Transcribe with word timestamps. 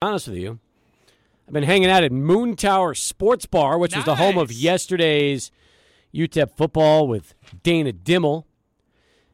honest 0.00 0.28
with 0.28 0.36
you, 0.36 0.60
I've 1.46 1.52
been 1.52 1.64
hanging 1.64 1.90
out 1.90 2.04
at 2.04 2.12
Moon 2.12 2.54
Tower 2.54 2.94
Sports 2.94 3.46
Bar, 3.46 3.78
which 3.78 3.96
was 3.96 4.04
the 4.04 4.14
home 4.14 4.38
of 4.38 4.52
yesterday's 4.52 5.50
UTEP 6.14 6.56
football 6.56 7.08
with 7.08 7.34
Dana 7.64 7.92
Dimel. 7.92 8.44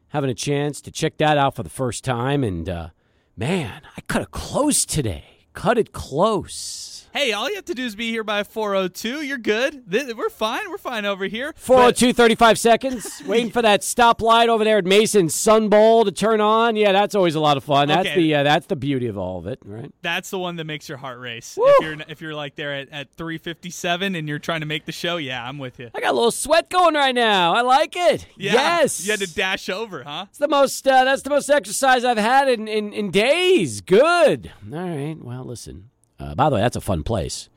Having 0.09 0.31
a 0.31 0.35
chance 0.35 0.81
to 0.81 0.91
check 0.91 1.17
that 1.17 1.37
out 1.37 1.55
for 1.55 1.61
the 1.61 1.69
first 1.69 2.03
time, 2.03 2.43
and 2.43 2.67
uh, 2.67 2.89
man, 3.37 3.81
I 3.95 4.01
cut 4.01 4.23
it 4.23 4.31
close 4.31 4.85
today. 4.85 5.45
Cut 5.53 5.77
it 5.77 5.91
close. 5.91 7.04
Hey, 7.15 7.31
all 7.31 7.47
you 7.49 7.55
have 7.55 7.63
to 7.65 7.73
do 7.73 7.85
is 7.85 7.95
be 7.95 8.09
here 8.11 8.25
by 8.25 8.43
402. 8.43 9.21
You're 9.21 9.37
good. 9.37 9.83
We're 10.17 10.29
fine. 10.29 10.69
We're 10.69 10.77
fine 10.77 11.05
over 11.05 11.23
here. 11.27 11.53
402, 11.55 12.11
35 12.11 12.59
seconds. 12.59 13.23
Waiting 13.25 13.51
for 13.51 13.61
that 13.61 13.83
stoplight 13.83 14.49
over 14.49 14.65
there 14.65 14.79
at 14.79 14.85
Mason 14.85 15.29
Sun 15.29 15.69
Bowl 15.69 16.03
to 16.03 16.11
turn 16.11 16.41
on. 16.41 16.75
Yeah, 16.75 16.91
that's 16.91 17.15
always 17.15 17.35
a 17.35 17.39
lot 17.39 17.55
of 17.55 17.63
fun. 17.63 17.87
That's 17.87 18.09
Okay. 18.09 18.15
the 18.21 18.35
uh, 18.35 18.43
that's 18.43 18.65
the 18.65 18.75
beauty 18.75 19.07
of 19.07 19.17
all 19.17 19.39
of 19.39 19.47
it, 19.47 19.59
right? 19.63 19.93
That's 20.01 20.29
the 20.29 20.39
one 20.39 20.57
that 20.57 20.65
makes 20.65 20.89
your 20.89 20.97
heart 20.97 21.19
race. 21.19 21.55
Woo! 21.57 21.63
If 21.65 21.81
you're 21.85 21.97
if 22.09 22.21
you're 22.21 22.35
like 22.35 22.55
there 22.55 22.73
at, 22.73 22.89
at 22.89 23.13
357 23.13 24.13
and 24.13 24.27
you're 24.27 24.37
trying 24.37 24.59
to 24.59 24.65
make 24.65 24.83
the 24.83 24.91
show, 24.91 25.15
yeah, 25.15 25.41
I'm 25.47 25.57
with 25.57 25.79
you. 25.79 25.91
I 25.95 26.01
got 26.01 26.11
a 26.11 26.15
little 26.15 26.31
sweat 26.31 26.69
going 26.69 26.95
right 26.95 27.15
now. 27.15 27.53
I 27.53 27.61
like 27.61 27.95
it. 27.95 28.27
Yeah, 28.35 28.51
Yes. 28.55 29.05
You 29.05 29.11
had 29.11 29.21
to 29.21 29.33
dash 29.33 29.69
over, 29.69 30.03
huh? 30.03 30.25
It's 30.27 30.37
the 30.39 30.49
most. 30.49 30.85
Uh, 30.85 31.05
that's 31.05 31.21
the 31.21 31.29
most 31.29 31.49
exercise 31.49 32.03
I've 32.03 32.17
had 32.17 32.49
in, 32.49 32.67
in, 32.67 32.91
in 32.91 33.09
days. 33.09 33.79
Good. 33.79 34.51
All 34.69 34.79
right. 34.79 35.15
Well, 35.17 35.45
listen. 35.45 35.91
Uh, 36.19 36.33
by 36.35 36.49
the 36.49 36.55
way, 36.55 36.61
that's 36.61 36.75
a 36.75 36.81
fun 36.81 37.03
place. 37.03 37.49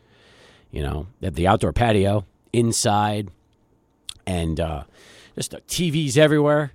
You 0.70 0.82
know, 0.82 1.06
they 1.20 1.26
have 1.26 1.34
the 1.34 1.46
outdoor 1.46 1.72
patio 1.72 2.24
inside, 2.52 3.28
and 4.26 4.60
uh, 4.60 4.84
just 5.34 5.54
uh, 5.54 5.58
TVs 5.68 6.16
everywhere. 6.16 6.72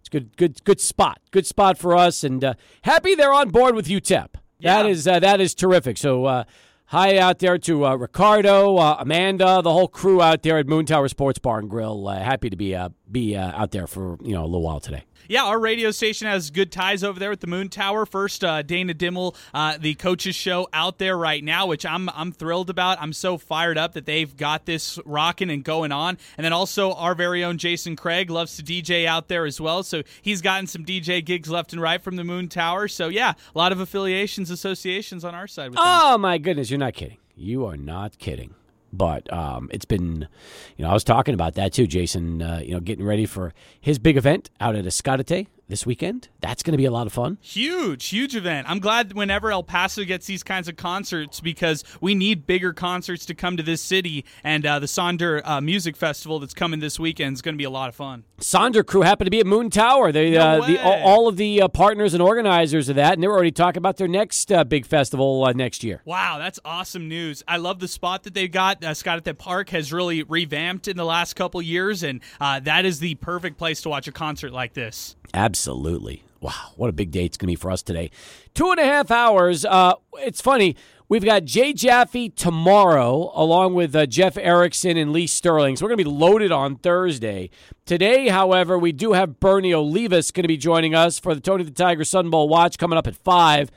It's 0.00 0.08
good, 0.08 0.36
good, 0.36 0.62
good 0.64 0.80
spot. 0.80 1.20
Good 1.32 1.46
spot 1.46 1.76
for 1.78 1.96
us, 1.96 2.22
and 2.24 2.42
uh, 2.44 2.54
happy 2.82 3.14
they're 3.14 3.32
on 3.32 3.50
board 3.50 3.74
with 3.74 3.88
UTEP. 3.88 4.28
That 4.60 4.84
Yeah. 4.84 4.86
is 4.86 5.06
uh, 5.08 5.18
that 5.20 5.40
is 5.40 5.54
terrific. 5.54 5.98
So. 5.98 6.24
Uh, 6.24 6.44
Hi 6.90 7.18
out 7.18 7.40
there 7.40 7.58
to 7.58 7.84
uh, 7.84 7.96
Ricardo, 7.96 8.76
uh, 8.76 8.98
Amanda, 9.00 9.60
the 9.60 9.72
whole 9.72 9.88
crew 9.88 10.22
out 10.22 10.42
there 10.44 10.56
at 10.58 10.68
Moon 10.68 10.86
Tower 10.86 11.08
Sports 11.08 11.40
Bar 11.40 11.58
and 11.58 11.68
Grill. 11.68 12.06
Uh, 12.06 12.20
happy 12.20 12.48
to 12.48 12.54
be 12.54 12.76
uh, 12.76 12.90
be 13.10 13.34
uh, 13.34 13.50
out 13.60 13.72
there 13.72 13.88
for 13.88 14.16
you 14.22 14.34
know 14.34 14.44
a 14.44 14.46
little 14.46 14.62
while 14.62 14.78
today. 14.78 15.02
Yeah, 15.28 15.44
our 15.44 15.58
radio 15.58 15.90
station 15.90 16.26
has 16.26 16.50
good 16.50 16.70
ties 16.70 17.02
over 17.02 17.18
there 17.18 17.30
with 17.30 17.40
the 17.40 17.46
Moon 17.46 17.68
Tower. 17.68 18.06
First, 18.06 18.44
uh, 18.44 18.62
Dana 18.62 18.94
Dimel, 18.94 19.34
uh, 19.52 19.76
the 19.78 19.94
coaches 19.94 20.34
show 20.36 20.68
out 20.72 20.98
there 20.98 21.16
right 21.16 21.42
now, 21.42 21.66
which 21.66 21.84
I'm 21.84 22.08
I'm 22.10 22.32
thrilled 22.32 22.70
about. 22.70 23.00
I'm 23.00 23.12
so 23.12 23.38
fired 23.38 23.78
up 23.78 23.94
that 23.94 24.06
they've 24.06 24.36
got 24.36 24.66
this 24.66 24.98
rocking 25.04 25.50
and 25.50 25.64
going 25.64 25.92
on. 25.92 26.18
And 26.36 26.44
then 26.44 26.52
also 26.52 26.92
our 26.92 27.14
very 27.14 27.42
own 27.44 27.58
Jason 27.58 27.96
Craig 27.96 28.30
loves 28.30 28.56
to 28.56 28.62
DJ 28.62 29.06
out 29.06 29.28
there 29.28 29.46
as 29.46 29.60
well, 29.60 29.82
so 29.82 30.02
he's 30.22 30.40
gotten 30.40 30.66
some 30.66 30.84
DJ 30.84 31.24
gigs 31.24 31.48
left 31.48 31.72
and 31.72 31.82
right 31.82 32.00
from 32.00 32.16
the 32.16 32.24
Moon 32.24 32.48
Tower. 32.48 32.88
So 32.88 33.08
yeah, 33.08 33.34
a 33.54 33.58
lot 33.58 33.72
of 33.72 33.80
affiliations, 33.80 34.50
associations 34.50 35.24
on 35.24 35.34
our 35.34 35.46
side 35.46 35.70
with 35.70 35.76
them. 35.76 35.84
Oh 35.86 36.18
my 36.18 36.38
goodness, 36.38 36.70
you're 36.70 36.78
not 36.78 36.94
kidding. 36.94 37.18
You 37.34 37.66
are 37.66 37.76
not 37.76 38.18
kidding. 38.18 38.54
But 38.96 39.32
um, 39.32 39.68
it's 39.72 39.84
been, 39.84 40.28
you 40.76 40.84
know, 40.84 40.90
I 40.90 40.94
was 40.94 41.04
talking 41.04 41.34
about 41.34 41.54
that 41.54 41.72
too, 41.72 41.86
Jason. 41.86 42.42
Uh, 42.42 42.60
you 42.64 42.72
know, 42.72 42.80
getting 42.80 43.04
ready 43.04 43.26
for 43.26 43.52
his 43.80 43.98
big 43.98 44.16
event 44.16 44.50
out 44.60 44.74
at 44.76 44.84
Ascarate 44.84 45.46
this 45.68 45.84
weekend. 45.84 46.28
That's 46.40 46.62
going 46.62 46.72
to 46.72 46.78
be 46.78 46.84
a 46.84 46.90
lot 46.90 47.06
of 47.06 47.12
fun. 47.12 47.38
Huge, 47.40 48.06
huge 48.08 48.36
event. 48.36 48.68
I'm 48.70 48.78
glad 48.78 49.12
whenever 49.14 49.50
El 49.50 49.62
Paso 49.62 50.04
gets 50.04 50.26
these 50.26 50.42
kinds 50.42 50.68
of 50.68 50.76
concerts 50.76 51.40
because 51.40 51.84
we 52.00 52.14
need 52.14 52.46
bigger 52.46 52.72
concerts 52.72 53.26
to 53.26 53.34
come 53.34 53.56
to 53.56 53.62
this 53.62 53.82
city. 53.82 54.24
And 54.44 54.64
uh, 54.64 54.78
the 54.78 54.86
Sonder 54.86 55.42
uh, 55.44 55.60
Music 55.60 55.96
Festival 55.96 56.38
that's 56.38 56.54
coming 56.54 56.80
this 56.80 56.98
weekend 56.98 57.34
is 57.34 57.42
going 57.42 57.54
to 57.54 57.58
be 57.58 57.64
a 57.64 57.70
lot 57.70 57.88
of 57.88 57.94
fun. 57.94 58.24
Sonder 58.38 58.84
crew 58.86 59.02
happened 59.02 59.26
to 59.26 59.30
be 59.30 59.40
at 59.40 59.46
Moon 59.46 59.70
Tower. 59.70 60.12
They, 60.12 60.32
No 60.32 60.40
uh, 60.40 60.66
the, 60.66 60.82
all, 60.82 61.02
all 61.02 61.28
of 61.28 61.36
the 61.36 61.62
uh, 61.62 61.68
partners 61.68 62.12
and 62.14 62.22
organizers 62.22 62.88
of 62.88 62.96
that, 62.96 63.14
and 63.14 63.22
they 63.22 63.28
were 63.28 63.34
already 63.34 63.50
talking 63.50 63.78
about 63.78 63.96
their 63.96 64.08
next 64.08 64.52
uh, 64.52 64.62
big 64.64 64.86
festival 64.86 65.44
uh, 65.44 65.52
next 65.52 65.82
year. 65.82 66.02
Wow, 66.04 66.38
that's 66.38 66.60
awesome 66.64 67.08
news. 67.08 67.42
I 67.48 67.56
love 67.56 67.80
the 67.80 67.88
spot 67.88 68.24
that 68.24 68.34
they've 68.34 68.50
got. 68.50 68.84
Uh, 68.84 68.94
Scott 68.94 69.16
at 69.16 69.24
the 69.24 69.34
Park 69.34 69.70
has 69.70 69.92
really 69.92 70.22
revamped 70.22 70.86
in 70.86 70.96
the 70.96 71.04
last 71.04 71.34
couple 71.34 71.60
years, 71.62 72.02
and 72.02 72.20
uh, 72.40 72.60
that 72.60 72.84
is 72.84 73.00
the 73.00 73.14
perfect 73.16 73.58
place 73.58 73.80
to 73.82 73.88
watch 73.88 74.06
a 74.06 74.12
concert 74.12 74.52
like 74.52 74.74
this. 74.74 75.16
Absolutely. 75.34 76.22
Wow, 76.40 76.72
what 76.76 76.88
a 76.88 76.92
big 76.92 77.10
day 77.10 77.24
it's 77.24 77.36
going 77.36 77.46
to 77.46 77.52
be 77.52 77.56
for 77.56 77.70
us 77.70 77.82
today. 77.82 78.10
Two 78.54 78.70
and 78.70 78.78
a 78.78 78.84
half 78.84 79.10
hours. 79.10 79.64
Uh, 79.64 79.94
it's 80.18 80.40
funny. 80.40 80.76
We've 81.08 81.24
got 81.24 81.44
Jay 81.44 81.72
Jaffe 81.72 82.30
tomorrow, 82.30 83.30
along 83.34 83.74
with 83.74 83.94
uh, 83.94 84.06
Jeff 84.06 84.36
Erickson 84.36 84.96
and 84.96 85.12
Lee 85.12 85.28
Sterling. 85.28 85.76
So 85.76 85.84
we're 85.84 85.90
going 85.90 85.98
to 85.98 86.04
be 86.04 86.10
loaded 86.10 86.50
on 86.50 86.76
Thursday. 86.76 87.50
Today, 87.84 88.28
however, 88.28 88.76
we 88.76 88.90
do 88.90 89.12
have 89.12 89.38
Bernie 89.38 89.70
Olivas 89.70 90.32
going 90.32 90.42
to 90.42 90.48
be 90.48 90.56
joining 90.56 90.96
us 90.96 91.20
for 91.20 91.32
the 91.32 91.40
Tony 91.40 91.62
the 91.62 91.70
Tiger 91.70 92.04
Sun 92.04 92.30
Bowl 92.30 92.48
watch 92.48 92.76
coming 92.76 92.98
up 92.98 93.06
at 93.06 93.14
5. 93.14 93.70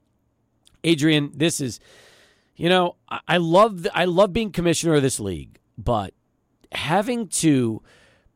Adrian, 0.83 1.31
this 1.35 1.61
is, 1.61 1.79
you 2.55 2.67
know, 2.67 2.95
I, 3.09 3.19
I 3.27 3.37
love 3.37 3.85
I 3.93 4.05
love 4.05 4.33
being 4.33 4.51
commissioner 4.51 4.95
of 4.95 5.03
this 5.03 5.19
league, 5.19 5.59
but 5.77 6.15
having 6.71 7.27
to 7.27 7.83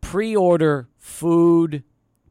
pre-order 0.01 0.87
food, 0.97 1.83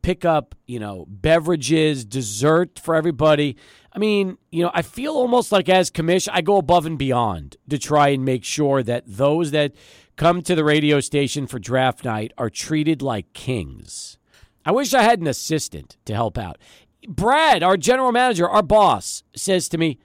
pick 0.03 0.25
up, 0.25 0.55
you 0.67 0.79
know, 0.79 1.07
beverages, 1.09 2.05
dessert 2.05 2.79
for 2.79 2.95
everybody. 2.95 3.57
I 3.95 3.99
mean, 3.99 4.39
you 4.51 4.63
know, 4.63 4.71
I 4.73 4.83
feel 4.83 5.13
almost 5.13 5.53
like 5.53 5.69
as 5.69 5.91
commission, 5.91 6.33
I 6.35 6.41
go 6.41 6.57
above 6.57 6.87
and 6.87 6.99
beyond 6.99 7.57
to 7.69 7.79
try 7.79 8.09
and 8.09 8.25
make 8.25 8.43
sure 8.43 8.83
that 8.83 9.05
those 9.07 9.51
that 9.51 9.73
come 10.17 10.41
to 10.43 10.55
the 10.55 10.65
radio 10.65 11.01
station 11.01 11.47
for 11.47 11.59
draft 11.59 12.05
night 12.05 12.33
are 12.39 12.49
treated 12.49 13.03
like 13.03 13.33
kings. 13.35 14.17
I 14.65 14.73
wish 14.73 14.95
I 14.95 15.03
had 15.03 15.21
an 15.21 15.27
assistant 15.27 15.99
to 16.07 16.15
help 16.15 16.39
out. 16.39 16.59
Brad, 17.07 17.63
our 17.63 17.77
general 17.77 18.13
manager, 18.13 18.49
our 18.49 18.63
boss, 18.63 19.25
says 19.35 19.69
to 19.71 19.79
me, 19.79 19.99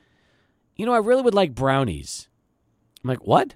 "You 0.76 0.86
know, 0.86 0.94
I 0.94 0.98
really 0.98 1.22
would 1.22 1.36
like 1.36 1.54
brownies." 1.56 2.28
I'm 3.04 3.10
like, 3.10 3.26
"What? 3.26 3.56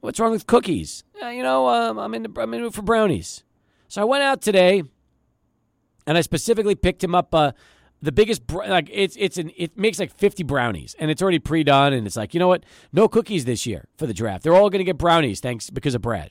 What's 0.00 0.20
wrong 0.20 0.32
with 0.32 0.46
cookies?" 0.46 1.04
"Uh, 1.22 1.28
you 1.28 1.42
know, 1.42 1.68
um, 1.68 1.98
I'm 1.98 2.14
in 2.14 2.24
the, 2.24 2.40
I'm 2.40 2.52
in 2.52 2.70
for 2.70 2.82
brownies. 2.82 3.44
So 3.88 4.02
I 4.02 4.04
went 4.04 4.24
out 4.24 4.42
today, 4.42 4.82
and 6.06 6.18
I 6.18 6.20
specifically 6.20 6.74
picked 6.74 7.04
him 7.04 7.14
up 7.14 7.32
uh, 7.34 7.52
the 8.04 8.12
biggest 8.12 8.46
br- 8.46 8.64
like 8.66 8.88
it's 8.92 9.16
it's 9.18 9.38
an 9.38 9.50
it 9.56 9.76
makes 9.76 9.98
like 9.98 10.12
50 10.16 10.42
brownies, 10.44 10.94
and 10.98 11.10
it's 11.10 11.20
already 11.22 11.38
pre 11.38 11.64
done, 11.64 11.92
and 11.92 12.06
it's 12.06 12.16
like 12.16 12.34
you 12.34 12.40
know 12.40 12.48
what, 12.48 12.64
no 12.92 13.08
cookies 13.08 13.44
this 13.44 13.66
year 13.66 13.86
for 13.96 14.06
the 14.06 14.14
draft. 14.14 14.42
They're 14.44 14.54
all 14.54 14.70
going 14.70 14.80
to 14.80 14.84
get 14.84 14.98
brownies 14.98 15.40
thanks 15.40 15.70
because 15.70 15.94
of 15.94 16.02
Brad. 16.02 16.30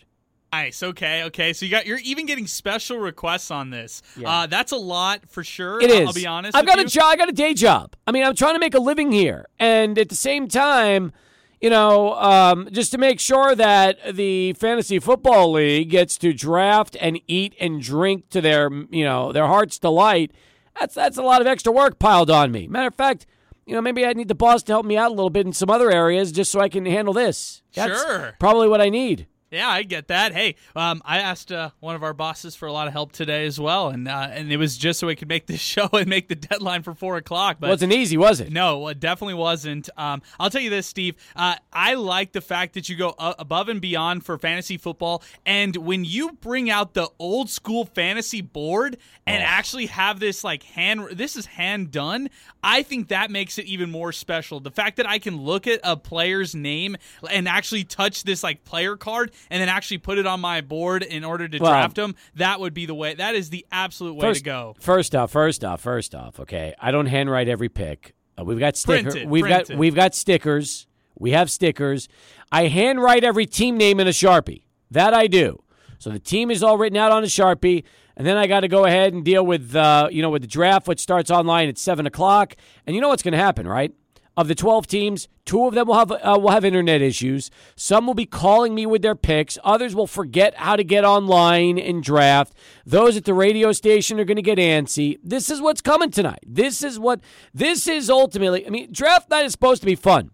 Nice. 0.52 0.84
Okay. 0.84 1.24
Okay. 1.24 1.52
So 1.52 1.66
you 1.66 1.72
got 1.72 1.88
you're 1.88 1.98
even 2.04 2.28
getting 2.28 2.46
special 2.46 3.00
requests 3.00 3.50
on 3.50 3.72
this. 3.72 4.04
Uh, 4.24 4.46
that's 4.46 4.72
a 4.72 4.78
lot 4.78 5.28
for 5.28 5.44
sure. 5.44 5.82
It 5.82 5.90
I'll- 5.90 6.08
I'll 6.08 6.14
be 6.14 6.28
honest. 6.28 6.56
I've 6.56 6.68
got 6.68 6.78
you. 6.78 6.84
a 6.84 6.88
job. 6.88 7.06
I 7.06 7.16
got 7.16 7.28
a 7.30 7.34
day 7.34 7.56
job. 7.56 7.96
I 8.06 8.12
mean, 8.12 8.24
I'm 8.24 8.36
trying 8.36 8.54
to 8.54 8.60
make 8.60 8.76
a 8.76 8.80
living 8.80 9.12
here, 9.12 9.48
and 9.60 9.98
at 9.98 10.10
the 10.10 10.16
same 10.16 10.48
time, 10.48 11.12
you 11.60 11.72
know, 11.72 12.14
um, 12.16 12.68
just 12.72 12.92
to 12.92 13.00
make 13.00 13.20
sure 13.20 13.56
that 13.56 13.98
the 14.16 14.54
fantasy 14.54 15.00
football 15.00 15.54
league 15.54 15.90
gets 15.90 16.18
to 16.20 16.34
draft 16.34 16.96
and 17.02 17.20
eat 17.28 17.56
and 17.60 17.82
drink 17.82 18.30
to 18.30 18.40
their, 18.42 18.70
you 18.92 19.04
know, 19.06 19.32
their 19.32 19.48
heart's 19.48 19.80
delight. 19.80 20.32
That's 20.80 20.96
that's 20.96 21.18
a 21.18 21.24
lot 21.24 21.42
of 21.42 21.48
extra 21.48 21.72
work 21.72 22.00
piled 22.00 22.30
on 22.30 22.52
me. 22.52 22.68
Matter 22.68 22.88
of 22.88 22.96
fact. 22.96 23.26
You 23.66 23.74
know, 23.76 23.82
maybe 23.82 24.06
I 24.06 24.12
need 24.12 24.28
the 24.28 24.36
boss 24.36 24.62
to 24.64 24.74
help 24.74 24.86
me 24.86 24.98
out 24.98 25.10
a 25.10 25.14
little 25.14 25.30
bit 25.30 25.46
in 25.46 25.54
some 25.54 25.70
other 25.70 25.90
areas 25.90 26.34
just 26.34 26.52
so 26.52 26.60
I 26.60 26.68
can 26.68 26.86
handle 26.86 27.14
this. 27.14 27.62
That's 27.74 28.02
Sure. 28.02 28.36
Probably 28.38 28.68
what 28.68 28.82
I 28.82 28.90
need. 28.90 29.26
Yeah, 29.54 29.70
I 29.70 29.84
get 29.84 30.08
that. 30.08 30.34
Hey, 30.34 30.56
um, 30.76 31.04
I 31.06 31.20
asked 31.20 31.52
uh, 31.52 31.70
one 31.80 31.96
of 31.96 32.02
our 32.02 32.14
bosses 32.14 32.56
for 32.56 32.68
a 32.68 32.74
lot 32.74 32.88
of 32.88 32.94
help 32.94 33.12
today 33.12 33.46
as 33.46 33.60
well, 33.60 33.90
and 33.90 34.08
uh, 34.08 34.28
and 34.32 34.52
it 34.52 34.58
was 34.58 34.76
just 34.78 35.00
so 35.00 35.06
we 35.06 35.16
could 35.16 35.28
make 35.28 35.46
this 35.46 35.62
show 35.74 35.88
and 35.94 36.08
make 36.08 36.28
the 36.28 36.36
deadline 36.36 36.82
for 36.82 36.96
four 36.96 37.18
o'clock. 37.18 37.58
But 37.60 37.70
Wasn't 37.70 37.94
easy, 37.94 38.18
was 38.18 38.40
it? 38.40 38.52
No, 38.52 38.88
it 38.88 39.00
definitely 39.00 39.36
wasn't. 39.36 39.90
Um, 39.96 40.24
I'll 40.40 40.50
tell 40.50 40.62
you 40.62 40.72
this, 40.72 40.88
Steve. 40.88 41.16
Uh, 41.36 41.56
I 41.72 41.94
like 41.94 42.32
the 42.32 42.42
fact 42.42 42.74
that 42.74 42.90
you 42.90 42.96
go 42.96 43.14
uh, 43.20 43.36
above 43.38 43.70
and 43.70 43.80
beyond 43.80 44.26
for 44.26 44.40
fantasy 44.40 44.78
football, 44.78 45.22
and 45.46 45.76
when 45.78 46.04
you 46.04 46.32
bring 46.42 46.72
out 46.72 46.96
the 46.96 47.10
old 47.20 47.52
school 47.52 47.86
fantasy 47.86 48.42
board 48.42 48.98
and 49.28 49.44
actually 49.44 49.86
have 49.86 50.20
this 50.20 50.44
like 50.44 50.64
hand, 50.64 51.10
this 51.12 51.36
is 51.36 51.46
hand 51.46 51.92
done. 51.92 52.30
I 52.64 52.82
think 52.82 53.10
that 53.10 53.30
makes 53.30 53.60
it 53.60 53.66
even 53.66 53.92
more 53.92 54.12
special. 54.14 54.60
The 54.60 54.72
fact 54.72 54.98
that 54.98 55.08
I 55.08 55.20
can 55.20 55.38
look 55.38 55.68
at 55.68 55.80
a 55.84 55.96
player's 55.96 56.56
name 56.56 56.96
and 57.30 57.48
actually 57.48 57.84
touch 57.84 58.24
this 58.24 58.42
like 58.42 58.64
player 58.64 58.96
card 58.96 59.32
and 59.50 59.62
then 59.62 59.70
actually 59.70 59.98
put 60.00 60.18
it 60.18 60.26
on 60.26 60.40
my 60.40 60.62
board 60.62 61.04
in 61.04 61.24
order 61.24 61.48
to 61.48 61.58
Well- 61.58 61.72
draft 61.72 61.96
them, 61.96 62.16
that 62.36 62.60
would 62.60 62.74
be 62.74 62.86
the 62.86 62.96
way. 62.96 63.14
That 63.14 63.36
is 63.36 63.50
the 63.50 63.66
absolute 63.72 64.16
way 64.16 64.22
first, 64.22 64.40
to 64.40 64.46
go. 64.46 64.76
First 64.80 65.16
off, 65.16 65.32
first 65.32 65.64
off, 65.64 65.82
first 65.82 66.16
off. 66.16 66.40
Okay, 66.40 66.74
I 66.80 66.92
don't 66.92 67.08
handwrite 67.08 67.48
every 67.48 67.70
pick. 67.70 68.14
Uh, 68.40 68.44
we've 68.44 68.60
got 68.60 68.76
stickers. 68.76 69.16
We've 69.26 69.44
print 69.44 69.68
got 69.70 69.78
we've 69.78 69.96
got 69.96 70.16
stickers. 70.16 70.88
We 71.18 71.32
have 71.32 71.52
stickers. 71.52 72.10
I 72.52 72.68
handwrite 72.68 73.24
every 73.24 73.46
team 73.46 73.78
name 73.78 74.00
in 74.00 74.08
a 74.08 74.12
sharpie. 74.12 74.64
That 74.92 75.14
I 75.14 75.28
do. 75.28 75.62
So 76.00 76.10
the 76.10 76.20
team 76.20 76.52
is 76.52 76.64
all 76.64 76.78
written 76.78 76.98
out 76.98 77.12
on 77.12 77.24
a 77.24 77.28
sharpie, 77.28 77.84
and 78.18 78.28
then 78.28 78.36
I 78.36 78.48
got 78.48 78.62
to 78.62 78.68
go 78.68 78.86
ahead 78.86 79.14
and 79.14 79.24
deal 79.24 79.46
with 79.46 79.76
uh, 79.76 80.10
you 80.12 80.22
know 80.22 80.30
with 80.30 80.42
the 80.42 80.48
draft, 80.48 80.88
which 80.88 81.00
starts 81.00 81.32
online 81.32 81.70
at 81.70 81.78
seven 81.78 82.06
o'clock. 82.06 82.56
And 82.86 82.96
you 82.96 83.02
know 83.02 83.10
what's 83.10 83.24
going 83.24 83.32
to 83.34 83.38
happen, 83.38 83.68
right? 83.68 83.94
Of 84.36 84.48
the 84.48 84.56
twelve 84.56 84.88
teams, 84.88 85.28
two 85.46 85.68
of 85.68 85.76
them 85.76 85.88
will 85.88 85.94
have 85.94 86.12
uh, 86.12 86.40
will 86.40 86.50
have 86.50 86.66
internet 86.66 87.04
issues. 87.04 87.52
Some 87.76 88.08
will 88.08 88.16
be 88.16 88.26
calling 88.26 88.74
me 88.74 88.88
with 88.88 89.04
their 89.04 89.14
picks. 89.14 89.60
Others 89.64 89.94
will 89.94 90.08
forget 90.08 90.56
how 90.56 90.76
to 90.76 90.84
get 90.84 91.06
online 91.06 91.78
and 91.78 92.02
draft. 92.02 92.52
Those 92.84 93.16
at 93.16 93.26
the 93.26 93.36
radio 93.36 93.72
station 93.74 94.20
are 94.20 94.26
going 94.26 94.38
to 94.38 94.42
get 94.42 94.58
antsy. 94.58 95.20
This 95.24 95.52
is 95.52 95.62
what's 95.62 95.82
coming 95.82 96.10
tonight. 96.10 96.44
This 96.48 96.82
is 96.82 96.98
what 96.98 97.22
this 97.54 97.88
is 97.88 98.10
ultimately. 98.10 98.66
I 98.66 98.72
mean, 98.72 98.92
draft 98.92 99.30
night 99.30 99.46
is 99.46 99.52
supposed 99.52 99.84
to 99.84 99.86
be 99.86 99.96
fun. 99.96 100.32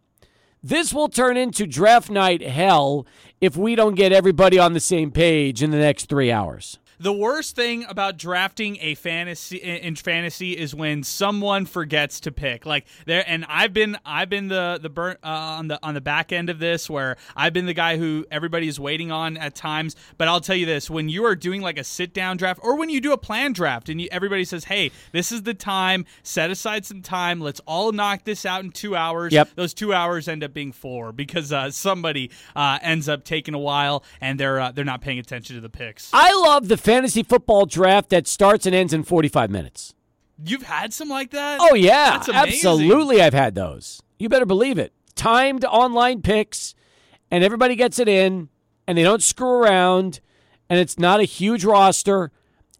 This 0.64 0.94
will 0.94 1.10
turn 1.10 1.36
into 1.36 1.68
draft 1.68 2.10
night 2.10 2.42
hell 2.42 3.06
if 3.42 3.58
we 3.58 3.76
don't 3.76 3.96
get 3.96 4.14
everybody 4.14 4.58
on 4.58 4.72
the 4.72 4.80
same 4.80 5.12
page 5.12 5.62
in 5.62 5.72
the 5.72 5.78
next 5.78 6.08
three 6.08 6.32
hours. 6.32 6.79
The 7.02 7.14
worst 7.14 7.56
thing 7.56 7.86
about 7.88 8.18
drafting 8.18 8.78
a 8.82 8.94
fantasy 8.96 9.56
in 9.56 9.96
fantasy 9.96 10.58
is 10.58 10.76
when 10.76 11.04
someone 11.04 11.66
forgets 11.66 12.20
to 12.22 12.32
pick. 12.34 12.66
Like 12.66 12.88
there, 13.06 13.24
and 13.26 13.46
I've 13.48 13.72
been 13.72 13.98
I've 14.06 14.30
been 14.30 14.50
the 14.50 14.80
the 14.82 14.90
burn 14.90 15.16
uh, 15.24 15.28
on 15.28 15.70
the 15.70 15.80
on 15.82 15.94
the 15.94 16.02
back 16.02 16.34
end 16.34 16.50
of 16.50 16.60
this 16.60 16.90
where 16.90 17.16
I've 17.38 17.54
been 17.54 17.68
the 17.68 17.74
guy 17.74 17.96
who 17.96 18.26
everybody 18.30 18.68
is 18.68 18.82
waiting 18.82 19.14
on 19.14 19.38
at 19.38 19.56
times. 19.56 19.96
But 20.18 20.28
I'll 20.28 20.42
tell 20.42 20.58
you 20.58 20.66
this: 20.66 20.90
when 20.90 21.08
you 21.08 21.24
are 21.24 21.36
doing 21.36 21.62
like 21.62 21.80
a 21.80 21.86
sit 21.86 22.14
down 22.14 22.36
draft, 22.36 22.60
or 22.64 22.76
when 22.76 22.90
you 22.90 23.00
do 23.00 23.14
a 23.14 23.18
plan 23.18 23.54
draft, 23.54 23.88
and 23.88 24.02
you, 24.02 24.10
everybody 24.12 24.44
says, 24.44 24.66
"Hey, 24.66 24.92
this 25.14 25.32
is 25.32 25.44
the 25.44 25.54
time. 25.54 26.06
Set 26.24 26.52
aside 26.52 26.86
some 26.86 27.02
time. 27.02 27.40
Let's 27.40 27.62
all 27.62 27.94
knock 27.94 28.26
this 28.26 28.46
out 28.46 28.66
in 28.66 28.72
two 28.72 28.98
hours." 28.98 29.32
Yep. 29.32 29.52
Those 29.56 29.74
two 29.74 29.94
hours 29.94 30.28
end 30.28 30.44
up 30.44 30.54
being 30.54 30.74
four 30.74 31.14
because 31.14 31.54
uh, 31.54 31.72
somebody 31.72 32.30
uh, 32.58 32.80
ends 32.82 33.08
up 33.08 33.24
taking 33.24 33.54
a 33.54 33.60
while 33.60 34.04
and 34.20 34.38
they're 34.38 34.60
uh, 34.60 34.72
they're 34.74 34.84
not 34.84 35.00
paying 35.00 35.20
attention 35.20 35.56
to 35.56 35.62
the 35.62 35.70
picks. 35.70 36.10
I 36.12 36.34
love 36.42 36.68
the 36.68 36.89
fantasy 36.90 37.24
football 37.24 37.66
draft 37.66 38.10
that 38.10 38.28
starts 38.28 38.66
and 38.66 38.74
ends 38.76 38.94
in 38.94 39.04
45 39.04 39.50
minutes. 39.50 39.94
You've 40.44 40.64
had 40.64 40.94
some 40.94 41.10
like 41.10 41.32
that? 41.32 41.60
Oh, 41.62 41.76
yeah. 41.76 42.24
Absolutely, 42.34 43.22
I've 43.22 43.34
had 43.34 43.56
those. 43.56 44.02
You 44.18 44.30
better 44.30 44.46
believe 44.46 44.78
it. 44.78 44.94
Timed 45.16 45.66
online 45.66 46.22
picks, 46.22 46.74
and 47.30 47.44
everybody 47.44 47.76
gets 47.76 48.00
it 48.00 48.08
in, 48.08 48.50
and 48.88 48.98
they 48.98 49.04
don't 49.04 49.22
screw 49.22 49.50
around, 49.50 50.20
and 50.70 50.80
it's 50.80 50.98
not 50.98 51.20
a 51.20 51.24
huge 51.24 51.64
roster, 51.66 52.32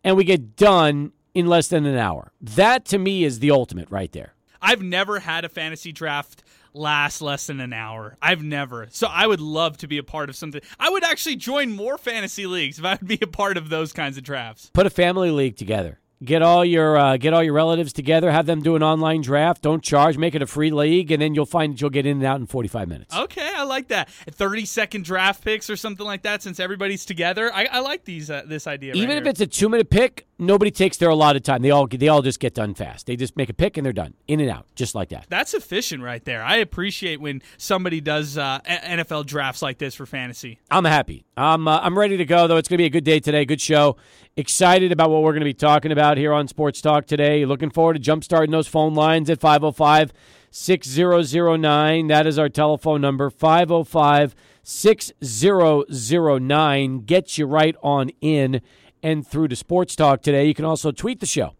and 0.04 0.16
we 0.18 0.24
get 0.24 0.56
done 0.56 1.12
in 1.34 1.48
less 1.48 1.68
than 1.68 1.86
an 1.86 1.98
hour. 1.98 2.32
That 2.42 2.86
to 2.86 2.98
me 2.98 3.24
is 3.24 3.40
the 3.40 3.52
ultimate 3.52 3.92
right 3.92 4.12
there. 4.12 4.34
I've 4.62 4.82
never 4.82 5.20
had 5.20 5.46
a 5.46 5.50
fantasy 5.50 5.92
draft 5.92 6.44
last 6.74 7.22
less 7.22 7.48
than 7.48 7.60
an 7.60 7.74
hour. 7.74 8.18
I've 8.22 8.44
never. 8.44 8.88
So 8.92 9.08
I 9.08 9.28
would 9.28 9.42
love 9.42 9.78
to 9.78 9.88
be 9.88 9.98
a 9.98 10.04
part 10.04 10.30
of 10.30 10.36
something. 10.36 10.62
I 10.80 10.90
would 10.90 11.04
actually 11.04 11.36
join 11.36 11.72
more 11.72 11.98
fantasy 11.98 12.46
leagues 12.46 12.80
if 12.80 12.86
I 12.86 12.94
would 12.96 13.08
be 13.08 13.20
a 13.22 13.28
part 13.28 13.58
of 13.58 13.70
those 13.70 13.94
kinds 13.94 14.18
of 14.18 14.24
drafts. 14.24 14.70
Put 14.74 14.86
a 14.86 14.92
family 14.92 15.32
league 15.32 15.58
together. 15.58 16.00
Get 16.22 16.42
all 16.42 16.66
your 16.66 16.98
uh, 16.98 17.16
get 17.16 17.34
all 17.34 17.42
your 17.42 17.54
relatives 17.54 17.94
together. 17.94 18.30
Have 18.30 18.46
them 18.46 18.62
do 18.62 18.76
an 18.76 18.84
online 18.84 19.22
draft. 19.22 19.62
Don't 19.62 19.82
charge. 19.82 20.18
Make 20.18 20.36
it 20.36 20.42
a 20.42 20.48
free 20.48 20.70
league, 20.70 21.12
and 21.14 21.22
then 21.22 21.34
you'll 21.34 21.46
find 21.46 21.74
that 21.74 21.80
you'll 21.80 21.90
get 21.92 22.06
in 22.06 22.18
and 22.18 22.26
out 22.26 22.42
in 22.42 22.46
forty 22.46 22.68
five 22.68 22.90
minutes. 22.90 23.16
Okay, 23.16 23.50
I 23.56 23.64
like 23.64 23.88
that. 23.88 24.10
Thirty 24.10 24.66
second 24.66 25.06
draft 25.06 25.42
picks 25.46 25.70
or 25.70 25.78
something 25.78 26.06
like 26.06 26.24
that. 26.24 26.42
Since 26.42 26.60
everybody's 26.60 27.06
together, 27.06 27.50
I, 27.54 27.70
I 27.72 27.80
like 27.80 28.04
these 28.04 28.30
uh, 28.30 28.44
this 28.46 28.68
idea. 28.68 28.96
Even 28.96 29.10
right 29.10 29.18
if 29.20 29.24
here. 29.24 29.32
it's 29.32 29.40
a 29.40 29.48
two 29.48 29.70
minute 29.70 29.90
pick, 29.90 30.28
nobody 30.38 30.72
takes 30.72 30.98
their 30.98 31.08
allotted 31.08 31.46
time. 31.46 31.62
They 31.62 31.72
all 31.72 31.88
they 31.88 32.10
all 32.10 32.22
just 32.22 32.42
get 32.42 32.54
done 32.54 32.74
fast. 32.74 33.06
They 33.06 33.16
just 33.16 33.38
make 33.38 33.50
a 33.50 33.54
pick 33.54 33.78
and 33.78 33.86
they're 33.86 33.94
done, 33.94 34.14
in 34.28 34.42
and 34.42 34.50
out, 34.50 34.66
just 34.76 34.96
like 34.96 35.10
that. 35.10 35.26
That's 35.30 35.54
efficient 35.54 36.04
right 36.04 36.24
there. 36.26 36.44
I 36.44 36.58
appreciate 36.58 37.22
when 37.22 37.42
somebody 37.56 38.02
does 38.02 38.38
uh, 38.38 38.60
NFL 38.68 39.26
drafts 39.26 39.62
like 39.62 39.78
this 39.78 39.96
for 39.96 40.06
fantasy. 40.06 40.60
I'm 40.70 40.84
happy. 40.84 41.24
I'm 41.38 41.66
uh, 41.66 41.80
I'm 41.82 41.98
ready 41.98 42.18
to 42.18 42.26
go 42.26 42.48
though. 42.48 42.58
It's 42.58 42.68
going 42.68 42.78
to 42.78 42.82
be 42.82 42.88
a 42.88 42.90
good 42.90 43.06
day 43.06 43.22
today. 43.22 43.46
Good 43.46 43.62
show. 43.62 43.96
Excited 44.40 44.92
about 44.94 45.10
what 45.10 45.22
we're 45.22 45.34
going 45.34 45.42
to 45.42 45.46
be 45.46 45.54
talking 45.54 45.92
about 45.92 46.18
here 46.18 46.32
on 46.32 46.48
Sports 46.48 46.80
Talk 46.80 47.06
today. 47.06 47.44
Looking 47.44 47.70
forward 47.70 48.02
to 48.02 48.10
jumpstarting 48.12 48.52
those 48.52 48.70
phone 48.70 48.94
lines 48.94 49.30
at 49.30 49.42
505 49.42 50.14
6009. 50.50 52.08
That 52.08 52.26
is 52.26 52.40
our 52.40 52.48
telephone 52.48 53.02
number 53.02 53.30
505 53.30 54.34
6009. 54.64 57.00
Gets 57.00 57.38
you 57.38 57.48
right 57.48 57.76
on 57.84 58.12
in 58.22 58.62
and 59.04 59.28
through 59.28 59.50
to 59.50 59.58
Sports 59.58 59.98
Talk 59.98 60.22
today. 60.22 60.48
You 60.48 60.54
can 60.54 60.64
also 60.64 60.94
tweet 60.94 61.20
the 61.20 61.26
show 61.26 61.56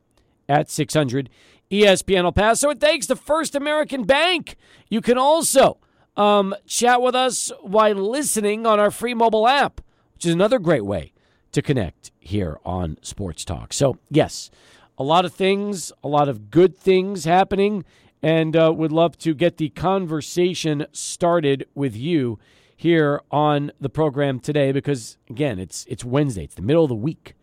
at 0.48 0.70
600 0.70 1.30
ESPN 1.70 2.24
El 2.24 2.32
Paso. 2.32 2.70
And 2.70 2.80
thanks 2.80 3.08
to 3.08 3.18
First 3.18 3.56
American 3.56 4.06
Bank, 4.06 4.56
you 4.88 5.02
can 5.02 5.18
also 5.18 5.80
um, 6.16 6.56
chat 6.66 7.02
with 7.02 7.14
us 7.14 7.52
while 7.60 7.96
listening 7.96 8.66
on 8.66 8.80
our 8.80 8.90
free 8.90 9.14
mobile 9.14 9.50
app, 9.50 9.82
which 10.14 10.26
is 10.26 10.34
another 10.34 10.60
great 10.60 10.86
way 10.86 11.12
to 11.52 11.62
connect 11.62 12.12
here 12.30 12.60
on 12.66 12.98
Sports 13.02 13.44
Talk. 13.44 13.74
So, 13.74 13.98
yes, 14.10 14.50
a 14.98 15.04
lot 15.04 15.26
of 15.26 15.34
things, 15.34 15.92
a 16.04 16.08
lot 16.08 16.30
of 16.30 16.50
good 16.50 16.78
things 16.78 17.26
happening, 17.26 17.86
and 18.22 18.56
uh, 18.56 18.74
would 18.76 18.92
love 18.92 19.18
to 19.20 19.34
get 19.34 19.58
the 19.58 19.70
conversation 19.70 20.86
started 20.92 21.68
with 21.76 21.96
you 21.96 22.40
here 22.76 23.22
on 23.30 23.72
the 23.80 23.90
program 23.90 24.40
today 24.40 24.72
because, 24.72 25.18
again, 25.30 25.60
it's 25.60 25.86
it's 25.88 26.06
Wednesday, 26.06 26.46
it's 26.46 26.56
the 26.56 26.62
middle 26.62 26.84
of 26.84 26.90
the 26.90 26.96
week. 26.96 27.36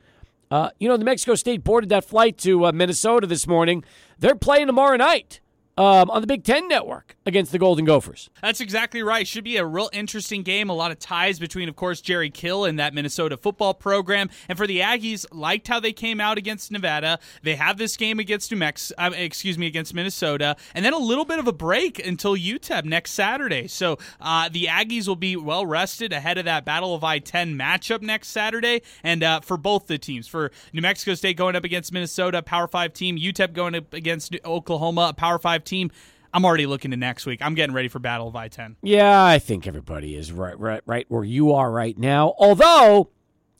Uh, 0.50 0.70
you 0.78 0.88
know, 0.88 0.96
the 0.96 1.04
Mexico 1.04 1.34
State 1.34 1.64
boarded 1.64 1.90
that 1.90 2.04
flight 2.04 2.38
to 2.38 2.66
uh, 2.66 2.72
Minnesota 2.72 3.26
this 3.26 3.46
morning. 3.46 3.84
They're 4.18 4.36
playing 4.36 4.68
tomorrow 4.68 4.96
night 4.96 5.40
um, 5.76 6.10
on 6.10 6.20
the 6.20 6.26
Big 6.26 6.44
Ten 6.44 6.68
Network 6.68 7.16
against 7.26 7.52
the 7.52 7.58
Golden 7.58 7.84
Gophers. 7.84 8.30
That's 8.40 8.60
exactly 8.60 9.02
right. 9.02 9.26
Should 9.26 9.44
be 9.44 9.56
a 9.56 9.64
real 9.64 9.90
interesting 9.92 10.42
game. 10.42 10.70
A 10.70 10.72
lot 10.72 10.90
of 10.90 10.98
ties 10.98 11.38
between, 11.38 11.68
of 11.68 11.76
course, 11.76 12.00
Jerry 12.00 12.30
Kill 12.30 12.64
and 12.64 12.78
that 12.78 12.94
Minnesota 12.94 13.36
football 13.36 13.74
program. 13.74 14.30
And 14.48 14.56
for 14.56 14.66
the 14.66 14.80
Aggies, 14.80 15.26
liked 15.32 15.68
how 15.68 15.80
they 15.80 15.92
came 15.92 16.20
out 16.20 16.38
against 16.38 16.70
Nevada. 16.70 17.18
They 17.42 17.56
have 17.56 17.76
this 17.76 17.96
game 17.96 18.18
against 18.18 18.50
New 18.50 18.56
Mexico, 18.56 19.02
uh, 19.02 19.10
excuse 19.14 19.58
me, 19.58 19.66
against 19.66 19.92
Minnesota, 19.92 20.56
and 20.74 20.84
then 20.84 20.92
a 20.92 20.98
little 20.98 21.24
bit 21.24 21.38
of 21.38 21.46
a 21.46 21.52
break 21.52 22.04
until 22.04 22.36
UTEP 22.36 22.84
next 22.84 23.12
Saturday. 23.12 23.68
So 23.68 23.98
uh, 24.20 24.48
the 24.48 24.64
Aggies 24.64 25.06
will 25.06 25.16
be 25.16 25.36
well 25.36 25.66
rested 25.66 26.12
ahead 26.12 26.38
of 26.38 26.46
that 26.46 26.64
Battle 26.64 26.94
of 26.94 27.04
I-10 27.04 27.54
matchup 27.54 28.02
next 28.02 28.28
Saturday. 28.28 28.82
And 29.02 29.22
uh, 29.22 29.40
for 29.40 29.56
both 29.56 29.86
the 29.86 29.98
teams, 29.98 30.26
for 30.26 30.50
New 30.72 30.80
Mexico 30.80 31.14
State 31.14 31.36
going 31.36 31.56
up 31.56 31.64
against 31.64 31.92
Minnesota, 31.92 32.42
Power 32.42 32.66
Five 32.66 32.92
team, 32.92 33.18
UTEP 33.18 33.52
going 33.52 33.74
up 33.74 33.92
against 33.92 34.34
Oklahoma, 34.44 35.12
Power 35.16 35.38
Five 35.38 35.64
team. 35.66 35.90
I'm 36.32 36.44
already 36.44 36.66
looking 36.66 36.90
to 36.90 36.96
next 36.96 37.26
week. 37.26 37.40
I'm 37.42 37.54
getting 37.54 37.74
ready 37.74 37.88
for 37.88 37.98
Battle 37.98 38.28
of 38.28 38.36
I-10. 38.36 38.76
Yeah, 38.82 39.24
I 39.24 39.38
think 39.38 39.66
everybody 39.66 40.14
is 40.16 40.32
right, 40.32 40.58
right, 40.58 40.82
right 40.84 41.06
where 41.08 41.24
you 41.24 41.52
are 41.52 41.70
right 41.70 41.96
now. 41.96 42.34
Although, 42.38 43.10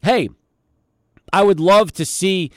hey, 0.02 0.28
I 1.32 1.42
would 1.42 1.60
love 1.60 1.92
to 1.94 2.04
see, 2.04 2.50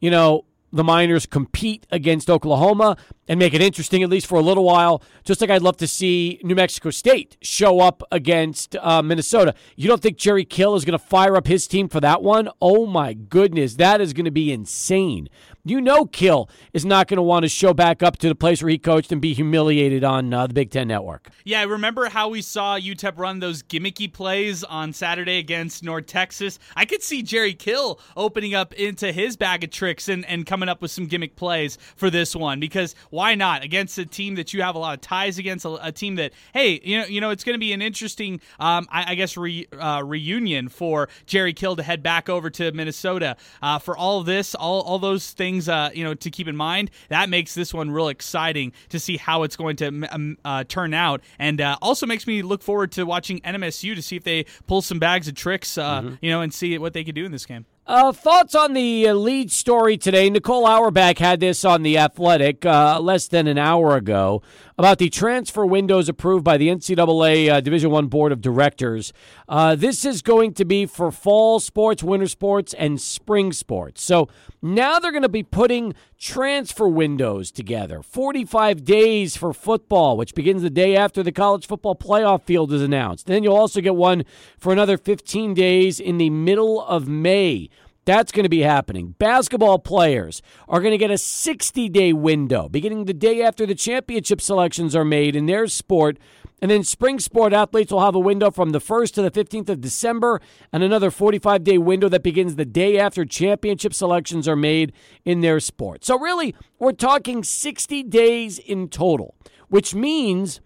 you 0.00 0.10
know, 0.10 0.44
the 0.72 0.84
Miners 0.84 1.26
compete 1.26 1.86
against 1.90 2.28
Oklahoma 2.28 2.96
and 3.28 3.38
make 3.38 3.54
it 3.54 3.60
interesting 3.60 4.02
at 4.02 4.10
least 4.10 4.26
for 4.26 4.36
a 4.36 4.42
little 4.42 4.64
while. 4.64 5.02
Just 5.24 5.40
like 5.40 5.50
I'd 5.50 5.62
love 5.62 5.76
to 5.78 5.86
see 5.86 6.40
New 6.42 6.54
Mexico 6.54 6.90
State 6.90 7.36
show 7.40 7.80
up 7.80 8.02
against 8.10 8.76
uh, 8.76 9.02
Minnesota. 9.02 9.54
You 9.76 9.88
don't 9.88 10.02
think 10.02 10.18
Jerry 10.18 10.44
Kill 10.44 10.74
is 10.74 10.84
going 10.84 10.98
to 10.98 11.04
fire 11.04 11.36
up 11.36 11.46
his 11.46 11.66
team 11.66 11.88
for 11.88 12.00
that 12.00 12.22
one? 12.22 12.48
Oh 12.60 12.86
my 12.86 13.14
goodness, 13.14 13.76
that 13.76 14.00
is 14.00 14.12
going 14.12 14.24
to 14.26 14.30
be 14.30 14.52
insane. 14.52 15.28
You 15.66 15.80
know, 15.80 16.06
Kill 16.06 16.48
is 16.72 16.84
not 16.84 17.08
going 17.08 17.16
to 17.16 17.22
want 17.22 17.42
to 17.42 17.48
show 17.48 17.74
back 17.74 18.00
up 18.00 18.18
to 18.18 18.28
the 18.28 18.36
place 18.36 18.62
where 18.62 18.70
he 18.70 18.78
coached 18.78 19.10
and 19.10 19.20
be 19.20 19.34
humiliated 19.34 20.04
on 20.04 20.32
uh, 20.32 20.46
the 20.46 20.54
Big 20.54 20.70
Ten 20.70 20.86
Network. 20.86 21.28
Yeah, 21.44 21.58
I 21.58 21.64
remember 21.64 22.08
how 22.08 22.28
we 22.28 22.40
saw 22.40 22.78
UTEP 22.78 23.18
run 23.18 23.40
those 23.40 23.64
gimmicky 23.64 24.12
plays 24.12 24.62
on 24.62 24.92
Saturday 24.92 25.38
against 25.38 25.82
North 25.82 26.06
Texas. 26.06 26.60
I 26.76 26.84
could 26.84 27.02
see 27.02 27.20
Jerry 27.20 27.52
Kill 27.52 27.98
opening 28.16 28.54
up 28.54 28.74
into 28.74 29.10
his 29.10 29.36
bag 29.36 29.64
of 29.64 29.70
tricks 29.70 30.08
and, 30.08 30.24
and 30.26 30.46
coming 30.46 30.68
up 30.68 30.80
with 30.80 30.92
some 30.92 31.06
gimmick 31.06 31.34
plays 31.34 31.78
for 31.96 32.10
this 32.10 32.36
one 32.36 32.60
because 32.60 32.94
why 33.10 33.34
not 33.34 33.64
against 33.64 33.98
a 33.98 34.06
team 34.06 34.36
that 34.36 34.52
you 34.52 34.62
have 34.62 34.76
a 34.76 34.78
lot 34.78 34.94
of 34.94 35.00
ties 35.00 35.36
against, 35.36 35.64
a, 35.64 35.86
a 35.86 35.90
team 35.90 36.14
that 36.14 36.32
hey, 36.54 36.80
you 36.84 37.00
know, 37.00 37.06
you 37.06 37.20
know, 37.20 37.30
it's 37.30 37.42
going 37.42 37.54
to 37.54 37.58
be 37.58 37.72
an 37.72 37.82
interesting, 37.82 38.40
um, 38.60 38.86
I, 38.88 39.12
I, 39.12 39.14
guess, 39.16 39.36
re, 39.36 39.66
uh, 39.76 40.02
reunion 40.04 40.68
for 40.68 41.08
Jerry 41.26 41.54
Kill 41.54 41.74
to 41.74 41.82
head 41.82 42.04
back 42.04 42.28
over 42.28 42.50
to 42.50 42.70
Minnesota 42.70 43.36
uh, 43.62 43.80
for 43.80 43.96
all 43.96 44.22
this, 44.22 44.54
all 44.54 44.82
all 44.82 45.00
those 45.00 45.32
things, 45.32 45.55
uh, 45.68 45.90
you 45.94 46.04
know, 46.04 46.14
to 46.14 46.30
keep 46.30 46.48
in 46.48 46.56
mind. 46.56 46.90
That 47.08 47.28
makes 47.28 47.54
this 47.54 47.72
one 47.72 47.90
real 47.90 48.08
exciting 48.08 48.72
to 48.90 48.98
see 48.98 49.16
how 49.16 49.42
it's 49.42 49.56
going 49.56 49.76
to 49.76 50.06
um, 50.10 50.38
uh, 50.44 50.64
turn 50.64 50.94
out, 50.94 51.22
and 51.38 51.60
uh, 51.60 51.76
also 51.82 52.06
makes 52.06 52.26
me 52.26 52.42
look 52.42 52.62
forward 52.62 52.92
to 52.92 53.04
watching 53.04 53.40
NMSU 53.40 53.94
to 53.94 54.02
see 54.02 54.16
if 54.16 54.24
they 54.24 54.46
pull 54.66 54.82
some 54.82 54.98
bags 54.98 55.28
of 55.28 55.34
tricks, 55.34 55.78
uh, 55.78 56.00
mm-hmm. 56.00 56.14
you 56.20 56.30
know, 56.30 56.40
and 56.40 56.52
see 56.52 56.76
what 56.78 56.92
they 56.92 57.04
can 57.04 57.14
do 57.14 57.24
in 57.24 57.32
this 57.32 57.46
game. 57.46 57.66
Uh, 57.88 58.10
thoughts 58.10 58.56
on 58.56 58.72
the 58.72 59.06
uh, 59.06 59.14
lead 59.14 59.48
story 59.48 59.96
today? 59.96 60.28
Nicole 60.28 60.66
Auerbach 60.66 61.18
had 61.18 61.38
this 61.38 61.64
on 61.64 61.84
The 61.84 61.98
Athletic 61.98 62.66
uh, 62.66 62.98
less 63.00 63.28
than 63.28 63.46
an 63.46 63.58
hour 63.58 63.94
ago 63.96 64.42
about 64.76 64.98
the 64.98 65.08
transfer 65.08 65.64
windows 65.64 66.08
approved 66.08 66.42
by 66.42 66.56
the 66.56 66.66
NCAA 66.66 67.48
uh, 67.48 67.60
Division 67.60 67.92
One 67.92 68.08
Board 68.08 68.32
of 68.32 68.40
Directors. 68.40 69.12
Uh, 69.48 69.76
this 69.76 70.04
is 70.04 70.20
going 70.20 70.52
to 70.54 70.64
be 70.64 70.84
for 70.84 71.12
fall 71.12 71.60
sports, 71.60 72.02
winter 72.02 72.26
sports, 72.26 72.74
and 72.74 73.00
spring 73.00 73.52
sports. 73.52 74.02
So 74.02 74.28
now 74.60 74.98
they're 74.98 75.12
going 75.12 75.22
to 75.22 75.28
be 75.28 75.44
putting 75.44 75.94
transfer 76.18 76.88
windows 76.88 77.50
together. 77.50 78.02
45 78.02 78.84
days 78.84 79.36
for 79.36 79.52
football, 79.52 80.16
which 80.16 80.34
begins 80.34 80.62
the 80.62 80.70
day 80.70 80.96
after 80.96 81.22
the 81.22 81.32
college 81.32 81.66
football 81.66 81.94
playoff 81.94 82.42
field 82.42 82.72
is 82.72 82.82
announced. 82.82 83.26
Then 83.26 83.42
you'll 83.42 83.56
also 83.56 83.80
get 83.80 83.94
one 83.94 84.24
for 84.58 84.72
another 84.72 84.96
15 84.96 85.54
days 85.54 86.00
in 86.00 86.18
the 86.18 86.30
middle 86.30 86.82
of 86.84 87.08
May. 87.08 87.68
That's 88.06 88.30
going 88.30 88.44
to 88.44 88.48
be 88.48 88.60
happening. 88.60 89.16
Basketball 89.18 89.80
players 89.80 90.40
are 90.68 90.80
going 90.80 90.92
to 90.92 90.98
get 90.98 91.10
a 91.10 91.18
60 91.18 91.88
day 91.88 92.12
window 92.12 92.68
beginning 92.68 93.04
the 93.04 93.12
day 93.12 93.42
after 93.42 93.66
the 93.66 93.74
championship 93.74 94.40
selections 94.40 94.94
are 94.94 95.04
made 95.04 95.34
in 95.34 95.46
their 95.46 95.66
sport. 95.66 96.16
And 96.62 96.70
then 96.70 96.84
spring 96.84 97.18
sport 97.20 97.52
athletes 97.52 97.92
will 97.92 98.04
have 98.04 98.14
a 98.14 98.20
window 98.20 98.50
from 98.50 98.70
the 98.70 98.80
1st 98.80 99.14
to 99.14 99.22
the 99.22 99.30
15th 99.30 99.68
of 99.68 99.80
December 99.80 100.40
and 100.72 100.82
another 100.82 101.10
45 101.10 101.62
day 101.62 101.76
window 101.76 102.08
that 102.08 102.22
begins 102.22 102.56
the 102.56 102.64
day 102.64 102.98
after 102.98 103.24
championship 103.26 103.92
selections 103.92 104.48
are 104.48 104.56
made 104.56 104.92
in 105.24 105.42
their 105.42 105.60
sport. 105.60 106.04
So, 106.04 106.18
really, 106.18 106.54
we're 106.78 106.92
talking 106.92 107.44
60 107.44 108.02
days 108.04 108.58
in 108.58 108.88
total, 108.88 109.34
which 109.68 109.94
means 109.94 110.60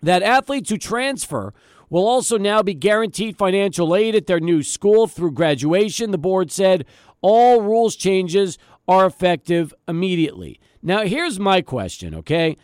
that 0.00 0.22
athletes 0.22 0.70
who 0.70 0.78
transfer 0.78 1.52
will 1.90 2.06
also 2.08 2.38
now 2.38 2.62
be 2.62 2.72
guaranteed 2.72 3.36
financial 3.36 3.94
aid 3.94 4.14
at 4.14 4.26
their 4.26 4.40
new 4.40 4.62
school 4.62 5.06
through 5.06 5.32
graduation. 5.32 6.10
The 6.10 6.18
board 6.18 6.50
said 6.50 6.86
all 7.20 7.60
rules 7.60 7.96
changes 7.96 8.56
are 8.88 9.04
effective 9.04 9.74
immediately. 9.86 10.58
Now, 10.82 11.02
here's 11.02 11.38
my 11.38 11.60
question, 11.60 12.14
okay? 12.14 12.56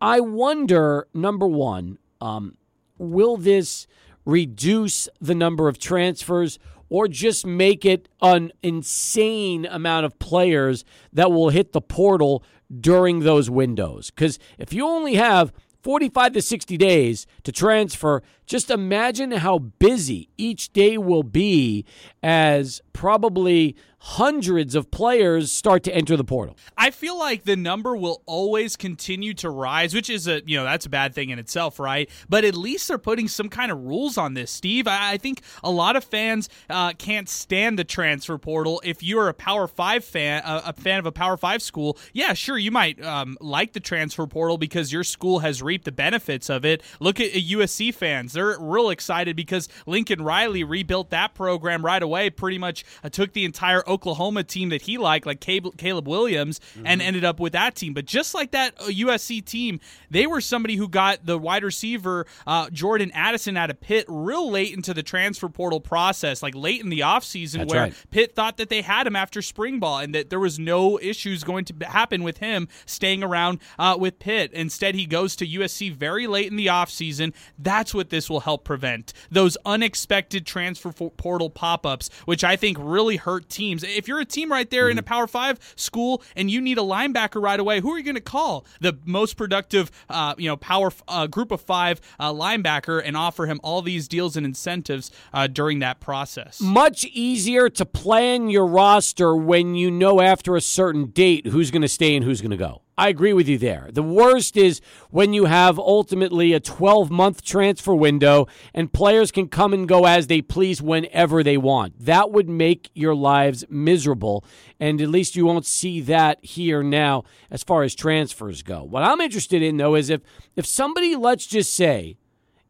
I 0.00 0.20
wonder, 0.20 1.08
number 1.14 1.46
one, 1.46 1.98
um, 2.20 2.56
will 2.98 3.36
this 3.36 3.86
reduce 4.24 5.08
the 5.20 5.34
number 5.34 5.68
of 5.68 5.78
transfers 5.78 6.58
or 6.88 7.08
just 7.08 7.46
make 7.46 7.84
it 7.84 8.08
an 8.20 8.52
insane 8.62 9.66
amount 9.66 10.06
of 10.06 10.18
players 10.18 10.84
that 11.12 11.32
will 11.32 11.50
hit 11.50 11.72
the 11.72 11.80
portal 11.80 12.44
during 12.80 13.20
those 13.20 13.48
windows? 13.48 14.10
Because 14.10 14.38
if 14.58 14.72
you 14.72 14.86
only 14.86 15.14
have 15.14 15.52
45 15.86 16.32
to 16.32 16.42
60 16.42 16.76
days 16.78 17.28
to 17.44 17.52
transfer. 17.52 18.20
Just 18.44 18.72
imagine 18.72 19.30
how 19.30 19.60
busy 19.60 20.28
each 20.36 20.72
day 20.72 20.98
will 20.98 21.22
be 21.22 21.84
as 22.24 22.82
probably 22.92 23.76
hundreds 24.06 24.76
of 24.76 24.88
players 24.92 25.50
start 25.50 25.82
to 25.82 25.92
enter 25.92 26.16
the 26.16 26.22
portal. 26.22 26.56
I 26.78 26.92
feel 26.92 27.18
like 27.18 27.42
the 27.42 27.56
number 27.56 27.96
will 27.96 28.22
always 28.24 28.76
continue 28.76 29.34
to 29.34 29.50
rise, 29.50 29.94
which 29.94 30.08
is 30.08 30.28
a 30.28 30.42
you 30.46 30.56
know 30.56 30.62
that's 30.62 30.86
a 30.86 30.88
bad 30.88 31.12
thing 31.12 31.30
in 31.30 31.40
itself, 31.40 31.80
right? 31.80 32.08
But 32.28 32.44
at 32.44 32.54
least 32.54 32.86
they're 32.86 32.98
putting 32.98 33.26
some 33.26 33.48
kind 33.48 33.72
of 33.72 33.82
rules 33.82 34.16
on 34.16 34.34
this, 34.34 34.52
Steve. 34.52 34.86
I, 34.86 35.14
I 35.14 35.16
think 35.16 35.42
a 35.64 35.72
lot 35.72 35.96
of 35.96 36.04
fans 36.04 36.48
uh, 36.70 36.92
can't 36.92 37.28
stand 37.28 37.80
the 37.80 37.84
transfer 37.84 38.38
portal. 38.38 38.80
If 38.84 39.02
you're 39.02 39.28
a 39.28 39.34
Power 39.34 39.66
Five 39.66 40.04
fan, 40.04 40.42
uh, 40.44 40.62
a 40.64 40.72
fan 40.72 41.00
of 41.00 41.06
a 41.06 41.12
Power 41.12 41.36
Five 41.36 41.60
school, 41.60 41.98
yeah, 42.12 42.32
sure, 42.32 42.56
you 42.56 42.70
might 42.70 43.04
um, 43.04 43.36
like 43.40 43.72
the 43.72 43.80
transfer 43.80 44.26
portal 44.28 44.56
because 44.56 44.92
your 44.92 45.04
school 45.04 45.40
has 45.40 45.60
reaped 45.62 45.84
the 45.84 45.92
benefits 45.92 46.48
of 46.48 46.64
it. 46.64 46.80
Look 47.00 47.18
at 47.18 47.32
USC 47.32 47.92
fans; 47.92 48.34
they're 48.34 48.56
real 48.60 48.90
excited 48.90 49.34
because 49.34 49.68
Lincoln 49.84 50.22
Riley 50.22 50.62
rebuilt 50.62 51.10
that 51.10 51.34
program 51.34 51.84
right 51.84 52.02
away. 52.02 52.30
Pretty 52.30 52.58
much 52.58 52.84
uh, 53.02 53.08
took 53.08 53.32
the 53.32 53.44
entire 53.44 53.82
Oklahoma 53.96 54.44
team 54.44 54.68
that 54.68 54.82
he 54.82 54.98
liked, 54.98 55.24
like 55.24 55.40
Caleb 55.40 56.06
Williams, 56.06 56.60
mm-hmm. 56.60 56.86
and 56.86 57.00
ended 57.00 57.24
up 57.24 57.40
with 57.40 57.54
that 57.54 57.74
team. 57.74 57.94
But 57.94 58.04
just 58.04 58.34
like 58.34 58.50
that 58.50 58.76
USC 58.78 59.40
uh, 59.40 59.44
team, 59.46 59.80
they 60.10 60.26
were 60.26 60.42
somebody 60.42 60.76
who 60.76 60.86
got 60.86 61.24
the 61.24 61.38
wide 61.38 61.64
receiver 61.64 62.26
uh, 62.46 62.68
Jordan 62.70 63.10
Addison 63.14 63.56
out 63.56 63.70
of 63.70 63.80
Pitt 63.80 64.04
real 64.06 64.50
late 64.50 64.74
into 64.74 64.92
the 64.92 65.02
transfer 65.02 65.48
portal 65.48 65.80
process, 65.80 66.42
like 66.42 66.54
late 66.54 66.82
in 66.82 66.90
the 66.90 67.00
offseason, 67.00 67.58
That's 67.58 67.72
where 67.72 67.82
right. 67.84 67.94
Pitt 68.10 68.34
thought 68.34 68.58
that 68.58 68.68
they 68.68 68.82
had 68.82 69.06
him 69.06 69.16
after 69.16 69.40
spring 69.40 69.80
ball 69.80 69.98
and 69.98 70.14
that 70.14 70.28
there 70.28 70.40
was 70.40 70.58
no 70.58 70.98
issues 70.98 71.42
going 71.42 71.64
to 71.64 71.86
happen 71.86 72.22
with 72.22 72.38
him 72.38 72.68
staying 72.84 73.22
around 73.24 73.60
uh, 73.78 73.96
with 73.98 74.18
Pitt. 74.18 74.52
Instead, 74.52 74.94
he 74.94 75.06
goes 75.06 75.34
to 75.36 75.46
USC 75.46 75.90
very 75.90 76.26
late 76.26 76.50
in 76.50 76.56
the 76.56 76.66
offseason. 76.66 77.32
That's 77.58 77.94
what 77.94 78.10
this 78.10 78.28
will 78.28 78.40
help 78.40 78.64
prevent 78.64 79.14
those 79.30 79.56
unexpected 79.64 80.46
transfer 80.46 80.92
portal 80.92 81.48
pop 81.48 81.86
ups, 81.86 82.10
which 82.26 82.44
I 82.44 82.56
think 82.56 82.76
really 82.78 83.16
hurt 83.16 83.48
teams 83.48 83.84
if 83.86 84.08
you're 84.08 84.20
a 84.20 84.24
team 84.24 84.50
right 84.50 84.68
there 84.68 84.84
mm-hmm. 84.84 84.92
in 84.92 84.98
a 84.98 85.02
mm-hmm. 85.02 85.08
Power 85.08 85.26
Five 85.26 85.58
school 85.76 86.22
and 86.34 86.50
you 86.50 86.60
need 86.60 86.78
a 86.78 86.82
linebacker 86.82 87.42
right 87.42 87.58
away, 87.58 87.80
who 87.80 87.92
are 87.92 87.98
you 87.98 88.04
going 88.04 88.16
to 88.16 88.20
call? 88.20 88.66
The 88.80 88.98
most 89.04 89.36
productive, 89.36 89.90
uh, 90.08 90.34
you 90.38 90.48
know, 90.48 90.56
Power 90.56 90.92
uh, 91.08 91.26
Group 91.26 91.50
of 91.50 91.60
Five 91.60 92.00
uh, 92.18 92.32
linebacker 92.32 93.02
and 93.04 93.16
offer 93.16 93.46
him 93.46 93.60
all 93.62 93.82
these 93.82 94.08
deals 94.08 94.36
and 94.36 94.46
incentives 94.46 95.10
uh, 95.32 95.46
during 95.46 95.78
that 95.80 96.00
process. 96.00 96.60
Much 96.60 97.04
easier 97.06 97.68
to 97.70 97.84
plan 97.84 98.50
your 98.50 98.66
roster 98.66 99.34
when 99.34 99.74
you 99.74 99.90
know 99.90 100.20
after 100.20 100.56
a 100.56 100.60
certain 100.60 101.06
date 101.06 101.46
who's 101.46 101.70
going 101.70 101.82
to 101.82 101.88
stay 101.88 102.16
and 102.16 102.24
who's 102.24 102.40
going 102.40 102.50
to 102.50 102.56
go. 102.56 102.82
I 102.98 103.10
agree 103.10 103.34
with 103.34 103.46
you 103.46 103.58
there. 103.58 103.90
The 103.92 104.02
worst 104.02 104.56
is 104.56 104.80
when 105.10 105.34
you 105.34 105.44
have 105.44 105.78
ultimately 105.78 106.54
a 106.54 106.60
12 106.60 107.10
month 107.10 107.44
transfer 107.44 107.94
window 107.94 108.46
and 108.72 108.90
players 108.90 109.30
can 109.30 109.48
come 109.48 109.74
and 109.74 109.86
go 109.86 110.06
as 110.06 110.28
they 110.28 110.40
please 110.40 110.80
whenever 110.80 111.42
they 111.42 111.58
want. 111.58 112.00
That 112.00 112.30
would 112.30 112.48
make 112.48 112.90
your 112.94 113.14
lives 113.14 113.66
miserable. 113.68 114.46
And 114.80 115.02
at 115.02 115.10
least 115.10 115.36
you 115.36 115.44
won't 115.44 115.66
see 115.66 116.00
that 116.02 116.42
here 116.42 116.82
now 116.82 117.24
as 117.50 117.62
far 117.62 117.82
as 117.82 117.94
transfers 117.94 118.62
go. 118.62 118.82
What 118.82 119.02
I'm 119.02 119.20
interested 119.20 119.62
in, 119.62 119.76
though, 119.76 119.94
is 119.94 120.08
if, 120.08 120.22
if 120.54 120.64
somebody, 120.64 121.16
let's 121.16 121.46
just 121.46 121.74
say, 121.74 122.16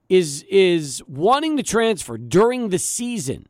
is, 0.08 0.44
is 0.50 1.02
wanting 1.06 1.56
to 1.56 1.62
transfer 1.62 2.18
during 2.18 2.70
the 2.70 2.78
season 2.80 3.46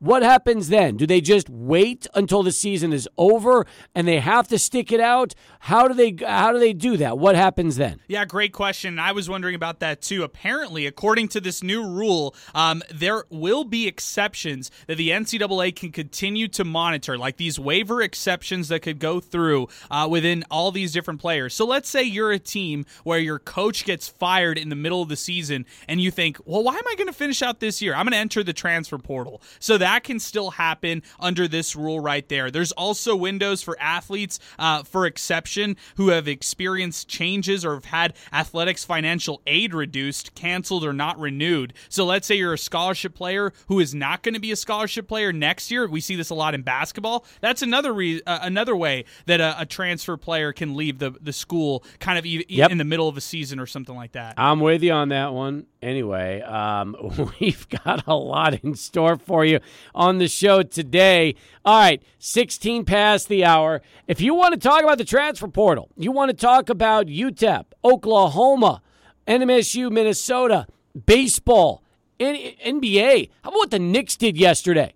what 0.00 0.22
happens 0.22 0.68
then? 0.68 0.96
Do 0.96 1.06
they 1.06 1.20
just 1.20 1.50
wait 1.50 2.06
until 2.14 2.42
the 2.42 2.52
season 2.52 2.90
is 2.92 3.06
over 3.18 3.66
and 3.94 4.08
they 4.08 4.18
have 4.18 4.48
to 4.48 4.58
stick 4.58 4.90
it 4.92 5.00
out? 5.00 5.34
How 5.60 5.88
do 5.88 5.94
they 5.94 6.16
how 6.26 6.52
do 6.52 6.58
they 6.58 6.72
do 6.72 6.96
that? 6.96 7.18
What 7.18 7.36
happens 7.36 7.76
then? 7.76 8.00
Yeah, 8.08 8.24
great 8.24 8.54
question. 8.54 8.98
I 8.98 9.12
was 9.12 9.28
wondering 9.28 9.54
about 9.54 9.80
that 9.80 10.00
too. 10.00 10.22
Apparently, 10.22 10.86
according 10.86 11.28
to 11.28 11.40
this 11.40 11.62
new 11.62 11.86
rule, 11.86 12.34
um, 12.54 12.82
there 12.90 13.24
will 13.28 13.64
be 13.64 13.86
exceptions 13.86 14.70
that 14.86 14.96
the 14.96 15.10
NCAA 15.10 15.76
can 15.76 15.92
continue 15.92 16.48
to 16.48 16.64
monitor, 16.64 17.18
like 17.18 17.36
these 17.36 17.60
waiver 17.60 18.00
exceptions 18.00 18.68
that 18.68 18.80
could 18.80 19.00
go 19.00 19.20
through 19.20 19.68
uh, 19.90 20.08
within 20.10 20.44
all 20.50 20.72
these 20.72 20.92
different 20.92 21.20
players. 21.20 21.52
So 21.52 21.66
let's 21.66 21.90
say 21.90 22.02
you're 22.02 22.32
a 22.32 22.38
team 22.38 22.86
where 23.04 23.18
your 23.18 23.38
coach 23.38 23.84
gets 23.84 24.08
fired 24.08 24.56
in 24.56 24.70
the 24.70 24.76
middle 24.76 25.02
of 25.02 25.10
the 25.10 25.16
season, 25.16 25.66
and 25.86 26.00
you 26.00 26.10
think, 26.10 26.38
well, 26.46 26.62
why 26.62 26.72
am 26.72 26.88
I 26.88 26.94
going 26.96 27.06
to 27.06 27.12
finish 27.12 27.42
out 27.42 27.60
this 27.60 27.82
year? 27.82 27.94
I'm 27.94 28.06
going 28.06 28.12
to 28.12 28.18
enter 28.18 28.42
the 28.42 28.54
transfer 28.54 28.96
portal. 28.96 29.42
So 29.58 29.76
that 29.76 29.89
that 29.90 30.04
can 30.04 30.20
still 30.20 30.52
happen 30.52 31.02
under 31.18 31.48
this 31.48 31.74
rule 31.74 31.98
right 31.98 32.28
there. 32.28 32.48
There's 32.48 32.70
also 32.72 33.16
windows 33.16 33.60
for 33.60 33.76
athletes 33.80 34.38
uh, 34.56 34.84
for 34.84 35.04
exception 35.04 35.76
who 35.96 36.10
have 36.10 36.28
experienced 36.28 37.08
changes 37.08 37.64
or 37.64 37.74
have 37.74 37.86
had 37.86 38.14
athletics 38.32 38.84
financial 38.84 39.42
aid 39.48 39.74
reduced, 39.74 40.36
canceled, 40.36 40.84
or 40.84 40.92
not 40.92 41.18
renewed. 41.18 41.72
So 41.88 42.04
let's 42.04 42.28
say 42.28 42.36
you're 42.36 42.52
a 42.54 42.58
scholarship 42.58 43.16
player 43.16 43.52
who 43.66 43.80
is 43.80 43.92
not 43.92 44.22
going 44.22 44.34
to 44.34 44.40
be 44.40 44.52
a 44.52 44.56
scholarship 44.56 45.08
player 45.08 45.32
next 45.32 45.72
year. 45.72 45.88
We 45.88 46.00
see 46.00 46.14
this 46.14 46.30
a 46.30 46.36
lot 46.36 46.54
in 46.54 46.62
basketball. 46.62 47.24
That's 47.40 47.62
another 47.62 47.92
re- 47.92 48.22
uh, 48.24 48.38
another 48.42 48.76
way 48.76 49.06
that 49.26 49.40
a, 49.40 49.62
a, 49.62 49.66
transfer 49.66 50.16
player 50.16 50.52
can 50.52 50.76
leave 50.76 50.98
the, 50.98 51.10
the 51.20 51.32
school 51.32 51.84
kind 51.98 52.16
of 52.16 52.24
e- 52.24 52.44
yep. 52.48 52.70
in 52.70 52.78
the 52.78 52.84
middle 52.84 53.08
of 53.08 53.16
a 53.16 53.20
season 53.20 53.58
or 53.58 53.66
something 53.66 53.96
like 53.96 54.12
that. 54.12 54.34
I'm 54.36 54.60
with 54.60 54.84
you 54.84 54.92
on 54.92 55.08
that 55.08 55.32
one. 55.32 55.66
Anyway, 55.82 56.42
um, 56.42 56.94
we've 57.40 57.66
got 57.68 58.06
a 58.06 58.14
lot 58.14 58.62
in 58.62 58.74
store 58.74 59.16
for 59.16 59.44
you 59.44 59.60
on 59.94 60.18
the 60.18 60.28
show 60.28 60.62
today. 60.62 61.34
All 61.64 61.80
right, 61.80 62.02
16 62.18 62.84
past 62.84 63.28
the 63.28 63.44
hour. 63.44 63.80
If 64.06 64.20
you 64.20 64.34
want 64.34 64.52
to 64.52 64.60
talk 64.60 64.82
about 64.82 64.98
the 64.98 65.04
transfer 65.04 65.48
portal, 65.48 65.88
you 65.96 66.12
want 66.12 66.30
to 66.30 66.36
talk 66.36 66.68
about 66.68 67.06
UTEP, 67.06 67.64
Oklahoma, 67.82 68.82
NMSU, 69.26 69.90
Minnesota, 69.90 70.66
baseball, 71.06 71.82
NBA. 72.18 73.30
How 73.42 73.48
about 73.48 73.58
what 73.58 73.70
the 73.70 73.78
Knicks 73.78 74.16
did 74.16 74.36
yesterday? 74.36 74.92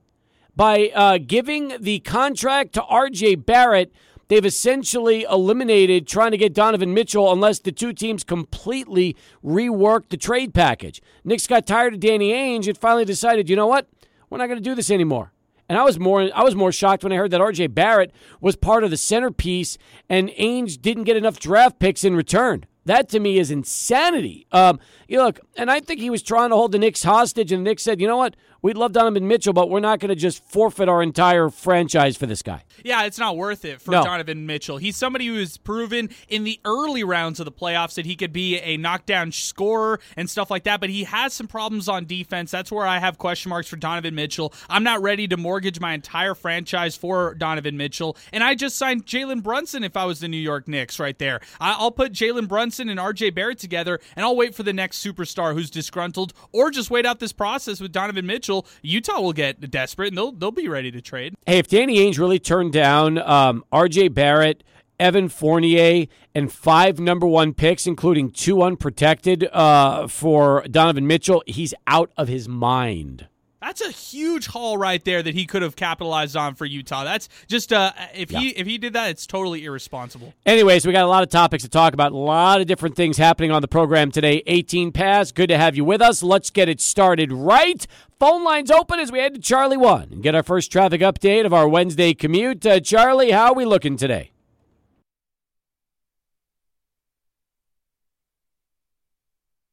By 0.54 0.90
uh, 0.94 1.18
giving 1.18 1.72
the 1.80 2.00
contract 2.00 2.74
to 2.74 2.82
RJ 2.82 3.46
Barrett– 3.46 3.90
they've 4.28 4.44
essentially 4.44 5.22
eliminated 5.24 6.06
trying 6.06 6.30
to 6.30 6.36
get 6.36 6.54
Donovan 6.54 6.94
Mitchell 6.94 7.32
unless 7.32 7.58
the 7.58 7.72
two 7.72 7.92
teams 7.92 8.24
completely 8.24 9.16
rework 9.44 10.08
the 10.08 10.16
trade 10.16 10.54
package. 10.54 11.02
Knicks 11.24 11.46
got 11.46 11.66
tired 11.66 11.94
of 11.94 12.00
Danny 12.00 12.32
Ainge 12.32 12.68
and 12.68 12.76
finally 12.78 13.04
decided, 13.04 13.48
you 13.48 13.56
know 13.56 13.66
what? 13.66 13.88
We're 14.30 14.38
not 14.38 14.46
going 14.46 14.58
to 14.58 14.64
do 14.64 14.74
this 14.74 14.90
anymore. 14.90 15.32
And 15.68 15.78
I 15.78 15.82
was 15.82 15.98
more 15.98 16.30
I 16.34 16.42
was 16.42 16.54
more 16.54 16.72
shocked 16.72 17.04
when 17.04 17.12
I 17.12 17.16
heard 17.16 17.30
that 17.30 17.40
RJ 17.40 17.72
Barrett 17.74 18.12
was 18.40 18.54
part 18.54 18.84
of 18.84 18.90
the 18.90 18.96
centerpiece 18.96 19.78
and 20.08 20.28
Ainge 20.30 20.80
didn't 20.80 21.04
get 21.04 21.16
enough 21.16 21.40
draft 21.40 21.78
picks 21.78 22.04
in 22.04 22.14
return. 22.14 22.66
That 22.86 23.08
to 23.10 23.20
me 23.20 23.38
is 23.38 23.50
insanity. 23.50 24.46
Um, 24.52 24.78
you 25.08 25.22
look, 25.22 25.40
and 25.56 25.70
I 25.70 25.80
think 25.80 26.00
he 26.00 26.10
was 26.10 26.22
trying 26.22 26.50
to 26.50 26.56
hold 26.56 26.72
the 26.72 26.78
Knicks 26.78 27.02
hostage, 27.02 27.50
and 27.50 27.64
the 27.64 27.70
Knicks 27.70 27.82
said, 27.82 27.98
"You 27.98 28.06
know 28.06 28.18
what? 28.18 28.36
We'd 28.64 28.78
love 28.78 28.92
Donovan 28.92 29.28
Mitchell, 29.28 29.52
but 29.52 29.68
we're 29.68 29.78
not 29.78 30.00
going 30.00 30.08
to 30.08 30.14
just 30.14 30.42
forfeit 30.48 30.88
our 30.88 31.02
entire 31.02 31.50
franchise 31.50 32.16
for 32.16 32.24
this 32.24 32.40
guy. 32.40 32.64
Yeah, 32.82 33.04
it's 33.04 33.18
not 33.18 33.36
worth 33.36 33.66
it 33.66 33.82
for 33.82 33.90
No. 33.90 34.02
Donovan 34.02 34.46
Mitchell. 34.46 34.78
He's 34.78 34.96
somebody 34.96 35.26
who 35.26 35.38
has 35.38 35.58
proven 35.58 36.08
in 36.28 36.44
the 36.44 36.58
early 36.64 37.04
rounds 37.04 37.38
of 37.40 37.44
the 37.44 37.52
playoffs 37.52 37.94
that 37.96 38.06
he 38.06 38.16
could 38.16 38.32
be 38.32 38.58
a 38.58 38.78
knockdown 38.78 39.32
scorer 39.32 40.00
and 40.16 40.30
stuff 40.30 40.50
like 40.50 40.64
that, 40.64 40.80
but 40.80 40.88
he 40.88 41.04
has 41.04 41.34
some 41.34 41.46
problems 41.46 41.90
on 41.90 42.06
defense. 42.06 42.50
That's 42.50 42.72
where 42.72 42.86
I 42.86 42.98
have 42.98 43.18
question 43.18 43.50
marks 43.50 43.68
for 43.68 43.76
Donovan 43.76 44.14
Mitchell. 44.14 44.54
I'm 44.70 44.82
not 44.82 45.02
ready 45.02 45.28
to 45.28 45.36
mortgage 45.36 45.78
my 45.78 45.92
entire 45.92 46.34
franchise 46.34 46.96
for 46.96 47.34
Donovan 47.34 47.76
Mitchell, 47.76 48.16
and 48.32 48.42
I 48.42 48.54
just 48.54 48.76
signed 48.76 49.04
Jalen 49.04 49.42
Brunson 49.42 49.84
if 49.84 49.94
I 49.94 50.06
was 50.06 50.20
the 50.20 50.28
New 50.28 50.38
York 50.38 50.68
Knicks 50.68 50.98
right 50.98 51.18
there. 51.18 51.40
I'll 51.60 51.90
put 51.90 52.12
Jalen 52.12 52.48
Brunson 52.48 52.88
and 52.88 52.98
RJ 52.98 53.34
Barrett 53.34 53.58
together, 53.58 54.00
and 54.16 54.24
I'll 54.24 54.36
wait 54.36 54.54
for 54.54 54.62
the 54.62 54.72
next 54.72 55.04
superstar 55.04 55.52
who's 55.52 55.68
disgruntled, 55.68 56.32
or 56.50 56.70
just 56.70 56.90
wait 56.90 57.04
out 57.04 57.20
this 57.20 57.32
process 57.32 57.78
with 57.78 57.92
Donovan 57.92 58.24
Mitchell. 58.24 58.53
Utah 58.82 59.20
will 59.20 59.32
get 59.32 59.70
desperate, 59.70 60.08
and 60.08 60.18
they'll 60.18 60.32
they'll 60.32 60.50
be 60.50 60.68
ready 60.68 60.90
to 60.90 61.00
trade. 61.00 61.34
Hey, 61.46 61.58
if 61.58 61.68
Danny 61.68 61.98
Ainge 61.98 62.18
really 62.18 62.38
turned 62.38 62.72
down 62.72 63.18
um, 63.18 63.64
R.J. 63.72 64.08
Barrett, 64.08 64.62
Evan 64.98 65.28
Fournier, 65.28 66.06
and 66.34 66.52
five 66.52 66.98
number 66.98 67.26
one 67.26 67.54
picks, 67.54 67.86
including 67.86 68.30
two 68.30 68.62
unprotected 68.62 69.48
uh, 69.52 70.06
for 70.06 70.64
Donovan 70.70 71.06
Mitchell, 71.06 71.42
he's 71.46 71.74
out 71.86 72.10
of 72.16 72.28
his 72.28 72.48
mind. 72.48 73.28
That's 73.64 73.80
a 73.80 73.90
huge 73.90 74.46
haul 74.46 74.76
right 74.76 75.02
there 75.02 75.22
that 75.22 75.34
he 75.34 75.46
could 75.46 75.62
have 75.62 75.74
capitalized 75.74 76.36
on 76.36 76.54
for 76.54 76.66
Utah. 76.66 77.02
That's 77.02 77.30
just 77.46 77.72
uh, 77.72 77.92
if 78.14 78.28
he 78.28 78.50
if 78.50 78.66
he 78.66 78.76
did 78.76 78.92
that, 78.92 79.08
it's 79.08 79.26
totally 79.26 79.64
irresponsible. 79.64 80.34
Anyways, 80.44 80.86
we 80.86 80.92
got 80.92 81.04
a 81.04 81.08
lot 81.08 81.22
of 81.22 81.30
topics 81.30 81.62
to 81.62 81.70
talk 81.70 81.94
about, 81.94 82.12
a 82.12 82.16
lot 82.16 82.60
of 82.60 82.66
different 82.66 82.94
things 82.94 83.16
happening 83.16 83.50
on 83.50 83.62
the 83.62 83.68
program 83.68 84.10
today. 84.10 84.42
18 84.46 84.92
pass, 84.92 85.32
good 85.32 85.48
to 85.48 85.56
have 85.56 85.76
you 85.76 85.84
with 85.84 86.02
us. 86.02 86.22
Let's 86.22 86.50
get 86.50 86.68
it 86.68 86.78
started 86.78 87.32
right. 87.32 87.86
Phone 88.20 88.44
lines 88.44 88.70
open 88.70 89.00
as 89.00 89.10
we 89.10 89.18
head 89.18 89.34
to 89.34 89.40
Charlie 89.40 89.76
1 89.76 90.08
and 90.12 90.22
get 90.22 90.36
our 90.36 90.42
first 90.44 90.70
traffic 90.70 91.00
update 91.00 91.44
of 91.44 91.52
our 91.52 91.68
Wednesday 91.68 92.14
commute. 92.14 92.64
Uh, 92.64 92.78
Charlie, 92.78 93.32
how 93.32 93.48
are 93.48 93.54
we 93.54 93.64
looking 93.64 93.96
today? 93.96 94.30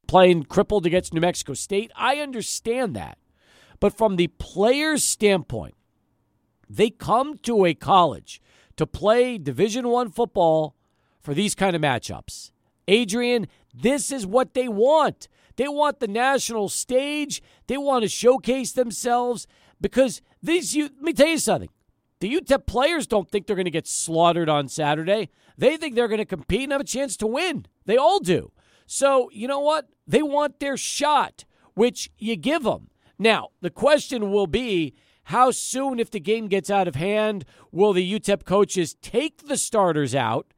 Playing 0.08 0.42
crippled 0.42 0.84
against 0.86 1.14
New 1.14 1.20
Mexico 1.20 1.54
State. 1.54 1.92
I 1.94 2.16
understand 2.16 2.96
that. 2.96 3.16
But 3.78 3.96
from 3.96 4.16
the 4.16 4.26
player's 4.26 5.04
standpoint, 5.04 5.74
they 6.68 6.90
come 6.90 7.38
to 7.38 7.64
a 7.64 7.74
college 7.74 8.42
to 8.76 8.86
play 8.86 9.38
division 9.38 9.88
1 9.88 10.10
football 10.10 10.74
for 11.20 11.32
these 11.32 11.54
kind 11.54 11.76
of 11.76 11.82
matchups. 11.82 12.50
Adrian, 12.88 13.46
this 13.72 14.10
is 14.10 14.26
what 14.26 14.54
they 14.54 14.66
want. 14.66 15.28
They 15.62 15.68
want 15.68 16.00
the 16.00 16.08
national 16.08 16.68
stage. 16.70 17.40
They 17.68 17.76
want 17.76 18.02
to 18.02 18.08
showcase 18.08 18.72
themselves 18.72 19.46
because 19.80 20.20
these 20.42 20.74
you 20.74 20.90
let 20.96 21.02
me 21.02 21.12
tell 21.12 21.28
you 21.28 21.38
something. 21.38 21.68
The 22.18 22.34
UTEP 22.34 22.66
players 22.66 23.06
don't 23.06 23.30
think 23.30 23.46
they're 23.46 23.54
going 23.54 23.66
to 23.66 23.70
get 23.70 23.86
slaughtered 23.86 24.48
on 24.48 24.66
Saturday. 24.66 25.28
They 25.56 25.76
think 25.76 25.94
they're 25.94 26.08
going 26.08 26.18
to 26.18 26.24
compete 26.24 26.64
and 26.64 26.72
have 26.72 26.80
a 26.80 26.84
chance 26.84 27.16
to 27.18 27.28
win. 27.28 27.66
They 27.86 27.96
all 27.96 28.18
do. 28.18 28.50
So, 28.86 29.30
you 29.32 29.46
know 29.46 29.60
what? 29.60 29.86
They 30.04 30.20
want 30.20 30.58
their 30.58 30.76
shot, 30.76 31.44
which 31.74 32.10
you 32.18 32.34
give 32.34 32.64
them. 32.64 32.90
Now, 33.16 33.50
the 33.60 33.70
question 33.70 34.32
will 34.32 34.48
be 34.48 34.94
how 35.26 35.52
soon, 35.52 36.00
if 36.00 36.10
the 36.10 36.18
game 36.18 36.48
gets 36.48 36.70
out 36.70 36.88
of 36.88 36.96
hand, 36.96 37.44
will 37.70 37.92
the 37.92 38.18
UTEP 38.18 38.44
coaches 38.44 38.96
take 39.00 39.46
the 39.46 39.56
starters 39.56 40.12
out 40.12 40.52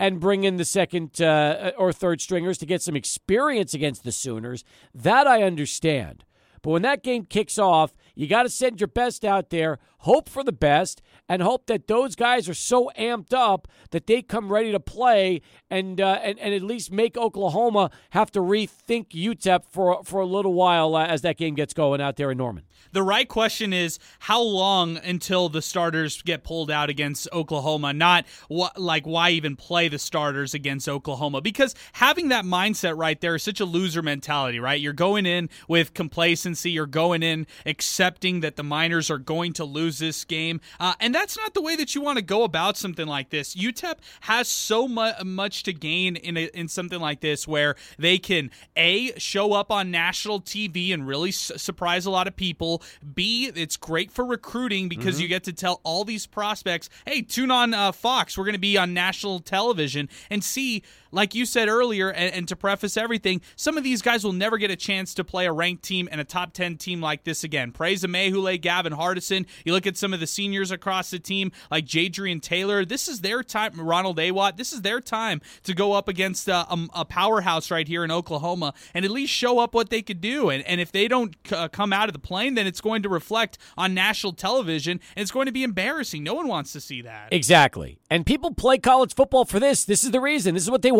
and 0.00 0.18
bring 0.18 0.44
in 0.44 0.56
the 0.56 0.64
second 0.64 1.20
uh, 1.20 1.72
or 1.76 1.92
third 1.92 2.22
stringers 2.22 2.56
to 2.58 2.66
get 2.66 2.80
some 2.80 2.96
experience 2.96 3.74
against 3.74 4.02
the 4.02 4.10
Sooners? 4.10 4.64
That 4.94 5.26
I 5.26 5.42
understand. 5.42 6.24
But 6.62 6.70
when 6.70 6.82
that 6.82 7.02
game 7.02 7.26
kicks 7.26 7.58
off, 7.58 7.94
you 8.14 8.26
got 8.26 8.44
to 8.44 8.48
send 8.48 8.80
your 8.80 8.88
best 8.88 9.24
out 9.24 9.50
there, 9.50 9.78
hope 10.00 10.28
for 10.28 10.44
the 10.44 10.52
best, 10.52 11.02
and 11.28 11.42
hope 11.42 11.66
that 11.66 11.86
those 11.86 12.16
guys 12.16 12.48
are 12.48 12.54
so 12.54 12.90
amped 12.98 13.32
up 13.32 13.68
that 13.90 14.06
they 14.06 14.20
come 14.22 14.52
ready 14.52 14.72
to 14.72 14.80
play 14.80 15.40
and 15.70 16.00
uh, 16.00 16.18
and, 16.22 16.38
and 16.38 16.52
at 16.52 16.62
least 16.62 16.90
make 16.90 17.16
Oklahoma 17.16 17.90
have 18.10 18.30
to 18.32 18.40
rethink 18.40 19.10
UTEP 19.10 19.64
for 19.70 20.02
for 20.04 20.20
a 20.20 20.26
little 20.26 20.54
while 20.54 20.96
uh, 20.96 21.06
as 21.06 21.22
that 21.22 21.36
game 21.36 21.54
gets 21.54 21.72
going 21.72 22.00
out 22.00 22.16
there 22.16 22.30
in 22.30 22.38
Norman. 22.38 22.64
The 22.92 23.02
right 23.02 23.28
question 23.28 23.72
is 23.72 23.98
how 24.18 24.42
long 24.42 24.96
until 24.96 25.48
the 25.48 25.62
starters 25.62 26.22
get 26.22 26.42
pulled 26.42 26.70
out 26.70 26.90
against 26.90 27.28
Oklahoma? 27.32 27.92
Not 27.92 28.26
like 28.48 29.06
why 29.06 29.30
even 29.30 29.54
play 29.54 29.88
the 29.88 29.98
starters 29.98 30.54
against 30.54 30.88
Oklahoma? 30.88 31.40
Because 31.40 31.74
having 31.92 32.28
that 32.28 32.44
mindset 32.44 32.96
right 32.96 33.20
there 33.20 33.36
is 33.36 33.42
such 33.42 33.60
a 33.60 33.64
loser 33.64 34.02
mentality, 34.02 34.58
right? 34.58 34.80
You're 34.80 34.92
going 34.92 35.26
in 35.26 35.50
with 35.68 35.94
complacency. 35.94 36.70
You're 36.72 36.86
going 36.86 37.22
in 37.22 37.46
accepting 37.64 38.40
that 38.40 38.56
the 38.56 38.64
Miners 38.64 39.10
are 39.10 39.18
going 39.18 39.52
to 39.54 39.64
lose 39.64 39.89
this 39.98 40.24
game, 40.24 40.60
uh, 40.78 40.94
and 41.00 41.14
that's 41.14 41.36
not 41.36 41.54
the 41.54 41.62
way 41.62 41.76
that 41.76 41.94
you 41.94 42.00
want 42.00 42.16
to 42.18 42.22
go 42.22 42.44
about 42.44 42.76
something 42.76 43.06
like 43.06 43.30
this. 43.30 43.54
UTEP 43.54 43.96
has 44.22 44.48
so 44.48 44.86
mu- 44.88 45.12
much 45.24 45.62
to 45.64 45.72
gain 45.72 46.16
in 46.16 46.36
a, 46.36 46.44
in 46.54 46.68
something 46.68 47.00
like 47.00 47.20
this, 47.20 47.46
where 47.48 47.74
they 47.98 48.18
can 48.18 48.50
a 48.76 49.18
show 49.18 49.52
up 49.52 49.70
on 49.70 49.90
national 49.90 50.40
TV 50.40 50.92
and 50.94 51.06
really 51.06 51.30
s- 51.30 51.52
surprise 51.56 52.06
a 52.06 52.10
lot 52.10 52.26
of 52.26 52.36
people. 52.36 52.82
B, 53.14 53.50
it's 53.54 53.76
great 53.76 54.10
for 54.10 54.24
recruiting 54.24 54.88
because 54.88 55.20
you 55.20 55.28
get 55.28 55.44
to 55.44 55.52
tell 55.52 55.80
all 55.82 56.04
these 56.04 56.26
prospects, 56.26 56.88
"Hey, 57.06 57.22
tune 57.22 57.50
on 57.50 57.74
uh, 57.74 57.92
Fox. 57.92 58.36
We're 58.36 58.44
going 58.44 58.52
to 58.54 58.58
be 58.58 58.76
on 58.78 58.94
national 58.94 59.40
television." 59.40 60.08
And 60.30 60.42
C, 60.44 60.82
like 61.12 61.34
you 61.34 61.44
said 61.46 61.68
earlier, 61.68 62.10
and, 62.10 62.34
and 62.34 62.48
to 62.48 62.56
preface 62.56 62.96
everything, 62.96 63.40
some 63.56 63.76
of 63.76 63.84
these 63.84 64.02
guys 64.02 64.24
will 64.24 64.32
never 64.32 64.58
get 64.58 64.70
a 64.70 64.76
chance 64.76 65.14
to 65.14 65.24
play 65.24 65.46
a 65.46 65.52
ranked 65.52 65.82
team 65.82 66.08
and 66.10 66.20
a 66.20 66.24
top 66.24 66.52
10 66.52 66.76
team 66.76 67.00
like 67.00 67.24
this 67.24 67.44
again. 67.44 67.72
Praise 67.72 68.02
Amaewhule, 68.02 68.60
Gavin 68.60 68.92
Hardison. 68.92 69.46
You 69.64 69.72
look 69.72 69.86
at 69.86 69.96
some 69.96 70.12
of 70.14 70.20
the 70.20 70.26
seniors 70.26 70.70
across 70.70 71.10
the 71.10 71.18
team, 71.18 71.52
like 71.70 71.84
Jadrian 71.84 72.40
Taylor. 72.40 72.84
This 72.84 73.08
is 73.08 73.20
their 73.20 73.42
time, 73.42 73.80
Ronald 73.80 74.18
Awat. 74.18 74.56
This 74.56 74.72
is 74.72 74.82
their 74.82 75.00
time 75.00 75.40
to 75.64 75.74
go 75.74 75.92
up 75.92 76.08
against 76.08 76.48
uh, 76.48 76.66
a, 76.70 77.00
a 77.00 77.04
powerhouse 77.04 77.70
right 77.70 77.86
here 77.86 78.04
in 78.04 78.10
Oklahoma 78.10 78.74
and 78.94 79.04
at 79.04 79.10
least 79.10 79.32
show 79.32 79.58
up 79.58 79.74
what 79.74 79.90
they 79.90 80.02
could 80.02 80.20
do. 80.20 80.50
And, 80.50 80.64
and 80.66 80.80
if 80.80 80.92
they 80.92 81.08
don't 81.08 81.34
uh, 81.52 81.68
come 81.68 81.92
out 81.92 82.08
of 82.08 82.12
the 82.12 82.18
plane, 82.18 82.54
then 82.54 82.66
it's 82.66 82.80
going 82.80 83.02
to 83.02 83.08
reflect 83.08 83.58
on 83.76 83.94
national 83.94 84.32
television 84.32 85.00
and 85.16 85.22
it's 85.22 85.32
going 85.32 85.46
to 85.46 85.52
be 85.52 85.62
embarrassing. 85.62 86.22
No 86.22 86.34
one 86.34 86.48
wants 86.48 86.72
to 86.72 86.80
see 86.80 87.02
that. 87.02 87.28
Exactly. 87.32 87.98
And 88.10 88.24
people 88.24 88.54
play 88.54 88.78
college 88.78 89.14
football 89.14 89.44
for 89.44 89.60
this. 89.60 89.84
This 89.84 90.04
is 90.04 90.10
the 90.10 90.20
reason. 90.20 90.54
This 90.54 90.64
is 90.64 90.70
what 90.70 90.82
they 90.82 90.92
want. 90.92 90.99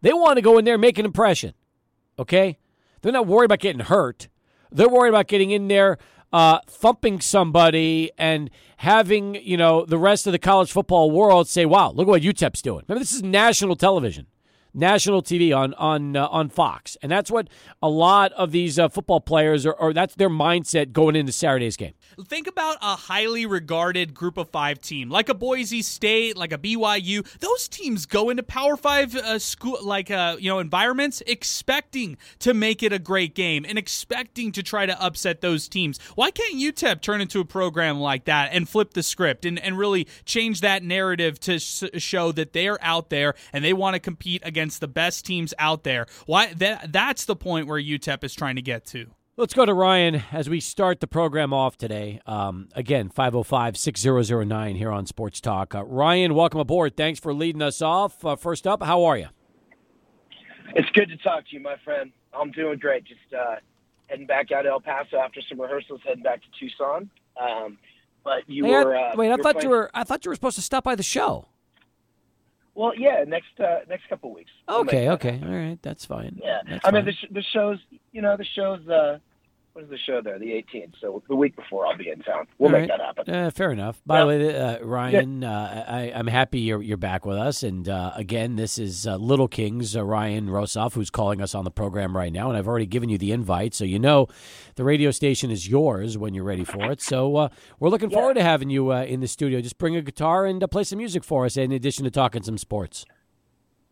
They 0.00 0.12
want 0.12 0.36
to 0.36 0.42
go 0.42 0.58
in 0.58 0.64
there 0.64 0.74
and 0.74 0.80
make 0.80 0.98
an 0.98 1.04
impression. 1.04 1.54
Okay? 2.18 2.58
They're 3.02 3.12
not 3.12 3.26
worried 3.26 3.46
about 3.46 3.60
getting 3.60 3.80
hurt. 3.80 4.28
They're 4.70 4.88
worried 4.88 5.10
about 5.10 5.28
getting 5.28 5.50
in 5.50 5.68
there, 5.68 5.98
uh, 6.32 6.58
thumping 6.66 7.20
somebody, 7.20 8.10
and 8.18 8.50
having 8.78 9.34
you 9.36 9.56
know 9.56 9.84
the 9.84 9.98
rest 9.98 10.26
of 10.26 10.32
the 10.32 10.38
college 10.38 10.70
football 10.70 11.10
world 11.10 11.48
say, 11.48 11.64
"Wow, 11.64 11.92
look 11.92 12.06
at 12.06 12.10
what 12.10 12.22
UTEP's 12.22 12.60
doing." 12.60 12.84
Remember, 12.86 13.00
this 13.00 13.12
is 13.12 13.22
national 13.22 13.76
television, 13.76 14.26
national 14.74 15.22
TV 15.22 15.56
on 15.56 15.72
on 15.74 16.16
uh, 16.16 16.26
on 16.28 16.50
Fox, 16.50 16.96
and 17.02 17.10
that's 17.10 17.30
what 17.30 17.48
a 17.80 17.88
lot 17.88 18.32
of 18.32 18.52
these 18.52 18.78
uh, 18.78 18.88
football 18.88 19.20
players 19.20 19.64
are. 19.64 19.72
Or 19.72 19.94
that's 19.94 20.14
their 20.16 20.30
mindset 20.30 20.92
going 20.92 21.16
into 21.16 21.32
Saturday's 21.32 21.76
game. 21.76 21.94
Think 22.24 22.48
about 22.48 22.78
a 22.82 22.96
highly 22.96 23.46
regarded 23.46 24.12
group 24.12 24.38
of 24.38 24.50
five 24.50 24.80
team, 24.80 25.08
like 25.08 25.28
a 25.28 25.34
Boise 25.34 25.82
State, 25.82 26.36
like 26.36 26.52
a 26.52 26.58
BYU. 26.58 27.24
Those 27.38 27.68
teams 27.68 28.06
go 28.06 28.28
into 28.28 28.42
Power 28.42 28.76
Five 28.76 29.14
uh, 29.14 29.38
school, 29.38 29.78
like 29.82 30.10
uh, 30.10 30.36
you 30.40 30.50
know, 30.50 30.58
environments, 30.58 31.22
expecting 31.26 32.16
to 32.40 32.54
make 32.54 32.82
it 32.82 32.92
a 32.92 32.98
great 32.98 33.34
game 33.36 33.64
and 33.68 33.78
expecting 33.78 34.50
to 34.52 34.62
try 34.64 34.84
to 34.84 35.00
upset 35.00 35.42
those 35.42 35.68
teams. 35.68 36.00
Why 36.16 36.32
can't 36.32 36.56
UTEP 36.56 37.02
turn 37.02 37.20
into 37.20 37.38
a 37.38 37.44
program 37.44 38.00
like 38.00 38.24
that 38.24 38.50
and 38.52 38.68
flip 38.68 38.94
the 38.94 39.02
script 39.04 39.44
and, 39.44 39.58
and 39.58 39.78
really 39.78 40.08
change 40.24 40.60
that 40.62 40.82
narrative 40.82 41.38
to 41.40 41.54
s- 41.54 41.84
show 41.98 42.32
that 42.32 42.52
they're 42.52 42.82
out 42.84 43.10
there 43.10 43.34
and 43.52 43.64
they 43.64 43.72
want 43.72 43.94
to 43.94 44.00
compete 44.00 44.42
against 44.44 44.80
the 44.80 44.88
best 44.88 45.24
teams 45.24 45.54
out 45.58 45.84
there? 45.84 46.06
Why 46.26 46.52
that 46.54 46.92
that's 46.92 47.26
the 47.26 47.36
point 47.36 47.68
where 47.68 47.80
UTEP 47.80 48.24
is 48.24 48.34
trying 48.34 48.56
to 48.56 48.62
get 48.62 48.84
to. 48.86 49.06
Let's 49.38 49.54
go 49.54 49.64
to 49.64 49.72
Ryan 49.72 50.24
as 50.32 50.48
we 50.50 50.58
start 50.58 50.98
the 50.98 51.06
program 51.06 51.52
off 51.52 51.76
today. 51.76 52.20
Um, 52.26 52.68
again, 52.74 53.08
505 53.08 53.76
6009 53.76 54.74
here 54.74 54.90
on 54.90 55.06
Sports 55.06 55.40
Talk. 55.40 55.76
Uh, 55.76 55.84
Ryan, 55.84 56.34
welcome 56.34 56.58
aboard. 56.58 56.96
Thanks 56.96 57.20
for 57.20 57.32
leading 57.32 57.62
us 57.62 57.80
off. 57.80 58.24
Uh, 58.24 58.34
first 58.34 58.66
up, 58.66 58.82
how 58.82 59.04
are 59.04 59.16
you? 59.16 59.28
It's 60.74 60.90
good 60.90 61.08
to 61.10 61.16
talk 61.18 61.44
to 61.46 61.54
you, 61.54 61.60
my 61.60 61.76
friend. 61.84 62.10
I'm 62.34 62.50
doing 62.50 62.80
great. 62.80 63.04
Just 63.04 63.20
uh, 63.32 63.56
heading 64.08 64.26
back 64.26 64.50
out 64.50 64.62
to 64.62 64.70
El 64.70 64.80
Paso 64.80 65.18
after 65.18 65.40
some 65.48 65.60
rehearsals, 65.60 66.00
heading 66.04 66.24
back 66.24 66.40
to 66.42 66.48
Tucson. 66.58 67.08
Um, 67.40 67.78
but 68.24 68.42
you 68.48 68.64
Hey, 68.64 68.74
I- 68.74 68.84
were 68.84 68.96
uh, 68.96 69.12
wait, 69.14 69.30
I 69.30 69.36
thought 69.36 69.54
playing- 69.54 69.62
you 69.62 69.70
were. 69.70 69.88
I 69.94 70.02
thought 70.02 70.24
you 70.24 70.30
were 70.32 70.34
supposed 70.34 70.56
to 70.56 70.62
stop 70.62 70.82
by 70.82 70.96
the 70.96 71.04
show. 71.04 71.46
Well, 72.74 72.92
yeah, 72.98 73.22
next 73.24 73.58
uh, 73.60 73.80
next 73.88 74.08
couple 74.08 74.34
weeks. 74.34 74.50
Okay, 74.68 75.08
okay, 75.10 75.40
all 75.44 75.48
right, 75.54 75.78
that's 75.80 76.04
fine. 76.04 76.40
Yeah, 76.42 76.58
That's 76.68 76.84
I 76.84 76.90
mean 76.90 77.04
fine. 77.04 77.06
the 77.06 77.12
sh- 77.12 77.32
the 77.32 77.42
shows. 77.52 77.78
You 78.10 78.22
know, 78.22 78.36
the 78.36 78.44
shows. 78.44 78.80
Uh, 79.68 79.80
when's 79.80 79.90
the 79.90 79.98
show 79.98 80.20
there? 80.22 80.38
The 80.38 80.46
18th. 80.46 80.92
So 81.00 81.22
the 81.28 81.36
week 81.36 81.56
before, 81.56 81.86
I'll 81.86 81.96
be 81.96 82.10
in 82.10 82.20
town. 82.20 82.46
We'll 82.58 82.74
All 82.74 82.80
make 82.80 82.90
right. 82.90 82.98
that 82.98 83.16
happen. 83.16 83.34
Uh, 83.34 83.50
fair 83.50 83.70
enough. 83.70 84.00
By 84.06 84.20
the 84.20 84.26
way, 84.26 84.56
uh, 84.56 84.84
Ryan, 84.84 85.44
uh, 85.44 85.84
I, 85.88 86.12
I'm 86.14 86.26
happy 86.26 86.60
you're 86.60 86.82
you're 86.82 86.96
back 86.96 87.24
with 87.24 87.36
us. 87.36 87.62
And 87.62 87.88
uh, 87.88 88.12
again, 88.14 88.56
this 88.56 88.78
is 88.78 89.06
uh, 89.06 89.16
Little 89.16 89.48
Kings 89.48 89.96
uh, 89.96 90.04
Ryan 90.04 90.48
Rosoff 90.48 90.94
who's 90.94 91.10
calling 91.10 91.40
us 91.40 91.54
on 91.54 91.64
the 91.64 91.70
program 91.70 92.16
right 92.16 92.32
now, 92.32 92.48
and 92.48 92.56
I've 92.56 92.68
already 92.68 92.86
given 92.86 93.08
you 93.08 93.18
the 93.18 93.32
invite, 93.32 93.74
so 93.74 93.84
you 93.84 93.98
know 93.98 94.26
the 94.76 94.84
radio 94.84 95.10
station 95.10 95.50
is 95.50 95.68
yours 95.68 96.16
when 96.16 96.34
you're 96.34 96.44
ready 96.44 96.64
for 96.64 96.90
it. 96.90 97.00
So 97.00 97.36
uh, 97.36 97.48
we're 97.78 97.90
looking 97.90 98.10
forward 98.10 98.34
to 98.34 98.42
having 98.42 98.70
you 98.70 98.92
uh, 98.92 99.02
in 99.02 99.20
the 99.20 99.28
studio. 99.28 99.60
Just 99.60 99.78
bring 99.78 99.96
a 99.96 100.02
guitar 100.02 100.46
and 100.46 100.62
uh, 100.62 100.66
play 100.66 100.84
some 100.84 100.98
music 100.98 101.24
for 101.24 101.44
us, 101.44 101.56
in 101.56 101.72
addition 101.72 102.04
to 102.04 102.10
talking 102.10 102.42
some 102.42 102.58
sports. 102.58 103.04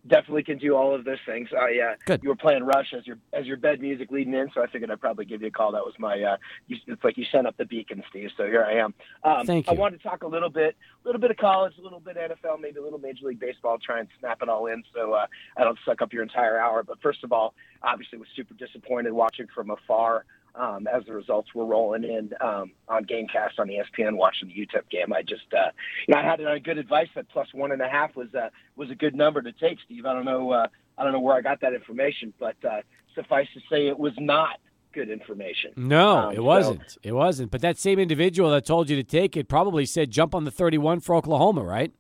Definitely 0.09 0.45
can 0.45 0.59
do 0.59 0.77
all 0.77 0.95
of 0.95 1.05
those 1.05 1.19
things. 1.27 1.49
I 1.53 1.93
uh, 1.93 1.95
Good. 2.05 2.23
you 2.23 2.29
were 2.29 2.37
playing 2.37 2.65
Rush 2.65 2.95
as 2.97 3.07
your 3.07 3.19
as 3.33 3.47
your 3.47 3.57
bed 3.57 3.81
music 3.81 4.11
leading 4.11 4.35
in, 4.35 4.51
so 4.55 4.63
I 4.63 4.67
figured 4.67 4.91
I'd 4.91 5.01
probably 5.01 5.25
give 5.25 5.43
you 5.43 5.49
a 5.49 5.51
call. 5.51 5.73
That 5.73 5.85
was 5.85 5.95
my 5.99 6.21
uh, 6.23 6.37
you, 6.69 6.77
it's 6.87 7.03
like 7.03 7.17
you 7.17 7.25
sent 7.33 7.47
up 7.47 7.57
the 7.57 7.65
beacon, 7.65 8.03
Steve. 8.11 8.31
So 8.37 8.45
here 8.45 8.65
I 8.65 8.75
am. 8.75 8.95
Um, 9.25 9.47
Thank 9.47 9.69
I 9.69 9.73
you. 9.73 9.79
wanted 9.79 9.99
to 9.99 10.03
talk 10.03 10.23
a 10.23 10.27
little 10.27 10.51
bit, 10.51 10.77
a 11.05 11.09
little 11.09 11.21
bit 11.21 11.31
of 11.31 11.37
college, 11.37 11.75
a 11.79 11.83
little 11.83 12.01
bit 12.01 12.17
of 12.17 12.31
NFL, 12.31 12.61
maybe 12.61 12.79
a 12.79 12.83
little 12.83 12.99
Major 12.99 13.27
League 13.27 13.41
Baseball. 13.41 13.79
Try 13.79 14.01
and 14.01 14.09
snap 14.21 14.43
it 14.43 14.49
all 14.49 14.67
in, 14.67 14.85
so 14.95 15.13
uh, 15.13 15.27
I 15.57 15.65
don't 15.65 15.79
suck 15.85 16.03
up 16.03 16.13
your 16.13 16.23
entire 16.23 16.59
hour. 16.59 16.83
But 16.83 17.01
first 17.03 17.25
of 17.25 17.33
all, 17.33 17.55
obviously 17.83 18.19
was 18.19 18.29
super 18.37 18.55
disappointed 18.55 19.13
watching 19.13 19.47
from 19.55 19.71
afar. 19.71 20.25
Um, 20.59 20.87
as 20.87 21.05
the 21.05 21.13
results 21.13 21.55
were 21.55 21.67
rolling 21.67 22.03
in 22.05 22.31
um, 22.41 22.73
on 22.89 23.05
GameCast 23.05 23.59
on 23.59 23.69
ESPN, 23.69 24.17
watching 24.17 24.49
the 24.49 24.55
UTEP 24.55 24.89
game, 24.91 25.13
I 25.13 25.21
just, 25.21 25.45
uh, 25.53 25.71
you 26.09 26.15
know, 26.15 26.21
I 26.21 26.25
had 26.25 26.41
uh, 26.41 26.59
good 26.59 26.79
advice 26.79 27.09
that 27.15 27.29
plus 27.29 27.47
one 27.53 27.73
and 27.73 27.83
a 27.83 27.89
half 27.89 28.17
was 28.17 28.35
uh, 28.35 28.49
was 28.75 28.91
a 28.91 28.95
good 28.95 29.15
number 29.15 29.43
to 29.43 29.53
take, 29.53 29.77
Steve. 29.85 30.07
I 30.07 30.15
don't 30.15 30.25
know, 30.25 30.51
uh, 30.53 30.67
I 30.97 31.05
don't 31.05 31.13
know 31.13 31.21
where 31.21 31.37
I 31.37 31.43
got 31.43 31.61
that 31.61 31.75
information, 31.75 32.33
but 32.41 32.57
uh, 32.65 32.81
suffice 33.15 33.49
to 33.53 33.61
say, 33.71 33.87
it 33.89 33.99
was 33.99 34.15
not 34.19 34.57
good 34.95 35.11
information. 35.11 35.73
No, 35.77 36.29
Um, 36.29 36.35
it 36.35 36.43
wasn't. 36.43 36.97
It 37.03 37.13
wasn't. 37.13 37.51
But 37.51 37.61
that 37.61 37.77
same 37.77 37.99
individual 37.99 38.51
that 38.53 38.65
told 38.65 38.89
you 38.89 38.97
to 38.97 39.05
take 39.05 39.37
it 39.37 39.49
probably 39.49 39.85
said 39.85 40.11
jump 40.11 40.35
on 40.35 40.45
the 40.45 40.51
31 40.51 41.01
for 41.01 41.15
Oklahoma, 41.15 41.65
right? 41.65 41.93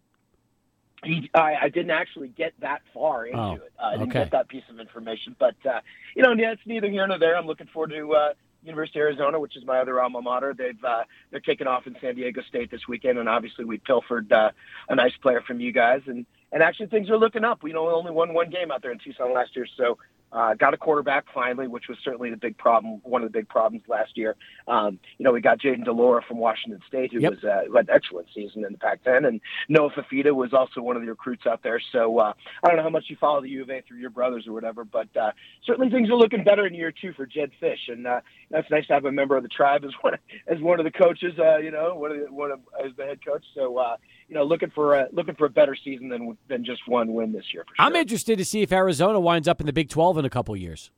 He, 1.05 1.31
I, 1.35 1.55
I 1.65 1.69
didn't 1.69 1.91
actually 1.91 2.29
get 2.29 2.55
that 2.61 2.81
far 2.95 3.27
into 3.27 3.39
Oh, 3.39 3.53
it. 3.57 3.73
I 3.79 3.91
didn't 3.93 4.09
okay. 4.09 4.21
get 4.21 4.31
that 4.33 4.49
piece 4.49 4.65
of 4.71 4.81
information, 4.81 5.37
but 5.39 5.55
uh, 5.67 5.81
you 6.17 6.23
know, 6.23 6.33
yeah, 6.33 6.53
it's 6.53 6.63
neither 6.65 6.89
here 6.89 7.07
nor 7.07 7.19
there. 7.19 7.37
I'm 7.37 7.47
looking 7.47 7.67
forward 7.69 7.91
to 7.91 8.13
uh, 8.15 8.33
University 8.67 8.99
of 9.01 9.05
Arizona, 9.05 9.39
which 9.41 9.57
is 9.57 9.65
my 9.65 9.79
other 9.79 10.01
alma 10.01 10.21
mater. 10.21 10.55
They've 10.57 10.83
uh, 10.85 11.05
they're 11.31 11.41
kicking 11.41 11.67
off 11.67 11.87
in 11.87 11.97
San 12.01 12.15
Diego 12.15 12.43
State 12.49 12.71
this 12.71 12.89
weekend, 12.89 13.19
and 13.19 13.29
obviously 13.29 13.65
we 13.65 13.79
pilfered 13.79 14.31
uh, 14.33 14.51
a 14.89 14.95
nice 14.95 15.17
player 15.23 15.43
from 15.47 15.61
you 15.61 15.73
guys, 15.73 16.03
and 16.07 16.27
and 16.53 16.63
actually 16.63 16.87
things 16.87 17.11
are 17.11 17.19
looking 17.19 17.45
up. 17.45 17.63
We 17.63 17.73
know 17.73 17.85
we 17.85 17.93
only 17.93 18.13
won 18.13 18.35
one 18.35 18.51
game 18.51 18.71
out 18.71 18.83
there 18.83 18.93
in 18.93 18.99
Tucson 18.99 19.33
last 19.33 19.55
year, 19.57 19.67
so. 19.77 19.99
Uh, 20.33 20.55
got 20.55 20.75
a 20.75 20.77
quarterback 20.77 21.25
finally, 21.33 21.69
which 21.69 21.85
was 21.89 21.97
certainly 22.05 22.31
the 22.31 22.37
big 22.37 22.59
problem, 22.59 23.01
one 23.05 23.23
of 23.23 23.33
the 23.33 23.39
big 23.39 23.49
problems 23.49 23.85
last 23.89 24.17
year. 24.17 24.35
Um, 24.67 24.99
you 25.19 25.25
know, 25.25 25.33
we 25.33 25.41
got 25.41 25.59
Jayden 25.61 25.85
de 25.85 25.93
Laura 25.93 26.21
from 26.27 26.39
Washington 26.39 26.81
State, 26.89 27.13
who 27.13 27.21
Yep. 27.21 27.31
was 27.31 27.45
uh, 27.45 27.63
who 27.67 27.77
had 27.77 27.89
an 27.89 27.95
excellent 27.95 28.27
season 28.35 28.65
in 28.65 28.73
the 28.73 28.79
Pac-10, 28.79 29.27
and 29.27 29.41
Noah 29.69 29.91
Fifita 29.91 30.35
was 30.35 30.53
also 30.53 30.81
one 30.83 30.97
of 30.97 31.03
the 31.03 31.09
recruits 31.09 31.47
out 31.47 31.63
there. 31.63 31.81
So 31.93 32.19
uh, 32.19 32.33
I 32.63 32.67
don't 32.69 32.77
know 32.77 32.83
how 32.83 32.91
much 32.91 33.05
you 33.09 33.17
follow 33.21 33.41
the 33.41 33.49
U 33.51 33.63
of 33.63 33.71
A 33.71 33.83
through 33.87 33.99
your 33.99 34.11
brothers 34.11 34.47
or 34.47 34.53
whatever, 34.53 34.85
but 34.85 35.09
uh, 35.17 35.31
certainly 35.65 35.91
things 35.91 36.11
are 36.11 36.17
looking 36.17 36.45
better 36.45 36.67
in 36.67 36.75
year 36.75 36.93
two 36.93 37.13
for 37.13 37.25
Jedd 37.25 37.53
Fisch, 37.63 37.89
and 37.89 38.07
uh, 38.07 38.21
that's 38.51 38.71
nice 38.71 38.87
to 38.89 38.95
have 38.95 39.05
a 39.05 39.13
member 39.13 39.37
of 39.37 39.43
the 39.43 39.49
tribe 39.49 39.85
as 39.85 39.93
one 40.01 40.15
as 40.49 40.61
one 40.61 40.81
of 40.81 40.85
the 40.85 40.91
coaches. 40.91 41.35
Uh, 41.39 41.59
you 41.59 41.71
know, 41.71 41.95
one 41.95 42.11
of 42.11 42.19
the, 42.19 42.33
one 42.33 42.51
of 42.51 42.61
as 42.85 42.91
the 42.97 43.05
head 43.05 43.25
coach. 43.25 43.45
So 43.55 43.79
uh, 43.79 43.97
you 44.29 44.35
know, 44.35 44.45
looking 44.45 44.71
for 44.71 44.95
a, 44.95 45.09
looking 45.13 45.35
for 45.35 45.47
a 45.47 45.51
better 45.51 45.77
season 45.77 46.09
than 46.09 46.37
than 46.49 46.65
just 46.65 46.87
one 46.89 47.13
win 47.13 47.33
this 47.33 47.45
year 47.53 47.65
for 47.65 47.75
sure. 47.77 47.87
I'm 47.87 47.97
interested 47.97 48.39
to 48.39 48.45
see 48.45 48.63
if 48.63 48.73
Arizona 48.73 49.21
winds 49.21 49.49
up 49.49 49.61
in 49.61 49.67
the 49.67 49.73
Big 49.73 49.89
12 49.89 50.19
in 50.19 50.25
a 50.25 50.31
couple 50.31 50.57
years. 50.57 50.91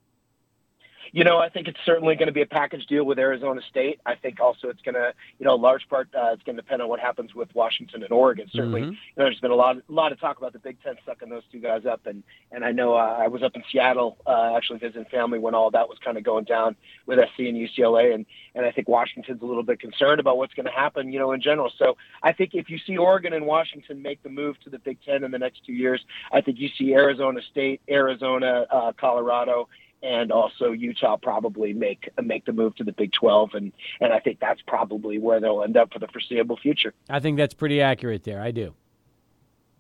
You 1.13 1.25
know, 1.25 1.39
I 1.39 1.49
think 1.49 1.69
it's 1.69 1.79
certainly 1.85 2.15
going 2.17 2.27
to 2.29 2.33
be 2.33 2.43
a 2.43 2.47
package 2.47 2.87
deal 2.87 3.05
with 3.05 3.19
Arizona 3.19 3.61
State. 3.69 4.01
I 4.05 4.15
think 4.15 4.41
also 4.41 4.69
it's 4.69 4.83
going 4.83 4.95
to, 4.95 5.13
you 5.39 5.47
know, 5.47 5.55
a 5.55 5.57
large 5.57 5.89
part 5.89 6.09
uh, 6.15 6.33
it's 6.33 6.43
going 6.43 6.57
to 6.57 6.63
depend 6.63 6.83
on 6.83 6.89
what 6.89 7.01
happens 7.01 7.35
with 7.35 7.49
Washington 7.55 8.03
and 8.03 8.13
Oregon. 8.13 8.49
Certainly, 8.53 8.83
Mhm. 8.83 8.91
you 8.91 8.97
know, 9.17 9.25
there's 9.25 9.41
been 9.41 9.51
a 9.51 9.55
lot, 9.57 9.77
a 9.77 9.83
lot 9.89 10.13
of 10.13 10.21
talk 10.21 10.39
about 10.39 10.53
the 10.53 10.59
Big 10.59 10.83
Ten 10.83 10.97
sucking 11.07 11.29
those 11.29 11.45
two 11.51 11.61
guys 11.61 11.87
up, 11.87 12.07
and 12.07 12.23
and 12.53 12.65
I 12.65 12.73
know 12.73 12.95
uh, 12.95 13.17
I 13.19 13.29
was 13.29 13.43
up 13.43 13.55
in 13.57 13.63
Seattle 13.71 14.19
uh, 14.27 14.55
actually 14.57 14.79
visiting 14.79 15.05
family 15.07 15.39
when 15.39 15.55
all 15.55 15.71
that 15.71 15.89
was 15.89 15.99
kind 16.05 16.17
of 16.19 16.25
going 16.25 16.45
down 16.45 16.77
with 17.07 17.19
SC 17.19 17.41
and 17.41 17.57
UCLA, 17.57 18.15
and 18.15 18.27
and 18.55 18.67
I 18.67 18.71
think 18.71 18.89
Washington's 18.89 19.43
a 19.43 19.47
little 19.47 19.63
bit 19.63 19.81
concerned 19.81 20.21
about 20.21 20.37
what's 20.37 20.55
going 20.55 20.67
to 20.67 20.73
happen, 20.73 21.13
you 21.13 21.19
know, 21.19 21.33
in 21.33 21.41
general. 21.41 21.71
So 21.79 21.97
I 22.23 22.33
think 22.33 22.55
if 22.55 22.69
you 22.71 22.79
see 22.79 22.97
Oregon 22.97 23.33
and 23.33 23.47
Washington 23.47 24.03
make 24.03 24.23
the 24.23 24.29
move 24.31 24.59
to 24.65 24.71
the 24.71 24.79
Big 24.79 24.99
Ten 25.05 25.25
in 25.25 25.31
the 25.31 25.39
next 25.39 25.65
two 25.65 25.73
years, 25.73 26.05
I 26.33 26.41
think 26.41 26.59
you 26.59 26.69
see 26.77 26.95
Arizona 26.95 27.41
State, 27.51 27.81
Arizona, 27.89 28.67
uh, 28.71 28.93
Colorado 28.99 29.69
and 30.03 30.31
also 30.31 30.73
Utah 30.73 31.17
probably 31.17 31.73
make 31.73 32.09
make 32.23 32.45
the 32.45 32.53
move 32.53 32.75
to 32.77 32.85
the 32.85 32.93
Big 32.93 33.13
12, 33.13 33.51
and 33.55 33.73
and 34.01 34.13
I 34.13 34.21
think 34.21 34.41
that's 34.41 34.61
probably 34.67 35.19
where 35.19 35.41
they'll 35.41 35.63
end 35.63 35.77
up 35.77 35.93
for 35.93 35.99
the 35.99 36.09
foreseeable 36.09 36.57
future. 36.57 36.95
I 37.09 37.21
think 37.21 37.37
that's 37.37 37.55
pretty 37.55 37.81
accurate 37.81 38.25
there. 38.25 38.41
I 38.41 38.51
do. 38.51 38.75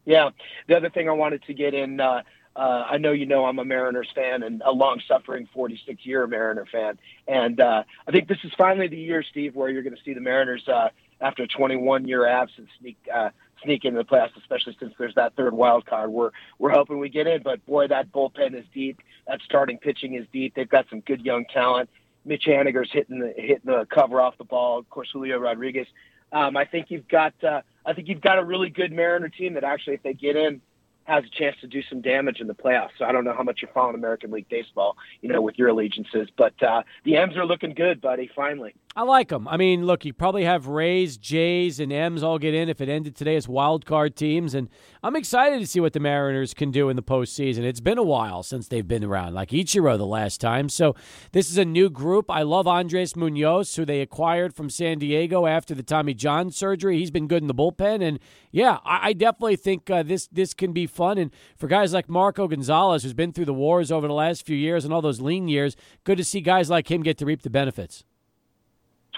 Yeah. 0.08 0.30
The 0.68 0.76
other 0.76 0.88
thing 0.88 1.08
I 1.08 1.12
wanted 1.12 1.42
to 1.44 1.52
get 1.52 1.74
in, 1.74 2.00
uh, 2.00 2.22
uh, 2.56 2.86
I 2.90 2.96
know 2.96 3.12
you 3.12 3.26
know 3.26 3.44
I'm 3.44 3.58
a 3.58 3.64
Mariners 3.64 4.08
fan 4.14 4.42
and 4.42 4.62
a 4.64 4.72
long-suffering 4.72 5.48
46-year 5.54 6.26
Mariner 6.26 6.64
fan, 6.72 6.98
and 7.28 7.60
uh, 7.60 7.84
I 8.06 8.10
think 8.10 8.26
this 8.26 8.38
is 8.42 8.50
finally 8.56 8.88
the 8.88 8.96
year, 8.96 9.22
Steve, 9.22 9.54
where 9.54 9.68
you're 9.68 9.82
going 9.82 9.94
to 9.94 10.02
see 10.02 10.14
the 10.14 10.20
Mariners 10.20 10.66
uh, 10.66 10.88
after 11.20 11.42
a 11.42 11.48
21-year 11.48 12.26
absence 12.26 12.68
sneak 12.80 12.96
uh, 13.14 13.28
sneak 13.62 13.84
into 13.84 13.98
the 13.98 14.04
playoffs, 14.04 14.36
especially 14.36 14.76
since 14.78 14.94
there's 14.98 15.14
that 15.14 15.34
third 15.36 15.54
wild 15.54 15.86
card. 15.86 16.10
We're 16.10 16.30
we're 16.58 16.70
hoping 16.70 16.98
we 16.98 17.08
get 17.08 17.26
in, 17.26 17.42
but 17.42 17.64
boy, 17.66 17.88
that 17.88 18.12
bullpen 18.12 18.54
is 18.54 18.64
deep. 18.72 19.00
That 19.26 19.40
starting 19.44 19.78
pitching 19.78 20.14
is 20.14 20.26
deep. 20.32 20.54
They've 20.54 20.68
got 20.68 20.86
some 20.90 21.00
good 21.00 21.22
young 21.24 21.44
talent. 21.52 21.90
Mitch 22.24 22.44
Haniger's 22.46 22.90
hitting 22.92 23.20
the 23.20 23.32
hitting 23.36 23.66
the 23.66 23.86
cover 23.86 24.20
off 24.20 24.38
the 24.38 24.44
ball. 24.44 24.78
Of 24.78 24.88
course, 24.90 25.08
Julio 25.12 25.38
Rodriguez. 25.38 25.86
Um, 26.30 26.56
I 26.56 26.64
think 26.64 26.90
you've 26.90 27.08
got 27.08 27.32
uh, 27.42 27.62
I 27.86 27.94
think 27.94 28.08
you've 28.08 28.20
got 28.20 28.38
a 28.38 28.44
really 28.44 28.70
good 28.70 28.92
Mariner 28.92 29.28
team 29.28 29.54
that 29.54 29.64
actually, 29.64 29.94
if 29.94 30.02
they 30.02 30.12
get 30.12 30.36
in, 30.36 30.60
has 31.04 31.24
a 31.24 31.30
chance 31.30 31.56
to 31.62 31.66
do 31.66 31.82
some 31.88 32.02
damage 32.02 32.40
in 32.40 32.46
the 32.46 32.54
playoffs. 32.54 32.90
So 32.98 33.06
I 33.06 33.12
don't 33.12 33.24
know 33.24 33.32
how 33.32 33.42
much 33.42 33.62
you're 33.62 33.70
following 33.72 33.94
American 33.94 34.30
League 34.30 34.48
baseball, 34.50 34.96
you 35.22 35.30
know, 35.30 35.40
with 35.40 35.58
your 35.58 35.68
allegiances, 35.68 36.28
but 36.36 36.62
uh, 36.62 36.82
the 37.04 37.16
M's 37.16 37.36
are 37.36 37.46
looking 37.46 37.72
good, 37.72 38.00
buddy. 38.00 38.30
Finally. 38.36 38.74
I 38.98 39.02
like 39.02 39.28
them. 39.28 39.46
I 39.46 39.56
mean, 39.56 39.86
look, 39.86 40.04
you 40.04 40.12
probably 40.12 40.42
have 40.42 40.66
Rays, 40.66 41.16
Jays, 41.16 41.78
and 41.78 41.92
M's 41.92 42.24
all 42.24 42.36
get 42.36 42.52
in 42.52 42.68
if 42.68 42.80
it 42.80 42.88
ended 42.88 43.14
today 43.14 43.36
as 43.36 43.46
wild 43.46 43.86
card 43.86 44.16
teams, 44.16 44.56
and 44.56 44.68
I'm 45.04 45.14
excited 45.14 45.60
to 45.60 45.68
see 45.68 45.78
what 45.78 45.92
the 45.92 46.00
Mariners 46.00 46.52
can 46.52 46.72
do 46.72 46.88
in 46.88 46.96
the 46.96 47.02
postseason. 47.04 47.60
It's 47.60 47.78
been 47.78 47.96
a 47.96 48.02
while 48.02 48.42
since 48.42 48.66
they've 48.66 48.88
been 48.88 49.04
around, 49.04 49.34
like 49.34 49.50
Ichiro 49.50 49.96
the 49.96 50.04
last 50.04 50.40
time. 50.40 50.68
So 50.68 50.96
this 51.30 51.48
is 51.48 51.56
a 51.58 51.64
new 51.64 51.88
group. 51.88 52.28
I 52.28 52.42
love 52.42 52.66
Andres 52.66 53.14
Munoz, 53.14 53.76
who 53.76 53.84
they 53.84 54.00
acquired 54.00 54.52
from 54.52 54.68
San 54.68 54.98
Diego 54.98 55.46
after 55.46 55.76
the 55.76 55.84
Tommy 55.84 56.12
John 56.12 56.50
surgery. 56.50 56.98
He's 56.98 57.12
been 57.12 57.28
good 57.28 57.44
in 57.44 57.46
the 57.46 57.54
bullpen, 57.54 58.02
and 58.02 58.18
yeah, 58.50 58.78
I, 58.84 59.10
I 59.10 59.12
definitely 59.12 59.54
think 59.54 59.88
uh, 59.88 60.02
this 60.02 60.26
this 60.26 60.54
can 60.54 60.72
be 60.72 60.88
fun. 60.88 61.18
And 61.18 61.30
for 61.56 61.68
guys 61.68 61.92
like 61.92 62.08
Marco 62.08 62.48
Gonzalez, 62.48 63.04
who's 63.04 63.14
been 63.14 63.32
through 63.32 63.44
the 63.44 63.54
wars 63.54 63.92
over 63.92 64.08
the 64.08 64.12
last 64.12 64.44
few 64.44 64.56
years 64.56 64.84
and 64.84 64.92
all 64.92 65.02
those 65.02 65.20
lean 65.20 65.46
years, 65.46 65.76
good 66.02 66.18
to 66.18 66.24
see 66.24 66.40
guys 66.40 66.68
like 66.68 66.90
him 66.90 67.04
get 67.04 67.16
to 67.18 67.26
reap 67.26 67.42
the 67.42 67.48
benefits. 67.48 68.02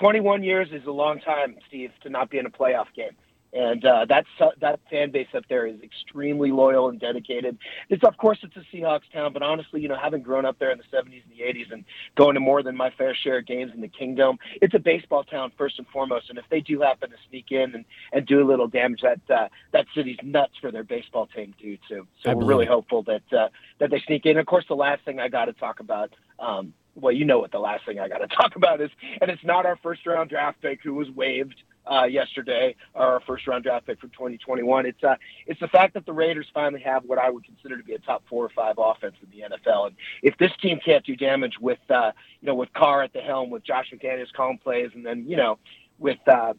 21 0.01 0.43
years 0.43 0.69
is 0.73 0.87
a 0.87 0.91
long 0.91 1.21
time, 1.21 1.57
Steve, 1.69 1.91
to 2.03 2.09
not 2.09 2.31
be 2.31 2.39
in 2.39 2.47
a 2.47 2.51
playoff 2.51 2.87
game. 2.97 3.13
And 3.53 3.85
uh, 3.85 4.07
that 4.09 4.27
that 4.61 4.79
fan 4.89 5.11
base 5.11 5.27
up 5.35 5.43
there 5.49 5.67
is 5.67 5.81
extremely 5.83 6.53
loyal 6.53 6.89
and 6.89 7.01
dedicated. 7.01 7.59
It's 7.89 8.05
of 8.05 8.17
course 8.17 8.39
it's 8.43 8.55
a 8.57 8.65
Seahawks 8.75 9.11
town, 9.13 9.33
but 9.33 9.43
honestly, 9.43 9.81
you 9.81 9.89
know, 9.89 9.97
having 10.01 10.23
grown 10.23 10.45
up 10.45 10.61
there 10.61 10.71
in 10.71 10.79
the 10.79 10.85
70s 10.85 11.23
and 11.25 11.37
the 11.37 11.43
80s 11.43 11.73
and 11.73 11.85
going 12.15 12.35
to 12.35 12.41
more 12.41 12.63
than 12.63 12.77
my 12.77 12.91
fair 12.91 13.13
share 13.13 13.39
of 13.39 13.47
games 13.47 13.73
in 13.75 13.81
the 13.81 13.89
Kingdom, 13.89 14.39
it's 14.63 14.73
a 14.75 14.79
baseball 14.79 15.25
town 15.25 15.51
first 15.59 15.79
and 15.79 15.89
foremost. 15.89 16.31
And 16.31 16.39
if 16.39 16.45
they 16.49 16.61
do 16.61 16.81
happen 16.81 17.11
to 17.11 17.17
sneak 17.29 17.47
in 17.51 17.75
and, 17.75 17.85
and 18.13 18.25
do 18.25 18.41
a 18.41 18.47
little 18.47 18.69
damage, 18.69 19.01
that 19.03 19.21
uh, 19.29 19.49
that 19.73 19.87
city's 19.97 20.19
nuts 20.23 20.55
for 20.61 20.71
their 20.71 20.85
baseball 20.85 21.27
team 21.27 21.53
too. 21.61 21.77
Too. 21.89 22.07
So 22.23 22.31
I 22.31 22.35
we're 22.35 22.45
really 22.45 22.67
it. 22.67 22.71
hopeful 22.71 23.03
that 23.03 23.33
uh, 23.37 23.49
that 23.81 23.91
they 23.91 24.01
sneak 24.07 24.27
in. 24.27 24.39
Of 24.39 24.47
course, 24.47 24.67
the 24.69 24.77
last 24.77 25.05
thing 25.05 25.19
I 25.19 25.29
got 25.29 25.47
to 25.47 25.53
talk 25.55 25.81
about. 25.81 26.15
Um, 26.39 26.73
well, 26.94 27.12
you 27.12 27.24
know 27.24 27.38
what 27.38 27.53
the 27.53 27.59
last 27.59 27.87
thing 27.87 27.98
I 27.98 28.09
got 28.09 28.18
to 28.18 28.26
talk 28.37 28.57
about 28.57 28.81
is, 28.81 28.90
and 29.20 29.31
it's 29.31 29.44
not 29.44 29.66
our 29.66 29.76
first 29.83 30.07
round 30.07 30.31
draft 30.31 30.61
pick 30.61 30.81
who 30.83 30.94
was 30.94 31.09
waived 31.11 31.55
uh, 31.90 32.05
yesterday, 32.05 32.74
our 32.94 33.20
first 33.26 33.46
round 33.46 33.64
draft 33.64 33.87
pick 33.87 33.98
for 34.00 34.09
2021. 34.09 34.87
It's 34.87 35.03
uh, 35.03 35.16
it's 35.46 35.61
the 35.61 35.68
fact 35.68 35.94
that 35.94 36.07
the 36.07 36.12
Raiders 36.12 36.46
finally 36.53 36.83
have 36.83 37.05
what 37.05 37.18
I 37.18 37.31
would 37.31 37.44
consider 37.44 37.76
to 37.76 37.85
be 37.85 37.94
a 37.94 37.98
top 37.98 38.22
four 38.29 38.44
or 38.44 38.50
five 38.50 38.76
offense 38.79 39.16
in 39.22 39.31
the 39.31 39.57
NFL. 39.57 39.88
And 39.88 39.96
if 40.22 40.37
this 40.38 40.53
team 40.61 40.79
can't 40.85 41.05
do 41.05 41.16
damage 41.16 41.55
with 41.61 41.79
uh, 41.88 42.12
you 42.40 42.46
know 42.46 42.55
with 42.55 42.72
Carr 42.74 43.03
at 43.03 43.12
the 43.12 43.20
helm, 43.20 43.50
with 43.50 43.64
Josh 43.64 43.92
McDaniels 43.94 44.33
calling 44.37 44.59
plays, 44.59 44.90
and 44.94 45.05
then 45.05 45.24
you 45.26 45.37
know 45.37 45.59
with 45.98 46.18
uh, 46.26 46.55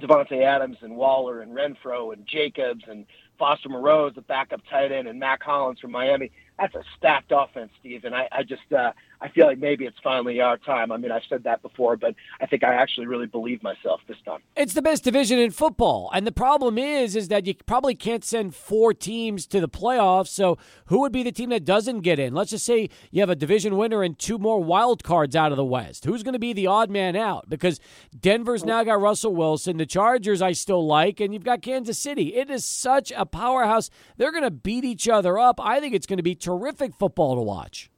Davante 0.00 0.42
Adams 0.42 0.78
and 0.80 0.96
Waller 0.96 1.40
and 1.42 1.52
Renfro 1.52 2.12
and 2.12 2.26
Jacobs 2.26 2.84
and 2.88 3.06
Foster 3.38 3.68
Moreau 3.68 4.08
as 4.08 4.14
the 4.14 4.22
backup 4.22 4.60
tight 4.70 4.92
end 4.92 5.08
and 5.08 5.18
Mack 5.18 5.42
Hollins 5.42 5.80
from 5.80 5.90
Miami. 5.90 6.30
That's 6.58 6.74
a 6.74 6.82
stacked 6.96 7.32
offense, 7.34 7.70
Steve. 7.80 8.04
And 8.04 8.14
I, 8.14 8.28
I 8.32 8.42
just 8.42 8.72
uh, 8.72 8.92
I 9.22 9.28
feel 9.28 9.46
like 9.46 9.58
maybe 9.58 9.84
it's 9.84 9.98
finally 10.02 10.40
our 10.40 10.58
time. 10.58 10.90
I 10.90 10.96
mean, 10.96 11.12
I've 11.12 11.22
said 11.28 11.44
that 11.44 11.62
before, 11.62 11.96
but 11.96 12.16
I 12.40 12.46
think 12.46 12.64
I 12.64 12.74
actually 12.74 13.06
really 13.06 13.26
believe 13.26 13.62
myself 13.62 14.00
this 14.08 14.16
time. 14.24 14.40
It's 14.56 14.74
the 14.74 14.82
best 14.82 15.04
division 15.04 15.38
in 15.38 15.52
football, 15.52 16.10
and 16.12 16.26
the 16.26 16.32
problem 16.32 16.76
is, 16.76 17.14
is 17.14 17.28
that 17.28 17.46
you 17.46 17.54
probably 17.66 17.94
can't 17.94 18.24
send 18.24 18.56
four 18.56 18.92
teams 18.92 19.46
to 19.46 19.60
the 19.60 19.68
playoffs. 19.68 20.28
So, 20.28 20.58
who 20.86 21.00
would 21.00 21.12
be 21.12 21.22
the 21.22 21.30
team 21.30 21.50
that 21.50 21.64
doesn't 21.64 22.00
get 22.00 22.18
in? 22.18 22.34
Let's 22.34 22.50
just 22.50 22.64
say 22.64 22.88
you 23.12 23.20
have 23.20 23.30
a 23.30 23.36
division 23.36 23.76
winner 23.76 24.02
and 24.02 24.18
two 24.18 24.38
more 24.38 24.62
wild 24.62 25.04
cards 25.04 25.36
out 25.36 25.52
of 25.52 25.56
the 25.56 25.64
West. 25.64 26.04
Who's 26.04 26.24
going 26.24 26.32
to 26.32 26.40
be 26.40 26.52
the 26.52 26.66
odd 26.66 26.90
man 26.90 27.14
out? 27.14 27.48
Because 27.48 27.78
Denver's 28.18 28.64
now 28.64 28.82
got 28.82 29.00
Russell 29.00 29.36
Wilson, 29.36 29.76
the 29.76 29.86
Chargers 29.86 30.42
I 30.42 30.50
still 30.50 30.84
like, 30.84 31.20
and 31.20 31.32
you've 31.32 31.44
got 31.44 31.62
Kansas 31.62 31.98
City. 31.98 32.34
It 32.34 32.50
is 32.50 32.64
such 32.64 33.12
a 33.16 33.24
powerhouse. 33.24 33.88
They're 34.16 34.32
going 34.32 34.42
to 34.42 34.50
beat 34.50 34.84
each 34.84 35.08
other 35.08 35.38
up. 35.38 35.60
I 35.60 35.78
think 35.78 35.94
it's 35.94 36.06
going 36.06 36.16
to 36.16 36.24
be 36.24 36.34
terrific 36.34 36.96
football 36.96 37.36
to 37.36 37.42
watch. 37.42 37.91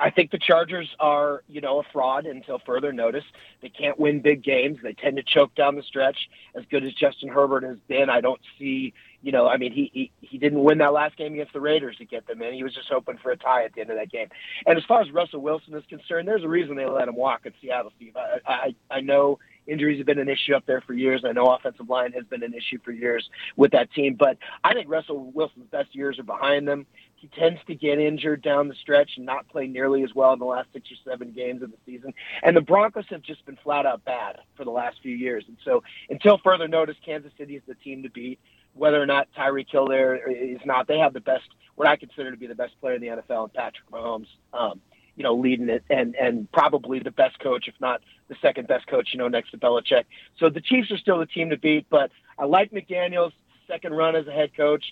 I 0.00 0.10
think 0.10 0.30
the 0.30 0.38
Chargers 0.38 0.88
are, 1.00 1.42
you 1.48 1.60
know, 1.60 1.80
a 1.80 1.82
fraud 1.92 2.26
until 2.26 2.58
further 2.64 2.92
notice. 2.92 3.24
They 3.60 3.68
can't 3.68 3.98
win 3.98 4.20
big 4.20 4.42
games. 4.42 4.78
They 4.82 4.94
tend 4.94 5.16
to 5.16 5.22
choke 5.22 5.54
down 5.54 5.76
the 5.76 5.82
stretch. 5.82 6.16
As 6.54 6.64
good 6.70 6.84
as 6.84 6.92
Justin 6.94 7.28
Herbert 7.28 7.62
has 7.64 7.76
been, 7.88 8.08
I 8.08 8.20
don't 8.20 8.40
see, 8.58 8.94
you 9.22 9.32
know, 9.32 9.46
I 9.48 9.58
mean, 9.58 9.72
he 9.72 9.90
he, 9.92 10.10
he 10.20 10.38
didn't 10.38 10.62
win 10.62 10.78
that 10.78 10.92
last 10.92 11.16
game 11.16 11.34
against 11.34 11.52
the 11.52 11.60
Raiders 11.60 11.96
to 11.98 12.06
get 12.06 12.26
them 12.26 12.40
in. 12.42 12.54
He 12.54 12.62
was 12.62 12.74
just 12.74 12.88
hoping 12.88 13.18
for 13.18 13.32
a 13.32 13.36
tie 13.36 13.64
at 13.64 13.74
the 13.74 13.82
end 13.82 13.90
of 13.90 13.96
that 13.98 14.10
game. 14.10 14.28
And 14.66 14.78
as 14.78 14.84
far 14.84 15.02
as 15.02 15.10
Russell 15.10 15.42
Wilson 15.42 15.74
is 15.74 15.84
concerned, 15.88 16.26
there's 16.26 16.44
a 16.44 16.48
reason 16.48 16.76
they 16.76 16.86
let 16.86 17.08
him 17.08 17.16
walk 17.16 17.42
at 17.44 17.52
Seattle, 17.60 17.92
Steve. 17.96 18.16
I 18.16 18.38
I, 18.46 18.74
I 18.90 19.00
know 19.00 19.38
injuries 19.66 19.98
have 19.98 20.06
been 20.06 20.18
an 20.18 20.28
issue 20.28 20.54
up 20.54 20.64
there 20.66 20.80
for 20.80 20.94
years. 20.94 21.22
I 21.24 21.32
know 21.32 21.46
offensive 21.46 21.88
line 21.88 22.12
has 22.12 22.24
been 22.24 22.42
an 22.42 22.54
issue 22.54 22.78
for 22.84 22.92
years 22.92 23.28
with 23.56 23.72
that 23.72 23.92
team, 23.92 24.16
but 24.18 24.38
I 24.64 24.74
think 24.74 24.90
Russell 24.90 25.30
Wilson's 25.32 25.66
best 25.70 25.94
years 25.94 26.18
are 26.18 26.24
behind 26.24 26.66
them. 26.66 26.86
He 27.22 27.28
tends 27.28 27.60
to 27.68 27.76
get 27.76 28.00
injured 28.00 28.42
down 28.42 28.66
the 28.66 28.74
stretch 28.74 29.12
and 29.16 29.24
not 29.24 29.48
play 29.48 29.68
nearly 29.68 30.02
as 30.02 30.12
well 30.12 30.32
in 30.32 30.40
the 30.40 30.44
last 30.44 30.68
six 30.72 30.88
or 30.90 30.96
seven 31.08 31.30
games 31.30 31.62
of 31.62 31.70
the 31.70 31.76
season. 31.86 32.12
And 32.42 32.56
the 32.56 32.60
Broncos 32.60 33.04
have 33.10 33.22
just 33.22 33.46
been 33.46 33.56
flat 33.62 33.86
out 33.86 34.04
bad 34.04 34.38
for 34.56 34.64
the 34.64 34.72
last 34.72 34.96
few 35.00 35.14
years. 35.14 35.44
And 35.46 35.56
so 35.64 35.84
until 36.10 36.38
further 36.38 36.66
notice, 36.66 36.96
Kansas 37.06 37.30
City 37.38 37.54
is 37.54 37.62
the 37.68 37.76
team 37.76 38.02
to 38.02 38.10
beat. 38.10 38.40
Whether 38.74 39.00
or 39.00 39.06
not 39.06 39.28
Tyreek 39.38 39.70
Hill 39.70 39.86
there 39.86 40.28
is 40.28 40.58
not, 40.64 40.88
they 40.88 40.98
have 40.98 41.12
the 41.12 41.20
best, 41.20 41.44
what 41.76 41.86
I 41.86 41.94
consider 41.94 42.32
to 42.32 42.36
be 42.36 42.48
the 42.48 42.56
best 42.56 42.72
player 42.80 42.96
in 42.96 43.00
the 43.00 43.06
NFL, 43.06 43.44
and 43.44 43.54
Patrick 43.54 43.88
Mahomes. 43.92 44.26
Um, 44.52 44.80
you 45.14 45.22
know, 45.22 45.34
leading 45.34 45.68
it 45.68 45.84
and 45.90 46.14
and 46.14 46.50
probably 46.52 46.98
the 46.98 47.10
best 47.10 47.38
coach, 47.38 47.68
if 47.68 47.74
not 47.80 48.00
the 48.28 48.36
second 48.40 48.66
best 48.66 48.86
coach, 48.86 49.10
you 49.12 49.18
know, 49.18 49.28
next 49.28 49.50
to 49.50 49.58
Belichick. 49.58 50.04
So 50.38 50.48
the 50.48 50.62
Chiefs 50.62 50.90
are 50.90 50.96
still 50.96 51.18
the 51.18 51.26
team 51.26 51.50
to 51.50 51.58
beat, 51.58 51.86
but 51.90 52.10
I 52.38 52.46
like 52.46 52.70
McDaniel's 52.70 53.34
second 53.68 53.92
run 53.92 54.16
as 54.16 54.26
a 54.26 54.32
head 54.32 54.56
coach 54.56 54.82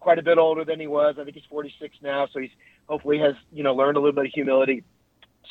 quite 0.00 0.18
a 0.18 0.22
bit 0.22 0.38
older 0.38 0.64
than 0.64 0.80
he 0.80 0.86
was. 0.86 1.16
I 1.18 1.24
think 1.24 1.36
he's 1.36 1.44
46 1.48 1.96
now, 2.02 2.26
so 2.32 2.40
he's 2.40 2.50
hopefully 2.88 3.18
has 3.18 3.34
you 3.52 3.62
know 3.62 3.74
learned 3.74 3.96
a 3.96 4.00
little 4.00 4.14
bit 4.14 4.26
of 4.26 4.32
humility. 4.32 4.82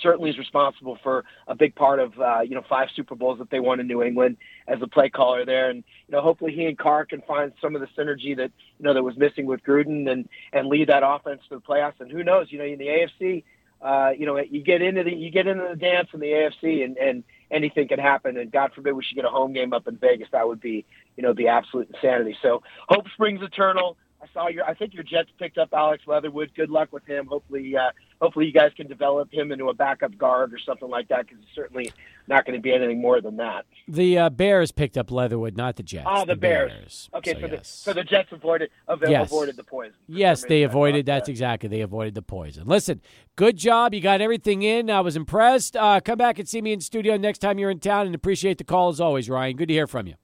Certainly 0.04 0.30
is 0.30 0.38
responsible 0.38 0.98
for 1.02 1.26
a 1.48 1.56
big 1.56 1.76
part 1.76 2.00
of 2.00 2.20
uh, 2.20 2.42
you 2.42 2.56
know 2.56 2.64
five 2.68 2.90
Super 2.96 3.16
Bowls 3.16 3.40
that 3.40 3.50
they 3.50 3.60
won 3.60 3.80
in 3.80 3.88
New 3.88 4.04
England 4.04 4.38
as 4.68 4.80
a 4.82 4.88
play 4.88 5.10
caller 5.10 5.46
there, 5.46 5.70
and 5.70 5.84
you 6.08 6.12
know 6.16 6.22
hopefully 6.22 6.54
he 6.54 6.66
and 6.66 6.78
Carr 6.78 7.06
can 7.06 7.22
find 7.22 7.52
some 7.62 7.76
of 7.76 7.82
the 7.82 7.88
synergy 7.98 8.36
that 8.36 8.52
you 8.78 8.86
know 8.86 8.94
that 8.94 9.04
was 9.04 9.18
missing 9.18 9.46
with 9.46 9.64
Gruden 9.64 10.10
and 10.10 10.28
and 10.54 10.68
lead 10.68 10.90
that 10.90 11.04
offense 11.06 11.42
to 11.50 11.56
the 11.56 11.62
playoffs. 11.62 12.00
And 12.00 12.12
who 12.12 12.24
knows, 12.24 12.48
you 12.50 12.58
know 12.60 12.66
in 12.66 12.80
the 12.80 12.88
AFC, 12.88 13.44
uh, 13.82 14.12
you 14.18 14.26
know 14.26 14.38
you 14.38 14.62
get 14.62 14.82
into 14.82 15.04
the 15.04 15.14
you 15.14 15.32
get 15.32 15.48
into 15.48 15.68
the 15.70 15.76
dance 15.76 16.10
in 16.14 16.20
the 16.20 16.28
AFC 16.28 16.84
and 16.84 16.98
and 16.98 17.24
anything 17.52 17.88
can 17.88 18.00
happen. 18.00 18.38
And 18.38 18.52
God 18.52 18.72
forbid 18.74 18.94
we 18.94 19.04
should 19.04 19.16
get 19.16 19.26
a 19.26 19.30
home 19.30 19.54
game 19.54 19.74
up 19.74 19.88
in 19.88 19.98
Vegas. 19.98 20.28
That 20.32 20.48
would 20.48 20.62
be, 20.62 20.86
you 21.18 21.24
know, 21.24 21.34
be 21.34 21.48
absolute 21.48 21.90
insanity. 21.94 22.38
So 22.42 22.62
hope 22.88 23.06
springs 23.14 23.42
eternal. 23.42 23.98
I 24.22 24.26
saw 24.34 24.48
your. 24.50 24.66
I 24.66 24.74
think 24.74 24.94
your 24.94 25.04
Jets 25.04 25.30
picked 25.40 25.58
up 25.58 25.70
Alex 25.74 26.04
Leatherwood. 26.06 26.52
Good 26.56 26.70
luck 26.70 26.92
with 26.92 27.06
him. 27.06 27.28
Hopefully, 27.28 27.76
uh, 27.76 27.92
hopefully 28.22 28.48
you 28.48 28.52
guys 28.52 28.72
can 28.76 28.88
develop 28.88 29.32
him 29.34 29.52
into 29.52 29.70
a 29.70 29.74
backup 29.74 30.18
guard 30.18 30.54
or 30.54 30.60
something 30.60 30.90
like 30.90 31.08
that. 31.08 31.28
Because 31.28 31.38
he's 31.46 31.56
certainly 31.56 31.92
not 32.28 32.46
going 32.46 32.56
to 32.58 32.62
be 32.62 32.74
anything 32.74 33.02
more 33.02 33.22
than 33.22 33.38
that. 33.38 33.66
The 33.88 34.18
uh, 34.18 34.30
Bears 34.30 34.72
picked 34.72 34.98
up 34.98 35.10
Leatherwood, 35.10 35.56
not 35.56 35.78
the 35.78 35.84
Jets. 35.84 36.06
Oh, 36.10 36.22
the, 36.22 36.34
the 36.34 36.36
Bears. 36.36 36.72
Bears. 36.72 37.10
Okay, 37.16 37.34
so, 37.34 37.40
so, 37.40 37.48
yes. 37.48 37.62
the, 37.62 37.66
so 37.66 37.94
the 37.94 38.04
Jets 38.04 38.30
avoided 38.32 38.70
Yes. 39.08 39.28
avoided 39.28 39.56
the 39.56 39.64
poison. 39.64 39.94
Yes, 40.08 40.44
they 40.44 40.64
avoided. 40.64 41.06
that. 41.06 41.20
That's 41.20 41.30
exactly. 41.30 41.70
They 41.70 41.82
avoided 41.82 42.14
the 42.16 42.22
poison. 42.22 42.68
Listen, 42.68 43.02
good 43.36 43.56
job. 43.58 43.94
You 43.94 44.02
got 44.02 44.22
everything 44.22 44.64
in. 44.64 44.90
I 44.90 45.00
was 45.00 45.16
impressed. 45.16 45.78
Uh, 45.78 46.02
come 46.02 46.18
back 46.18 46.40
and 46.40 46.48
see 46.48 46.62
me 46.62 46.74
in 46.74 46.82
studio 46.82 47.16
next 47.18 47.40
time 47.40 47.58
you're 47.58 47.72
in 47.72 47.80
town, 47.80 48.06
and 48.06 48.14
appreciate 48.16 48.58
the 48.58 48.64
call 48.66 48.90
as 48.90 49.00
always, 49.00 49.30
Ryan. 49.30 49.56
Good 49.56 49.70
to 49.70 49.74
hear 49.74 49.88
from 49.88 50.08
you. 50.08 50.16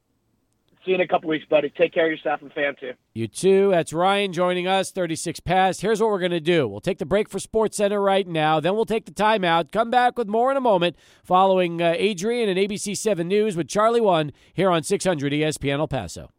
See 0.86 0.92
you 0.92 0.96
in 0.96 1.02
a 1.02 1.08
couple 1.08 1.30
weeks, 1.30 1.46
buddy. 1.50 1.72
Take 1.72 1.94
care 1.94 2.06
of 2.06 2.12
yourself 2.12 2.44
and 2.44 2.54
fan 2.54 2.76
too. 2.80 2.92
You 3.16 3.28
too. 3.28 3.72
That's 3.72 3.92
Ryan 3.92 4.32
joining 4.32 4.68
us, 4.68 4.92
36 4.92 5.40
past. 5.40 5.82
Here's 5.82 6.00
what 6.00 6.12
we're 6.12 6.20
going 6.20 6.30
to 6.30 6.40
do. 6.40 6.68
We'll 6.68 6.80
take 6.80 7.00
the 7.00 7.08
break 7.08 7.28
for 7.28 7.40
Sports 7.40 7.78
Center 7.78 8.00
right 8.00 8.28
now. 8.28 8.60
Then 8.60 8.76
we'll 8.76 8.86
take 8.86 9.06
the 9.06 9.12
timeout. 9.12 9.72
Come 9.72 9.90
back 9.90 10.16
with 10.16 10.28
more 10.28 10.52
in 10.52 10.58
a 10.58 10.62
moment 10.62 10.96
following 11.24 11.82
uh, 11.82 11.96
Adrian 11.98 12.50
and 12.50 12.60
ABC 12.60 12.96
7 12.96 13.28
News 13.28 13.58
with 13.58 13.68
Charlie 13.68 14.00
1 14.00 14.32
here 14.54 14.70
on 14.70 14.84
600 14.84 15.34
ESPN 15.34 15.80
El 15.80 15.88
Paso. 15.88 16.30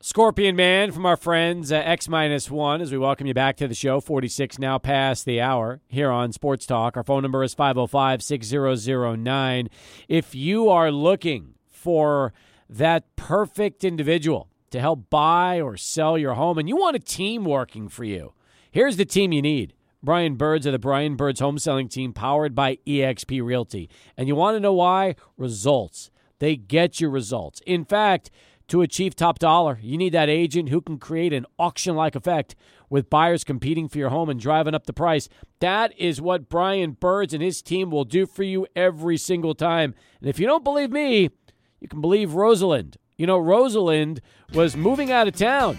Scorpion 0.00 0.56
Man 0.56 0.90
from 0.90 1.06
our 1.06 1.16
friends 1.16 1.70
uh, 1.70 1.76
X 1.76 2.08
minus 2.08 2.50
one 2.50 2.80
as 2.80 2.90
we 2.90 2.98
welcome 2.98 3.28
you 3.28 3.34
back 3.34 3.56
to 3.58 3.68
the 3.68 3.74
show. 3.74 4.00
46 4.00 4.58
now 4.58 4.78
past 4.78 5.24
the 5.24 5.40
hour 5.40 5.80
here 5.86 6.10
on 6.10 6.32
Sports 6.32 6.66
Talk. 6.66 6.96
Our 6.96 7.04
phone 7.04 7.22
number 7.22 7.44
is 7.44 7.54
505 7.54 8.22
6009. 8.22 9.68
If 10.08 10.34
you 10.34 10.68
are 10.68 10.90
looking 10.90 11.54
for 11.68 12.32
that 12.68 13.16
perfect 13.16 13.84
individual 13.84 14.48
to 14.70 14.80
help 14.80 15.10
buy 15.10 15.60
or 15.60 15.76
sell 15.76 16.18
your 16.18 16.34
home 16.34 16.58
and 16.58 16.68
you 16.68 16.76
want 16.76 16.96
a 16.96 17.00
team 17.00 17.44
working 17.44 17.88
for 17.88 18.04
you, 18.04 18.32
here's 18.70 18.96
the 18.96 19.04
team 19.04 19.32
you 19.32 19.42
need. 19.42 19.72
Brian 20.02 20.36
Burds 20.36 20.66
of 20.66 20.72
the 20.72 20.78
Brian 20.78 21.16
Burds 21.16 21.40
Home 21.40 21.58
Selling 21.58 21.88
Team, 21.88 22.12
powered 22.12 22.54
by 22.54 22.76
eXp 22.86 23.42
Realty. 23.42 23.90
And 24.16 24.28
you 24.28 24.36
want 24.36 24.54
to 24.54 24.60
know 24.60 24.74
why? 24.74 25.16
Results. 25.36 26.10
They 26.38 26.54
get 26.54 27.00
you 27.00 27.08
results. 27.08 27.60
In 27.66 27.84
fact, 27.84 28.30
to 28.68 28.82
achieve 28.82 29.14
top 29.14 29.38
dollar, 29.38 29.78
you 29.80 29.96
need 29.96 30.12
that 30.12 30.28
agent 30.28 30.68
who 30.68 30.80
can 30.80 30.98
create 30.98 31.32
an 31.32 31.46
auction 31.58 31.94
like 31.94 32.14
effect 32.14 32.54
with 32.90 33.10
buyers 33.10 33.44
competing 33.44 33.88
for 33.88 33.98
your 33.98 34.10
home 34.10 34.28
and 34.28 34.40
driving 34.40 34.74
up 34.74 34.86
the 34.86 34.92
price. 34.92 35.28
That 35.60 35.92
is 35.98 36.20
what 36.20 36.48
Brian 36.48 36.92
Burds 36.92 37.32
and 37.32 37.42
his 37.42 37.62
team 37.62 37.90
will 37.90 38.04
do 38.04 38.26
for 38.26 38.42
you 38.42 38.66
every 38.74 39.16
single 39.16 39.54
time. 39.54 39.94
And 40.20 40.28
if 40.28 40.38
you 40.38 40.46
don't 40.46 40.64
believe 40.64 40.90
me, 40.90 41.30
you 41.80 41.88
can 41.88 42.00
believe 42.00 42.34
Rosalind. 42.34 42.96
You 43.16 43.26
know, 43.26 43.38
Rosalind 43.38 44.20
was 44.52 44.76
moving 44.76 45.10
out 45.10 45.28
of 45.28 45.36
town, 45.36 45.78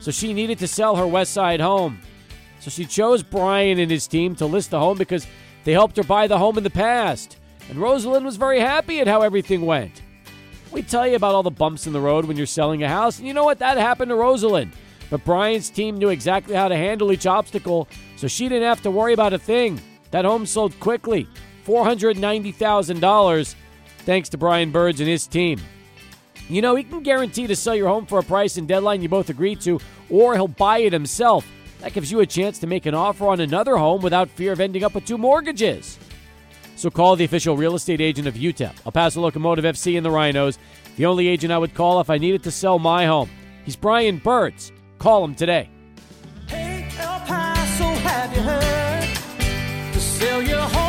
so 0.00 0.10
she 0.10 0.34
needed 0.34 0.58
to 0.58 0.68
sell 0.68 0.96
her 0.96 1.06
West 1.06 1.32
Side 1.32 1.60
home. 1.60 2.00
So 2.60 2.70
she 2.70 2.84
chose 2.84 3.22
Brian 3.22 3.78
and 3.78 3.90
his 3.90 4.06
team 4.06 4.34
to 4.36 4.46
list 4.46 4.70
the 4.70 4.78
home 4.78 4.98
because 4.98 5.26
they 5.64 5.72
helped 5.72 5.96
her 5.96 6.02
buy 6.02 6.26
the 6.26 6.38
home 6.38 6.58
in 6.58 6.64
the 6.64 6.70
past. 6.70 7.38
And 7.68 7.78
Rosalind 7.78 8.24
was 8.24 8.36
very 8.36 8.60
happy 8.60 9.00
at 9.00 9.06
how 9.06 9.22
everything 9.22 9.64
went. 9.64 10.02
We 10.70 10.82
tell 10.82 11.06
you 11.06 11.16
about 11.16 11.34
all 11.34 11.42
the 11.42 11.50
bumps 11.50 11.86
in 11.86 11.92
the 11.92 12.00
road 12.00 12.24
when 12.24 12.36
you're 12.36 12.46
selling 12.46 12.82
a 12.82 12.88
house, 12.88 13.18
and 13.18 13.26
you 13.26 13.32
know 13.32 13.44
what? 13.44 13.58
That 13.58 13.78
happened 13.78 14.10
to 14.10 14.16
Rosalind. 14.16 14.72
But 15.10 15.24
Brian's 15.24 15.70
team 15.70 15.96
knew 15.96 16.10
exactly 16.10 16.54
how 16.54 16.68
to 16.68 16.76
handle 16.76 17.12
each 17.12 17.26
obstacle, 17.26 17.88
so 18.16 18.28
she 18.28 18.48
didn't 18.48 18.68
have 18.68 18.82
to 18.82 18.90
worry 18.90 19.14
about 19.14 19.32
a 19.32 19.38
thing. 19.38 19.80
That 20.10 20.24
home 20.24 20.44
sold 20.44 20.78
quickly 20.80 21.26
$490,000 21.66 23.54
thanks 23.98 24.28
to 24.30 24.38
Brian 24.38 24.70
Burds 24.70 25.00
and 25.00 25.08
his 25.08 25.26
team. 25.26 25.60
You 26.48 26.62
know, 26.62 26.74
he 26.74 26.82
can 26.82 27.02
guarantee 27.02 27.46
to 27.46 27.56
sell 27.56 27.74
your 27.74 27.88
home 27.88 28.06
for 28.06 28.18
a 28.18 28.22
price 28.22 28.56
and 28.56 28.66
deadline 28.66 29.02
you 29.02 29.08
both 29.08 29.28
agree 29.28 29.54
to, 29.56 29.80
or 30.08 30.34
he'll 30.34 30.48
buy 30.48 30.78
it 30.78 30.92
himself. 30.92 31.46
That 31.80 31.92
gives 31.92 32.10
you 32.10 32.20
a 32.20 32.26
chance 32.26 32.58
to 32.60 32.66
make 32.66 32.86
an 32.86 32.94
offer 32.94 33.26
on 33.28 33.40
another 33.40 33.76
home 33.76 34.02
without 34.02 34.30
fear 34.30 34.52
of 34.52 34.60
ending 34.60 34.82
up 34.82 34.94
with 34.94 35.04
two 35.04 35.18
mortgages. 35.18 35.98
So 36.76 36.90
call 36.90 37.16
the 37.16 37.24
official 37.24 37.56
real 37.56 37.74
estate 37.74 38.00
agent 38.00 38.26
of 38.26 38.34
UTEP, 38.34 38.72
El 38.86 38.92
Paso 38.92 39.20
Locomotive 39.20 39.64
FC 39.64 39.96
and 39.96 40.06
the 40.06 40.10
Rhinos. 40.10 40.58
The 40.96 41.06
only 41.06 41.28
agent 41.28 41.52
I 41.52 41.58
would 41.58 41.74
call 41.74 42.00
if 42.00 42.08
I 42.08 42.18
needed 42.18 42.42
to 42.44 42.50
sell 42.50 42.78
my 42.78 43.04
home. 43.04 43.28
He's 43.64 43.76
Brian 43.76 44.18
Burds. 44.18 44.72
Call 44.98 45.24
him 45.24 45.34
today. 45.34 45.68
Hey, 46.46 46.88
El 46.98 47.20
Paso, 47.20 47.84
have 47.84 48.34
you 48.34 48.42
heard? 48.42 49.92
To 49.92 50.00
sell 50.00 50.42
your 50.42 50.60
home 50.60 50.87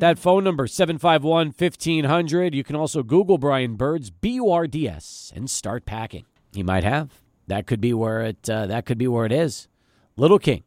That 0.00 0.18
phone 0.18 0.44
number 0.44 0.66
751 0.66 1.54
1500. 1.56 2.54
You 2.54 2.64
can 2.64 2.76
also 2.76 3.02
Google 3.02 3.38
Brian 3.38 3.76
Burds 3.76 4.10
B 4.10 4.30
U 4.32 4.50
R 4.50 4.66
D 4.66 4.88
S 4.88 5.32
and 5.34 5.48
start 5.48 5.86
packing. 5.86 6.24
He 6.52 6.62
might 6.62 6.84
have. 6.84 7.22
That 7.46 7.66
could 7.66 7.80
be 7.80 7.94
where 7.94 8.20
it. 8.22 8.50
Uh, 8.50 8.66
that 8.66 8.86
could 8.86 8.98
be 8.98 9.08
where 9.08 9.24
it 9.24 9.32
is. 9.32 9.68
Little 10.16 10.38
King. 10.38 10.64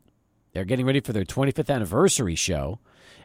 They're 0.54 0.66
getting 0.66 0.86
ready 0.86 1.02
for 1.02 1.14
their 1.14 1.26
25th 1.26 1.74
anniversary 1.74 2.36
show, 2.36 2.80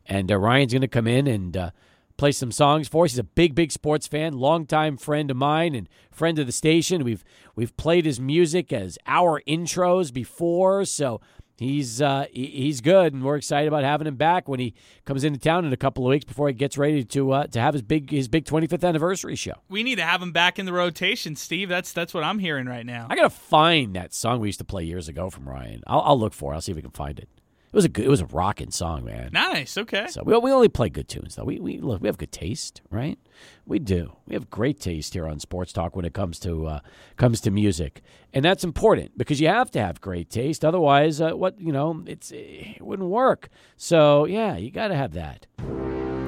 and 0.05 0.31
uh, 0.31 0.37
Ryan's 0.37 0.73
going 0.73 0.83
to 0.83 0.89
come 0.89 1.07
in 1.07 1.27
and 1.27 1.57
uh, 1.57 1.71
play 2.17 2.33
some 2.33 2.53
songs 2.53 2.89
for 2.89 3.05
us. 3.05 3.13
He's 3.13 3.19
a 3.19 3.25
big, 3.25 3.55
big 3.55 3.73
sports 3.73 4.07
fan, 4.07 4.35
longtime 4.35 4.99
friend 4.99 5.31
of 5.31 5.37
mine 5.37 5.75
and 5.75 5.89
friend 6.11 6.39
of 6.39 6.47
the 6.47 6.53
station. 6.53 7.05
We've 7.05 7.25
we've 7.55 7.77
played 7.77 8.05
his 8.05 8.21
music 8.21 8.73
as 8.73 8.99
our 9.07 9.41
intros 9.49 10.13
before, 10.13 10.85
so 10.85 11.21
he's 11.59 12.03
uh, 12.03 12.27
he's 12.33 12.81
good, 12.81 13.13
and 13.13 13.25
we're 13.25 13.37
excited 13.37 13.69
about 13.69 13.85
having 13.85 14.07
him 14.07 14.17
back 14.17 14.49
when 14.49 14.61
he 14.61 14.75
comes 15.05 15.25
into 15.25 15.39
town 15.39 15.65
in 15.65 15.73
a 15.73 15.77
couple 15.77 16.05
of 16.05 16.11
weeks 16.11 16.25
before 16.25 16.49
he 16.49 16.55
gets 16.55 16.77
ready 16.79 17.05
to 17.05 17.33
uh, 17.33 17.47
to 17.49 17.61
have 17.61 17.75
his 17.75 17.83
big 17.83 18.11
his 18.11 18.29
big 18.29 18.45
25th 18.45 18.87
anniversary 18.87 19.37
show. 19.37 19.55
We 19.69 19.83
need 19.83 19.97
to 19.97 20.05
have 20.05 20.23
him 20.23 20.33
back 20.33 20.59
in 20.59 20.67
the 20.67 20.73
rotation, 20.73 21.37
Steve. 21.37 21.69
That's 21.69 21.93
that's 21.93 22.15
what 22.15 22.25
I'm 22.25 22.39
hearing 22.39 22.67
right 22.67 22.87
now. 22.87 23.07
I 23.11 23.17
gotta 23.17 23.31
find 23.31 23.95
that 23.97 24.13
song 24.13 24.41
we 24.41 24.49
used 24.49 24.59
to 24.59 24.65
play 24.65 24.85
years 24.85 25.09
ago 25.09 25.31
from 25.31 25.49
Ryan. 25.49 25.83
I'll, 25.87 26.01
I'll 26.01 26.19
look 26.19 26.35
for 26.35 26.53
it. 26.53 26.57
I'll 26.57 26.61
see 26.61 26.73
if 26.73 26.77
we 26.77 26.83
can 26.83 26.91
find 26.91 27.19
it. 27.19 27.29
It 27.73 27.77
was 27.77 27.87
a 27.87 27.89
good, 27.89 28.05
it 28.05 28.11
was 28.11 28.21
a 28.21 28.27
rocking 28.27 28.71
song, 28.71 29.03
man. 29.07 29.31
Nice. 29.33 29.79
Okay. 29.79 30.07
So 30.11 30.23
we, 30.23 30.37
we 30.37 30.53
only 30.53 30.69
play 30.69 30.91
good 30.91 31.09
tunes, 31.09 31.37
though. 31.37 31.45
We, 31.45 31.59
we 31.59 31.79
look, 31.79 32.03
we 32.03 32.09
have 32.09 32.19
good 32.19 32.31
taste, 32.31 32.83
right? 32.91 33.19
We 33.65 33.79
do. 33.79 34.13
We 34.27 34.35
have 34.35 34.51
great 34.51 34.79
taste 34.79 35.15
here 35.15 35.27
on 35.27 35.41
Sports 35.41 35.73
Talk 35.73 35.97
when 35.97 36.05
it 36.05 36.13
comes 36.13 36.39
to 36.41 36.67
uh, 36.67 36.81
comes 37.17 37.41
to 37.41 37.51
music, 37.51 38.03
and 38.35 38.45
that's 38.45 38.63
important 38.63 39.17
because 39.17 39.41
you 39.41 39.49
have 39.49 39.71
to 39.71 39.81
have 39.81 40.03
great 40.03 40.29
taste. 40.29 40.67
Otherwise, 40.67 41.23
uh, 41.23 41.31
what 41.31 41.59
you 41.59 41.73
know, 41.73 42.05
it's 42.07 42.31
it 42.31 42.83
wouldn't 42.83 43.09
work. 43.09 43.49
So 43.79 44.27
yeah, 44.27 44.59
you 44.59 44.71
got 44.71 44.89
to 44.89 44.95
have 44.95 45.15
that. 45.15 45.47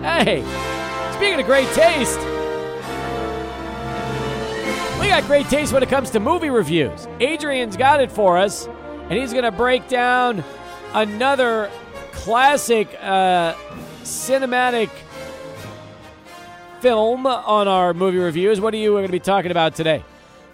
Hey, 0.00 0.42
speaking 1.12 1.38
of 1.38 1.44
great 1.44 1.68
taste. 1.74 2.20
We 4.98 5.11
got 5.11 5.24
great 5.26 5.46
taste 5.48 5.74
when 5.74 5.83
it 5.83 5.90
comes 5.90 6.09
to 6.12 6.20
movie 6.20 6.48
reviews. 6.48 7.07
Adrian's 7.20 7.76
got 7.76 8.00
it 8.00 8.11
for 8.11 8.38
us, 8.38 8.66
and 8.66 9.12
he's 9.12 9.33
going 9.33 9.44
to 9.44 9.52
break 9.52 9.87
down 9.88 10.42
another 10.94 11.70
classic 12.12 12.88
uh, 13.00 13.54
cinematic 14.02 14.88
film 16.80 17.26
on 17.26 17.68
our 17.68 17.92
movie 17.92 18.18
reviews. 18.18 18.61
What 18.61 18.72
are 18.72 18.78
you 18.78 18.92
going 18.92 19.07
to 19.07 19.12
be 19.12 19.20
talking 19.20 19.50
about 19.50 19.74
today? 19.74 20.04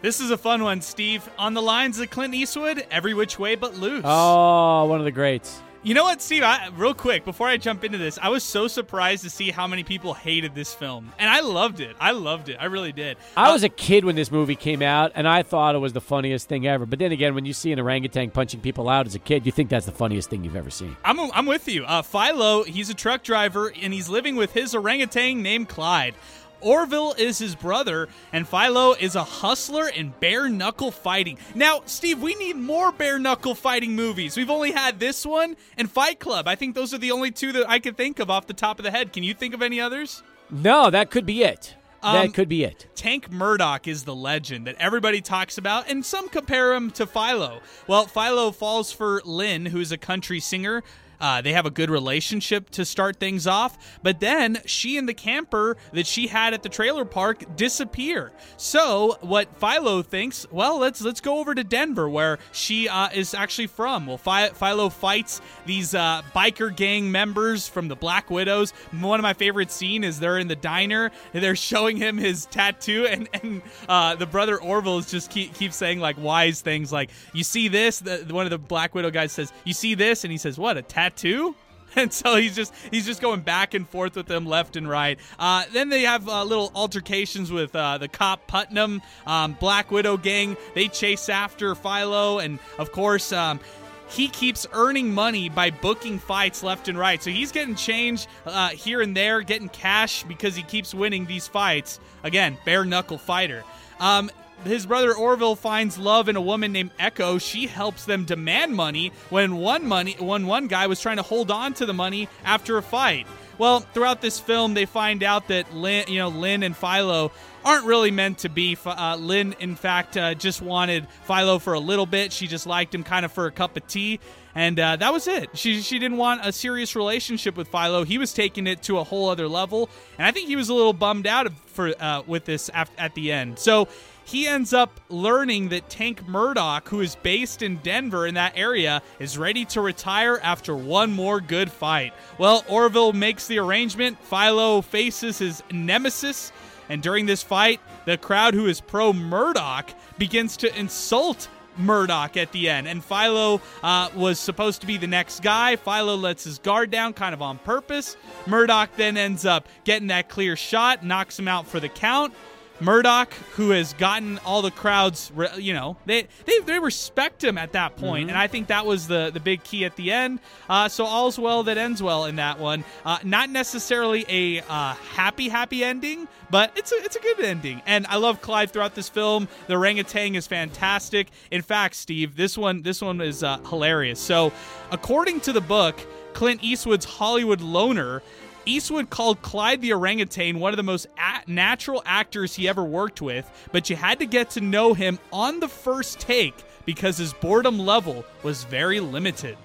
This 0.03 0.21
is 0.21 0.31
a 0.31 0.39
fun 0.39 0.63
one, 0.63 0.81
Steve. 0.81 1.29
On 1.39 1.53
the 1.53 1.61
lines 1.61 2.01
of 2.01 2.09
Clint 2.11 2.35
Eastwood, 2.35 2.87
Every 2.91 3.13
Which 3.13 3.39
Way 3.39 3.55
But 3.55 3.77
Loose. 3.77 4.03
Oh, 4.05 4.87
one 4.87 4.99
of 4.99 5.05
the 5.05 5.13
greats. 5.13 5.61
You 5.83 5.95
know 5.95 6.05
what, 6.05 6.21
Steve? 6.21 6.43
I, 6.43 6.69
real 6.77 6.93
quick, 6.93 7.25
before 7.25 7.49
I 7.49 7.57
jump 7.57 7.85
into 7.85 7.97
this, 7.97 8.19
I 8.21 8.29
was 8.29 8.45
so 8.45 8.69
surprised 8.69 9.25
to 9.25 9.31
see 9.31 9.51
how 9.51 9.67
many 9.67 9.83
people 9.83 10.13
hated 10.13 10.55
this 10.55 10.75
film, 10.75 11.11
and 11.19 11.31
I 11.31 11.41
loved 11.41 11.81
it. 11.81 11.97
I 11.99 12.11
loved 12.11 12.51
it. 12.51 12.59
I 12.61 12.67
really 12.67 12.93
did. 12.93 13.17
I 13.35 13.49
Uh, 13.49 13.53
was 13.55 13.63
a 13.65 13.71
kid 13.71 14.05
when 14.05 14.15
this 14.15 14.31
movie 14.31 14.57
came 14.57 14.83
out, 14.83 15.11
and 15.15 15.27
I 15.27 15.43
thought 15.43 15.75
it 15.75 15.79
was 15.79 15.95
the 15.95 16.01
funniest 16.03 16.51
thing 16.51 16.67
ever. 16.67 16.85
But 16.85 16.99
then 16.99 17.13
again, 17.13 17.35
when 17.35 17.47
you 17.47 17.55
see 17.55 17.73
an 17.73 17.81
orangutan 17.81 18.31
punching 18.31 18.61
people 18.61 18.91
out 18.91 19.07
as 19.07 19.15
a 19.15 19.19
kid, 19.19 19.47
you 19.47 19.53
think 19.53 19.71
that's 19.71 19.87
the 19.87 19.93
funniest 19.93 20.29
thing 20.29 20.45
you've 20.45 20.55
ever 20.55 20.69
seen. 20.69 20.99
I'm, 21.03 21.19
I'm 21.33 21.47
with 21.47 21.67
you. 21.67 21.87
Uh, 21.87 22.03
Philo, 22.03 22.63
he's 22.65 22.91
a 22.91 22.95
truck 22.95 23.23
driver, 23.23 23.73
and 23.81 23.95
he's 23.95 24.11
living 24.11 24.37
with 24.37 24.53
his 24.53 24.75
orangutan 24.75 25.43
named 25.43 25.71
Clyde. 25.71 26.15
Orville 26.61 27.15
is 27.19 27.39
his 27.39 27.55
brother, 27.55 28.09
and 28.33 28.47
Philo 28.47 28.93
is 28.93 29.17
a 29.17 29.25
hustler 29.25 29.89
in 29.89 30.15
bare 30.21 30.49
knuckle 30.49 30.91
fighting. 30.91 31.39
Now, 31.55 31.83
Steve, 31.87 32.23
we 32.23 32.35
need 32.35 32.57
more 32.57 32.93
bare 32.93 33.19
knuckle 33.19 33.55
fighting 33.55 33.95
movies. 33.95 34.37
We've 34.37 34.51
only 34.51 34.73
had 34.73 35.01
this 35.01 35.25
one 35.25 35.57
and 35.77 35.91
Fight 35.91 36.21
Club. 36.21 36.47
I 36.49 36.55
think 36.55 36.75
those 36.75 36.95
are 36.95 36.99
the 36.99 37.13
only 37.13 37.31
two 37.31 37.53
that 37.53 37.69
I 37.69 37.79
could 37.79 37.97
think 37.97 38.19
of 38.19 38.31
off 38.31 38.47
the 38.47 38.55
top 38.55 38.79
of 38.79 38.85
the 38.85 38.91
head. 38.91 39.13
Can 39.13 39.23
you 39.23 39.35
think 39.35 39.55
of 39.55 39.63
any 39.63 39.81
others? 39.81 40.23
No, 40.51 40.91
that 40.91 41.11
could 41.11 41.27
be 41.27 41.43
it. 41.43 41.77
Um, 42.03 42.15
that 42.15 42.35
could 42.35 42.49
be 42.49 42.65
it. 42.65 42.87
Tank 42.95 43.31
Murdoch 43.31 43.87
is 43.87 44.05
the 44.05 44.15
legend 44.15 44.67
that 44.67 44.77
everybody 44.79 45.21
talks 45.21 45.59
about, 45.59 45.89
and 45.89 46.05
some 46.05 46.29
compare 46.29 46.73
him 46.73 46.91
to 46.93 47.07
Philo. 47.07 47.61
Well, 47.87 48.07
Philo 48.07 48.53
falls 48.53 48.91
for 48.91 49.21
Lynn, 49.25 49.67
who's 49.67 49.93
a 49.93 49.99
country 49.99 50.41
singer. 50.41 50.83
Uh, 51.21 51.41
they 51.41 51.53
have 51.53 51.67
a 51.67 51.71
good 51.71 51.91
relationship 51.91 52.71
to 52.71 52.85
start 52.85 53.17
things 53.17 53.47
off, 53.47 53.99
but 54.03 54.21
then 54.21 54.61
she 54.65 54.97
and 54.97 55.09
the 55.09 55.15
camper 55.15 55.77
that 55.93 56.07
she 56.07 56.29
had 56.29 56.55
at 56.55 56.63
the 56.63 56.69
trailer 56.69 57.05
park 57.05 57.57
disappear. 57.57 58.33
So 58.57 59.19
what 59.21 59.55
Philo 59.59 60.03
thinks, 60.03 60.47
well, 60.51 60.79
let's 60.79 61.01
let's 61.01 61.21
go 61.21 61.39
over 61.39 61.55
to 61.55 61.65
Denver, 61.65 62.09
where 62.09 62.39
she 62.53 62.89
uh, 62.89 63.09
is 63.13 63.35
actually 63.35 63.67
from. 63.67 64.07
Well, 64.07 64.19
Phi- 64.19 64.51
Philo 64.51 64.89
fights 64.89 65.41
these 65.67 65.95
uh, 65.95 66.23
biker 66.35 66.75
gang 66.75 67.11
members 67.11 67.69
from 67.69 67.89
the 67.89 67.97
Black 67.97 68.31
Widows. 68.31 68.73
One 68.93 69.19
of 69.19 69.23
my 69.23 69.35
favorite 69.35 69.71
scene 69.71 70.05
is 70.05 70.21
they're 70.21 70.39
in 70.39 70.49
the 70.49 70.57
diner 70.57 71.11
they're 71.33 71.57
showing 71.57 71.97
him 71.97 72.17
his 72.17 72.47
tattoo, 72.47 73.07
and 73.07 73.29
and 73.43 73.63
uh, 73.89 74.15
the 74.17 74.27
brother 74.27 74.61
Orville 74.61 74.99
is 74.99 75.11
just 75.11 75.31
keep 75.31 75.55
keeps 75.55 75.77
saying 75.77 76.01
like 76.01 76.17
wise 76.19 76.61
things, 76.61 76.93
like 76.93 77.11
you 77.33 77.45
see 77.45 77.69
this. 77.69 78.01
The, 78.01 78.27
one 78.31 78.47
of 78.47 78.51
the 78.51 78.59
Black 78.59 78.95
Widow 78.95 79.11
guys 79.11 79.33
says, 79.33 79.53
"You 79.65 79.75
see 79.75 79.95
this," 79.95 80.25
and 80.25 80.31
he 80.31 80.39
says, 80.39 80.59
"What 80.59 80.77
a 80.77 80.83
tattoo." 80.83 81.10
Too 81.11 81.55
and 81.97 82.13
so 82.13 82.37
he's 82.37 82.55
just 82.55 82.73
he's 82.91 83.07
just 83.07 83.21
going 83.21 83.41
back 83.41 83.75
and 83.75 83.89
forth 83.89 84.17
with 84.17 84.27
them 84.27 84.47
left 84.47 84.77
and 84.77 84.89
right. 84.89 85.19
Uh, 85.39 85.65
then 85.73 85.89
they 85.89 86.03
have 86.03 86.29
uh, 86.29 86.45
little 86.45 86.71
altercations 86.75 87.51
with 87.51 87.75
uh, 87.75 87.99
the 87.99 88.09
cop 88.09 88.47
Putnam, 88.47 89.03
um, 89.27 89.57
Black 89.59 89.91
Widow 89.91 90.17
gang. 90.17 90.57
They 90.75 90.89
chase 90.89 91.29
after 91.29 91.75
Philo, 91.75 92.39
and 92.39 92.59
of 92.79 92.93
course. 92.93 93.33
Um, 93.33 93.61
he 94.09 94.27
keeps 94.27 94.67
earning 94.73 95.15
money 95.15 95.49
by 95.49 95.71
booking 95.71 96.19
fights 96.19 96.65
left 96.65 96.89
and 96.89 96.99
right. 96.99 97.23
So 97.23 97.31
he's 97.31 97.53
getting 97.53 97.77
change 97.77 98.27
uh, 98.45 98.71
here 98.71 99.03
and 99.03 99.17
there, 99.17 99.41
getting 99.41 99.69
cash 99.69 100.25
because 100.25 100.57
he 100.57 100.65
keeps 100.65 100.93
winning 100.93 101.27
these 101.27 101.47
fights. 101.47 102.01
Again, 102.25 102.59
bare 102.65 102.85
knuckle 102.85 103.19
fighter. 103.19 103.63
Um, 104.01 104.29
his 104.65 104.87
brother 104.87 105.15
Orville 105.15 105.57
finds 105.57 105.99
love 105.99 106.29
in 106.29 106.37
a 106.37 106.41
woman 106.41 106.73
named 106.73 106.91
Echo. 106.99 107.39
She 107.39 107.67
helps 107.67 108.05
them 108.05 108.25
demand 108.25 108.75
money 108.75 109.13
when 109.31 109.57
one 109.57 109.87
money 109.87 110.17
when 110.19 110.47
one 110.47 110.67
guy 110.67 110.87
was 110.87 111.01
trying 111.01 111.17
to 111.17 111.23
hold 111.23 111.51
on 111.51 111.75
to 111.75 111.87
the 111.87 111.95
money 111.95 112.29
after 112.45 112.77
a 112.79 112.83
fight. 112.83 113.27
Well, 113.59 113.81
throughout 113.81 114.23
this 114.23 114.41
film, 114.41 114.73
they 114.73 114.87
find 114.87 115.23
out 115.23 115.49
that 115.49 115.75
Lynn, 115.75 116.07
you 116.09 116.19
know, 116.19 116.29
Lynn 116.29 116.63
and 116.63 116.75
Philo 116.75 117.31
aren't 117.63 117.85
really 117.85 118.11
meant 118.11 118.39
to 118.39 118.49
be. 118.49 118.75
Uh, 118.87 119.17
Lynn, 119.17 119.55
in 119.61 119.77
fact, 119.77 120.17
uh, 120.17 120.33
just 120.33 120.63
wanted 120.63 121.07
Philo 121.27 121.59
for 121.59 121.75
a 121.75 121.79
little 121.79 122.07
bit. 122.07 122.33
She 122.33 122.47
just 122.47 122.67
liked 122.67 122.95
him 122.95 123.03
kind 123.03 123.23
of 123.25 123.33
for 123.33 123.45
a 123.45 123.53
cup 123.53 123.77
of 123.77 123.87
tea, 123.87 124.19
and 124.55 124.81
uh, 124.81 124.97
that 124.97 125.13
was 125.13 125.29
it. 125.29 125.51
She 125.59 125.83
she 125.83 125.99
didn't 125.99 126.17
want 126.17 126.41
a 126.43 126.53
serious 126.53 126.97
relationship 126.97 127.55
with 127.55 127.69
Philo. 127.69 128.05
He 128.05 128.17
was 128.17 128.33
taking 128.33 128.67
it 128.67 128.83
to 128.85 128.99
a 128.99 129.05
whole 129.05 129.29
other 129.29 129.47
level, 129.47 129.91
and 130.17 130.27
I 130.27 130.31
think 130.31 130.49
he 130.49 130.57
was 130.57 130.71
a 130.71 130.75
little 130.75 130.95
bummed 130.95 131.27
out 131.27 131.53
for 131.67 131.93
uh, 132.01 132.23
with 132.27 132.47
this 132.47 132.71
at 132.75 133.15
the 133.15 133.31
end. 133.31 133.59
So 133.59 133.89
he 134.25 134.47
ends 134.47 134.73
up 134.73 135.01
learning 135.09 135.71
that 135.71 135.89
Tank 135.89 136.27
Murdoch, 136.29 136.89
who 136.89 137.01
is 137.01 137.17
based 137.17 137.63
in 137.63 137.77
Denver 137.77 138.27
in 138.27 138.35
that 138.35 138.53
area, 138.57 139.03
is 139.19 139.39
ready 139.39 139.65
to 139.67 139.81
retire 139.81 140.39
after 140.43 140.75
one 140.75 141.13
more 141.13 141.41
good 141.41 141.71
fight. 141.71 142.13
Well, 142.39 142.65
Orville 142.69 143.13
makes 143.13 143.47
the 143.47 143.59
arrangement. 143.59 144.19
Philo 144.25 144.81
faces 144.83 145.39
his 145.39 145.63
nemesis, 145.71 146.53
and 146.89 147.03
during 147.03 147.27
this 147.27 147.43
fight, 147.43 147.81
the 148.05 148.17
crowd 148.17 148.55
who 148.55 148.67
is 148.67 148.81
pro 148.81 149.13
Murdoch 149.13 149.91
begins 150.19 150.57
to 150.59 150.79
insult 150.79 151.49
Murdoch 151.77 152.37
at 152.37 152.53
the 152.53 152.69
end. 152.69 152.89
And 152.89 153.03
Philo 153.03 153.61
uh, 153.83 154.11
was 154.15 154.39
supposed 154.39 154.81
to 154.83 154.87
be 154.87 154.97
the 154.97 155.07
next 155.07 155.43
guy. 155.43 155.77
Philo 155.77 156.17
lets 156.17 156.45
his 156.45 156.59
guard 156.59 156.91
down 156.91 157.13
kind 157.13 157.33
of 157.35 157.43
on 157.43 157.59
purpose. 157.59 158.17
Murdoch 158.47 158.91
then 158.97 159.17
ends 159.17 159.45
up 159.45 159.69
getting 159.85 160.09
that 160.09 160.29
clear 160.29 160.57
shot, 160.57 161.05
knocks 161.05 161.39
him 161.39 161.49
out 161.49 161.67
for 161.67 161.81
the 161.81 161.89
count. 161.89 162.35
Murdoch, 162.81 163.33
who 163.55 163.71
has 163.71 163.93
gotten 163.95 164.39
all 164.39 164.63
the 164.63 164.71
crowds, 164.71 165.31
you 165.57 165.75
know, 165.75 165.97
they 166.07 166.27
they, 166.45 166.59
they 166.61 166.79
respect 166.79 167.43
him 167.45 167.59
at 167.59 167.73
that 167.73 167.97
point, 167.97 168.31
and 168.31 168.39
I 168.39 168.47
think 168.47 168.69
that 168.69 168.87
was 168.87 169.07
the 169.07 169.31
the 169.33 169.41
big 169.41 169.63
key 169.65 169.85
at 169.85 169.97
the 169.97 170.13
end. 170.13 170.41
Uh, 170.69 170.89
so 170.89 171.05
all's 171.05 171.39
well 171.39 171.63
that 171.65 171.79
ends 171.79 172.03
well 172.03 172.25
in 172.25 172.37
that 172.37 172.59
one. 172.59 172.85
Uh, 173.05 173.19
not 173.23 173.51
necessarily 173.51 174.25
a 174.29 174.61
uh, 174.61 174.95
happy 174.95 175.49
happy 175.49 175.85
ending, 175.85 176.27
but 176.51 176.73
it's 176.77 176.93
a 176.93 176.97
it's 176.97 177.17
a 177.17 177.21
good 177.21 177.41
ending, 177.41 177.83
and 177.87 178.07
I 178.07 178.17
love 178.17 178.41
Clyde 178.41 178.71
throughout 178.71 178.95
this 178.95 179.09
film. 179.09 179.49
The 179.67 179.75
orangutan 179.75 180.35
is 180.35 180.47
fantastic. 180.47 181.29
In 181.51 181.63
fact, 181.63 181.97
Steve, 181.97 182.37
this 182.37 182.57
one 182.57 182.83
this 182.83 183.01
one 183.01 183.21
is 183.21 183.43
uh, 183.43 183.59
hilarious. 183.59 184.21
So, 184.21 184.53
according 184.91 185.41
to 185.41 185.53
the 185.53 185.61
book, 185.61 186.01
Clint 186.33 186.63
Eastwood's 186.63 187.05
Hollywood 187.05 187.61
Loner. 187.61 188.23
Eastwood 188.71 189.11
called 189.11 189.43
Clyde 189.43 189.81
the 189.81 189.93
orangutan 189.93 190.61
one 190.61 190.73
of 190.73 190.77
the 190.77 190.83
most 190.83 191.07
a- 191.19 191.51
natural 191.51 192.03
actors 192.07 192.55
he 192.55 192.69
ever 192.69 192.85
worked 192.85 193.21
with, 193.21 193.51
but 193.73 193.91
you 193.91 193.97
had 193.97 194.21
to 194.21 194.27
get 194.27 194.51
to 194.51 194.61
know 194.61 194.95
him 194.95 195.19
on 195.33 195.61
the 195.61 195.69
first 195.69 196.21
take 196.21 196.55
because 196.85 197.19
his 197.19 197.33
boredom 197.33 197.79
level 197.79 198.25
was 198.43 198.65
very 198.65 199.01
limited. 199.01 199.57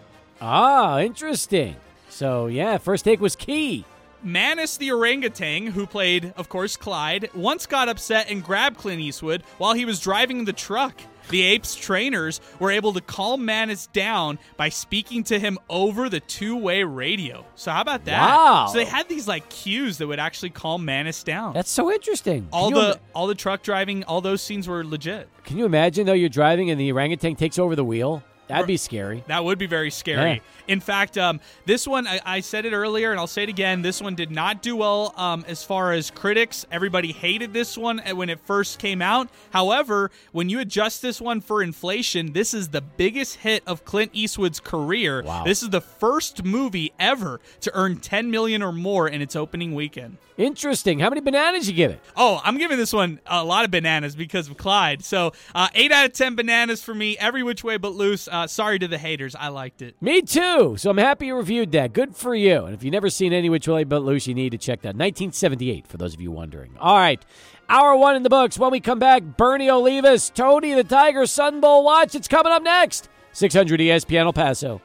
Ah, 0.42 1.00
interesting. 1.00 1.76
So 2.10 2.48
yeah, 2.48 2.78
first 2.78 3.06
take 3.06 3.22
was 3.22 3.36
key. 3.36 3.86
Manis 4.24 4.78
the 4.78 4.92
orangutan, 4.92 5.68
who 5.68 5.86
played, 5.86 6.34
of 6.36 6.50
course, 6.50 6.76
Clyde, 6.76 7.30
once 7.36 7.68
got 7.68 7.90
upset 7.90 8.32
and 8.32 8.44
grabbed 8.44 8.78
Clint 8.78 9.00
Eastwood 9.00 9.44
while 9.60 9.74
he 9.74 9.86
was 9.86 10.00
driving 10.00 10.46
the 10.46 10.54
truck. 10.54 11.00
The 11.30 11.42
ape's 11.42 11.76
trainers 11.76 12.42
were 12.60 12.72
able 12.72 12.94
to 12.94 13.02
calm 13.02 13.46
Manis 13.46 13.88
down 13.88 14.38
by 14.58 14.70
speaking 14.70 15.24
to 15.26 15.40
him 15.40 15.58
over 15.70 16.10
the 16.10 16.20
two-way 16.20 16.84
radio. 16.84 17.46
So 17.56 17.72
how 17.72 17.82
about 17.82 18.06
that? 18.06 18.20
Wow. 18.20 18.68
So 18.68 18.78
they 18.78 18.86
had 18.86 19.10
these 19.10 19.28
like 19.28 19.50
cues 19.50 19.98
that 19.98 20.08
would 20.08 20.20
actually 20.20 20.52
calm 20.52 20.86
Manis 20.86 21.24
down. 21.24 21.54
That's 21.54 21.70
so 21.72 21.92
interesting. 21.92 22.48
all 22.52 22.70
the 22.72 22.78
ima- 22.78 23.00
all 23.14 23.28
the 23.28 23.36
truck 23.36 23.64
driving, 23.64 24.04
all 24.06 24.22
those 24.22 24.42
scenes 24.42 24.68
were 24.68 24.84
legit. 24.84 25.28
can 25.44 25.58
you 25.58 25.66
imagine 25.66 26.06
though 26.06 26.14
you're 26.14 26.30
driving 26.30 26.70
and 26.70 26.80
the 26.80 26.92
orangutan 26.92 27.36
takes 27.36 27.58
over 27.60 27.76
the 27.76 27.84
wheel? 27.86 28.24
That'd 28.48 28.68
be 28.68 28.78
scary. 28.78 29.24
That 29.28 29.44
would 29.44 29.58
be 29.58 29.66
very 29.66 29.90
scary. 29.90 30.34
Yeah. 30.34 30.40
In 30.68 30.80
fact, 30.80 31.18
um, 31.18 31.40
this 31.66 31.88
one, 31.88 32.08
I, 32.08 32.20
I 32.26 32.40
said 32.40 32.66
it 32.66 32.74
earlier 32.74 33.12
and 33.12 33.20
I'll 33.20 33.28
say 33.28 33.44
it 33.44 33.50
again. 33.50 33.82
This 33.82 34.02
one 34.02 34.16
did 34.16 34.32
not 34.32 34.62
do 34.62 34.76
well 34.76 35.14
um, 35.18 35.46
as 35.48 35.64
far 35.64 35.94
as 35.94 36.12
critics. 36.12 36.66
Everybody 36.72 37.12
hated 37.12 37.54
this 37.54 37.78
one 37.78 38.00
when 38.00 38.30
it 38.30 38.40
first 38.40 38.80
came 38.80 39.02
out. 39.02 39.30
However, 39.52 40.12
when 40.32 40.50
you 40.50 40.60
adjust 40.60 41.02
this 41.02 41.20
one 41.20 41.42
for 41.42 41.62
inflation, 41.62 42.34
this 42.34 42.54
is 42.54 42.70
the 42.70 42.82
biggest 42.82 43.38
hit 43.38 43.64
of 43.66 43.86
Clint 43.86 44.12
Eastwood's 44.14 44.60
career. 44.60 45.24
Wow. 45.24 45.44
This 45.44 45.64
is 45.64 45.70
the 45.70 45.82
first 45.82 46.44
movie 46.44 46.94
ever 47.00 47.40
to 47.62 47.72
earn 47.74 47.98
10 47.98 48.30
million 48.32 48.62
or 48.62 48.72
more 48.72 49.08
in 49.08 49.22
its 49.22 49.36
opening 49.36 49.74
weekend. 49.74 50.18
Interesting. 50.38 51.00
How 51.00 51.10
many 51.10 51.22
bananas 51.22 51.68
you 51.70 51.74
give 51.74 51.92
it? 51.92 52.00
Oh, 52.18 52.42
I'm 52.44 52.58
giving 52.58 52.78
this 52.78 52.92
one 52.92 53.20
a 53.26 53.44
lot 53.44 53.64
of 53.64 53.72
bananas 53.72 54.16
because 54.16 54.50
of 54.50 54.58
Clyde. 54.58 55.04
So, 55.06 55.32
uh, 55.54 55.70
8 55.74 55.92
out 55.94 56.06
of 56.06 56.14
10 56.14 56.36
bananas 56.36 56.84
for 56.84 56.94
me, 56.94 57.18
every 57.18 57.42
which 57.42 57.64
way 57.64 57.78
but 57.78 57.94
loose. 57.94 58.28
Uh, 58.36 58.48
sorry 58.48 58.78
to 58.78 58.88
the 58.88 58.98
haters. 58.98 59.34
I 59.34 59.48
liked 59.48 59.82
it. 59.82 59.96
Me 60.02 60.22
too. 60.22 60.76
So 60.78 60.90
I'm 60.90 60.98
happy 60.98 61.28
you 61.28 61.38
reviewed 61.38 61.72
that. 61.72 61.94
Good 61.94 62.18
for 62.18 62.36
you. 62.36 62.66
And 62.66 62.76
if 62.76 62.84
you've 62.84 62.92
never 62.92 63.10
seen 63.10 63.32
Any 63.32 63.50
Which 63.50 63.66
Way 63.66 63.86
But 63.86 64.04
Loose, 64.04 64.28
you 64.28 64.34
need 64.34 64.50
to 64.50 64.58
check 64.58 64.82
that. 64.82 64.90
1978, 64.90 65.88
for 65.88 65.96
those 65.96 66.14
of 66.14 66.20
you 66.20 66.32
wondering. 66.32 66.76
All 66.78 66.98
right. 66.98 67.24
Hour 67.70 67.96
one 67.96 68.18
in 68.18 68.24
the 68.24 68.30
books. 68.30 68.60
When 68.60 68.72
we 68.72 68.82
come 68.82 69.00
back, 69.00 69.24
Bernie 69.24 69.68
Olivas, 69.68 70.34
Tony 70.34 70.74
the 70.74 70.84
Tiger, 70.84 71.26
Sun 71.26 71.62
Bowl 71.62 71.86
Watch. 71.86 72.14
It's 72.14 72.28
coming 72.28 72.52
up 72.52 72.62
next. 72.62 73.08
600 73.32 73.80
ESPN 73.80 74.26
El 74.26 74.34
Paso. 74.34 74.82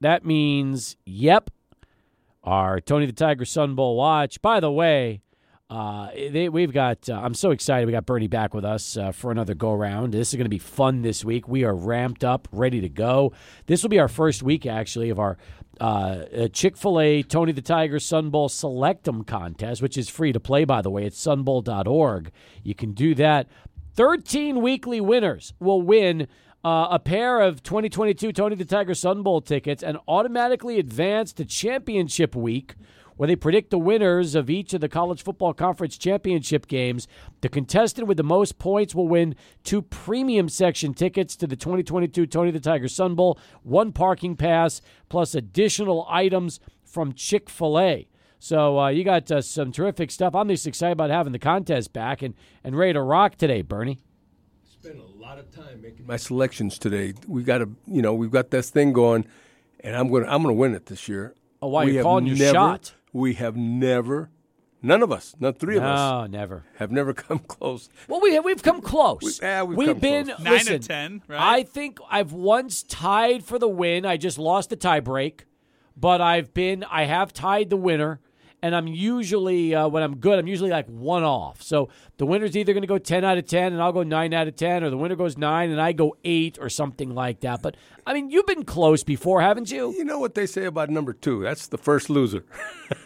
That 0.00 0.24
means, 0.24 0.96
yep, 1.04 1.50
our 2.44 2.80
Tony 2.80 3.06
the 3.06 3.12
Tiger 3.12 3.44
Sun 3.44 3.74
Bowl 3.74 3.96
Watch. 3.96 4.40
By 4.40 4.60
the 4.60 4.70
way, 4.70 5.22
uh, 5.68 6.10
they, 6.14 6.48
we've 6.48 6.72
got. 6.72 7.08
Uh, 7.08 7.20
I'm 7.22 7.34
so 7.34 7.50
excited. 7.50 7.86
We 7.86 7.92
got 7.92 8.06
Bernie 8.06 8.28
back 8.28 8.54
with 8.54 8.64
us 8.64 8.96
uh, 8.96 9.12
for 9.12 9.30
another 9.30 9.54
go 9.54 9.74
round. 9.74 10.14
This 10.14 10.28
is 10.28 10.34
going 10.34 10.44
to 10.44 10.50
be 10.50 10.58
fun 10.58 11.02
this 11.02 11.24
week. 11.24 11.48
We 11.48 11.64
are 11.64 11.74
ramped 11.74 12.22
up, 12.22 12.46
ready 12.52 12.80
to 12.80 12.88
go. 12.88 13.32
This 13.66 13.82
will 13.82 13.90
be 13.90 13.98
our 13.98 14.08
first 14.08 14.42
week 14.42 14.64
actually 14.64 15.10
of 15.10 15.18
our 15.18 15.36
uh, 15.80 16.48
Chick 16.52 16.76
Fil 16.76 17.00
A 17.00 17.22
Tony 17.22 17.52
the 17.52 17.62
Tiger 17.62 17.98
Sun 17.98 18.30
Bowl 18.30 18.48
Select 18.48 19.08
'em 19.08 19.24
contest, 19.24 19.82
which 19.82 19.98
is 19.98 20.08
free 20.08 20.32
to 20.32 20.40
play. 20.40 20.64
By 20.64 20.82
the 20.82 20.90
way, 20.90 21.04
it's 21.04 21.22
sunbowl.org. 21.22 22.30
You 22.62 22.74
can 22.74 22.92
do 22.92 23.14
that. 23.16 23.48
13 23.94 24.60
weekly 24.60 25.00
winners 25.00 25.52
will 25.58 25.82
win 25.82 26.28
uh, 26.64 26.88
a 26.90 26.98
pair 26.98 27.40
of 27.40 27.62
2022 27.62 28.32
Tony 28.32 28.54
the 28.56 28.64
Tiger 28.64 28.94
Sun 28.94 29.22
Bowl 29.22 29.40
tickets 29.40 29.82
and 29.82 29.98
automatically 30.08 30.78
advance 30.78 31.32
to 31.34 31.44
championship 31.44 32.34
week, 32.34 32.74
where 33.16 33.26
they 33.26 33.36
predict 33.36 33.70
the 33.70 33.78
winners 33.78 34.34
of 34.34 34.50
each 34.50 34.74
of 34.74 34.80
the 34.80 34.88
college 34.88 35.22
football 35.22 35.54
conference 35.54 35.96
championship 35.98 36.66
games. 36.66 37.08
The 37.40 37.48
contestant 37.48 38.06
with 38.06 38.16
the 38.16 38.22
most 38.22 38.58
points 38.58 38.94
will 38.94 39.08
win 39.08 39.34
two 39.64 39.82
premium 39.82 40.48
section 40.48 40.94
tickets 40.94 41.36
to 41.36 41.46
the 41.46 41.56
2022 41.56 42.26
Tony 42.26 42.50
the 42.50 42.60
Tiger 42.60 42.88
Sun 42.88 43.14
Bowl, 43.14 43.38
one 43.62 43.92
parking 43.92 44.36
pass, 44.36 44.80
plus 45.08 45.34
additional 45.34 46.06
items 46.08 46.60
from 46.84 47.12
Chick 47.12 47.48
fil 47.50 47.78
A. 47.78 48.08
So 48.38 48.78
uh, 48.78 48.88
you 48.88 49.02
got 49.02 49.30
uh, 49.30 49.40
some 49.40 49.72
terrific 49.72 50.10
stuff. 50.10 50.34
I'm 50.34 50.48
just 50.48 50.66
excited 50.66 50.92
about 50.92 51.10
having 51.10 51.32
the 51.32 51.38
contest 51.38 51.92
back 51.92 52.22
and, 52.22 52.34
and 52.62 52.76
ready 52.76 52.92
to 52.92 53.02
rock 53.02 53.36
today, 53.36 53.62
Bernie. 53.62 53.98
spent 54.64 54.98
a 54.98 55.20
lot 55.20 55.38
of 55.38 55.50
time 55.50 55.80
making 55.80 56.06
my 56.06 56.16
selections 56.16 56.78
today. 56.78 57.14
We 57.26 57.42
got 57.42 57.58
to, 57.58 57.70
you 57.86 58.02
know, 58.02 58.14
we've 58.14 58.30
got 58.30 58.50
this 58.50 58.70
thing 58.70 58.92
going, 58.92 59.26
and 59.80 59.96
I'm 59.96 60.08
going 60.08 60.24
to, 60.24 60.32
I'm 60.32 60.42
to 60.42 60.52
win 60.52 60.74
it 60.74 60.86
this 60.86 61.08
year. 61.08 61.34
Oh, 61.62 61.68
wow, 61.68 61.84
We 61.84 61.94
you're 61.94 62.02
calling 62.02 62.26
your 62.26 62.36
never, 62.36 62.52
shot. 62.52 62.94
We 63.12 63.34
have 63.34 63.56
never, 63.56 64.30
none 64.82 65.02
of 65.02 65.10
us, 65.10 65.34
not 65.40 65.58
three 65.58 65.76
of 65.76 65.82
us, 65.82 65.98
No, 65.98 66.26
never. 66.26 66.64
have 66.76 66.90
never 66.90 67.12
come 67.26 67.38
close. 67.40 67.88
Well, 68.08 68.20
we 68.20 68.38
we've 68.40 68.62
come 68.62 68.80
close. 68.82 69.20
We- 69.22 69.32
yeah, 69.46 69.62
we've 69.62 69.88
come 69.88 69.98
been 69.98 70.26
close. 70.26 70.38
Nine 70.40 70.52
listen, 70.52 70.74
of 70.76 70.86
10, 70.88 71.22
right? 71.28 71.40
I 71.40 71.62
think 71.62 71.98
I've 72.10 72.32
once 72.32 72.82
tied 72.82 73.44
for 73.44 73.58
the 73.58 73.68
win. 73.68 74.04
I 74.04 74.16
just 74.16 74.38
lost 74.38 74.70
the 74.70 74.76
tie 74.76 75.00
break, 75.00 75.46
but 75.96 76.20
I've 76.20 76.52
been 76.52 76.84
I 76.90 77.04
have 77.04 77.32
tied 77.32 77.70
the 77.70 77.76
winner, 77.76 78.20
and 78.62 78.74
I'm 78.74 78.86
usually 78.86 79.74
uh, 79.74 79.88
when 79.88 80.02
I'm 80.02 80.16
good, 80.16 80.38
I'm 80.38 80.46
usually 80.46 80.70
like 80.70 80.86
one 80.86 81.22
off. 81.22 81.62
So 81.62 81.88
the 82.16 82.26
winner's 82.26 82.56
either 82.56 82.72
going 82.72 82.82
to 82.82 82.88
go 82.88 82.98
ten 82.98 83.24
out 83.24 83.38
of 83.38 83.46
ten, 83.46 83.72
and 83.72 83.82
I'll 83.82 83.92
go 83.92 84.02
nine 84.02 84.32
out 84.34 84.48
of 84.48 84.56
ten, 84.56 84.82
or 84.82 84.90
the 84.90 84.96
winner 84.96 85.16
goes 85.16 85.36
nine 85.36 85.70
and 85.70 85.80
I 85.80 85.92
go 85.92 86.16
eight 86.24 86.58
or 86.60 86.68
something 86.68 87.14
like 87.14 87.40
that. 87.40 87.62
But 87.62 87.76
I 88.06 88.14
mean, 88.14 88.30
you've 88.30 88.46
been 88.46 88.64
close 88.64 89.04
before, 89.04 89.40
haven't 89.40 89.70
you? 89.70 89.92
You 89.92 90.04
know 90.04 90.18
what 90.18 90.34
they 90.34 90.46
say 90.46 90.64
about 90.64 90.90
number 90.90 91.12
two? 91.12 91.42
That's 91.42 91.66
the 91.68 91.78
first 91.78 92.10
loser. 92.10 92.44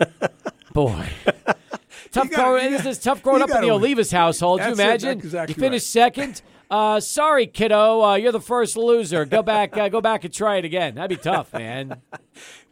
Boy. 0.73 1.09
Tough 2.13 2.31
growing, 2.31 2.73
this 2.73 2.87
is 2.87 2.99
tough 2.99 3.23
growing 3.23 3.41
up 3.43 3.51
in 3.51 3.61
the. 3.61 3.69
Olivas 3.69 4.11
household. 4.13 4.59
You 4.61 4.67
it. 4.67 4.73
imagine 4.73 5.19
That's 5.19 5.25
exactly 5.27 5.55
you 5.55 5.61
finished 5.61 5.91
second. 5.91 6.43
Uh, 6.69 7.01
sorry, 7.01 7.47
kiddo, 7.47 8.03
uh, 8.03 8.15
you're 8.15 8.33
the 8.33 8.41
first 8.41 8.77
loser. 8.77 9.25
Go 9.25 9.43
back, 9.43 9.77
uh, 9.77 9.89
go 9.89 10.01
back 10.01 10.25
and 10.25 10.33
try 10.33 10.57
it 10.57 10.65
again. 10.65 10.95
That'd 10.95 11.17
be 11.17 11.23
tough, 11.23 11.53
man. 11.53 12.01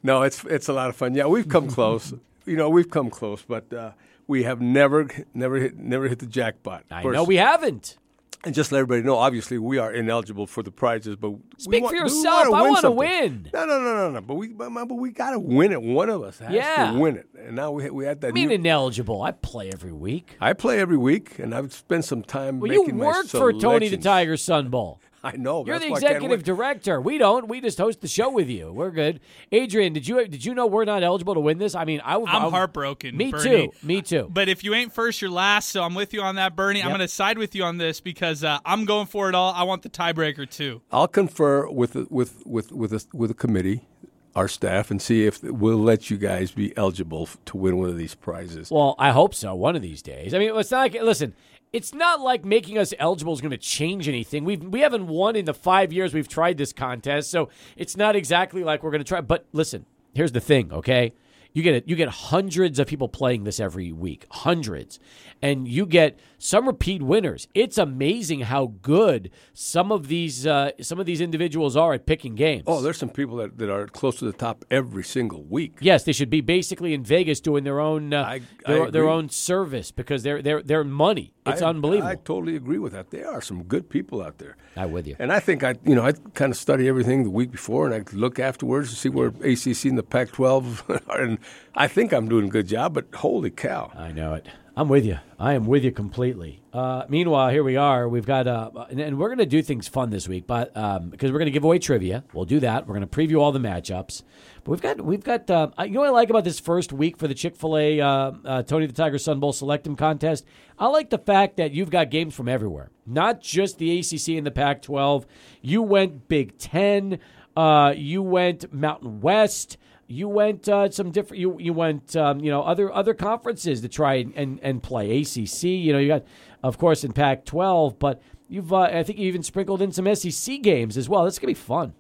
No, 0.00 0.22
it's 0.22 0.44
it's 0.44 0.68
a 0.68 0.72
lot 0.72 0.88
of 0.88 0.94
fun. 0.94 1.16
Yeah, 1.16 1.26
we've 1.26 1.48
come 1.48 1.66
close. 1.66 2.14
You 2.48 2.56
know, 2.56 2.68
we've 2.70 2.90
come 2.90 3.10
close, 3.10 3.42
but 3.42 3.72
uh, 3.72 3.92
we 4.26 4.42
have 4.44 4.60
never 4.60 5.08
never 5.34 5.56
hit 5.56 5.76
never 5.78 6.08
hit 6.08 6.18
the 6.18 6.26
jackpot. 6.26 6.84
I 6.90 7.02
know 7.02 7.24
we 7.24 7.36
haven't. 7.36 7.96
And 8.44 8.54
just 8.54 8.70
let 8.70 8.78
everybody 8.78 9.02
know, 9.02 9.16
obviously 9.16 9.58
we 9.58 9.78
are 9.78 9.92
ineligible 9.92 10.46
for 10.46 10.62
the 10.62 10.70
prizes, 10.70 11.16
but 11.16 11.30
we 11.30 11.38
Speak 11.58 11.82
want, 11.82 11.96
for 11.96 12.00
yourself. 12.04 12.54
I 12.54 12.62
win 12.62 12.70
wanna 12.70 12.90
win. 12.92 13.50
No, 13.52 13.66
no, 13.66 13.80
no, 13.80 13.94
no, 13.96 14.10
no. 14.12 14.20
But 14.20 14.34
we, 14.36 14.48
but, 14.50 14.70
but 14.70 14.94
we 14.94 15.10
got 15.10 15.32
to 15.32 15.40
win 15.40 15.72
it. 15.72 15.82
One 15.82 16.08
of 16.08 16.22
us 16.22 16.38
has 16.38 16.52
Yeah. 16.52 16.92
to 16.92 16.98
win 17.00 17.16
it. 17.16 17.26
And 17.36 17.56
now 17.56 17.72
we 17.72 17.90
we 17.90 18.04
had 18.04 18.20
that. 18.20 18.28
I 18.28 18.30
mean, 18.30 18.48
new- 18.48 18.54
ineligible. 18.54 19.22
I 19.22 19.32
play 19.32 19.70
every 19.72 19.92
week. 19.92 20.36
I 20.40 20.52
play 20.52 20.78
every 20.78 20.96
week, 20.96 21.40
and 21.40 21.52
I've 21.52 21.72
spent 21.74 22.04
some 22.04 22.22
time. 22.22 22.60
Well, 22.60 22.70
you 22.72 22.82
making 22.82 22.98
my 22.98 23.06
work 23.06 23.26
for 23.26 23.52
Tony 23.52 23.88
the. 23.88 23.96
Tiger 23.96 24.36
Sun 24.36 24.68
Bowl. 24.68 25.00
I 25.34 25.36
know. 25.36 25.64
You're 25.66 25.74
that's 25.78 25.84
the 25.84 25.90
why 25.90 25.96
I 25.98 26.00
can't 26.00 26.12
executive 26.16 26.44
director. 26.44 27.00
We 27.00 27.18
don't. 27.18 27.48
We 27.48 27.60
just 27.60 27.78
host 27.78 28.00
the 28.00 28.08
show 28.08 28.30
with 28.30 28.48
you. 28.48 28.72
We're 28.72 28.90
good. 28.90 29.20
Adrian, 29.52 29.92
did 29.92 30.06
you 30.08 30.26
did 30.26 30.44
you 30.44 30.54
know 30.54 30.66
we're 30.66 30.84
not 30.84 31.02
eligible 31.02 31.34
to 31.34 31.40
win 31.40 31.58
this? 31.58 31.74
I 31.74 31.84
mean, 31.84 32.00
I, 32.04 32.14
I'm 32.16 32.26
I- 32.26 32.50
heartbroken. 32.50 33.16
Me 33.16 33.30
Bernie. 33.30 33.68
too. 33.68 33.72
Me 33.82 34.02
too. 34.02 34.28
But 34.32 34.48
if 34.48 34.64
you 34.64 34.74
ain't 34.74 34.92
first, 34.92 35.20
you're 35.22 35.30
last. 35.30 35.68
So 35.70 35.82
I'm 35.82 35.94
with 35.94 36.12
you 36.14 36.22
on 36.22 36.36
that, 36.36 36.56
Bernie. 36.56 36.82
I'm 36.82 36.88
going 36.88 37.00
to 37.00 37.08
side 37.08 37.38
with 37.38 37.54
you 37.54 37.64
on 37.64 37.78
this 37.78 38.00
because 38.00 38.42
uh, 38.44 38.58
I'm 38.64 38.84
going 38.84 39.06
for 39.06 39.28
it 39.28 39.34
all. 39.34 39.52
I 39.54 39.62
want 39.64 39.82
the 39.82 39.90
tiebreaker 39.90 40.48
too. 40.48 40.82
I'll 40.90 41.08
confer 41.08 41.68
with 41.68 41.92
the- 41.92 42.06
with 42.10 42.46
with 42.46 42.72
with 42.72 42.92
a, 42.92 43.04
with 43.12 43.30
a 43.30 43.34
committee, 43.34 43.86
our 44.34 44.48
staff, 44.48 44.90
and 44.90 45.00
see 45.02 45.26
if 45.26 45.42
we'll 45.42 45.78
let 45.78 46.10
you 46.10 46.16
guys 46.16 46.50
be 46.52 46.76
eligible 46.76 47.28
to 47.46 47.56
win 47.56 47.76
one 47.78 47.88
of 47.88 47.96
these 47.98 48.14
prizes. 48.14 48.70
Well, 48.70 48.94
I 48.98 49.10
hope 49.10 49.34
so. 49.34 49.54
One 49.54 49.76
of 49.76 49.82
these 49.82 50.00
days. 50.02 50.32
I 50.34 50.38
mean, 50.38 50.56
it's 50.56 50.70
not 50.70 50.78
like 50.92 51.02
listen. 51.02 51.34
It's 51.72 51.92
not 51.92 52.20
like 52.20 52.44
making 52.44 52.78
us 52.78 52.94
eligible 52.98 53.32
is 53.34 53.40
going 53.40 53.50
to 53.50 53.58
change 53.58 54.08
anything. 54.08 54.44
We've 54.44 54.62
we 54.62 54.80
haven't 54.80 55.06
won 55.06 55.36
in 55.36 55.44
the 55.44 55.54
five 55.54 55.92
years 55.92 56.14
we've 56.14 56.28
tried 56.28 56.56
this 56.56 56.72
contest, 56.72 57.30
so 57.30 57.50
it's 57.76 57.96
not 57.96 58.16
exactly 58.16 58.64
like 58.64 58.82
we're 58.82 58.90
going 58.90 59.04
to 59.04 59.08
try. 59.08 59.20
But 59.20 59.46
listen, 59.52 59.84
here's 60.14 60.32
the 60.32 60.40
thing, 60.40 60.72
okay? 60.72 61.12
You 61.54 61.62
get 61.62 61.74
it. 61.74 61.88
You 61.88 61.96
get 61.96 62.08
hundreds 62.08 62.78
of 62.78 62.86
people 62.86 63.08
playing 63.08 63.44
this 63.44 63.58
every 63.58 63.90
week, 63.90 64.26
hundreds, 64.30 65.00
and 65.42 65.66
you 65.66 65.86
get 65.86 66.18
some 66.38 66.66
repeat 66.66 67.02
winners. 67.02 67.48
It's 67.54 67.78
amazing 67.78 68.40
how 68.40 68.74
good 68.82 69.30
some 69.54 69.90
of 69.90 70.08
these 70.08 70.46
uh, 70.46 70.70
some 70.80 71.00
of 71.00 71.06
these 71.06 71.20
individuals 71.20 71.76
are 71.76 71.94
at 71.94 72.06
picking 72.06 72.34
games. 72.34 72.64
Oh, 72.66 72.80
there's 72.82 72.98
some 72.98 73.08
people 73.08 73.36
that, 73.38 73.58
that 73.58 73.70
are 73.70 73.86
close 73.86 74.18
to 74.20 74.26
the 74.26 74.32
top 74.32 74.64
every 74.70 75.02
single 75.02 75.42
week. 75.42 75.78
Yes, 75.80 76.04
they 76.04 76.12
should 76.12 76.30
be 76.30 76.40
basically 76.42 76.94
in 76.94 77.02
Vegas 77.02 77.40
doing 77.40 77.64
their 77.64 77.80
own 77.80 78.12
uh, 78.12 78.22
I- 78.22 78.40
their, 78.66 78.86
I 78.86 78.90
their 78.90 79.08
own 79.08 79.28
service 79.30 79.90
because 79.90 80.22
they're 80.22 80.42
they're 80.42 80.62
they're 80.62 80.84
money. 80.84 81.32
It's 81.46 81.62
I- 81.62 81.68
unbelievable. 81.70 82.08
I 82.08 82.16
totally 82.16 82.56
agree 82.56 82.78
with 82.78 82.92
that. 82.92 83.10
There 83.10 83.28
are 83.28 83.40
some 83.40 83.64
good 83.64 83.88
people 83.88 84.22
out 84.22 84.38
there. 84.38 84.56
I'm 84.76 84.92
with 84.92 85.06
you. 85.08 85.16
And 85.18 85.32
I 85.32 85.40
think 85.40 85.64
I, 85.64 85.74
you 85.84 85.94
know, 85.94 86.02
I 86.04 86.12
kind 86.34 86.52
of 86.52 86.58
study 86.58 86.86
everything 86.88 87.24
the 87.24 87.30
week 87.30 87.50
before, 87.50 87.86
and 87.90 87.94
I 87.94 88.04
look 88.14 88.38
afterwards 88.38 88.90
to 88.90 88.96
see 88.96 89.08
where 89.08 89.28
ACC 89.28 89.86
and 89.86 89.98
the 89.98 90.04
Pac-12 90.08 91.00
are. 91.08 91.37
I 91.74 91.88
think 91.88 92.12
I'm 92.12 92.28
doing 92.28 92.46
a 92.46 92.50
good 92.50 92.68
job. 92.68 92.94
But 92.94 93.06
holy 93.14 93.50
cow! 93.50 93.90
I 93.94 94.12
know 94.12 94.34
it. 94.34 94.46
I'm 94.78 94.88
with 94.88 95.04
you. 95.04 95.18
I 95.40 95.54
am 95.54 95.66
with 95.66 95.82
you 95.82 95.90
completely. 95.90 96.62
Uh, 96.72 97.04
meanwhile, 97.08 97.48
here 97.48 97.64
we 97.64 97.76
are. 97.76 98.08
We've 98.08 98.24
got, 98.24 98.46
uh, 98.46 98.70
and, 98.88 99.00
and 99.00 99.18
we're 99.18 99.26
going 99.26 99.38
to 99.38 99.46
do 99.46 99.60
things 99.60 99.88
fun 99.88 100.10
this 100.10 100.28
week, 100.28 100.46
but 100.46 100.76
um, 100.76 101.10
because 101.10 101.32
we're 101.32 101.40
going 101.40 101.46
to 101.46 101.52
give 101.52 101.64
away 101.64 101.80
trivia, 101.80 102.22
we'll 102.32 102.44
do 102.44 102.60
that. 102.60 102.86
We're 102.86 102.94
going 102.94 103.08
to 103.08 103.16
preview 103.16 103.40
all 103.40 103.50
the 103.50 103.58
matchups. 103.58 104.22
But 104.62 104.70
we've 104.70 104.80
got, 104.80 105.00
we've 105.00 105.24
got. 105.24 105.50
Uh, 105.50 105.70
you 105.80 105.90
know 105.90 106.00
what 106.02 106.10
I 106.10 106.12
like 106.12 106.30
about 106.30 106.44
this 106.44 106.60
first 106.60 106.92
week 106.92 107.16
for 107.16 107.26
the 107.26 107.34
Chick 107.34 107.56
Fil 107.56 107.76
A 107.76 108.00
uh, 108.00 108.32
uh, 108.44 108.62
Tony 108.62 108.86
the 108.86 108.92
Tiger 108.92 109.18
Sun 109.18 109.40
Bowl 109.40 109.52
Select 109.52 109.84
'em 109.84 109.96
contest? 109.96 110.44
I 110.78 110.86
like 110.86 111.10
the 111.10 111.18
fact 111.18 111.56
that 111.56 111.72
you've 111.72 111.90
got 111.90 112.10
games 112.10 112.36
from 112.36 112.48
everywhere, 112.48 112.92
not 113.04 113.40
just 113.40 113.78
the 113.78 113.98
ACC 113.98 114.36
and 114.38 114.46
the 114.46 114.52
Pac-12. 114.52 115.24
You 115.60 115.82
went 115.82 116.28
Big 116.28 116.56
Ten. 116.56 117.18
Uh, 117.56 117.94
you 117.96 118.22
went 118.22 118.72
Mountain 118.72 119.22
West. 119.22 119.76
You 120.10 120.26
went 120.28 120.68
uh, 120.68 120.90
some 120.90 121.10
different. 121.10 121.38
You 121.40 121.58
you 121.60 121.74
went 121.74 122.16
um, 122.16 122.40
you 122.40 122.50
know 122.50 122.62
other 122.62 122.90
other 122.92 123.12
conferences 123.12 123.82
to 123.82 123.88
try 123.88 124.14
and, 124.14 124.32
and, 124.34 124.58
and 124.62 124.82
play 124.82 125.20
ACC. 125.20 125.64
You 125.64 125.92
know 125.92 125.98
you 125.98 126.08
got 126.08 126.24
of 126.62 126.78
course 126.78 127.04
in 127.04 127.12
Pac-12, 127.12 127.98
but 127.98 128.22
you've 128.48 128.72
uh, 128.72 128.80
I 128.80 129.02
think 129.02 129.18
you 129.18 129.26
even 129.28 129.42
sprinkled 129.42 129.82
in 129.82 129.92
some 129.92 130.12
SEC 130.14 130.62
games 130.62 130.96
as 130.96 131.10
well. 131.10 131.24
That's 131.24 131.38
gonna 131.38 131.50
be 131.50 131.54
fun. 131.54 131.92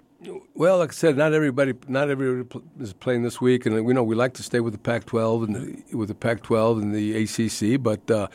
Well, 0.54 0.78
like 0.78 0.90
I 0.90 0.94
said, 0.94 1.16
not 1.16 1.32
everybody, 1.32 1.74
not 1.86 2.10
everybody 2.10 2.48
is 2.80 2.92
playing 2.92 3.22
this 3.22 3.40
week, 3.40 3.66
and 3.66 3.84
we 3.84 3.92
know 3.94 4.02
we 4.02 4.16
like 4.16 4.32
to 4.34 4.42
stay 4.42 4.58
with 4.58 4.72
the 4.72 4.78
Pac-12 4.78 5.44
and 5.44 5.54
the, 5.54 5.96
with 5.96 6.08
the 6.08 6.14
Pac-12 6.16 6.82
and 6.82 6.92
the 6.92 7.22
ACC, 7.22 7.80
but 7.80 8.10
uh, 8.10 8.26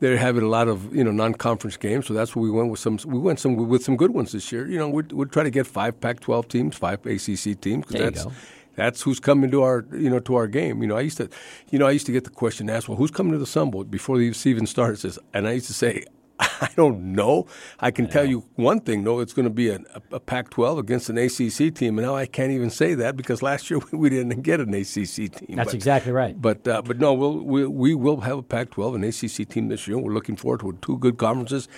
they're 0.00 0.18
having 0.18 0.42
a 0.42 0.48
lot 0.48 0.68
of 0.68 0.94
you 0.94 1.02
know 1.04 1.12
non-conference 1.12 1.76
games, 1.78 2.06
so 2.06 2.12
that's 2.14 2.34
where 2.36 2.42
we 2.42 2.50
went 2.50 2.68
with 2.70 2.80
some. 2.80 2.98
We 3.06 3.18
went 3.20 3.38
some 3.38 3.56
with 3.56 3.84
some 3.84 3.96
good 3.96 4.10
ones 4.10 4.32
this 4.32 4.50
year. 4.50 4.66
You 4.66 4.76
know, 4.78 4.88
we'd, 4.88 5.12
we'd 5.12 5.30
try 5.30 5.44
to 5.44 5.50
get 5.50 5.66
five 5.68 6.00
Pac-12 6.00 6.48
teams, 6.48 6.76
five 6.76 6.98
ACC 7.06 7.58
teams. 7.60 7.84
'cause 7.86 7.92
There 7.92 8.04
you 8.04 8.10
go. 8.10 8.32
That's 8.76 9.02
who's 9.02 9.20
coming 9.20 9.50
to 9.50 9.62
our 9.62 9.84
you 9.92 10.10
know 10.10 10.20
to 10.20 10.34
our 10.36 10.46
game. 10.46 10.82
You 10.82 10.88
know, 10.88 10.96
I 10.96 11.00
used 11.02 11.18
to, 11.18 11.28
you 11.70 11.78
know, 11.78 11.86
I 11.86 11.90
used 11.90 12.06
to 12.06 12.12
get 12.12 12.24
the 12.24 12.30
question 12.30 12.70
asked, 12.70 12.88
well, 12.88 12.96
who's 12.98 13.10
coming 13.10 13.32
to 13.32 13.38
the 13.38 13.46
Sun 13.46 13.70
Bowl 13.70 13.84
before 13.84 14.18
the 14.18 14.32
season 14.32 14.66
starts? 14.66 15.04
And 15.34 15.46
I 15.48 15.52
used 15.52 15.66
to 15.66 15.74
say. 15.74 16.04
I 16.62 16.70
don't 16.74 17.14
know. 17.14 17.46
I 17.80 17.90
can 17.90 18.08
tell 18.08 18.24
you 18.24 18.44
one 18.54 18.80
thing, 18.80 19.04
though. 19.04 19.20
It's 19.20 19.34
going 19.34 19.44
to 19.44 19.50
be 19.52 19.68
a, 19.68 19.78
a 20.10 20.18
Pac-12 20.18 20.78
against 20.78 21.10
an 21.10 21.18
ACC 21.18 21.74
team, 21.74 21.98
and 21.98 22.06
now 22.06 22.16
I 22.16 22.24
can't 22.24 22.50
even 22.50 22.70
say 22.70 22.94
that 22.94 23.14
because 23.14 23.42
last 23.42 23.68
year 23.68 23.78
we 23.92 24.08
didn't 24.08 24.40
get 24.40 24.58
an 24.58 24.72
ACC 24.72 25.14
team. 25.36 25.56
That's 25.56 25.66
But- 25.66 25.74
exactly 25.74 26.12
right. 26.12 26.40
but 26.40 26.66
uh, 26.66 26.80
but 26.80 26.98
no, 26.98 27.12
we'll, 27.12 27.40
we 27.44 27.66
we 27.66 27.94
will 27.94 28.20
have 28.22 28.38
a 28.38 28.42
Pac-12 28.42 28.94
and 28.94 29.04
ACC 29.04 29.50
team 29.50 29.68
this 29.68 29.86
year. 29.86 29.98
We're 29.98 30.14
looking 30.14 30.36
forward 30.36 30.60
to 30.60 30.78
two 30.80 30.96
good 30.96 31.18
conferences 31.18 31.68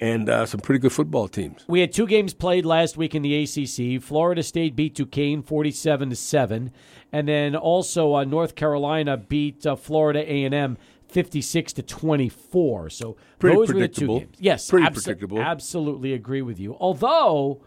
and 0.00 0.28
uh, 0.28 0.46
some 0.46 0.60
pretty 0.60 0.78
good 0.78 0.92
football 0.92 1.28
teams. 1.28 1.64
We 1.68 1.80
had 1.80 1.92
two 1.92 2.06
games 2.06 2.34
played 2.34 2.64
last 2.64 2.96
week 2.96 3.14
in 3.14 3.22
the 3.22 3.42
ACC. 3.42 4.02
Florida 4.02 4.42
State 4.42 4.76
beat 4.76 4.94
Duquesne 4.94 5.42
forty-seven 5.42 6.10
to 6.10 6.16
seven, 6.16 6.70
and 7.12 7.26
then 7.28 7.56
also 7.56 8.14
uh, 8.14 8.24
North 8.24 8.54
Carolina 8.54 9.16
beat 9.16 9.66
uh, 9.66 9.76
Florida 9.76 10.20
A 10.30 10.44
and 10.44 10.54
M 10.54 10.78
fifty-six 11.08 11.72
to 11.74 11.82
twenty-four. 11.82 12.90
So 12.90 13.16
Pretty 13.38 13.56
those 13.56 13.72
were 13.72 13.80
the 13.80 13.88
two 13.88 14.06
games. 14.20 14.36
Yes, 14.38 14.68
Pretty 14.70 14.86
abso- 14.86 14.92
predictable. 15.04 15.40
Absolutely 15.40 16.12
agree 16.12 16.42
with 16.42 16.58
you. 16.60 16.76
Although 16.78 17.62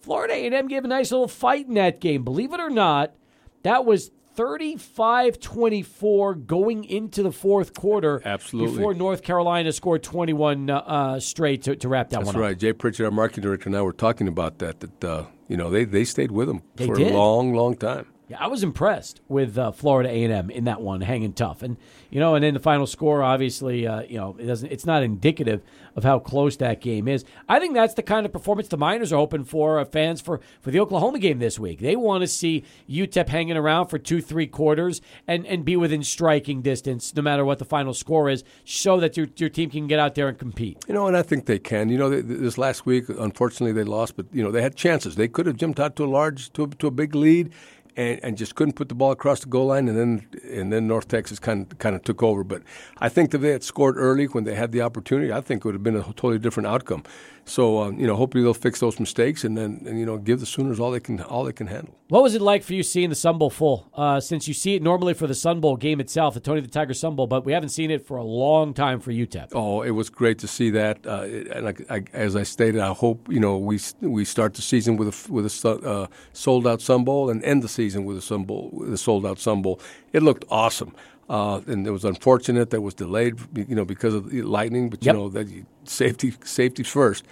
Florida 0.00 0.34
A 0.34 0.46
and 0.46 0.54
M 0.54 0.68
gave 0.68 0.84
a 0.84 0.88
nice 0.88 1.10
little 1.10 1.28
fight 1.28 1.66
in 1.68 1.74
that 1.74 2.00
game. 2.00 2.24
Believe 2.24 2.52
it 2.52 2.60
or 2.60 2.70
not, 2.70 3.14
that 3.62 3.84
was. 3.84 4.10
35-24 4.38 6.46
going 6.46 6.84
into 6.84 7.22
the 7.22 7.32
fourth 7.32 7.74
quarter 7.74 8.22
Absolutely. 8.24 8.76
before 8.76 8.94
North 8.94 9.22
Carolina 9.22 9.72
scored 9.72 10.02
21 10.02 10.70
uh, 10.70 10.78
uh, 10.78 11.20
straight 11.20 11.62
to, 11.64 11.76
to 11.76 11.88
wrap 11.88 12.10
that 12.10 12.18
That's 12.18 12.26
one 12.26 12.36
up. 12.36 12.42
right. 12.42 12.58
Jay 12.58 12.72
Pritchard, 12.72 13.06
our 13.06 13.10
marketing 13.10 13.42
director, 13.42 13.68
and 13.68 13.76
I 13.76 13.82
were 13.82 13.92
talking 13.92 14.28
about 14.28 14.58
that. 14.58 14.80
That 14.80 15.04
uh, 15.04 15.24
you 15.48 15.56
know 15.56 15.70
they, 15.70 15.84
they 15.84 16.04
stayed 16.04 16.30
with 16.30 16.48
them 16.48 16.62
They 16.76 16.86
for 16.86 16.94
did. 16.94 17.12
a 17.12 17.16
long, 17.16 17.54
long 17.54 17.76
time. 17.76 18.06
Yeah, 18.28 18.36
I 18.40 18.48
was 18.48 18.62
impressed 18.62 19.22
with 19.28 19.56
uh, 19.56 19.72
Florida 19.72 20.10
A 20.10 20.24
and 20.24 20.32
M 20.32 20.50
in 20.50 20.64
that 20.64 20.82
one, 20.82 21.00
hanging 21.00 21.32
tough, 21.32 21.62
and 21.62 21.78
you 22.10 22.20
know, 22.20 22.34
and 22.34 22.44
then 22.44 22.52
the 22.52 22.60
final 22.60 22.86
score, 22.86 23.22
obviously, 23.22 23.86
uh, 23.86 24.02
you 24.02 24.18
know, 24.18 24.36
it 24.38 24.44
doesn't. 24.44 24.70
It's 24.70 24.84
not 24.84 25.02
indicative 25.02 25.62
of 25.96 26.04
how 26.04 26.18
close 26.18 26.56
that 26.58 26.82
game 26.82 27.08
is. 27.08 27.24
I 27.48 27.58
think 27.58 27.74
that's 27.74 27.94
the 27.94 28.02
kind 28.02 28.26
of 28.26 28.32
performance 28.32 28.68
the 28.68 28.76
Miners 28.76 29.12
are 29.12 29.16
hoping 29.16 29.44
for. 29.44 29.78
Uh, 29.78 29.86
fans 29.86 30.20
for 30.20 30.40
for 30.60 30.70
the 30.70 30.78
Oklahoma 30.78 31.18
game 31.18 31.38
this 31.38 31.58
week, 31.58 31.80
they 31.80 31.96
want 31.96 32.20
to 32.20 32.26
see 32.26 32.64
UTEP 32.88 33.28
hanging 33.28 33.56
around 33.56 33.86
for 33.86 33.98
two, 33.98 34.20
three 34.20 34.46
quarters 34.46 35.00
and 35.26 35.46
and 35.46 35.64
be 35.64 35.76
within 35.76 36.02
striking 36.02 36.60
distance, 36.60 37.14
no 37.16 37.22
matter 37.22 37.46
what 37.46 37.58
the 37.58 37.64
final 37.64 37.94
score 37.94 38.28
is, 38.28 38.44
so 38.64 39.00
that 39.00 39.16
your 39.16 39.28
your 39.36 39.48
team 39.48 39.70
can 39.70 39.86
get 39.86 39.98
out 39.98 40.14
there 40.14 40.28
and 40.28 40.38
compete. 40.38 40.84
You 40.86 40.92
know, 40.92 41.06
and 41.06 41.16
I 41.16 41.22
think 41.22 41.46
they 41.46 41.58
can. 41.58 41.88
You 41.88 41.96
know, 41.96 42.10
they, 42.10 42.20
this 42.20 42.58
last 42.58 42.84
week, 42.84 43.08
unfortunately, 43.08 43.72
they 43.72 43.84
lost, 43.84 44.16
but 44.16 44.26
you 44.32 44.42
know 44.42 44.50
they 44.50 44.60
had 44.60 44.76
chances. 44.76 45.16
They 45.16 45.28
could 45.28 45.46
have 45.46 45.56
jumped 45.56 45.80
out 45.80 45.96
to 45.96 46.04
a 46.04 46.10
large, 46.10 46.52
to 46.52 46.66
to 46.66 46.86
a 46.88 46.90
big 46.90 47.14
lead, 47.14 47.52
and, 47.98 48.20
and 48.22 48.38
just 48.38 48.54
couldn't 48.54 48.74
put 48.74 48.88
the 48.88 48.94
ball 48.94 49.10
across 49.10 49.40
the 49.40 49.48
goal 49.48 49.66
line. 49.66 49.88
And 49.88 49.98
then 49.98 50.26
and 50.50 50.72
then 50.72 50.86
North 50.86 51.08
Texas 51.08 51.38
kind 51.38 51.70
of 51.70 51.78
kind 51.78 51.94
of 51.94 52.02
took 52.02 52.22
over. 52.22 52.44
But 52.44 52.62
I 52.98 53.08
think 53.08 53.34
if 53.34 53.40
they 53.40 53.50
had 53.50 53.64
scored 53.64 53.96
early 53.98 54.26
when 54.26 54.44
they 54.44 54.54
had 54.54 54.72
the 54.72 54.80
opportunity, 54.80 55.32
I 55.32 55.40
think 55.40 55.60
it 55.60 55.64
would 55.66 55.74
have 55.74 55.82
been 55.82 55.96
a 55.96 56.04
totally 56.04 56.38
different 56.38 56.68
outcome. 56.68 57.02
So 57.48 57.82
um, 57.82 57.98
you 57.98 58.06
know, 58.06 58.14
hopefully 58.16 58.44
they'll 58.44 58.54
fix 58.54 58.80
those 58.80 59.00
mistakes 59.00 59.44
and 59.44 59.56
then 59.56 59.82
and, 59.86 59.98
you 59.98 60.06
know 60.06 60.18
give 60.18 60.40
the 60.40 60.46
Sooners 60.46 60.78
all 60.78 60.90
they 60.90 61.00
can 61.00 61.20
all 61.22 61.44
they 61.44 61.52
can 61.52 61.66
handle. 61.66 61.94
What 62.08 62.22
was 62.22 62.34
it 62.34 62.40
like 62.42 62.62
for 62.62 62.74
you 62.74 62.82
seeing 62.82 63.10
the 63.10 63.14
Sun 63.14 63.38
Bowl 63.38 63.50
full? 63.50 63.88
Uh, 63.94 64.20
since 64.20 64.48
you 64.48 64.54
see 64.54 64.74
it 64.74 64.82
normally 64.82 65.14
for 65.14 65.26
the 65.26 65.34
Sun 65.34 65.60
Bowl 65.60 65.76
game 65.76 66.00
itself, 66.00 66.34
the 66.34 66.40
Tony 66.40 66.60
the 66.60 66.68
Tiger 66.68 66.94
Sun 66.94 67.16
Bowl, 67.16 67.26
but 67.26 67.44
we 67.44 67.52
haven't 67.52 67.70
seen 67.70 67.90
it 67.90 68.06
for 68.06 68.16
a 68.16 68.24
long 68.24 68.74
time 68.74 69.00
for 69.00 69.12
UTEP. 69.12 69.48
Oh, 69.54 69.82
it 69.82 69.90
was 69.90 70.08
great 70.08 70.38
to 70.38 70.48
see 70.48 70.70
that. 70.70 71.06
Uh, 71.06 71.22
and 71.22 71.68
I, 71.68 71.74
I, 71.90 72.04
as 72.12 72.36
I 72.36 72.42
stated, 72.42 72.80
I 72.80 72.92
hope 72.92 73.28
you 73.30 73.40
know 73.40 73.58
we 73.58 73.78
we 74.00 74.24
start 74.24 74.54
the 74.54 74.62
season 74.62 74.96
with 74.96 75.08
a 75.08 75.32
with 75.32 75.46
a 75.46 75.68
uh, 75.68 76.06
sold 76.32 76.66
out 76.66 76.80
Sun 76.80 77.04
Bowl 77.04 77.30
and 77.30 77.42
end 77.44 77.62
the 77.62 77.68
season 77.68 78.04
with 78.04 78.16
a 78.16 78.22
Sun 78.22 78.44
Bowl 78.44 78.70
with 78.72 78.92
a 78.92 78.98
sold 78.98 79.26
out 79.26 79.38
Sun 79.38 79.62
Bowl. 79.62 79.80
It 80.12 80.22
looked 80.22 80.44
awesome, 80.50 80.94
uh, 81.28 81.60
and 81.66 81.86
it 81.86 81.90
was 81.90 82.04
unfortunate 82.04 82.70
that 82.70 82.78
it 82.78 82.80
was 82.80 82.94
delayed, 82.94 83.34
you 83.54 83.74
know, 83.74 83.84
because 83.84 84.14
of 84.14 84.30
the 84.30 84.42
lightning. 84.42 84.88
But 84.90 85.04
Yep. 85.04 85.14
you 85.14 85.20
know 85.20 85.28
that 85.30 85.48
you- 85.48 85.66
safety 85.84 86.34
safety 86.44 86.82
first. 86.82 87.24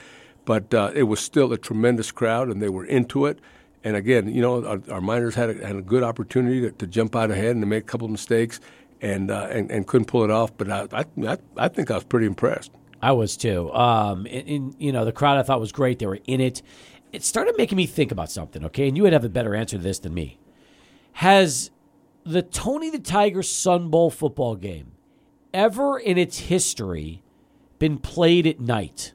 But 0.44 0.72
uh, 0.72 0.92
it 0.94 1.04
was 1.04 1.18
still 1.20 1.52
a 1.52 1.58
tremendous 1.58 2.12
crowd, 2.12 2.48
and 2.48 2.62
they 2.62 2.68
were 2.68 2.84
into 2.84 3.26
it. 3.26 3.40
And 3.82 3.96
again, 3.96 4.28
you 4.32 4.40
know, 4.42 4.64
our, 4.64 4.80
our 4.90 5.00
miners 5.00 5.34
had 5.34 5.50
a, 5.50 5.66
had 5.66 5.76
a 5.76 5.82
good 5.82 6.02
opportunity 6.02 6.60
to, 6.60 6.70
to 6.72 6.86
jump 6.86 7.16
out 7.16 7.30
ahead 7.30 7.50
and 7.56 7.62
to 7.62 7.66
make 7.66 7.82
a 7.84 7.86
couple 7.86 8.04
of 8.04 8.10
mistakes, 8.12 8.60
and 9.00 9.30
uh, 9.30 9.48
and, 9.50 9.70
and 9.70 9.86
couldn't 9.86 10.06
pull 10.06 10.24
it 10.24 10.30
off. 10.30 10.56
But 10.56 10.70
I, 10.70 10.86
I 10.92 11.04
I 11.26 11.38
I 11.56 11.68
think 11.68 11.90
I 11.90 11.94
was 11.94 12.04
pretty 12.04 12.26
impressed. 12.26 12.70
I 13.02 13.12
was 13.12 13.36
too. 13.36 13.72
Um, 13.72 14.26
and, 14.26 14.48
and, 14.48 14.74
you 14.78 14.90
know, 14.92 15.04
the 15.04 15.12
crowd 15.12 15.36
I 15.38 15.42
thought 15.42 15.60
was 15.60 15.70
great. 15.72 15.98
They 15.98 16.06
were 16.06 16.18
in 16.26 16.40
it. 16.40 16.62
It 17.12 17.22
started 17.22 17.54
making 17.58 17.76
me 17.76 17.86
think 17.86 18.10
about 18.10 18.30
something. 18.30 18.64
Okay, 18.66 18.88
and 18.88 18.96
you 18.96 19.02
would 19.04 19.12
have 19.12 19.24
a 19.24 19.28
better 19.28 19.54
answer 19.54 19.76
to 19.76 19.82
this 19.82 19.98
than 19.98 20.14
me. 20.14 20.38
Has 21.12 21.70
the 22.26 22.42
Tony 22.42 22.90
the 22.90 22.98
Tiger 22.98 23.42
Sun 23.42 23.88
Bowl 23.88 24.10
football 24.10 24.56
game 24.56 24.92
ever 25.54 25.98
in 25.98 26.18
its 26.18 26.38
history 26.38 27.22
been 27.78 27.98
played 27.98 28.46
at 28.46 28.60
night? 28.60 29.12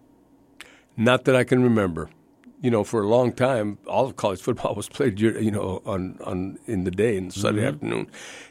Not 0.98 1.26
that 1.26 1.36
I 1.36 1.44
can 1.44 1.64
remember. 1.64 2.10
You 2.62 2.70
know, 2.70 2.84
for 2.84 3.02
a 3.02 3.08
long 3.08 3.34
time, 3.34 3.80
all 3.88 4.06
of 4.06 4.16
college 4.16 4.40
football 4.40 4.76
was 4.82 4.88
played, 4.88 5.20
you 5.20 5.52
know, 5.52 5.82
on, 5.86 6.18
on 6.24 6.60
in 6.68 6.84
the 6.84 6.92
day, 6.92 7.18
in 7.18 7.32
Sunday 7.32 7.62
Mm-hmm. 7.62 7.74
afternoon. 7.76 8.08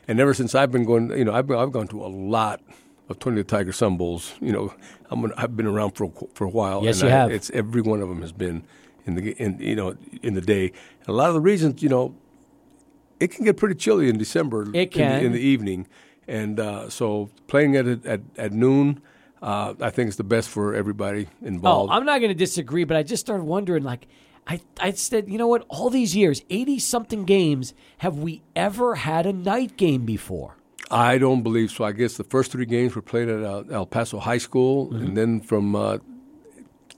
And 0.08 0.18
ever 0.20 0.34
since 0.34 0.54
I've 0.54 0.72
been 0.72 0.84
going, 0.84 1.10
you 1.16 1.24
know, 1.24 1.32
I've 1.32 1.46
been, 1.46 1.56
I've 1.58 1.72
gone 1.72 1.86
to 1.88 2.04
a 2.04 2.08
lot 2.08 2.60
of 3.08 3.18
Tony 3.20 3.36
the 3.36 3.44
Tiger 3.44 3.72
Sun 3.72 3.96
Bowls. 3.96 4.34
You 4.40 4.52
know, 4.52 4.74
I'm 5.10 5.32
I've 5.36 5.56
been 5.56 5.66
around 5.66 5.92
for 5.92 6.04
a- 6.04 6.26
for 6.34 6.44
a 6.44 6.50
while. 6.50 6.82
Yes, 6.84 7.00
and 7.02 7.08
you 7.10 7.14
I- 7.14 7.18
have. 7.18 7.30
It's 7.30 7.50
every 7.50 7.82
one 7.82 8.00
of 8.02 8.08
them 8.08 8.20
has 8.20 8.32
been 8.32 8.64
in 9.06 9.14
the 9.14 9.30
in 9.32 9.58
you 9.60 9.76
know 9.76 9.96
in 10.22 10.34
the 10.34 10.40
day. 10.40 10.72
And 11.00 11.08
a 11.08 11.12
lot 11.12 11.28
of 11.28 11.34
the 11.34 11.40
reasons, 11.40 11.80
you 11.82 11.88
know, 11.88 12.14
it 13.20 13.28
can 13.30 13.44
get 13.44 13.56
pretty 13.56 13.74
chilly 13.76 14.08
in 14.08 14.18
December. 14.18 14.62
It 14.74 14.96
in 14.96 15.08
the, 15.08 15.24
in 15.26 15.32
the 15.32 15.40
evening, 15.40 15.86
and 16.26 16.58
uh, 16.58 16.88
so 16.90 17.30
playing 17.46 17.76
at 17.76 17.86
at, 18.06 18.20
at 18.36 18.52
noon. 18.52 19.00
Uh, 19.42 19.72
I 19.80 19.88
think 19.88 20.08
it's 20.08 20.18
the 20.18 20.22
best 20.24 20.50
for 20.50 20.74
everybody 20.74 21.26
involved. 21.40 21.90
Oh. 21.90 21.94
I'm 21.94 22.04
not 22.04 22.18
going 22.18 22.28
to 22.28 22.34
disagree, 22.34 22.84
but 22.84 22.98
I 22.98 23.02
just 23.02 23.22
started 23.22 23.44
wondering, 23.44 23.82
like, 23.84 24.06
I, 24.46 24.60
I 24.78 24.90
said, 24.90 25.30
you 25.30 25.38
know 25.38 25.46
what? 25.48 25.64
All 25.70 25.88
these 25.88 26.14
years, 26.14 26.42
80 26.50 26.78
something 26.78 27.24
games, 27.24 27.72
have 27.98 28.18
we 28.18 28.42
ever 28.54 28.96
had 28.96 29.24
a 29.24 29.32
night 29.32 29.78
game 29.78 30.04
before? 30.04 30.56
I 30.90 31.16
don't 31.16 31.42
believe 31.42 31.70
so. 31.70 31.84
I 31.84 31.92
guess 31.92 32.18
the 32.18 32.24
first 32.24 32.52
three 32.52 32.66
games 32.66 32.94
were 32.94 33.00
played 33.00 33.30
at 33.30 33.42
uh, 33.42 33.62
El 33.70 33.86
Paso 33.86 34.18
High 34.18 34.36
School, 34.36 34.88
Mm-hmm. 34.88 35.04
and 35.06 35.16
then 35.16 35.40
from 35.40 35.74
uh, 35.74 35.98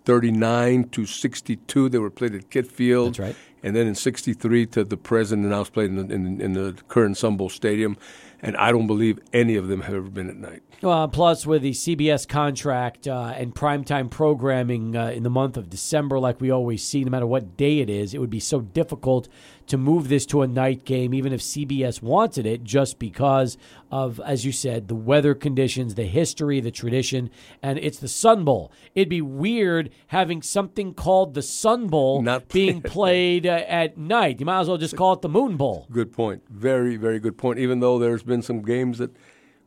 39 0.05 0.89
to 0.91 1.07
62, 1.07 1.89
they 1.89 1.99
were 1.99 2.11
played 2.11 2.35
at 2.35 2.51
Kit 2.51 2.67
Field. 2.71 3.15
That's 3.15 3.19
right. 3.19 3.37
And 3.63 3.77
then 3.77 3.87
in 3.87 3.95
63 3.95 4.67
to 4.67 4.85
the 4.85 4.97
present, 4.97 5.43
and 5.43 5.51
now 5.51 5.61
it's 5.61 5.71
played 5.71 5.91
in 5.91 6.09
the, 6.09 6.15
in, 6.15 6.41
in 6.41 6.53
the 6.55 6.77
current 6.89 7.17
Sun 7.17 7.37
Bowl 7.37 7.49
Stadium. 7.49 7.97
And 8.41 8.57
I 8.57 8.73
don't 8.73 8.89
believe 8.89 9.21
any 9.33 9.55
of 9.55 9.69
them 9.69 9.83
have 9.83 9.95
ever 9.95 10.11
been 10.11 10.29
at 10.29 10.37
night. 10.37 10.63
Uh, 10.83 11.07
plus, 11.07 11.47
with 11.47 11.63
the 11.63 11.71
CBS 11.71 12.27
contract 12.27 13.07
uh, 13.07 13.33
and 13.37 13.55
primetime 13.55 14.11
programming 14.11 14.97
uh, 14.97 15.11
in 15.11 15.23
the 15.23 15.31
month 15.31 15.57
of 15.57 15.71
December, 15.71 16.19
like 16.19 16.41
we 16.41 16.51
always 16.51 16.83
see, 16.83 17.05
no 17.05 17.11
matter 17.11 17.27
what 17.27 17.57
day 17.57 17.79
it 17.79 17.89
is, 17.89 18.15
it 18.15 18.19
would 18.19 18.31
be 18.31 18.41
so 18.41 18.61
difficult 18.61 19.29
to 19.69 19.79
move 19.79 20.09
this 20.09 20.27
to 20.27 20.43
a 20.43 20.47
night 20.49 20.85
game, 20.85 21.15
even 21.15 21.33
if 21.33 21.41
CBS 21.41 22.03
wanted 22.03 22.47
it, 22.47 22.65
just 22.65 22.99
because 22.99 23.57
of, 23.93 24.19
as 24.27 24.45
you 24.45 24.51
said, 24.51 24.89
the 24.89 24.95
weather 24.97 25.37
conditions, 25.37 25.95
the 25.95 26.03
history, 26.03 26.59
the 26.59 26.73
tradition, 26.73 27.31
and 27.63 27.79
it's 27.79 28.01
the 28.01 28.09
Sun 28.09 28.45
Bowl. 28.45 28.73
It'd 28.97 29.09
be 29.09 29.23
weird 29.23 29.91
having 30.09 30.43
something 30.43 30.95
called 30.95 31.35
the 31.35 31.43
Sun 31.43 31.87
Bowl 31.87 32.23
Not 32.23 32.49
being 32.53 32.83
played 32.83 33.47
uh, 33.47 33.63
at 33.69 33.97
night. 33.99 34.41
You 34.41 34.47
might 34.47 34.63
as 34.63 34.69
well 34.69 34.79
just 34.79 34.97
call 34.97 35.13
it 35.13 35.23
the 35.23 35.29
Moon 35.29 35.57
Bowl. 35.57 35.87
Good 35.93 36.13
point. 36.13 36.43
Very, 36.51 36.97
very 36.97 37.21
good 37.21 37.39
point. 37.39 37.61
Even 37.61 37.79
though 37.79 38.01
there's 38.01 38.25
been 38.25 38.43
some 38.43 38.63
games 38.63 38.99
that 38.99 39.15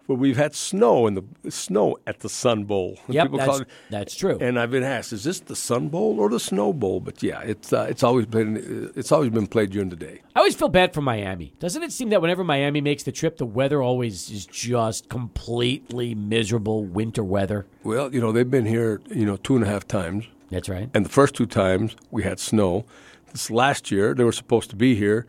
where 0.07 0.17
we've 0.17 0.37
had 0.37 0.53
snow 0.53 1.07
in 1.07 1.15
the 1.15 1.51
snow 1.51 1.97
at 2.05 2.19
the 2.19 2.29
Sun 2.29 2.65
Bowl. 2.65 2.97
Yep, 3.07 3.31
that's- 3.31 3.47
call 3.47 3.61
it- 3.61 3.67
that's 3.89 4.15
true. 4.15 4.37
And 4.39 4.59
I've 4.59 4.71
been 4.71 4.83
asked, 4.83 5.11
is 5.13 5.23
this 5.23 5.39
the 5.39 5.55
Sun 5.55 5.89
Bowl 5.89 6.19
or 6.19 6.29
the 6.29 6.39
Snow 6.39 6.73
Bowl? 6.73 6.99
But 6.99 7.23
yeah, 7.23 7.41
it's 7.41 7.73
uh, 7.73 7.87
it's 7.89 8.03
always 8.03 8.25
been 8.25 8.91
it's 8.95 9.11
always 9.11 9.29
been 9.31 9.47
played 9.47 9.71
during 9.71 9.89
the 9.89 9.95
day. 9.95 10.21
I 10.35 10.39
always 10.39 10.55
feel 10.55 10.69
bad 10.69 10.93
for 10.93 11.01
Miami. 11.01 11.53
Doesn't 11.59 11.81
it 11.83 11.91
seem 11.91 12.09
that 12.09 12.21
whenever 12.21 12.43
Miami 12.43 12.81
makes 12.81 13.03
the 13.03 13.11
trip, 13.11 13.37
the 13.37 13.45
weather 13.45 13.81
always 13.81 14.29
is 14.29 14.45
just 14.45 15.09
completely 15.09 16.15
miserable 16.15 16.83
winter 16.85 17.23
weather? 17.23 17.65
Well, 17.83 18.13
you 18.13 18.21
know 18.21 18.31
they've 18.31 18.49
been 18.49 18.65
here, 18.65 19.01
you 19.09 19.25
know, 19.25 19.37
two 19.37 19.55
and 19.55 19.63
a 19.63 19.67
half 19.67 19.87
times, 19.87 20.25
That's 20.49 20.69
right. 20.69 20.89
and 20.93 21.05
the 21.05 21.09
first 21.09 21.35
two 21.35 21.45
times 21.45 21.95
we 22.11 22.23
had 22.23 22.39
snow. 22.39 22.85
This 23.31 23.49
last 23.51 23.91
year 23.91 24.13
they 24.13 24.23
were 24.23 24.31
supposed 24.31 24.69
to 24.69 24.75
be 24.75 24.95
here, 24.95 25.27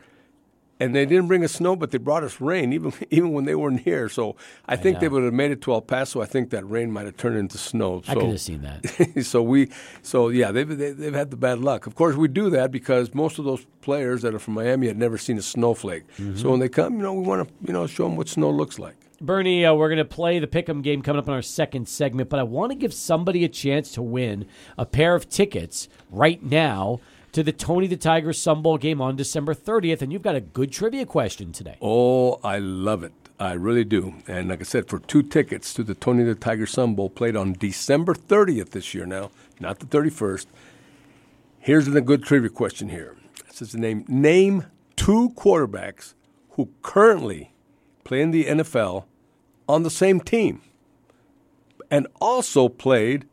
and 0.79 0.95
they 0.95 1.07
didn't 1.07 1.27
bring 1.27 1.43
us 1.45 1.53
snow, 1.53 1.75
but 1.75 1.91
they 1.91 1.99
brought 1.99 2.23
us 2.23 2.41
rain, 2.41 2.73
even 2.73 2.93
even 3.11 3.33
when 3.33 3.45
they 3.45 3.55
weren't 3.55 3.81
here. 3.81 4.09
So 4.09 4.37
I, 4.67 4.77
think 4.77 5.01
they 5.01 5.09
would 5.09 5.25
have 5.25 5.33
made 5.33 5.51
it 5.51 5.63
to 5.63 5.73
El 5.73 5.83
Paso. 5.83 6.21
I 6.21 6.27
think 6.27 6.51
that 6.51 6.69
rain 6.69 6.91
might 6.91 7.07
have 7.07 7.17
turned 7.17 7.37
into 7.37 7.59
snow. 7.59 8.03
I 8.09 8.15
So 8.15 8.21
could 8.21 8.31
have 8.31 8.41
seen 8.41 8.63
that. 8.63 9.25
so 9.25 9.43
we, 9.43 9.71
so 10.03 10.29
yeah, 10.29 10.53
they've 10.53 10.69
they, 10.69 10.93
they've 10.93 11.15
had 11.15 11.31
the 11.31 11.37
bad 11.37 11.61
luck. 11.61 11.87
Of 11.87 11.95
course, 11.95 12.17
we 12.17 12.29
do 12.29 12.51
that 12.51 12.71
because 12.71 13.15
most 13.15 13.39
of 13.39 13.45
those 13.45 13.65
players 13.81 14.23
that 14.23 14.35
are 14.35 14.39
from 14.39 14.55
Miami 14.55 14.87
had 14.87 14.99
never 14.99 15.19
seen 15.19 15.39
a 15.39 15.43
snowflake. 15.43 16.07
Mm-hmm. 16.19 16.37
So 16.37 16.51
when 16.51 16.61
they 16.61 16.69
come, 16.69 16.97
you 16.97 17.03
know, 17.03 17.15
we 17.15 17.27
want 17.27 17.49
to 17.49 17.55
you 17.67 17.73
know 17.73 17.87
show 17.87 18.05
them 18.05 18.17
what 18.17 18.29
snow 18.29 18.51
looks 18.51 18.79
like. 18.79 18.97
Bernie, 19.19 19.65
uh, 19.65 19.73
we're 19.73 19.89
going 19.89 19.97
to 19.97 20.05
play 20.05 20.39
the 20.39 20.47
Pick'em 20.47 20.83
game 20.83 21.01
coming 21.01 21.19
up 21.19 21.27
in 21.27 21.33
our 21.33 21.41
second 21.41 21.89
segment, 21.89 22.29
but 22.29 22.39
I 22.39 22.43
want 22.43 22.73
to 22.73 22.77
give 22.77 22.93
somebody 22.93 23.45
a 23.45 23.49
chance 23.49 23.93
to 23.93 24.03
win 24.03 24.47
a 24.77 24.85
pair 24.85 25.15
of 25.15 25.31
tickets 25.31 25.89
right 26.11 26.43
now 26.43 27.01
to 27.37 27.43
the 27.43 27.53
Tony 27.53 27.87
the 27.87 27.99
Tiger 27.99 28.33
Sun 28.33 28.63
Bowl 28.63 28.79
game 28.79 29.03
on 29.03 29.15
December 29.15 29.53
30th, 29.55 30.01
and 30.01 30.11
you've 30.11 30.23
got 30.23 30.37
a 30.37 30.41
good 30.41 30.73
trivia 30.73 31.05
question 31.05 31.53
today. 31.53 31.77
Oh, 31.83 32.41
I 32.43 32.59
love 32.59 33.03
it. 33.03 33.13
I 33.39 33.53
really 33.53 33.85
do. 33.85 34.15
And 34.27 34.49
like 34.49 34.61
I 34.61 34.65
said, 34.65 34.89
for 34.89 35.01
two 35.01 35.23
tickets 35.23 35.75
to 35.75 35.85
the 35.85 35.95
Tony 35.95 36.25
the 36.25 36.35
Tiger 36.35 36.65
Sun 36.65 36.95
Bowl 36.95 37.11
played 37.11 37.37
on 37.37 37.53
December 37.53 38.15
30th 38.15 38.71
this 38.71 38.95
year 38.95 39.05
now, 39.05 39.31
not 39.61 39.81
the 39.81 39.85
31st. 39.85 40.47
Here's 41.59 41.87
a 41.87 42.01
good 42.01 42.23
trivia 42.23 42.49
question 42.49 42.89
here. 42.89 43.19
It 43.47 43.55
says 43.55 43.73
the 43.73 43.79
name 43.81 44.07
name 44.09 44.65
two 44.97 45.35
quarterbacks 45.37 46.15
who 46.53 46.71
currently 46.81 47.53
play 48.03 48.23
in 48.23 48.31
the 48.31 48.47
NFL 48.47 49.05
on 49.69 49.83
the 49.83 49.91
same 49.91 50.21
team 50.21 50.63
and 51.91 52.07
also 52.19 52.71
played 52.71 53.27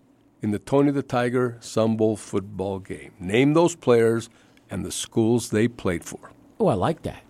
in 0.43 0.51
the 0.51 0.59
Tony 0.59 0.91
the 0.91 1.01
Tiger 1.01 1.57
Sun 1.61 1.95
Bowl 1.97 2.15
football 2.17 2.77
game. 2.79 3.13
Name 3.19 3.53
those 3.53 3.75
players 3.75 4.29
and 4.69 4.85
the 4.85 4.91
schools 4.91 5.49
they 5.49 5.67
played 5.67 6.03
for. 6.03 6.31
Oh, 6.59 6.67
I 6.67 6.73
like 6.75 7.01
that. 7.03 7.23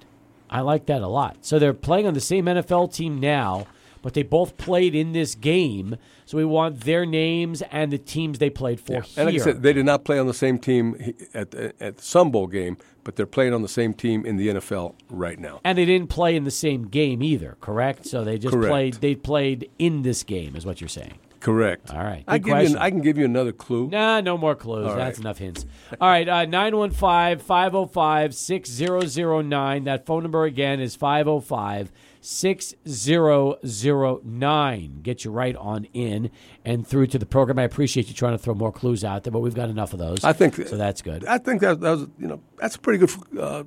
I 0.49 0.61
like 0.61 0.87
that 0.87 1.01
a 1.01 1.07
lot. 1.07 1.37
So 1.41 1.59
they're 1.59 1.73
playing 1.73 2.07
on 2.07 2.13
the 2.13 2.21
same 2.21 2.45
NFL 2.45 2.93
team 2.93 3.19
now, 3.19 3.67
but 4.01 4.13
they 4.13 4.23
both 4.23 4.57
played 4.57 4.93
in 4.95 5.13
this 5.13 5.35
game. 5.35 5.95
So 6.25 6.37
we 6.37 6.45
want 6.45 6.81
their 6.81 7.05
names 7.05 7.61
and 7.63 7.91
the 7.91 7.97
teams 7.97 8.39
they 8.39 8.49
played 8.49 8.79
for 8.79 9.01
here. 9.01 9.03
And 9.17 9.25
like 9.27 9.35
I 9.41 9.43
said, 9.43 9.61
they 9.63 9.73
did 9.73 9.85
not 9.85 10.03
play 10.05 10.19
on 10.19 10.27
the 10.27 10.33
same 10.33 10.57
team 10.57 11.13
at 11.33 11.51
the, 11.51 11.73
at 11.79 11.97
the 11.97 12.03
Sun 12.03 12.31
Bowl 12.31 12.47
game, 12.47 12.77
but 13.03 13.15
they're 13.15 13.25
playing 13.25 13.53
on 13.53 13.61
the 13.61 13.67
same 13.67 13.93
team 13.93 14.25
in 14.25 14.37
the 14.37 14.47
NFL 14.49 14.95
right 15.09 15.39
now. 15.39 15.59
and 15.63 15.77
they 15.77 15.85
didn't 15.85 16.09
play 16.09 16.35
in 16.35 16.43
the 16.45 16.51
same 16.51 16.87
game 16.87 17.21
either, 17.23 17.57
correct? 17.61 18.05
So 18.05 18.23
they 18.23 18.37
just 18.37 18.53
Correct. 18.53 18.69
played. 18.71 18.93
They 18.95 19.15
played 19.15 19.69
in 19.79 20.01
this 20.03 20.23
game, 20.23 20.55
is 20.55 20.65
what 20.65 20.81
you're 20.81 20.87
saying. 20.87 21.19
Correct. 21.43 21.91
All 21.91 22.01
right. 22.01 22.23
I 22.25 22.37
give 22.37 22.57
you. 22.57 22.67
An, 22.67 22.77
I 22.77 22.89
can 22.89 23.01
give 23.01 23.17
you 23.17 23.25
another 23.25 23.51
clue. 23.51 23.89
Nah, 23.89 24.21
no 24.21 24.37
more 24.37 24.55
clues. 24.55 24.87
All 24.87 24.95
That's 24.95 25.17
right. 25.17 25.25
enough 25.25 25.39
hints. 25.39 25.65
All 25.99 26.07
right, 26.07 26.29
uh, 26.29 26.45
915 26.45 27.45
505 27.45 28.33
6009. 28.33 29.83
That 29.83 30.05
phone 30.05 30.23
number 30.23 30.45
again 30.45 30.79
is 30.79 30.95
505 30.95 31.91
6009. 32.21 34.99
Get 35.01 35.25
you 35.25 35.31
right 35.31 35.57
on 35.57 35.83
in 35.91 36.31
and 36.63 36.87
through 36.87 37.07
to 37.07 37.19
the 37.19 37.25
program. 37.25 37.59
I 37.59 37.63
appreciate 37.63 38.07
you 38.07 38.13
trying 38.13 38.37
to 38.37 38.39
throw 38.41 38.53
more 38.53 38.71
clues 38.71 39.03
out 39.03 39.25
there, 39.25 39.31
but 39.31 39.41
we've 39.41 39.53
got 39.53 39.69
enough 39.69 39.91
of 39.91 39.99
those. 39.99 40.23
I 40.23 40.31
think 40.31 40.55
So 40.55 40.77
that's 40.77 41.01
good. 41.01 41.25
I 41.25 41.39
think 41.39 41.59
that, 41.59 41.81
that 41.81 41.91
was 41.91 42.07
you 42.17 42.27
know 42.27 42.39
that's 42.57 42.77
pretty 42.77 43.05
good. 43.05 43.11
Uh, 43.37 43.65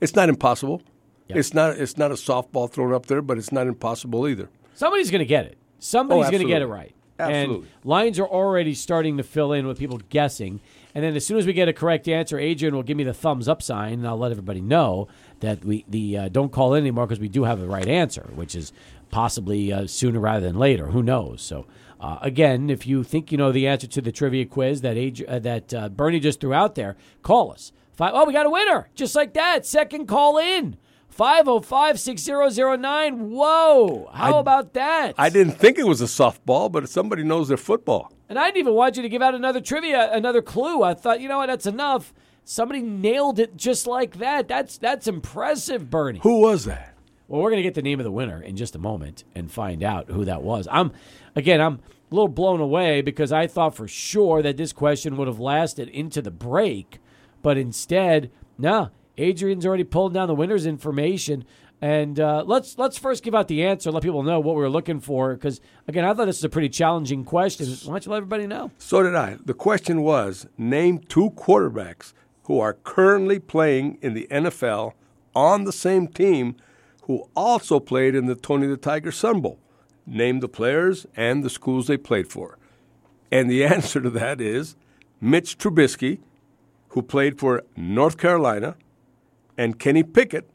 it's 0.00 0.14
not 0.14 0.28
impossible. 0.28 0.80
Yeah. 1.26 1.38
It's 1.38 1.54
not. 1.54 1.76
It's 1.76 1.98
not 1.98 2.12
a 2.12 2.14
softball 2.14 2.70
thrown 2.70 2.94
up 2.94 3.06
there, 3.06 3.20
but 3.20 3.36
it's 3.36 3.50
not 3.50 3.66
impossible 3.66 4.28
either. 4.28 4.48
Somebody's 4.74 5.10
going 5.10 5.18
to 5.18 5.26
get 5.26 5.46
it. 5.46 5.58
Somebody's 5.80 6.30
going 6.30 6.42
to 6.42 6.48
get 6.48 6.62
it 6.62 6.66
right. 6.66 6.94
Absolutely. 7.20 7.68
And 7.68 7.84
lines 7.84 8.18
are 8.18 8.26
already 8.26 8.74
starting 8.74 9.16
to 9.16 9.22
fill 9.22 9.52
in 9.52 9.66
with 9.66 9.78
people 9.78 10.00
guessing. 10.08 10.60
And 10.94 11.04
then 11.04 11.14
as 11.14 11.24
soon 11.24 11.38
as 11.38 11.46
we 11.46 11.52
get 11.52 11.68
a 11.68 11.72
correct 11.72 12.08
answer, 12.08 12.38
Adrian 12.38 12.74
will 12.74 12.82
give 12.82 12.96
me 12.96 13.04
the 13.04 13.14
thumbs 13.14 13.48
up 13.48 13.62
sign, 13.62 13.94
and 13.94 14.08
I'll 14.08 14.18
let 14.18 14.32
everybody 14.32 14.60
know 14.60 15.08
that 15.40 15.64
we 15.64 15.84
the 15.88 16.18
uh, 16.18 16.28
don't 16.28 16.50
call 16.50 16.74
in 16.74 16.82
anymore 16.82 17.06
because 17.06 17.20
we 17.20 17.28
do 17.28 17.44
have 17.44 17.60
the 17.60 17.68
right 17.68 17.86
answer, 17.86 18.28
which 18.34 18.54
is 18.54 18.72
possibly 19.10 19.72
uh, 19.72 19.86
sooner 19.86 20.18
rather 20.18 20.46
than 20.46 20.58
later. 20.58 20.86
Who 20.88 21.02
knows? 21.02 21.42
So. 21.42 21.66
Uh, 22.00 22.16
again, 22.22 22.70
if 22.70 22.86
you 22.86 23.04
think 23.04 23.30
you 23.30 23.36
know 23.36 23.52
the 23.52 23.66
answer 23.66 23.86
to 23.86 24.00
the 24.00 24.10
trivia 24.10 24.46
quiz 24.46 24.80
that 24.80 24.96
Adri- 24.96 25.28
uh, 25.28 25.38
that 25.40 25.74
uh, 25.74 25.86
Bernie 25.90 26.18
just 26.18 26.40
threw 26.40 26.54
out 26.54 26.74
there, 26.74 26.96
call 27.22 27.52
us. 27.52 27.72
Five, 27.92 28.12
oh, 28.14 28.24
we 28.24 28.32
got 28.32 28.46
a 28.46 28.50
winner. 28.50 28.88
Just 28.94 29.14
like 29.14 29.34
that. 29.34 29.66
Second 29.66 30.06
call 30.06 30.38
in. 30.38 30.78
505 31.10 31.98
6009. 32.00 33.30
Whoa. 33.30 34.10
How 34.12 34.36
I- 34.36 34.40
about 34.40 34.72
that? 34.74 35.14
I 35.18 35.28
didn't 35.28 35.54
think 35.54 35.78
it 35.78 35.86
was 35.86 36.00
a 36.00 36.04
softball, 36.06 36.70
but 36.70 36.88
somebody 36.88 37.22
knows 37.22 37.48
their 37.48 37.56
football. 37.56 38.12
And 38.28 38.38
I 38.38 38.46
didn't 38.46 38.58
even 38.58 38.74
want 38.74 38.96
you 38.96 39.02
to 39.02 39.08
give 39.08 39.22
out 39.22 39.34
another 39.34 39.60
trivia, 39.60 40.10
another 40.12 40.40
clue. 40.40 40.82
I 40.82 40.94
thought, 40.94 41.20
you 41.20 41.28
know 41.28 41.38
what, 41.38 41.46
that's 41.46 41.66
enough. 41.66 42.14
Somebody 42.44 42.80
nailed 42.80 43.38
it 43.38 43.56
just 43.56 43.86
like 43.86 44.18
that. 44.18 44.48
That's 44.48 44.78
that's 44.78 45.06
impressive, 45.06 45.90
Bernie. 45.90 46.20
Who 46.22 46.40
was 46.40 46.64
that? 46.64 46.94
Well, 47.28 47.42
we're 47.42 47.50
gonna 47.50 47.62
get 47.62 47.74
the 47.74 47.82
name 47.82 48.00
of 48.00 48.04
the 48.04 48.10
winner 48.10 48.40
in 48.42 48.56
just 48.56 48.74
a 48.74 48.78
moment 48.78 49.24
and 49.34 49.50
find 49.50 49.82
out 49.82 50.10
who 50.10 50.24
that 50.24 50.42
was. 50.42 50.66
I'm 50.70 50.92
again, 51.36 51.60
I'm 51.60 51.74
a 51.74 52.14
little 52.14 52.28
blown 52.28 52.60
away 52.60 53.02
because 53.02 53.30
I 53.30 53.46
thought 53.46 53.74
for 53.76 53.86
sure 53.86 54.42
that 54.42 54.56
this 54.56 54.72
question 54.72 55.16
would 55.16 55.28
have 55.28 55.38
lasted 55.38 55.88
into 55.88 56.22
the 56.22 56.30
break, 56.32 56.98
but 57.42 57.56
instead, 57.58 58.30
no. 58.58 58.90
Adrian's 59.18 59.66
already 59.66 59.84
pulled 59.84 60.14
down 60.14 60.28
the 60.28 60.34
winner's 60.34 60.66
information. 60.66 61.44
And 61.82 62.20
uh, 62.20 62.44
let's 62.46 62.76
let's 62.76 62.98
first 62.98 63.22
give 63.22 63.34
out 63.34 63.48
the 63.48 63.64
answer. 63.64 63.90
Let 63.90 64.02
people 64.02 64.22
know 64.22 64.38
what 64.38 64.54
we 64.54 64.60
were 64.60 64.68
looking 64.68 65.00
for. 65.00 65.34
Because 65.34 65.60
again, 65.88 66.04
I 66.04 66.12
thought 66.12 66.26
this 66.26 66.38
was 66.38 66.44
a 66.44 66.50
pretty 66.50 66.68
challenging 66.68 67.24
question. 67.24 67.66
Why 67.66 67.94
don't 67.94 68.04
you 68.04 68.12
let 68.12 68.18
everybody 68.18 68.46
know? 68.46 68.70
So 68.76 69.02
did 69.02 69.14
I. 69.14 69.38
The 69.42 69.54
question 69.54 70.02
was 70.02 70.46
name 70.58 70.98
two 70.98 71.30
quarterbacks 71.30 72.12
who 72.44 72.60
are 72.60 72.74
currently 72.74 73.38
playing 73.38 73.98
in 74.02 74.12
the 74.12 74.26
NFL 74.30 74.92
on 75.34 75.64
the 75.64 75.72
same 75.72 76.06
team 76.06 76.56
who 77.04 77.28
also 77.34 77.80
played 77.80 78.14
in 78.14 78.26
the 78.26 78.34
Tony 78.34 78.66
the 78.66 78.76
Tiger 78.76 79.10
Sun 79.10 79.40
Bowl. 79.40 79.58
Name 80.06 80.40
the 80.40 80.48
players 80.48 81.06
and 81.16 81.42
the 81.42 81.50
schools 81.50 81.86
they 81.86 81.96
played 81.96 82.28
for. 82.28 82.58
And 83.30 83.50
the 83.50 83.64
answer 83.74 84.00
to 84.00 84.10
that 84.10 84.40
is 84.40 84.76
Mitch 85.20 85.56
Trubisky, 85.56 86.20
who 86.88 87.02
played 87.02 87.38
for 87.38 87.62
North 87.76 88.18
Carolina, 88.18 88.76
and 89.60 89.78
Kenny 89.78 90.02
Pickett, 90.02 90.48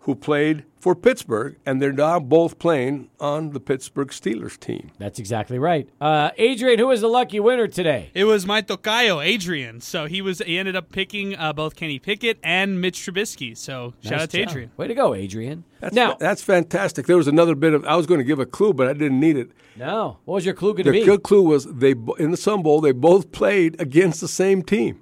who 0.00 0.14
played 0.14 0.64
for 0.78 0.94
Pittsburgh, 0.94 1.56
and 1.64 1.80
they're 1.80 1.94
now 1.94 2.20
both 2.20 2.58
playing 2.58 3.08
on 3.18 3.52
the 3.52 3.58
Pittsburgh 3.60 4.08
Steelers 4.08 4.60
team. 4.60 4.90
That's 4.98 5.18
exactly 5.18 5.58
right. 5.58 5.88
Uh, 5.98 6.28
Adrian, 6.36 6.86
was 6.86 7.00
the 7.00 7.08
lucky 7.08 7.40
winner 7.40 7.66
today? 7.68 8.10
It 8.12 8.24
was 8.24 8.44
my 8.44 8.60
tocayo, 8.60 9.24
Adrian. 9.24 9.80
So 9.80 10.04
he 10.04 10.20
was 10.20 10.40
he 10.40 10.58
ended 10.58 10.76
up 10.76 10.92
picking 10.92 11.34
uh, 11.36 11.54
both 11.54 11.74
Kenny 11.74 11.98
Pickett 11.98 12.38
and 12.42 12.82
Mitch 12.82 12.98
Trubisky. 12.98 13.56
So 13.56 13.94
shout 14.02 14.20
out 14.20 14.30
to 14.30 14.38
job. 14.40 14.48
Adrian. 14.50 14.70
Way 14.76 14.88
to 14.88 14.94
go, 14.94 15.14
Adrian. 15.14 15.64
That's 15.80 15.94
now, 15.94 16.16
that's 16.20 16.42
fantastic. 16.42 17.06
There 17.06 17.16
was 17.16 17.28
another 17.28 17.54
bit 17.54 17.72
of 17.72 17.82
I 17.86 17.96
was 17.96 18.04
going 18.06 18.20
to 18.20 18.24
give 18.24 18.38
a 18.38 18.46
clue, 18.46 18.74
but 18.74 18.86
I 18.86 18.92
didn't 18.92 19.20
need 19.20 19.38
it. 19.38 19.52
no, 19.74 20.18
what 20.26 20.34
was 20.34 20.44
your 20.44 20.54
clue 20.54 20.74
going 20.74 20.84
The 20.84 20.90
to 20.90 20.92
be? 20.92 21.00
The 21.00 21.06
good 21.06 21.22
clue 21.22 21.42
was 21.44 21.64
they 21.64 21.94
in 22.18 22.30
the 22.30 22.36
Sun 22.36 22.62
Bowl 22.62 22.82
they 22.82 22.92
both 22.92 23.32
played 23.32 23.80
against 23.80 24.20
the 24.20 24.28
same 24.28 24.62
team. 24.62 25.00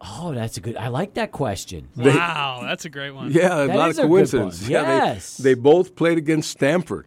Oh, 0.00 0.32
that's 0.34 0.56
a 0.58 0.60
good. 0.60 0.76
I 0.76 0.88
like 0.88 1.14
that 1.14 1.32
question. 1.32 1.88
wow, 1.96 2.60
that's 2.62 2.84
a 2.84 2.90
great 2.90 3.12
one. 3.12 3.32
Yeah, 3.32 3.64
a 3.64 3.66
That 3.66 3.76
lot 3.76 3.90
is 3.90 3.98
of 3.98 4.04
a 4.04 4.08
coincidence. 4.08 4.62
one. 4.62 4.70
Yeah, 4.70 4.82
they- 4.82 4.88
Yes. 5.06 5.36
they, 5.38 5.54
both 5.54 5.96
played 5.96 6.18
against 6.18 6.50
Stanford. 6.50 7.06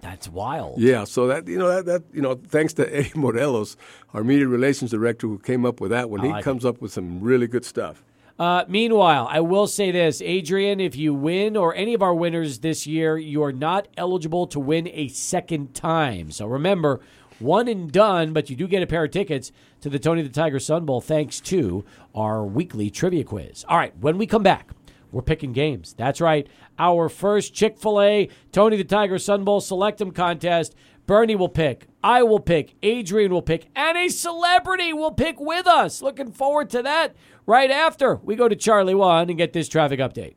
That's 0.00 0.28
wild. 0.28 0.80
Yeah, 0.80 1.04
so 1.04 1.26
that 1.26 1.46
you 1.46 1.58
know 1.58 1.68
that, 1.68 1.84
that 1.86 2.02
you 2.12 2.22
know 2.22 2.34
thanks 2.34 2.72
to 2.74 2.96
Eddie 2.96 3.12
Morelos, 3.14 3.76
our 4.14 4.24
media 4.24 4.48
relations 4.48 4.90
director, 4.90 5.26
who 5.28 5.38
came 5.38 5.64
up 5.66 5.80
with 5.80 5.90
that 5.90 6.08
one. 6.10 6.20
I 6.20 6.24
He 6.26 6.32
like 6.32 6.44
comes 6.44 6.64
up 6.64 6.80
with 6.80 6.90
some 6.92 7.20
really 7.20 7.46
good 7.46 7.64
stuff. 7.64 8.02
Uh, 8.38 8.64
meanwhile, 8.66 9.28
I 9.30 9.40
will 9.40 9.66
say 9.66 9.90
this, 9.90 10.22
Adrian: 10.22 10.80
if 10.80 10.96
you 10.96 11.12
win 11.12 11.54
or 11.56 11.74
any 11.74 11.92
of 11.92 12.00
our 12.02 12.14
winners 12.14 12.60
this 12.60 12.86
year, 12.86 13.18
you 13.18 13.42
are 13.42 13.52
not 13.52 13.88
eligible 13.98 14.46
to 14.48 14.58
win 14.58 14.88
a 14.88 15.08
second 15.08 15.74
time. 15.74 16.30
So 16.30 16.46
remember, 16.46 17.00
one 17.40 17.68
and 17.68 17.90
done, 17.90 18.32
but 18.32 18.50
you 18.50 18.56
do 18.56 18.68
get 18.68 18.82
a 18.82 18.86
pair 18.86 19.04
of 19.04 19.10
tickets 19.10 19.52
to 19.80 19.88
the 19.88 19.98
Tony 19.98 20.22
the 20.22 20.28
Tiger 20.28 20.58
Sun 20.58 20.84
Bowl 20.84 21.00
thanks 21.00 21.40
to 21.40 21.84
our 22.14 22.44
weekly 22.44 22.90
trivia 22.90 23.24
quiz. 23.24 23.64
All 23.68 23.76
right, 23.76 23.96
when 23.98 24.18
we 24.18 24.26
come 24.26 24.42
back, 24.42 24.70
we're 25.12 25.22
picking 25.22 25.52
games. 25.52 25.94
That's 25.96 26.20
right. 26.20 26.46
Our 26.78 27.08
first 27.08 27.54
Chick 27.54 27.78
fil 27.78 28.00
A 28.00 28.28
Tony 28.52 28.76
the 28.76 28.84
Tiger 28.84 29.18
Sun 29.18 29.44
Bowl 29.44 29.60
Select 29.60 30.00
'em 30.00 30.12
contest. 30.12 30.74
Bernie 31.06 31.34
will 31.34 31.48
pick. 31.48 31.86
I 32.04 32.22
will 32.22 32.38
pick. 32.38 32.76
Adrian 32.82 33.32
will 33.32 33.42
pick. 33.42 33.66
And 33.74 33.98
a 33.98 34.08
celebrity 34.08 34.92
will 34.92 35.10
pick 35.10 35.40
with 35.40 35.66
us. 35.66 36.00
Looking 36.00 36.30
forward 36.30 36.70
to 36.70 36.82
that 36.82 37.16
right 37.46 37.70
after 37.70 38.20
we 38.22 38.36
go 38.36 38.48
to 38.48 38.54
Charlie 38.54 38.94
One 38.94 39.28
and 39.28 39.36
get 39.36 39.52
this 39.52 39.68
traffic 39.68 39.98
update. 39.98 40.34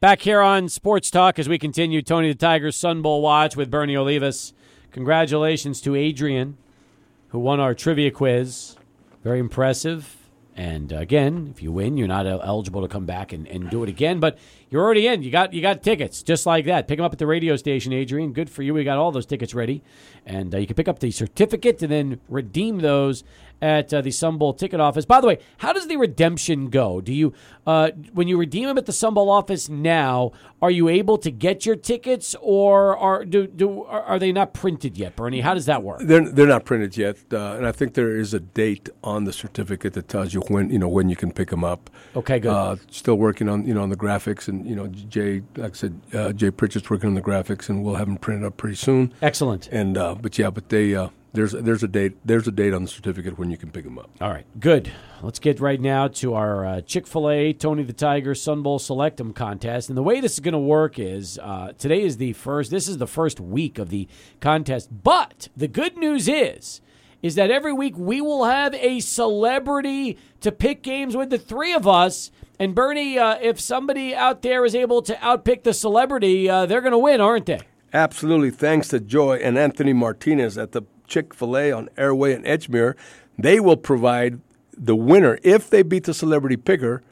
Back 0.00 0.22
here 0.22 0.40
on 0.40 0.70
Sports 0.70 1.10
Talk 1.10 1.38
as 1.38 1.46
we 1.46 1.58
continue 1.58 2.00
Tony 2.00 2.28
the 2.28 2.34
Tiger's 2.34 2.74
Sun 2.74 3.02
Bowl 3.02 3.20
watch 3.20 3.54
with 3.54 3.70
Bernie 3.70 3.96
Olivas. 3.96 4.54
Congratulations 4.92 5.78
to 5.82 5.94
Adrian, 5.94 6.56
who 7.28 7.38
won 7.38 7.60
our 7.60 7.74
trivia 7.74 8.10
quiz. 8.10 8.76
Very 9.22 9.38
impressive. 9.38 10.16
And 10.56 10.90
again, 10.90 11.52
if 11.54 11.62
you 11.62 11.70
win, 11.70 11.98
you're 11.98 12.08
not 12.08 12.26
eligible 12.26 12.80
to 12.80 12.88
come 12.88 13.04
back 13.04 13.34
and, 13.34 13.46
and 13.46 13.68
do 13.68 13.82
it 13.82 13.90
again. 13.90 14.20
But 14.20 14.38
you're 14.70 14.82
already 14.82 15.06
in. 15.06 15.22
You 15.22 15.30
got 15.30 15.52
you 15.52 15.60
got 15.60 15.82
tickets 15.82 16.22
just 16.22 16.46
like 16.46 16.64
that. 16.64 16.88
Pick 16.88 16.96
them 16.96 17.04
up 17.04 17.12
at 17.12 17.18
the 17.18 17.26
radio 17.26 17.56
station, 17.56 17.92
Adrian. 17.92 18.32
Good 18.32 18.48
for 18.48 18.62
you. 18.62 18.72
We 18.72 18.84
got 18.84 18.96
all 18.96 19.12
those 19.12 19.26
tickets 19.26 19.54
ready, 19.54 19.82
and 20.24 20.54
uh, 20.54 20.58
you 20.58 20.66
can 20.66 20.76
pick 20.76 20.88
up 20.88 21.00
the 21.00 21.10
certificate 21.10 21.82
and 21.82 21.92
then 21.92 22.20
redeem 22.26 22.78
those 22.78 23.22
at 23.62 23.92
uh, 23.92 24.00
the 24.00 24.10
Sun 24.10 24.38
Bowl 24.38 24.52
ticket 24.54 24.80
office. 24.80 25.04
By 25.04 25.20
the 25.20 25.26
way, 25.26 25.38
how 25.58 25.72
does 25.72 25.86
the 25.86 25.96
redemption 25.96 26.70
go? 26.70 27.00
Do 27.00 27.12
you, 27.12 27.32
uh, 27.66 27.90
when 28.12 28.28
you 28.28 28.36
redeem 28.36 28.66
them 28.66 28.78
at 28.78 28.86
the 28.86 28.92
Sun 28.92 29.14
Bowl 29.14 29.30
office 29.30 29.68
now, 29.68 30.32
are 30.62 30.70
you 30.70 30.88
able 30.88 31.18
to 31.18 31.30
get 31.30 31.64
your 31.64 31.76
tickets, 31.76 32.36
or 32.40 32.96
are 32.96 33.24
do, 33.24 33.46
do 33.46 33.84
are 33.84 34.18
they 34.18 34.32
not 34.32 34.52
printed 34.52 34.98
yet, 34.98 35.16
Bernie? 35.16 35.40
How 35.40 35.54
does 35.54 35.66
that 35.66 35.82
work? 35.82 36.00
They're 36.02 36.28
they're 36.30 36.46
not 36.46 36.64
printed 36.64 36.96
yet, 36.96 37.16
uh, 37.32 37.54
and 37.56 37.66
I 37.66 37.72
think 37.72 37.94
there 37.94 38.16
is 38.16 38.34
a 38.34 38.40
date 38.40 38.88
on 39.02 39.24
the 39.24 39.32
certificate 39.32 39.94
that 39.94 40.08
tells 40.08 40.34
you 40.34 40.40
when 40.48 40.70
you 40.70 40.78
know 40.78 40.88
when 40.88 41.08
you 41.08 41.16
can 41.16 41.32
pick 41.32 41.50
them 41.50 41.64
up. 41.64 41.88
Okay, 42.14 42.38
good. 42.38 42.50
Uh, 42.50 42.76
still 42.90 43.16
working 43.16 43.48
on 43.48 43.66
you 43.66 43.72
know 43.72 43.82
on 43.82 43.88
the 43.88 43.96
graphics, 43.96 44.48
and 44.48 44.66
you 44.66 44.76
know 44.76 44.86
Jay, 44.88 45.42
like 45.56 45.72
I 45.72 45.74
said, 45.74 46.00
uh, 46.12 46.32
Jay 46.32 46.50
Pritchett's 46.50 46.90
working 46.90 47.08
on 47.08 47.14
the 47.14 47.22
graphics, 47.22 47.68
and 47.68 47.82
we'll 47.82 47.94
have 47.94 48.06
them 48.06 48.18
printed 48.18 48.44
up 48.44 48.56
pretty 48.56 48.76
soon. 48.76 49.14
Excellent. 49.22 49.68
And 49.68 49.96
uh, 49.96 50.14
but 50.14 50.38
yeah, 50.38 50.50
but 50.50 50.68
they 50.68 50.94
uh, 50.94 51.08
there's 51.32 51.52
there's 51.52 51.82
a 51.82 51.88
date 51.88 52.16
there's 52.24 52.48
a 52.48 52.52
date 52.52 52.74
on 52.74 52.82
the 52.82 52.88
certificate 52.88 53.38
when 53.38 53.50
you 53.50 53.56
can 53.56 53.70
pick 53.70 53.84
them 53.84 53.98
up. 53.98 54.10
All 54.20 54.30
right, 54.30 54.46
good. 54.58 54.90
Let's 55.22 55.38
get 55.38 55.60
right 55.60 55.80
now 55.80 56.08
to 56.08 56.34
our 56.34 56.66
uh, 56.66 56.80
Chick 56.80 57.06
fil 57.06 57.30
A 57.30 57.52
Tony 57.52 57.82
the 57.82 57.92
Tiger 57.92 58.34
Sun 58.34 58.62
Bowl 58.62 58.78
Select 58.78 59.20
'em 59.20 59.32
contest. 59.32 59.88
And 59.88 59.96
the 59.96 60.02
way 60.02 60.20
this 60.20 60.34
is 60.34 60.40
going 60.40 60.52
to 60.52 60.58
work 60.58 60.98
is 60.98 61.38
uh, 61.42 61.72
today 61.78 62.02
is 62.02 62.16
the 62.16 62.32
first, 62.32 62.70
this 62.70 62.88
is 62.88 62.98
the 62.98 63.06
first 63.06 63.38
week 63.40 63.78
of 63.78 63.90
the 63.90 64.08
contest. 64.40 64.88
But 65.02 65.48
the 65.56 65.68
good 65.68 65.96
news 65.96 66.26
is, 66.26 66.80
is 67.22 67.34
that 67.34 67.50
every 67.50 67.72
week 67.72 67.96
we 67.96 68.20
will 68.20 68.44
have 68.44 68.74
a 68.74 69.00
celebrity 69.00 70.16
to 70.40 70.50
pick 70.50 70.82
games 70.82 71.16
with 71.16 71.30
the 71.30 71.38
three 71.38 71.72
of 71.72 71.86
us. 71.86 72.30
And 72.58 72.74
Bernie, 72.74 73.18
uh, 73.18 73.38
if 73.40 73.60
somebody 73.60 74.14
out 74.14 74.42
there 74.42 74.64
is 74.64 74.74
able 74.74 75.02
to 75.02 75.14
outpick 75.16 75.62
the 75.62 75.74
celebrity, 75.74 76.48
uh, 76.48 76.66
they're 76.66 76.80
going 76.80 76.92
to 76.92 76.98
win, 76.98 77.20
aren't 77.20 77.46
they? 77.46 77.60
Absolutely, 77.92 78.50
thanks 78.50 78.88
to 78.88 79.00
Joy 79.00 79.36
and 79.36 79.58
Anthony 79.58 79.92
Martinez 79.92 80.56
at 80.56 80.72
the 80.72 80.82
Chick 81.10 81.34
Fil 81.34 81.58
A 81.58 81.72
on 81.72 81.90
Airway 81.98 82.32
and 82.32 82.44
Edgemere, 82.46 82.94
they 83.36 83.60
will 83.60 83.76
provide 83.76 84.40
the 84.74 84.96
winner 84.96 85.38
if 85.42 85.68
they 85.68 85.82
beat 85.82 86.04
the 86.04 86.14
celebrity 86.14 86.56
picker. 86.56 87.02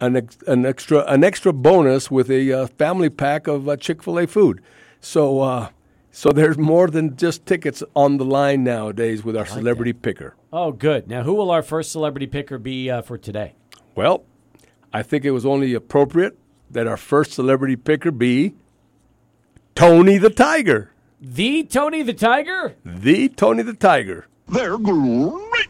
An, 0.00 0.16
ex- 0.16 0.36
an 0.48 0.66
extra 0.66 1.04
an 1.06 1.22
extra 1.24 1.52
bonus 1.52 2.10
with 2.10 2.28
a 2.28 2.52
uh, 2.52 2.66
family 2.66 3.08
pack 3.08 3.46
of 3.46 3.68
uh, 3.68 3.76
Chick 3.76 4.02
Fil 4.02 4.18
A 4.18 4.26
food, 4.26 4.60
so 5.00 5.40
uh, 5.40 5.68
so 6.10 6.30
there's 6.30 6.58
more 6.58 6.88
than 6.88 7.16
just 7.16 7.46
tickets 7.46 7.82
on 7.94 8.18
the 8.18 8.24
line 8.24 8.64
nowadays 8.64 9.24
with 9.24 9.36
our 9.36 9.46
celebrity 9.46 9.92
picker. 9.92 10.36
Oh, 10.52 10.72
good. 10.72 11.08
Now, 11.08 11.22
who 11.22 11.34
will 11.34 11.50
our 11.50 11.62
first 11.62 11.90
celebrity 11.90 12.26
picker 12.26 12.58
be 12.58 12.90
uh, 12.90 13.02
for 13.02 13.16
today? 13.16 13.54
Well, 13.94 14.24
I 14.92 15.02
think 15.02 15.24
it 15.24 15.30
was 15.30 15.46
only 15.46 15.74
appropriate 15.74 16.38
that 16.70 16.86
our 16.86 16.96
first 16.96 17.32
celebrity 17.32 17.76
picker 17.76 18.10
be 18.10 18.54
Tony 19.74 20.18
the 20.18 20.30
Tiger. 20.30 20.92
The 21.26 21.64
Tony 21.64 22.02
the 22.02 22.12
Tiger? 22.12 22.76
The 22.84 23.30
Tony 23.30 23.62
the 23.62 23.72
Tiger. 23.72 24.26
They're 24.46 24.76
great. 24.76 25.68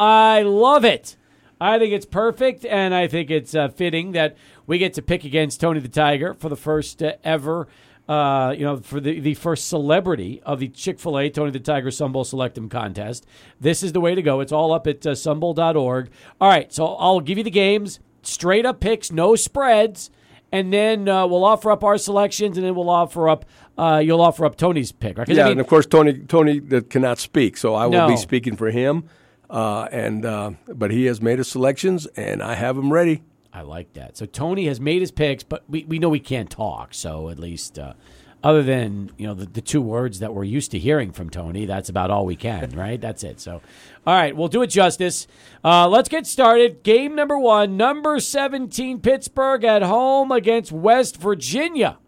I 0.00 0.40
love 0.40 0.86
it. 0.86 1.16
I 1.60 1.78
think 1.78 1.92
it's 1.92 2.06
perfect, 2.06 2.64
and 2.64 2.94
I 2.94 3.06
think 3.06 3.30
it's 3.30 3.54
uh, 3.54 3.68
fitting 3.68 4.12
that 4.12 4.36
we 4.66 4.78
get 4.78 4.94
to 4.94 5.02
pick 5.02 5.24
against 5.24 5.60
Tony 5.60 5.80
the 5.80 5.88
Tiger 5.88 6.32
for 6.32 6.48
the 6.48 6.56
first 6.56 7.02
uh, 7.02 7.12
ever, 7.24 7.68
uh, 8.08 8.54
you 8.56 8.64
know, 8.64 8.78
for 8.78 8.98
the, 8.98 9.20
the 9.20 9.34
first 9.34 9.68
celebrity 9.68 10.40
of 10.46 10.60
the 10.60 10.68
Chick 10.68 10.98
fil 10.98 11.18
A 11.18 11.28
Tony 11.28 11.50
the 11.50 11.60
Tiger 11.60 11.90
Sun 11.90 12.12
Bowl 12.12 12.24
Select 12.24 12.56
'em 12.56 12.70
contest. 12.70 13.26
This 13.60 13.82
is 13.82 13.92
the 13.92 14.00
way 14.00 14.14
to 14.14 14.22
go. 14.22 14.40
It's 14.40 14.52
all 14.52 14.72
up 14.72 14.86
at 14.86 15.06
uh, 15.06 15.10
sunbowl.org. 15.10 16.10
All 16.40 16.48
right, 16.48 16.72
so 16.72 16.86
I'll 16.94 17.20
give 17.20 17.36
you 17.36 17.44
the 17.44 17.50
games, 17.50 18.00
straight 18.22 18.64
up 18.64 18.80
picks, 18.80 19.12
no 19.12 19.36
spreads, 19.36 20.10
and 20.52 20.72
then 20.72 21.06
uh, 21.08 21.26
we'll 21.26 21.44
offer 21.44 21.70
up 21.70 21.84
our 21.84 21.98
selections, 21.98 22.56
and 22.56 22.66
then 22.66 22.74
we'll 22.74 22.88
offer 22.88 23.28
up, 23.28 23.44
uh, 23.78 24.00
you'll 24.04 24.20
offer 24.20 24.44
up 24.46 24.56
Tony's 24.56 24.92
pick, 24.92 25.18
right? 25.18 25.26
'Cause, 25.26 25.36
I 25.36 25.40
Yeah, 25.40 25.44
mean- 25.46 25.52
and 25.52 25.60
of 25.60 25.66
course 25.66 25.86
Tony 25.86 26.14
Tony 26.14 26.60
cannot 26.82 27.18
speak, 27.18 27.56
so 27.56 27.74
I 27.74 27.86
will 27.86 27.92
No. 27.92 28.08
be 28.08 28.16
speaking 28.16 28.56
for 28.56 28.70
him. 28.70 29.04
Uh, 29.48 29.86
and 29.92 30.24
uh, 30.26 30.50
but 30.74 30.90
he 30.90 31.04
has 31.06 31.20
made 31.22 31.38
his 31.38 31.46
selections, 31.48 32.06
and 32.16 32.42
I 32.42 32.54
have 32.54 32.74
them 32.76 32.92
ready. 32.92 33.22
I 33.52 33.62
like 33.62 33.92
that. 33.94 34.16
So 34.16 34.26
Tony 34.26 34.66
has 34.66 34.80
made 34.80 35.00
his 35.00 35.10
picks, 35.12 35.42
but 35.44 35.62
we, 35.68 35.84
we 35.84 35.98
know 35.98 36.08
we 36.08 36.18
can't 36.20 36.50
talk. 36.50 36.92
So 36.92 37.28
at 37.30 37.38
least, 37.38 37.78
uh, 37.78 37.92
other 38.42 38.62
than 38.62 39.12
you 39.16 39.26
know 39.26 39.34
the, 39.34 39.46
the 39.46 39.60
two 39.60 39.80
words 39.80 40.18
that 40.18 40.34
we're 40.34 40.44
used 40.44 40.72
to 40.72 40.78
hearing 40.80 41.12
from 41.12 41.30
Tony, 41.30 41.64
that's 41.64 41.88
about 41.88 42.10
all 42.10 42.26
we 42.26 42.34
can, 42.36 42.70
right? 42.76 43.00
That's 43.00 43.22
it. 43.22 43.40
So, 43.40 43.60
all 44.06 44.14
right, 44.14 44.36
we'll 44.36 44.48
do 44.48 44.62
it 44.62 44.66
justice. 44.66 45.26
Uh, 45.64 45.88
let's 45.88 46.08
get 46.08 46.26
started. 46.26 46.82
Game 46.82 47.14
number 47.14 47.38
one, 47.38 47.76
number 47.76 48.18
seventeen, 48.20 48.98
Pittsburgh 49.00 49.62
at 49.64 49.82
home 49.82 50.32
against 50.32 50.72
West 50.72 51.16
Virginia. 51.18 51.98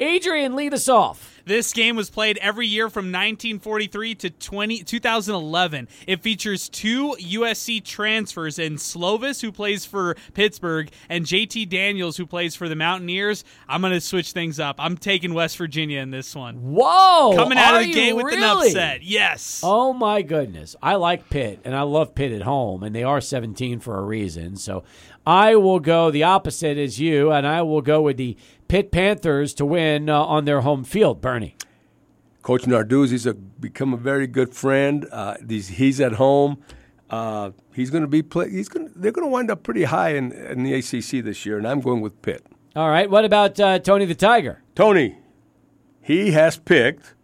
Adrian, 0.00 0.56
lead 0.56 0.74
us 0.74 0.88
off. 0.88 1.40
This 1.46 1.72
game 1.72 1.94
was 1.94 2.10
played 2.10 2.38
every 2.38 2.66
year 2.66 2.88
from 2.88 3.06
1943 3.06 4.14
to 4.16 4.30
20, 4.30 4.82
2011. 4.82 5.88
It 6.06 6.22
features 6.22 6.68
two 6.68 7.14
USC 7.20 7.84
transfers 7.84 8.58
in 8.58 8.74
Slovis, 8.76 9.42
who 9.42 9.52
plays 9.52 9.84
for 9.84 10.16
Pittsburgh, 10.32 10.90
and 11.08 11.26
JT 11.26 11.68
Daniels, 11.68 12.16
who 12.16 12.26
plays 12.26 12.56
for 12.56 12.68
the 12.68 12.74
Mountaineers. 12.74 13.44
I'm 13.68 13.82
going 13.82 13.92
to 13.92 14.00
switch 14.00 14.32
things 14.32 14.58
up. 14.58 14.76
I'm 14.78 14.96
taking 14.96 15.34
West 15.34 15.58
Virginia 15.58 16.00
in 16.00 16.10
this 16.10 16.34
one. 16.34 16.56
Whoa! 16.56 17.34
Coming 17.36 17.58
out 17.58 17.76
of 17.76 17.82
the 17.82 17.92
gate 17.92 18.14
with 18.14 18.32
an 18.34 18.42
upset. 18.42 19.02
Yes. 19.02 19.60
Oh 19.62 19.92
my 19.92 20.22
goodness. 20.22 20.74
I 20.82 20.94
like 20.94 21.28
Pitt 21.28 21.60
and 21.64 21.76
I 21.76 21.82
love 21.82 22.14
Pitt 22.14 22.32
at 22.32 22.42
home 22.42 22.82
and 22.82 22.94
they 22.94 23.04
are 23.04 23.20
17 23.20 23.80
for 23.80 23.98
a 23.98 24.02
reason. 24.02 24.56
So 24.56 24.82
I 25.26 25.56
will 25.56 25.80
go 25.80 26.10
the 26.10 26.22
opposite 26.22 26.76
as 26.76 27.00
you 27.00 27.32
and 27.32 27.46
I 27.46 27.62
will 27.62 27.80
go 27.80 28.02
with 28.02 28.16
the 28.16 28.36
Pitt 28.68 28.90
Panthers 28.90 29.54
to 29.54 29.64
win 29.66 30.08
uh, 30.08 30.22
on 30.22 30.44
their 30.44 30.62
home 30.62 30.84
field, 30.84 31.20
Bernie. 31.20 31.56
Coach 32.42 32.62
Narduzzi's 32.62 33.26
a, 33.26 33.34
become 33.34 33.94
a 33.94 33.96
very 33.96 34.26
good 34.26 34.54
friend. 34.54 35.06
Uh, 35.10 35.36
he's, 35.48 35.68
he's 35.68 36.00
at 36.00 36.14
home. 36.14 36.62
Uh, 37.08 37.50
he's 37.72 37.90
going 37.90 38.02
to 38.02 38.08
be 38.08 38.22
play. 38.22 38.50
He's 38.50 38.68
going. 38.68 38.90
They're 38.96 39.12
going 39.12 39.26
to 39.26 39.30
wind 39.30 39.50
up 39.50 39.62
pretty 39.62 39.84
high 39.84 40.10
in, 40.14 40.32
in 40.32 40.62
the 40.62 40.74
ACC 40.74 41.24
this 41.24 41.46
year, 41.46 41.58
and 41.58 41.66
I'm 41.66 41.80
going 41.80 42.00
with 42.00 42.20
Pitt. 42.22 42.44
All 42.74 42.88
right. 42.88 43.08
What 43.08 43.24
about 43.24 43.60
uh, 43.60 43.78
Tony 43.78 44.04
the 44.04 44.14
Tiger? 44.14 44.62
Tony, 44.74 45.18
he 46.00 46.32
has 46.32 46.56
picked 46.56 47.14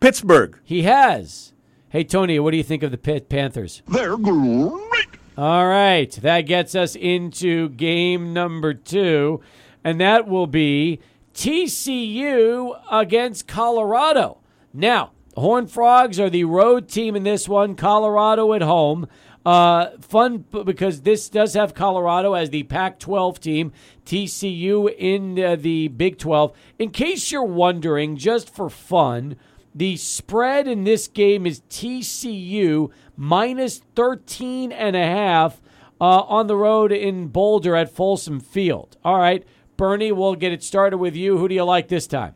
Pittsburgh. 0.00 0.58
He 0.62 0.82
has. 0.82 1.52
Hey 1.88 2.04
Tony, 2.04 2.40
what 2.40 2.50
do 2.50 2.56
you 2.56 2.64
think 2.64 2.82
of 2.82 2.90
the 2.90 2.98
Pitt 2.98 3.28
Panthers? 3.28 3.82
They're 3.86 4.16
great. 4.16 5.06
All 5.38 5.66
right, 5.66 6.10
that 6.22 6.42
gets 6.42 6.74
us 6.74 6.94
into 6.94 7.68
game 7.70 8.32
number 8.32 8.74
two, 8.74 9.40
and 9.84 10.00
that 10.00 10.26
will 10.26 10.46
be 10.46 10.98
TCU 11.34 12.80
against 12.90 13.46
Colorado. 13.46 14.38
Now, 14.72 15.12
Horned 15.36 15.70
Frogs 15.70 16.18
are 16.18 16.30
the 16.30 16.44
road 16.44 16.88
team 16.88 17.14
in 17.16 17.24
this 17.24 17.48
one, 17.48 17.74
Colorado 17.74 18.52
at 18.52 18.62
home. 18.62 19.06
Uh, 19.44 19.90
fun 20.00 20.38
because 20.64 21.02
this 21.02 21.28
does 21.28 21.52
have 21.52 21.74
Colorado 21.74 22.32
as 22.32 22.48
the 22.48 22.62
Pac 22.62 22.98
12 22.98 23.40
team, 23.40 23.72
TCU 24.06 24.94
in 24.96 25.38
uh, 25.38 25.56
the 25.56 25.88
Big 25.88 26.18
12. 26.18 26.56
In 26.78 26.90
case 26.90 27.30
you're 27.30 27.44
wondering, 27.44 28.16
just 28.16 28.48
for 28.48 28.70
fun, 28.70 29.36
the 29.74 29.96
spread 29.96 30.66
in 30.66 30.84
this 30.84 31.08
game 31.08 31.46
is 31.46 31.60
TCU 31.68 32.90
minus 33.16 33.82
13 33.94 34.72
and 34.72 34.96
a 34.96 35.04
half 35.04 35.60
uh, 36.00 36.20
on 36.20 36.46
the 36.46 36.56
road 36.56 36.90
in 36.90 37.26
Boulder 37.28 37.76
at 37.76 37.90
Folsom 37.90 38.40
Field. 38.40 38.96
All 39.04 39.18
right, 39.18 39.44
Bernie, 39.76 40.12
we'll 40.12 40.34
get 40.34 40.52
it 40.52 40.62
started 40.62 40.98
with 40.98 41.16
you. 41.16 41.38
Who 41.38 41.48
do 41.48 41.54
you 41.54 41.64
like 41.64 41.88
this 41.88 42.06
time? 42.06 42.34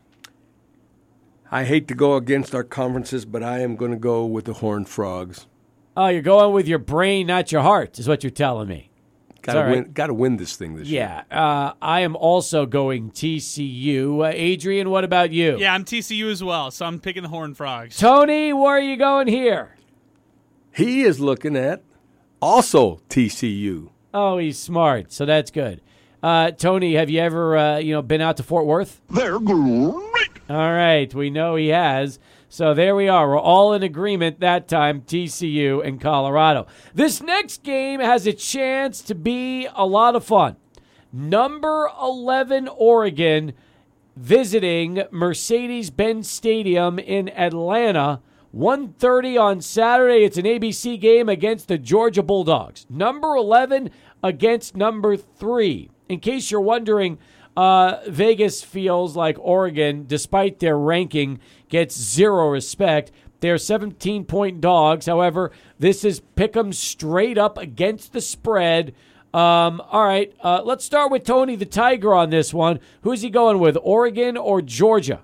I 1.51 1.63
hate 1.63 1.87
to 1.87 1.95
go 1.95 2.15
against 2.15 2.53
our 2.53 2.63
conferences, 2.63 3.25
but 3.25 3.41
I 3.41 3.59
am 3.59 3.75
going 3.75 3.91
to 3.91 3.97
go 3.97 4.25
with 4.25 4.45
the 4.45 4.53
Horned 4.53 4.87
Frogs. 4.87 5.47
Oh, 5.97 6.07
you're 6.07 6.21
going 6.21 6.53
with 6.53 6.67
your 6.67 6.79
brain, 6.79 7.27
not 7.27 7.51
your 7.51 7.61
heart, 7.61 7.97
is 7.97 8.07
what 8.07 8.23
you're 8.23 8.29
telling 8.29 8.67
me. 8.67 8.89
Got 9.41 9.53
to 9.53 9.59
all 9.59 9.65
right. 9.65 9.71
win. 9.83 9.91
Got 9.93 10.07
to 10.07 10.13
win 10.13 10.37
this 10.37 10.55
thing 10.55 10.75
this 10.75 10.87
year. 10.87 11.23
Yeah, 11.31 11.37
uh, 11.37 11.73
I 11.81 12.01
am 12.01 12.15
also 12.15 12.65
going 12.65 13.11
TCU. 13.11 14.19
Uh, 14.25 14.31
Adrian, 14.33 14.89
what 14.89 15.03
about 15.03 15.31
you? 15.31 15.57
Yeah, 15.57 15.73
I'm 15.73 15.85
TCU 15.85 16.29
as 16.31 16.43
well, 16.43 16.71
so 16.71 16.85
I'm 16.85 16.99
picking 16.99 17.23
the 17.23 17.29
Horned 17.29 17.57
Frogs. 17.57 17.97
Tony, 17.97 18.53
where 18.53 18.77
are 18.77 18.81
you 18.81 18.97
going 18.97 19.27
here? 19.27 19.75
He 20.71 21.01
is 21.01 21.19
looking 21.19 21.55
at 21.55 21.83
also 22.41 23.01
TCU. 23.09 23.89
Oh, 24.13 24.37
he's 24.37 24.59
smart, 24.59 25.11
so 25.11 25.25
that's 25.25 25.51
good. 25.51 25.81
Uh, 26.21 26.51
Tony, 26.51 26.95
have 26.95 27.09
you 27.09 27.19
ever 27.21 27.57
uh, 27.57 27.77
you 27.77 27.93
know 27.93 28.01
been 28.01 28.21
out 28.21 28.37
to 28.37 28.43
Fort 28.43 28.65
Worth? 28.65 29.01
They're 29.09 29.39
great. 29.39 30.29
All 30.49 30.73
right, 30.73 31.13
we 31.13 31.29
know 31.29 31.55
he 31.55 31.69
has. 31.69 32.19
So 32.49 32.73
there 32.73 32.95
we 32.95 33.07
are. 33.07 33.29
We're 33.29 33.39
all 33.39 33.73
in 33.73 33.83
agreement 33.83 34.39
that 34.39 34.67
time, 34.67 35.01
TCU 35.01 35.85
and 35.85 36.01
Colorado. 36.01 36.65
This 36.95 37.21
next 37.21 37.61
game 37.61 37.99
has 37.99 38.25
a 38.25 38.33
chance 38.33 39.01
to 39.03 39.13
be 39.13 39.67
a 39.75 39.85
lot 39.85 40.15
of 40.15 40.25
fun. 40.25 40.55
Number 41.13 41.89
11, 42.01 42.67
Oregon, 42.67 43.53
visiting 44.15 45.03
Mercedes-Benz 45.11 46.27
Stadium 46.27 46.97
in 46.97 47.29
Atlanta. 47.29 48.21
1.30 48.55 49.39
on 49.39 49.61
Saturday. 49.61 50.23
It's 50.23 50.37
an 50.37 50.45
ABC 50.45 50.99
game 50.99 51.29
against 51.29 51.67
the 51.67 51.77
Georgia 51.77 52.23
Bulldogs. 52.23 52.87
Number 52.89 53.35
11 53.35 53.91
against 54.23 54.75
number 54.75 55.15
3. 55.15 55.91
In 56.09 56.19
case 56.19 56.49
you're 56.49 56.59
wondering, 56.59 57.19
uh, 57.55 57.97
Vegas 58.07 58.63
feels 58.63 59.15
like 59.15 59.37
Oregon, 59.39 60.05
despite 60.07 60.59
their 60.59 60.77
ranking, 60.77 61.39
gets 61.69 61.95
zero 61.95 62.49
respect. 62.49 63.11
They're 63.41 63.59
17 63.59 64.25
point 64.25 64.59
dogs. 64.59 65.05
However, 65.05 65.51
this 65.77 66.03
is 66.03 66.19
pick 66.35 66.57
'em 66.57 66.73
straight 66.73 67.37
up 67.37 67.59
against 67.59 68.11
the 68.11 68.21
spread. 68.21 68.93
Um, 69.33 69.81
all 69.91 70.03
right, 70.03 70.33
uh, 70.43 70.63
let's 70.65 70.83
start 70.83 71.11
with 71.11 71.23
Tony 71.23 71.55
the 71.55 71.65
Tiger 71.65 72.15
on 72.15 72.31
this 72.31 72.51
one. 72.55 72.79
Who's 73.01 73.21
he 73.21 73.29
going 73.29 73.59
with, 73.59 73.77
Oregon 73.83 74.35
or 74.35 74.63
Georgia? 74.63 75.21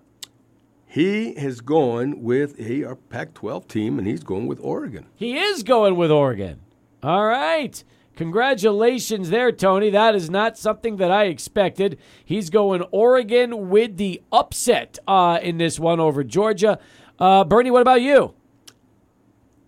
He 0.86 1.30
is 1.30 1.60
going 1.62 2.24
with 2.24 2.58
he 2.60 2.86
our 2.86 2.96
Pac-12 2.96 3.68
team, 3.68 3.98
and 3.98 4.08
he's 4.08 4.24
going 4.24 4.46
with 4.46 4.60
Oregon. 4.62 5.08
He 5.16 5.36
is 5.38 5.64
going 5.64 5.96
with 5.96 6.12
Oregon. 6.12 6.62
All 7.02 7.26
right. 7.26 7.84
Congratulations 8.16 9.30
there, 9.30 9.52
Tony. 9.52 9.90
That 9.90 10.16
is 10.16 10.30
not 10.30 10.58
something 10.58 10.98
that 10.98 11.12
I 11.12 11.26
expected. 11.26 12.00
He's 12.24 12.50
going 12.50 12.82
Oregon 12.92 13.70
with 13.70 13.98
the 13.98 14.22
upset 14.32 14.98
uh, 15.08 15.40
in 15.42 15.58
this 15.58 15.80
one 15.80 16.00
over 16.00 16.24
Georgia. 16.24 16.80
Uh, 17.20 17.44
Bernie, 17.44 17.72
what 17.72 17.82
about 17.82 18.02
you? 18.02 18.34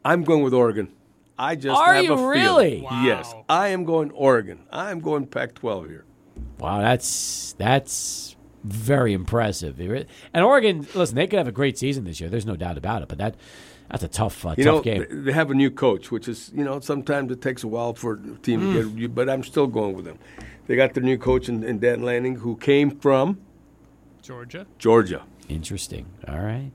I'm 0.05 0.23
going 0.23 0.43
with 0.43 0.53
Oregon. 0.53 0.93
I 1.37 1.55
just 1.55 1.77
Are 1.79 1.93
have 1.93 2.03
you 2.03 2.13
a 2.13 2.17
feeling. 2.17 2.29
really? 2.29 2.81
Wow. 2.81 3.03
Yes, 3.03 3.33
I 3.47 3.67
am 3.69 3.83
going 3.83 4.11
Oregon. 4.11 4.63
I 4.71 4.91
am 4.91 4.99
going 4.99 5.27
Pac-12 5.27 5.89
here. 5.89 6.05
Wow, 6.59 6.81
that's 6.81 7.53
that's 7.57 8.35
very 8.63 9.13
impressive. 9.13 9.79
And 9.79 10.43
Oregon, 10.43 10.87
listen, 10.95 11.15
they 11.15 11.27
could 11.27 11.37
have 11.37 11.47
a 11.47 11.51
great 11.51 11.77
season 11.77 12.05
this 12.05 12.19
year. 12.19 12.29
There's 12.29 12.45
no 12.45 12.55
doubt 12.55 12.77
about 12.77 13.01
it. 13.03 13.07
But 13.07 13.17
that 13.19 13.35
that's 13.89 14.03
a 14.03 14.07
tough, 14.07 14.45
uh, 14.45 14.55
You 14.57 14.63
tough 14.65 14.75
know, 14.75 14.81
game. 14.81 15.05
they- 15.09 15.15
they 15.15 15.31
have 15.31 15.49
a 15.51 15.53
new 15.53 15.71
coach, 15.71 16.11
which 16.11 16.27
is 16.27 16.51
you 16.55 16.63
know 16.63 16.79
sometimes 16.79 17.31
it 17.31 17.41
takes 17.41 17.63
a 17.63 17.67
while 17.67 17.93
for 17.93 18.13
a 18.13 18.37
team 18.41 18.61
Mm. 18.61 18.73
to 18.73 18.89
get. 18.91 19.15
But 19.15 19.29
I'm 19.29 19.43
still 19.43 19.67
going 19.67 19.95
with 19.95 20.05
them. 20.05 20.17
They 20.67 20.75
got 20.75 20.93
their 20.93 21.03
new 21.03 21.17
coach 21.17 21.47
in, 21.49 21.63
in 21.63 21.79
Dan 21.79 22.01
Lanning, 22.01 22.35
who 22.35 22.55
came 22.57 22.91
from 22.91 23.37
Georgia. 24.21 24.65
Georgia. 24.77 25.21
Interesting. 25.47 26.05
All 26.27 26.39
right. 26.39 26.71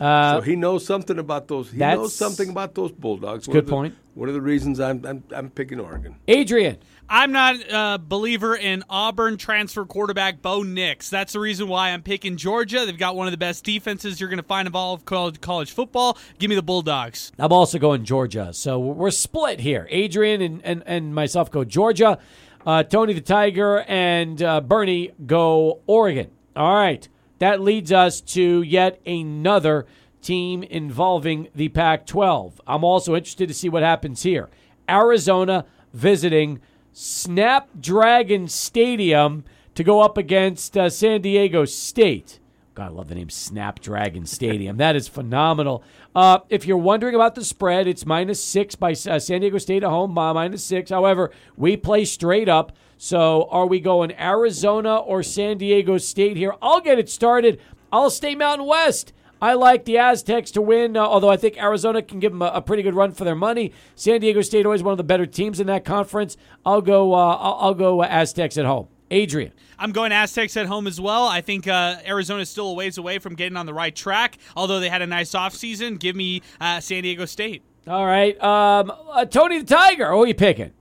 Uh, 0.00 0.36
so 0.36 0.40
he 0.42 0.56
knows 0.56 0.86
something 0.86 1.18
about 1.18 1.48
those. 1.48 1.70
He 1.70 1.78
knows 1.78 2.14
something 2.14 2.48
about 2.50 2.74
those 2.74 2.92
Bulldogs. 2.92 3.46
good 3.46 3.66
the- 3.66 3.70
point. 3.70 3.94
One 4.14 4.28
of 4.28 4.34
the 4.34 4.40
reasons 4.40 4.80
I'm 4.80 5.04
I'm, 5.06 5.22
I'm 5.34 5.50
picking 5.50 5.78
Oregon. 5.78 6.16
Adrian. 6.26 6.78
I'm 7.10 7.32
not 7.32 7.56
a 7.70 7.98
believer 7.98 8.54
in 8.54 8.84
Auburn 8.90 9.38
transfer 9.38 9.86
quarterback 9.86 10.42
Bo 10.42 10.62
Nix. 10.62 11.08
That's 11.08 11.32
the 11.32 11.40
reason 11.40 11.66
why 11.68 11.90
I'm 11.90 12.02
picking 12.02 12.36
Georgia. 12.36 12.84
They've 12.84 12.98
got 12.98 13.16
one 13.16 13.26
of 13.26 13.30
the 13.30 13.38
best 13.38 13.64
defenses 13.64 14.20
you're 14.20 14.28
going 14.28 14.38
to 14.38 14.42
find 14.42 14.68
in 14.68 14.74
all 14.74 14.92
of 14.92 15.06
college, 15.06 15.40
college 15.40 15.70
football. 15.72 16.18
Give 16.38 16.50
me 16.50 16.54
the 16.56 16.62
Bulldogs. 16.62 17.32
I'm 17.38 17.52
also 17.52 17.78
going 17.78 18.04
Georgia. 18.04 18.52
So 18.52 18.78
we're 18.78 19.10
split 19.10 19.60
here. 19.60 19.86
Adrian 19.88 20.42
and, 20.42 20.60
and, 20.64 20.82
and 20.84 21.14
myself 21.14 21.50
go 21.50 21.64
Georgia. 21.64 22.18
Uh, 22.66 22.82
Tony 22.82 23.14
the 23.14 23.22
Tiger 23.22 23.80
and 23.88 24.42
uh, 24.42 24.60
Bernie 24.60 25.12
go 25.24 25.80
Oregon. 25.86 26.30
All 26.54 26.74
right. 26.74 27.08
That 27.38 27.60
leads 27.60 27.92
us 27.92 28.20
to 28.20 28.62
yet 28.62 29.00
another 29.06 29.86
team 30.22 30.62
involving 30.62 31.48
the 31.54 31.68
Pac 31.68 32.06
12. 32.06 32.60
I'm 32.66 32.84
also 32.84 33.14
interested 33.14 33.48
to 33.48 33.54
see 33.54 33.68
what 33.68 33.82
happens 33.82 34.22
here. 34.22 34.48
Arizona 34.88 35.64
visiting 35.92 36.60
Snapdragon 36.92 38.48
Stadium 38.48 39.44
to 39.74 39.84
go 39.84 40.00
up 40.00 40.18
against 40.18 40.76
uh, 40.76 40.90
San 40.90 41.20
Diego 41.20 41.64
State. 41.64 42.40
God, 42.74 42.92
I 42.92 42.94
love 42.94 43.08
the 43.08 43.14
name 43.14 43.30
Snapdragon 43.30 44.26
Stadium. 44.26 44.76
that 44.78 44.96
is 44.96 45.08
phenomenal. 45.08 45.82
Uh, 46.14 46.40
if 46.48 46.66
you're 46.66 46.76
wondering 46.76 47.14
about 47.14 47.34
the 47.34 47.44
spread, 47.44 47.86
it's 47.86 48.06
minus 48.06 48.42
six 48.42 48.74
by 48.74 48.92
uh, 48.92 49.18
San 49.18 49.40
Diego 49.40 49.58
State 49.58 49.84
at 49.84 49.90
home, 49.90 50.12
minus 50.12 50.64
six. 50.64 50.90
However, 50.90 51.30
we 51.56 51.76
play 51.76 52.04
straight 52.04 52.48
up. 52.48 52.72
So 52.98 53.48
are 53.50 53.66
we 53.66 53.78
going 53.78 54.12
Arizona 54.20 54.96
or 54.96 55.22
San 55.22 55.56
Diego 55.56 55.98
State 55.98 56.36
here? 56.36 56.54
I'll 56.60 56.80
get 56.80 56.98
it 56.98 57.08
started. 57.08 57.60
I'll 57.92 58.10
stay 58.10 58.34
Mountain 58.34 58.66
West. 58.66 59.12
I 59.40 59.54
like 59.54 59.84
the 59.84 59.98
Aztecs 59.98 60.50
to 60.52 60.60
win, 60.60 60.96
uh, 60.96 61.06
although 61.06 61.28
I 61.30 61.36
think 61.36 61.62
Arizona 61.62 62.02
can 62.02 62.18
give 62.18 62.32
them 62.32 62.42
a, 62.42 62.46
a 62.46 62.60
pretty 62.60 62.82
good 62.82 62.94
run 62.94 63.12
for 63.12 63.22
their 63.24 63.36
money. 63.36 63.72
San 63.94 64.20
Diego 64.20 64.40
State 64.42 64.66
always 64.66 64.82
one 64.82 64.90
of 64.90 64.98
the 64.98 65.04
better 65.04 65.26
teams 65.26 65.60
in 65.60 65.68
that 65.68 65.84
conference. 65.84 66.36
I'll 66.66 66.82
go. 66.82 67.14
Uh, 67.14 67.36
I'll, 67.36 67.58
I'll 67.60 67.74
go 67.74 68.02
Aztecs 68.02 68.58
at 68.58 68.66
home. 68.66 68.88
Adrian. 69.12 69.52
I'm 69.78 69.92
going 69.92 70.10
Aztecs 70.10 70.56
at 70.56 70.66
home 70.66 70.88
as 70.88 71.00
well. 71.00 71.28
I 71.28 71.40
think 71.40 71.68
uh, 71.68 71.96
Arizona 72.04 72.42
is 72.42 72.50
still 72.50 72.70
a 72.70 72.74
ways 72.74 72.98
away 72.98 73.20
from 73.20 73.36
getting 73.36 73.56
on 73.56 73.64
the 73.64 73.72
right 73.72 73.94
track, 73.94 74.38
although 74.56 74.80
they 74.80 74.88
had 74.88 75.02
a 75.02 75.06
nice 75.06 75.30
offseason. 75.30 76.00
Give 76.00 76.16
me 76.16 76.42
uh, 76.60 76.80
San 76.80 77.04
Diego 77.04 77.24
State. 77.24 77.62
All 77.86 78.04
right, 78.04 78.38
um, 78.42 78.92
uh, 79.10 79.24
Tony 79.24 79.60
the 79.60 79.64
Tiger. 79.64 80.10
Who 80.10 80.24
are 80.24 80.26
you 80.26 80.34
picking? 80.34 80.72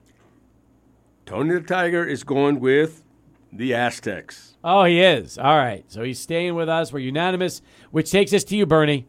Tony 1.28 1.56
the 1.56 1.60
Tiger 1.60 2.06
is 2.06 2.24
going 2.24 2.62
with 2.62 3.04
the 3.52 3.74
Aztecs. 3.74 4.56
Oh, 4.64 4.86
he 4.86 5.02
is. 5.02 5.38
All 5.38 5.58
right, 5.58 5.84
so 5.90 6.02
he's 6.02 6.20
staying 6.20 6.56
with 6.56 6.70
us. 6.70 6.94
We're 6.94 7.00
unanimous, 7.00 7.62
which 7.92 8.10
takes 8.10 8.34
us 8.34 8.46
to 8.46 8.56
you, 8.56 8.66
Bernie. 8.66 9.08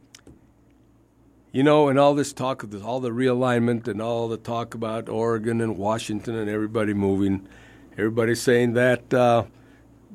You 1.52 1.62
know, 1.62 1.86
and 1.86 1.96
all 1.96 2.16
this 2.16 2.32
talk 2.32 2.64
of 2.64 2.72
this, 2.72 2.82
all 2.82 2.98
the 2.98 3.10
realignment 3.10 3.86
and 3.86 4.02
all 4.02 4.26
the 4.26 4.36
talk 4.36 4.74
about 4.74 5.08
Oregon 5.08 5.60
and 5.60 5.78
Washington 5.78 6.34
and 6.34 6.50
everybody 6.50 6.92
moving, 6.92 7.46
everybody's 7.92 8.42
saying 8.42 8.72
that 8.72 9.14
uh, 9.14 9.44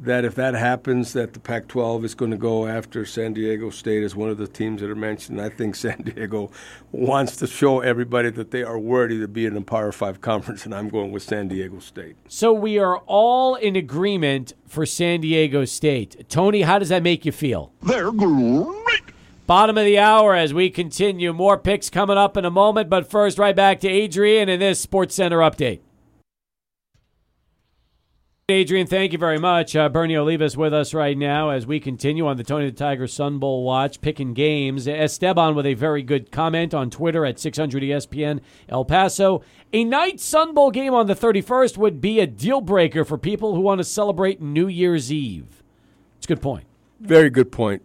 that 0.01 0.25
if 0.25 0.35
that 0.35 0.53
happens, 0.53 1.13
that 1.13 1.33
the 1.33 1.39
Pac-12 1.39 2.03
is 2.03 2.15
going 2.15 2.31
to 2.31 2.37
go 2.37 2.67
after 2.67 3.05
San 3.05 3.33
Diego 3.33 3.69
State 3.69 4.03
as 4.03 4.15
one 4.15 4.29
of 4.29 4.37
the 4.37 4.47
teams 4.47 4.81
that 4.81 4.89
are 4.89 4.95
mentioned. 4.95 5.39
I 5.39 5.49
think 5.49 5.75
San 5.83 6.01
Diego 6.01 6.51
wants 6.91 7.37
to 7.37 7.47
show 7.47 7.79
everybody 7.81 8.29
that 8.31 8.51
they 8.51 8.63
are 8.63 8.79
worthy 8.79 9.19
to 9.19 9.27
be 9.27 9.45
in 9.45 9.53
the 9.53 9.61
Power 9.61 9.91
Five 9.91 10.21
conference, 10.21 10.65
and 10.65 10.73
I'm 10.73 10.89
going 10.89 11.11
with 11.11 11.23
San 11.23 11.47
Diego 11.47 11.79
State. 11.79 12.15
So 12.27 12.53
we 12.53 12.79
are 12.79 12.97
all 12.99 13.55
in 13.55 13.75
agreement 13.75 14.53
for 14.67 14.85
San 14.85 15.21
Diego 15.21 15.65
State. 15.65 16.27
Tony, 16.29 16.61
how 16.63 16.79
does 16.79 16.89
that 16.89 17.03
make 17.03 17.25
you 17.25 17.31
feel? 17.31 17.71
They're 17.81 18.11
great. 18.11 19.03
Bottom 19.45 19.77
of 19.77 19.83
the 19.83 19.99
hour 19.99 20.35
as 20.35 20.53
we 20.53 20.69
continue. 20.69 21.33
More 21.33 21.57
picks 21.57 21.89
coming 21.89 22.17
up 22.17 22.37
in 22.37 22.45
a 22.45 22.49
moment, 22.49 22.89
but 22.89 23.09
first, 23.09 23.37
right 23.37 23.55
back 23.55 23.81
to 23.81 23.89
Adrian 23.89 24.47
in 24.47 24.61
this 24.61 24.79
Sports 24.79 25.15
Center 25.15 25.39
update. 25.39 25.81
Adrian, 28.49 28.87
thank 28.87 29.13
you 29.13 29.17
very 29.17 29.39
much. 29.39 29.73
Uh, 29.73 29.87
Bernie 29.87 30.15
Olivas 30.15 30.57
with 30.57 30.73
us 30.73 30.93
right 30.93 31.17
now 31.17 31.51
as 31.51 31.65
we 31.65 31.79
continue 31.79 32.27
on 32.27 32.35
the 32.35 32.43
Tony 32.43 32.65
the 32.65 32.75
Tiger 32.75 33.07
Sun 33.07 33.39
Bowl 33.39 33.63
watch, 33.63 34.01
picking 34.01 34.33
games. 34.33 34.85
Esteban 34.85 35.55
with 35.55 35.65
a 35.65 35.75
very 35.75 36.03
good 36.03 36.29
comment 36.29 36.73
on 36.73 36.89
Twitter 36.89 37.25
at 37.25 37.39
600 37.39 37.81
ESPN 37.81 38.41
El 38.67 38.83
Paso. 38.83 39.41
A 39.71 39.85
night 39.85 40.19
Sun 40.19 40.53
Bowl 40.53 40.71
game 40.71 40.93
on 40.93 41.07
the 41.07 41.15
31st 41.15 41.77
would 41.77 42.01
be 42.01 42.19
a 42.19 42.27
deal 42.27 42.59
breaker 42.59 43.05
for 43.05 43.17
people 43.17 43.55
who 43.55 43.61
want 43.61 43.79
to 43.79 43.85
celebrate 43.85 44.41
New 44.41 44.67
Year's 44.67 45.09
Eve. 45.09 45.63
It's 46.17 46.25
a 46.25 46.27
good 46.27 46.41
point. 46.41 46.65
Very 46.99 47.29
good 47.29 47.49
point, 47.49 47.81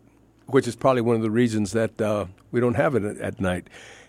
which 0.46 0.66
is 0.66 0.74
probably 0.74 1.02
one 1.02 1.14
of 1.14 1.22
the 1.22 1.30
reasons 1.30 1.70
that 1.70 2.00
uh, 2.00 2.26
we 2.50 2.58
don't 2.58 2.74
have 2.74 2.96
it 2.96 3.04
at, 3.20 3.40
night. 3.40 3.68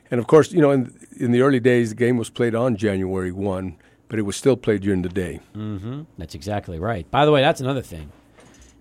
And 0.09 0.19
of 0.19 0.25
course, 0.25 0.51
you 0.51 0.61
know, 0.61 0.71
in, 0.71 0.97
in 1.15 1.31
the 1.31 1.41
early 1.41 1.59
days, 1.59 1.89
the 1.89 1.95
game 1.95 2.17
was 2.17 2.31
played 2.31 2.55
on 2.55 2.75
January 2.75 3.31
1, 3.31 3.77
but 4.09 4.19
it 4.19 4.23
was 4.23 4.35
still 4.35 4.57
played 4.57 4.81
during 4.81 5.03
the 5.03 5.09
day. 5.09 5.39
Mm-hmm. 5.55 6.01
That's 6.17 6.35
exactly 6.35 6.79
right. 6.79 7.09
By 7.09 7.25
the 7.25 7.31
way, 7.31 7.41
that's 7.41 7.61
another 7.61 7.81
thing. 7.81 8.11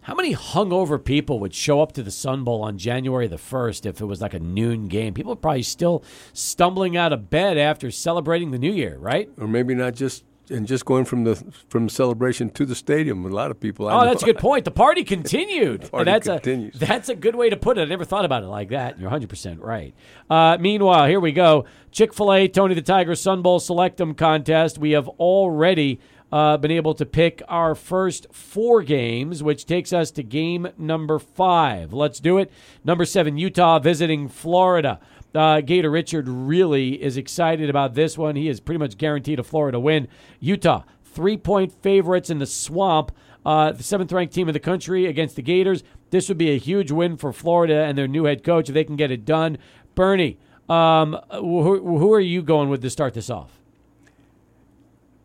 How 0.00 0.14
many 0.14 0.34
hungover 0.34 1.04
people 1.04 1.38
would 1.40 1.54
show 1.54 1.82
up 1.82 1.92
to 1.92 2.02
the 2.02 2.10
Sun 2.10 2.42
Bowl 2.42 2.62
on 2.62 2.78
January 2.78 3.26
the 3.26 3.36
1st 3.36 3.84
if 3.84 4.00
it 4.00 4.06
was 4.06 4.22
like 4.22 4.32
a 4.32 4.40
noon 4.40 4.88
game? 4.88 5.12
People 5.12 5.34
are 5.34 5.36
probably 5.36 5.62
still 5.62 6.02
stumbling 6.32 6.96
out 6.96 7.12
of 7.12 7.28
bed 7.28 7.58
after 7.58 7.90
celebrating 7.90 8.50
the 8.50 8.58
new 8.58 8.72
year, 8.72 8.96
right? 8.98 9.28
Or 9.38 9.46
maybe 9.46 9.74
not 9.74 9.94
just 9.94 10.24
and 10.50 10.66
just 10.66 10.84
going 10.84 11.04
from 11.04 11.24
the 11.24 11.36
from 11.68 11.88
celebration 11.88 12.50
to 12.50 12.64
the 12.66 12.74
stadium. 12.74 13.24
A 13.24 13.28
lot 13.28 13.50
of 13.50 13.58
people. 13.60 13.88
I 13.88 13.92
Oh, 13.94 13.98
know- 14.00 14.06
that's 14.06 14.22
a 14.22 14.26
good 14.26 14.38
point. 14.38 14.64
The 14.64 14.70
party 14.70 15.04
continued. 15.04 15.90
Party 15.90 16.04
that's 16.10 16.26
continues. 16.28 16.76
A, 16.76 16.78
that's 16.78 17.08
a 17.08 17.14
good 17.14 17.34
way 17.36 17.50
to 17.50 17.56
put 17.56 17.78
it. 17.78 17.82
I 17.82 17.84
never 17.86 18.04
thought 18.04 18.24
about 18.24 18.42
it 18.42 18.46
like 18.48 18.70
that. 18.70 18.98
You're 18.98 19.10
100% 19.10 19.58
right. 19.60 19.94
Uh, 20.28 20.56
meanwhile, 20.60 21.06
here 21.06 21.20
we 21.20 21.32
go. 21.32 21.64
Chick 21.90 22.12
fil 22.14 22.32
A, 22.32 22.48
Tony 22.48 22.74
the 22.74 22.82
Tiger 22.82 23.14
Sun 23.14 23.42
Bowl 23.42 23.60
Select 23.60 24.00
'em 24.00 24.14
contest. 24.14 24.78
We 24.78 24.90
have 24.92 25.08
already 25.08 26.00
uh, 26.30 26.58
been 26.58 26.70
able 26.70 26.92
to 26.94 27.06
pick 27.06 27.42
our 27.48 27.74
first 27.74 28.26
four 28.32 28.82
games, 28.82 29.42
which 29.42 29.64
takes 29.64 29.92
us 29.94 30.10
to 30.10 30.22
game 30.22 30.68
number 30.76 31.18
five. 31.18 31.92
Let's 31.94 32.20
do 32.20 32.36
it. 32.36 32.50
Number 32.84 33.06
seven, 33.06 33.38
Utah 33.38 33.78
visiting 33.78 34.28
Florida. 34.28 35.00
Uh, 35.34 35.60
Gator 35.60 35.90
Richard 35.90 36.28
really 36.28 37.02
is 37.02 37.16
excited 37.16 37.68
about 37.68 37.94
this 37.94 38.16
one. 38.16 38.36
He 38.36 38.48
is 38.48 38.60
pretty 38.60 38.78
much 38.78 38.96
guaranteed 38.96 39.38
a 39.38 39.42
Florida 39.42 39.78
win. 39.78 40.08
Utah, 40.40 40.82
three 41.04 41.36
point 41.36 41.72
favorites 41.82 42.30
in 42.30 42.38
the 42.38 42.46
swamp. 42.46 43.12
Uh, 43.44 43.72
the 43.72 43.82
seventh 43.82 44.12
ranked 44.12 44.34
team 44.34 44.48
in 44.48 44.52
the 44.52 44.60
country 44.60 45.06
against 45.06 45.36
the 45.36 45.42
Gators. 45.42 45.82
This 46.10 46.28
would 46.28 46.38
be 46.38 46.50
a 46.50 46.58
huge 46.58 46.90
win 46.90 47.16
for 47.16 47.32
Florida 47.32 47.84
and 47.84 47.96
their 47.96 48.08
new 48.08 48.24
head 48.24 48.42
coach 48.42 48.68
if 48.68 48.74
they 48.74 48.84
can 48.84 48.96
get 48.96 49.10
it 49.10 49.24
done. 49.24 49.58
Bernie, 49.94 50.38
um, 50.68 51.18
who, 51.30 51.98
who 51.98 52.12
are 52.12 52.20
you 52.20 52.42
going 52.42 52.68
with 52.68 52.82
to 52.82 52.90
start 52.90 53.14
this 53.14 53.30
off? 53.30 53.58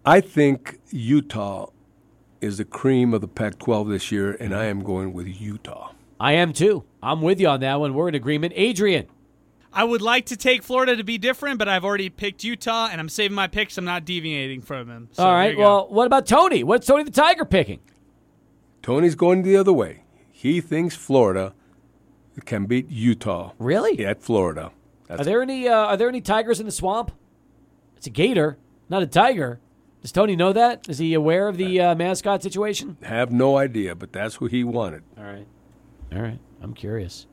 I 0.05 0.19
think 0.19 0.79
Utah 0.89 1.67
is 2.41 2.57
the 2.57 2.65
cream 2.65 3.13
of 3.13 3.21
the 3.21 3.27
Pac 3.27 3.57
12 3.59 3.87
this 3.87 4.11
year, 4.11 4.33
and 4.33 4.53
I 4.53 4.65
am 4.65 4.83
going 4.83 5.13
with 5.13 5.27
Utah. 5.27 5.91
I 6.19 6.33
am 6.33 6.51
too. 6.51 6.83
I'm 7.01 7.21
with 7.21 7.39
you 7.39 7.47
on 7.47 7.61
that 7.61 7.79
one. 7.79 7.93
We're 7.93 8.09
in 8.09 8.15
agreement. 8.15 8.53
Adrian. 8.55 9.07
I 9.73 9.83
would 9.83 10.01
like 10.01 10.27
to 10.27 10.37
take 10.37 10.61
Florida 10.63 10.95
to 10.95 11.03
be 11.03 11.17
different, 11.17 11.57
but 11.59 11.67
I've 11.67 11.83
already 11.83 12.09
picked 12.09 12.43
Utah, 12.43 12.89
and 12.91 13.01
I'm 13.01 13.09
saving 13.09 13.33
my 13.35 13.47
picks. 13.47 13.77
I'm 13.77 13.85
not 13.85 14.05
deviating 14.05 14.61
from 14.61 14.87
them. 14.87 15.09
So 15.13 15.23
All 15.23 15.29
there 15.29 15.37
right. 15.37 15.51
you 15.51 15.57
go. 15.57 15.61
Well, 15.63 15.87
what 15.89 16.05
about 16.05 16.27
Tony? 16.27 16.63
What's 16.63 16.85
Tony 16.87 17.03
the 17.03 17.11
Tiger 17.11 17.43
picking? 17.45 17.79
Tony's 18.81 19.15
going 19.15 19.41
the 19.43 19.55
other 19.57 19.73
way. 19.73 20.03
He 20.31 20.61
thinks 20.61 20.95
Florida 20.95 21.53
can 22.45 22.65
beat 22.65 22.89
Utah 22.89 23.51
Really? 23.59 24.05
at 24.05 24.21
Florida. 24.21 24.71
That's 25.07 25.21
Are 25.21 25.23
there 25.23 25.41
any 25.41 25.67
uh, 25.67 25.73
Are 25.75 25.97
there 25.97 26.09
any 26.09 26.21
tigers 26.21 26.59
in 26.59 26.65
the 26.65 26.71
swamp? 26.71 27.11
It's 27.97 28.07
a 28.07 28.09
gator, 28.09 28.57
not 28.89 29.01
a 29.03 29.07
tiger. 29.07 29.59
Does 30.01 30.11
Tony 30.11 30.35
know 30.35 30.51
that? 30.51 30.89
Is 30.89 30.97
he 30.97 31.13
aware 31.13 31.47
of 31.47 31.55
the 31.57 31.79
uh, 31.79 31.95
mascot 31.95 32.43
situation? 32.43 32.97
have 33.03 33.31
no 33.31 33.55
idea, 33.57 33.95
but 33.95 34.11
that's 34.11 34.35
who 34.35 34.47
he 34.47 34.63
wanted. 34.63 35.03
All 35.17 35.23
right. 35.23 35.47
All 36.13 36.21
right. 36.21 36.39
I'm 36.61 36.73
curious. 36.73 37.25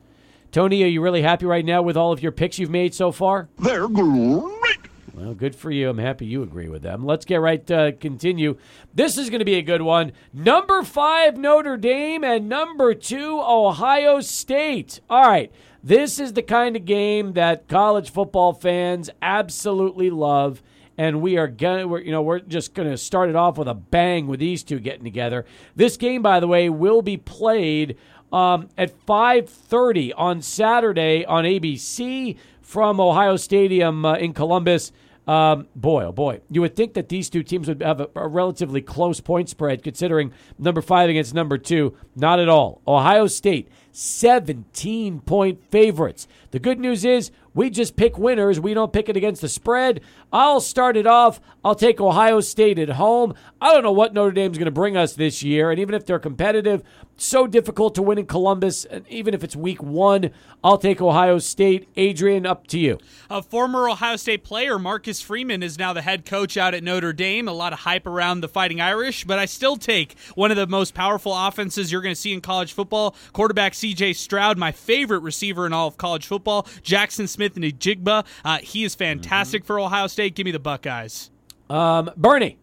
Tony, 0.51 0.83
are 0.83 0.87
you 0.87 1.01
really 1.01 1.21
happy 1.21 1.45
right 1.45 1.63
now 1.63 1.81
with 1.81 1.95
all 1.95 2.11
of 2.11 2.21
your 2.21 2.33
picks 2.33 2.59
you've 2.59 2.69
made 2.69 2.93
so 2.93 3.13
far? 3.13 3.47
They're 3.57 3.87
great. 3.87 4.79
Well, 5.13 5.33
good 5.33 5.55
for 5.55 5.71
you. 5.71 5.89
I'm 5.89 5.97
happy 5.97 6.25
you 6.25 6.43
agree 6.43 6.67
with 6.67 6.81
them. 6.81 7.05
Let's 7.05 7.23
get 7.23 7.37
right 7.37 7.69
uh, 7.71 7.93
continue. 7.93 8.57
This 8.93 9.17
is 9.17 9.29
going 9.29 9.39
to 9.39 9.45
be 9.45 9.55
a 9.55 9.61
good 9.61 9.81
one. 9.81 10.11
Number 10.33 10.83
five 10.83 11.37
Notre 11.37 11.77
Dame 11.77 12.25
and 12.25 12.49
number 12.49 12.93
two 12.93 13.39
Ohio 13.41 14.19
State. 14.19 14.99
All 15.09 15.23
right, 15.23 15.51
this 15.81 16.19
is 16.19 16.33
the 16.33 16.41
kind 16.41 16.75
of 16.75 16.83
game 16.83 17.33
that 17.33 17.69
college 17.69 18.09
football 18.09 18.51
fans 18.51 19.09
absolutely 19.21 20.09
love, 20.09 20.61
and 20.97 21.21
we 21.21 21.37
are 21.37 21.47
gonna, 21.47 21.87
we're, 21.87 22.01
you 22.01 22.11
know, 22.11 22.21
we're 22.21 22.39
just 22.39 22.73
going 22.73 22.89
to 22.89 22.97
start 22.97 23.29
it 23.29 23.35
off 23.35 23.57
with 23.57 23.67
a 23.67 23.73
bang 23.73 24.27
with 24.27 24.39
these 24.41 24.63
two 24.63 24.79
getting 24.79 25.03
together. 25.05 25.45
This 25.75 25.97
game, 25.97 26.21
by 26.21 26.39
the 26.39 26.47
way, 26.47 26.69
will 26.69 27.01
be 27.01 27.17
played 27.17 27.97
um, 28.31 28.69
at 28.77 29.05
5:30 29.05 30.13
on 30.15 30.41
Saturday 30.41 31.25
on 31.25 31.43
ABC 31.43 32.37
from 32.61 32.99
Ohio 32.99 33.35
Stadium 33.35 34.05
uh, 34.05 34.15
in 34.15 34.33
Columbus. 34.33 34.91
Um, 35.27 35.67
boy, 35.75 36.05
oh 36.05 36.11
boy, 36.11 36.41
you 36.49 36.61
would 36.61 36.75
think 36.75 36.95
that 36.95 37.09
these 37.09 37.29
two 37.29 37.43
teams 37.43 37.67
would 37.67 37.81
have 37.81 38.01
a, 38.01 38.09
a 38.15 38.27
relatively 38.27 38.81
close 38.81 39.21
point 39.21 39.49
spread, 39.49 39.83
considering 39.83 40.33
number 40.57 40.81
five 40.81 41.09
against 41.09 41.33
number 41.33 41.57
two. 41.57 41.95
Not 42.15 42.39
at 42.39 42.49
all. 42.49 42.81
Ohio 42.87 43.27
State, 43.27 43.69
17 43.91 45.21
point 45.21 45.63
favorites. 45.69 46.27
The 46.51 46.59
good 46.59 46.79
news 46.79 47.05
is 47.05 47.31
we 47.53 47.69
just 47.69 47.95
pick 47.95 48.17
winners. 48.17 48.59
We 48.59 48.73
don't 48.73 48.93
pick 48.93 49.09
it 49.09 49.17
against 49.17 49.41
the 49.41 49.49
spread. 49.49 50.01
I'll 50.31 50.61
start 50.61 50.95
it 50.97 51.07
off. 51.07 51.41
I'll 51.63 51.75
take 51.75 51.99
Ohio 51.99 52.39
State 52.39 52.79
at 52.79 52.89
home. 52.89 53.33
I 53.59 53.73
don't 53.73 53.83
know 53.83 53.91
what 53.91 54.13
Notre 54.13 54.31
Dame's 54.31 54.57
going 54.57 54.65
to 54.65 54.71
bring 54.71 54.97
us 54.97 55.13
this 55.13 55.43
year, 55.43 55.69
and 55.71 55.79
even 55.79 55.93
if 55.93 56.05
they're 56.05 56.19
competitive, 56.19 56.83
so 57.17 57.45
difficult 57.45 57.93
to 57.95 58.01
win 58.01 58.17
in 58.17 58.25
Columbus. 58.25 58.83
And 58.85 59.07
even 59.07 59.33
if 59.33 59.43
it's 59.43 59.55
week 59.55 59.83
one, 59.83 60.31
I'll 60.63 60.77
take 60.77 61.01
Ohio 61.01 61.37
State. 61.37 61.87
Adrian, 61.95 62.45
up 62.45 62.67
to 62.67 62.79
you. 62.79 62.97
A 63.29 63.41
former 63.43 63.87
Ohio 63.87 64.15
State 64.15 64.43
player, 64.43 64.79
Marcus 64.79 65.21
Freeman, 65.21 65.61
is 65.61 65.77
now 65.77 65.93
the 65.93 66.01
head 66.01 66.25
coach 66.25 66.57
out 66.57 66.73
at 66.73 66.83
Notre 66.83 67.13
Dame. 67.13 67.47
A 67.47 67.53
lot 67.53 67.73
of 67.73 67.79
hype 67.79 68.07
around 68.07 68.41
the 68.41 68.47
Fighting 68.47 68.81
Irish, 68.81 69.23
but 69.23 69.37
I 69.39 69.45
still 69.45 69.77
take 69.77 70.17
one 70.35 70.51
of 70.51 70.57
the 70.57 70.67
most 70.67 70.93
powerful 70.93 71.33
offenses 71.35 71.91
you're 71.91 72.01
going 72.01 72.15
to 72.15 72.19
see 72.19 72.33
in 72.33 72.41
college 72.41 72.73
football. 72.73 73.15
Quarterback 73.33 73.73
CJ 73.73 74.15
Stroud, 74.15 74.57
my 74.57 74.71
favorite 74.71 75.19
receiver 75.19 75.65
in 75.65 75.73
all 75.73 75.87
of 75.87 75.97
college 75.97 76.25
football. 76.25 76.40
Jaxon 76.43 77.27
Smith-Njigba, 77.27 78.25
uh, 78.45 78.57
he 78.59 78.83
is 78.83 78.95
fantastic 78.95 79.65
for 79.65 79.79
Ohio 79.79 80.07
State. 80.07 80.35
Give 80.35 80.45
me 80.45 80.51
the 80.51 80.59
Buckeyes. 80.59 81.29
Um, 81.69 82.11
Bernie. 82.17 82.57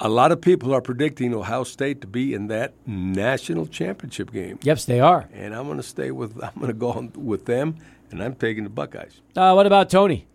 A 0.00 0.08
lot 0.08 0.32
of 0.32 0.40
people 0.40 0.74
are 0.74 0.80
predicting 0.80 1.32
Ohio 1.32 1.62
State 1.62 2.00
to 2.00 2.08
be 2.08 2.34
in 2.34 2.48
that 2.48 2.72
national 2.86 3.66
championship 3.66 4.32
game, 4.32 4.58
Yes, 4.62 4.84
they 4.84 4.98
are. 4.98 5.28
and 5.32 5.54
I'm 5.54 5.66
going 5.66 5.76
to 5.76 5.82
stay 5.84 6.10
with. 6.10 6.42
I'm 6.42 6.50
going 6.56 6.66
to 6.66 6.72
go 6.72 6.90
on 6.92 7.12
with 7.14 7.44
them, 7.46 7.76
and 8.10 8.20
I'm 8.20 8.34
taking 8.34 8.64
the 8.64 8.70
Buckeyes. 8.70 9.20
Uh, 9.36 9.52
what 9.52 9.64
about 9.66 9.90
Tony? 9.90 10.26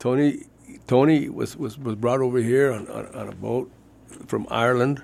Tony, 0.00 0.46
Tony 0.88 1.28
was, 1.28 1.56
was, 1.56 1.78
was 1.78 1.94
brought 1.94 2.20
over 2.20 2.38
here 2.38 2.72
on, 2.72 2.88
on, 2.88 3.06
on 3.14 3.28
a 3.28 3.32
boat 3.32 3.70
from 4.26 4.48
Ireland, 4.50 5.02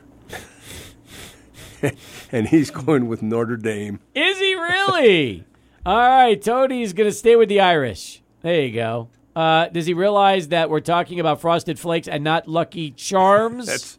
and 2.33 2.49
he's 2.49 2.71
going 2.71 3.09
with 3.09 3.23
Notre 3.23 3.57
Dame. 3.57 4.01
Is 4.15 4.39
he 4.39 4.55
really? 4.55 5.45
All 5.87 5.97
right, 5.97 6.41
Tony's 6.41 6.93
going 6.93 7.09
to 7.09 7.15
stay 7.15 7.37
with 7.37 7.49
the 7.49 7.61
Irish. 7.61 8.23
There 8.43 8.63
you 8.63 8.73
go. 8.73 9.09
Uh, 9.35 9.69
does 9.69 9.87
he 9.87 9.95
realize 9.95 10.49
that 10.49 10.69
we're 10.69 10.81
talking 10.81 11.21
about 11.21 11.41
Frosted 11.41 11.79
Flakes 11.79 12.09
and 12.09 12.25
not 12.25 12.49
Lucky 12.49 12.91
Charms? 12.91 13.67
That's. 13.67 13.99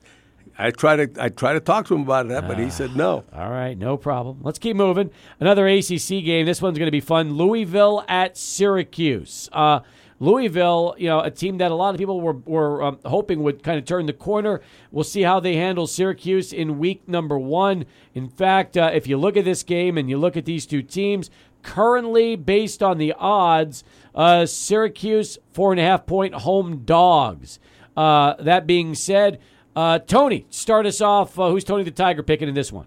I 0.58 0.70
try 0.70 0.96
to 0.98 1.24
I 1.24 1.30
try 1.30 1.54
to 1.54 1.60
talk 1.60 1.88
to 1.88 1.96
him 1.96 2.02
about 2.02 2.28
that, 2.28 2.48
but 2.48 2.60
he 2.60 2.70
said 2.70 2.96
no. 2.96 3.24
All 3.34 3.50
right, 3.50 3.76
no 3.76 3.98
problem. 3.98 4.40
Let's 4.44 4.60
keep 4.60 4.76
moving. 4.76 5.10
Another 5.40 5.68
ACC 5.68 6.08
game. 6.24 6.46
This 6.46 6.62
one's 6.62 6.78
going 6.78 6.88
to 6.88 6.92
be 6.92 7.00
fun. 7.00 7.34
Louisville 7.34 8.04
at 8.08 8.38
Syracuse. 8.38 9.50
Uh, 9.52 9.80
Louisville, 10.22 10.94
you 11.00 11.08
know, 11.08 11.20
a 11.20 11.32
team 11.32 11.58
that 11.58 11.72
a 11.72 11.76
lot 11.76 11.96
of 11.96 11.98
people 11.98 12.22
were 12.22 12.34
were 12.34 12.84
um, 12.84 13.00
hoping 13.06 13.42
would 13.42 13.64
kind 13.64 13.80
of 13.80 13.86
turn 13.86 14.06
the 14.06 14.14
corner. 14.14 14.62
We'll 14.92 15.04
see 15.04 15.24
how 15.24 15.40
they 15.40 15.56
handle 15.56 15.88
Syracuse 15.88 16.54
in 16.54 16.78
week 16.78 17.08
number 17.08 17.40
one. 17.40 17.86
In 18.14 18.30
fact, 18.30 18.78
uh, 18.78 18.92
if 18.94 19.08
you 19.08 19.18
look 19.18 19.36
at 19.36 19.46
this 19.46 19.64
game 19.64 19.98
and 19.98 20.12
you 20.12 20.20
look 20.20 20.38
at 20.38 20.46
these 20.46 20.68
two 20.68 20.84
teams, 20.84 21.32
currently 21.64 22.36
based 22.36 22.84
on 22.84 23.00
the 23.00 23.14
odds, 23.18 23.84
uh, 24.14 24.46
Syracuse 24.46 25.40
four 25.54 25.72
and 25.72 25.82
a 25.82 25.84
half 25.84 26.06
point 26.06 26.36
home 26.36 26.84
dogs. 26.86 27.60
Uh, 27.98 28.36
that 28.36 28.68
being 28.68 28.94
said, 28.94 29.40
uh, 29.76 29.98
Tony, 29.98 30.46
start 30.52 30.86
us 30.86 31.02
off. 31.02 31.40
Uh, 31.40 31.50
who's 31.50 31.64
Tony 31.64 31.84
the 31.84 31.90
Tiger 31.90 32.22
picking 32.22 32.48
in 32.48 32.54
this 32.54 32.72
one? 32.72 32.86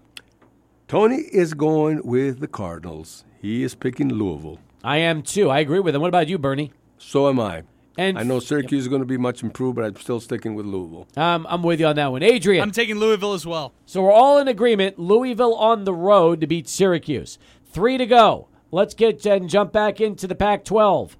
Tony 0.87 1.17
is 1.17 1.53
going 1.53 2.01
with 2.05 2.39
the 2.39 2.47
Cardinals. 2.47 3.25
He 3.41 3.61
is 3.61 3.75
picking 3.75 4.07
Louisville. 4.07 4.59
I 4.85 4.99
am 4.99 5.21
too. 5.21 5.49
I 5.49 5.59
agree 5.59 5.81
with 5.81 5.95
him. 5.95 6.01
What 6.01 6.07
about 6.07 6.29
you, 6.29 6.37
Bernie? 6.37 6.71
So 7.05 7.29
am 7.29 7.39
I. 7.39 7.61
And 7.99 8.17
I 8.17 8.23
know 8.23 8.39
Syracuse 8.39 8.81
is 8.81 8.87
going 8.87 9.03
to 9.03 9.07
be 9.07 9.15
much 9.15 9.43
improved, 9.43 9.75
but 9.75 9.85
I'm 9.85 9.95
still 9.95 10.19
sticking 10.19 10.55
with 10.55 10.65
Louisville. 10.65 11.07
Um, 11.15 11.45
I'm 11.47 11.61
with 11.61 11.79
you 11.79 11.85
on 11.85 11.95
that 11.97 12.11
one, 12.11 12.23
Adrian. 12.23 12.63
I'm 12.63 12.71
taking 12.71 12.97
Louisville 12.97 13.33
as 13.33 13.45
well. 13.45 13.73
so 13.85 14.01
we're 14.01 14.11
all 14.11 14.39
in 14.39 14.47
agreement. 14.47 14.97
Louisville 14.97 15.53
on 15.53 15.83
the 15.83 15.93
road 15.93 16.41
to 16.41 16.47
beat 16.47 16.67
Syracuse. 16.67 17.37
Three 17.63 17.99
to 17.99 18.07
go. 18.07 18.47
Let's 18.71 18.95
get 18.95 19.23
and 19.27 19.47
jump 19.47 19.71
back 19.71 20.01
into 20.01 20.25
the 20.25 20.33
Pac-12. 20.33 21.11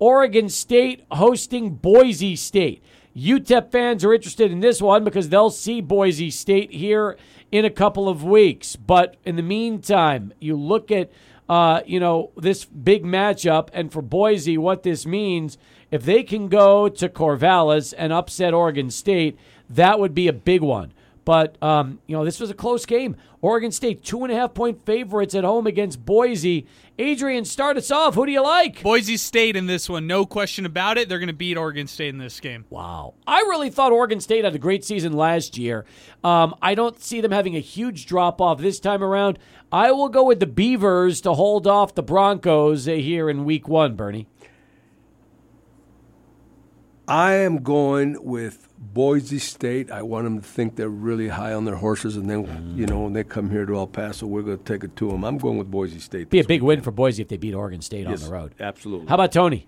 Oregon 0.00 0.48
State 0.48 1.04
hosting 1.12 1.76
Boise 1.76 2.34
State. 2.34 2.82
UTEP 3.16 3.70
fans 3.70 4.04
are 4.04 4.12
interested 4.12 4.50
in 4.50 4.60
this 4.60 4.82
one 4.82 5.04
because 5.04 5.28
they'll 5.28 5.50
see 5.50 5.80
Boise 5.80 6.30
State 6.30 6.72
here 6.72 7.16
in 7.52 7.64
a 7.64 7.70
couple 7.70 8.08
of 8.08 8.24
weeks. 8.24 8.74
But 8.74 9.16
in 9.24 9.36
the 9.36 9.42
meantime, 9.42 10.34
you 10.40 10.56
look 10.56 10.90
at 10.90 11.10
uh, 11.48 11.80
you 11.86 12.00
know 12.00 12.30
this 12.36 12.64
big 12.64 13.04
matchup, 13.04 13.68
and 13.72 13.92
for 13.92 14.02
Boise, 14.02 14.58
what 14.58 14.82
this 14.82 15.06
means 15.06 15.58
if 15.90 16.04
they 16.04 16.22
can 16.22 16.48
go 16.48 16.88
to 16.88 17.08
Corvallis 17.08 17.94
and 17.96 18.12
upset 18.12 18.52
Oregon 18.52 18.90
State, 18.90 19.38
that 19.70 19.98
would 19.98 20.14
be 20.14 20.28
a 20.28 20.32
big 20.32 20.60
one. 20.60 20.92
But 21.28 21.62
um, 21.62 21.98
you 22.06 22.16
know, 22.16 22.24
this 22.24 22.40
was 22.40 22.48
a 22.48 22.54
close 22.54 22.86
game. 22.86 23.14
Oregon 23.42 23.70
State 23.70 24.02
two 24.02 24.22
and 24.22 24.32
a 24.32 24.34
half 24.34 24.54
point 24.54 24.86
favorites 24.86 25.34
at 25.34 25.44
home 25.44 25.66
against 25.66 26.02
Boise. 26.06 26.66
Adrian, 26.98 27.44
start 27.44 27.76
us 27.76 27.90
off. 27.90 28.14
Who 28.14 28.24
do 28.24 28.32
you 28.32 28.42
like? 28.42 28.82
Boise 28.82 29.18
State 29.18 29.54
in 29.54 29.66
this 29.66 29.90
one, 29.90 30.06
no 30.06 30.24
question 30.24 30.64
about 30.64 30.96
it. 30.96 31.06
They're 31.06 31.18
going 31.18 31.26
to 31.26 31.34
beat 31.34 31.58
Oregon 31.58 31.86
State 31.86 32.08
in 32.08 32.16
this 32.16 32.40
game. 32.40 32.64
Wow. 32.70 33.12
I 33.26 33.40
really 33.40 33.68
thought 33.68 33.92
Oregon 33.92 34.20
State 34.20 34.46
had 34.46 34.54
a 34.54 34.58
great 34.58 34.86
season 34.86 35.12
last 35.12 35.58
year. 35.58 35.84
Um, 36.24 36.54
I 36.62 36.74
don't 36.74 36.98
see 36.98 37.20
them 37.20 37.30
having 37.30 37.56
a 37.56 37.60
huge 37.60 38.06
drop 38.06 38.40
off 38.40 38.58
this 38.58 38.80
time 38.80 39.04
around. 39.04 39.38
I 39.70 39.92
will 39.92 40.08
go 40.08 40.24
with 40.24 40.40
the 40.40 40.46
Beavers 40.46 41.20
to 41.20 41.34
hold 41.34 41.66
off 41.66 41.94
the 41.94 42.02
Broncos 42.02 42.88
uh, 42.88 42.92
here 42.92 43.28
in 43.28 43.44
week 43.44 43.68
one, 43.68 43.96
Bernie. 43.96 44.28
I 47.08 47.32
am 47.36 47.62
going 47.62 48.22
with 48.22 48.68
Boise 48.78 49.38
State. 49.38 49.90
I 49.90 50.02
want 50.02 50.24
them 50.24 50.40
to 50.40 50.46
think 50.46 50.76
they're 50.76 50.90
really 50.90 51.28
high 51.28 51.54
on 51.54 51.64
their 51.64 51.76
horses, 51.76 52.16
and 52.18 52.28
then 52.28 52.74
you 52.76 52.84
know 52.86 53.00
when 53.00 53.14
they 53.14 53.24
come 53.24 53.50
here 53.50 53.64
to 53.64 53.74
El 53.76 53.86
Paso, 53.86 54.26
we're 54.26 54.42
going 54.42 54.58
to 54.58 54.64
take 54.64 54.84
it 54.84 54.94
to 54.96 55.10
them. 55.10 55.24
I'm 55.24 55.38
going 55.38 55.56
with 55.56 55.70
Boise 55.70 56.00
State. 56.00 56.28
Be 56.28 56.40
a 56.40 56.44
big 56.44 56.60
week. 56.60 56.68
win 56.68 56.80
for 56.82 56.90
Boise 56.90 57.22
if 57.22 57.28
they 57.28 57.38
beat 57.38 57.54
Oregon 57.54 57.80
State 57.80 58.06
Yes, 58.06 58.22
on 58.22 58.28
the 58.28 58.34
road. 58.34 58.54
Absolutely. 58.60 59.06
How 59.06 59.14
about 59.14 59.32
Tony? 59.32 59.66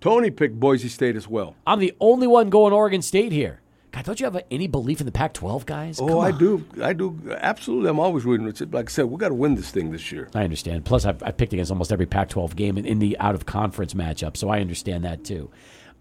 Tony 0.00 0.30
picked 0.30 0.58
Boise 0.58 0.88
State 0.88 1.16
as 1.16 1.28
well. 1.28 1.54
I'm 1.66 1.80
the 1.80 1.94
only 2.00 2.26
one 2.26 2.48
going 2.48 2.72
Oregon 2.72 3.02
State 3.02 3.32
here. 3.32 3.60
God, 3.92 4.04
don't 4.06 4.18
you 4.18 4.24
have 4.24 4.42
any 4.50 4.66
belief 4.66 5.00
in 5.00 5.06
the 5.06 5.12
Pac 5.12 5.34
12 5.34 5.66
guys? 5.66 6.00
Oh, 6.00 6.18
I 6.18 6.32
do. 6.32 6.64
I 6.82 6.94
do. 6.94 7.16
Absolutely. 7.38 7.88
I'm 7.90 8.00
always 8.00 8.24
rooting. 8.24 8.52
Like 8.72 8.88
I 8.88 8.90
said, 8.90 9.04
we 9.04 9.18
got 9.18 9.28
to 9.28 9.34
win 9.34 9.54
this 9.54 9.70
thing 9.70 9.92
this 9.92 10.10
year. 10.10 10.28
I 10.34 10.42
understand. 10.42 10.84
Plus, 10.84 11.04
I've, 11.04 11.22
I 11.22 11.30
picked 11.30 11.52
against 11.52 11.70
almost 11.70 11.92
every 11.92 12.06
Pac 12.06 12.30
12 12.30 12.56
game 12.56 12.76
in, 12.76 12.86
in 12.86 12.98
the 12.98 13.16
out 13.20 13.34
of 13.36 13.46
conference 13.46 13.94
matchup, 13.94 14.36
so 14.36 14.48
I 14.48 14.60
understand 14.60 15.04
that 15.04 15.24
too. 15.24 15.48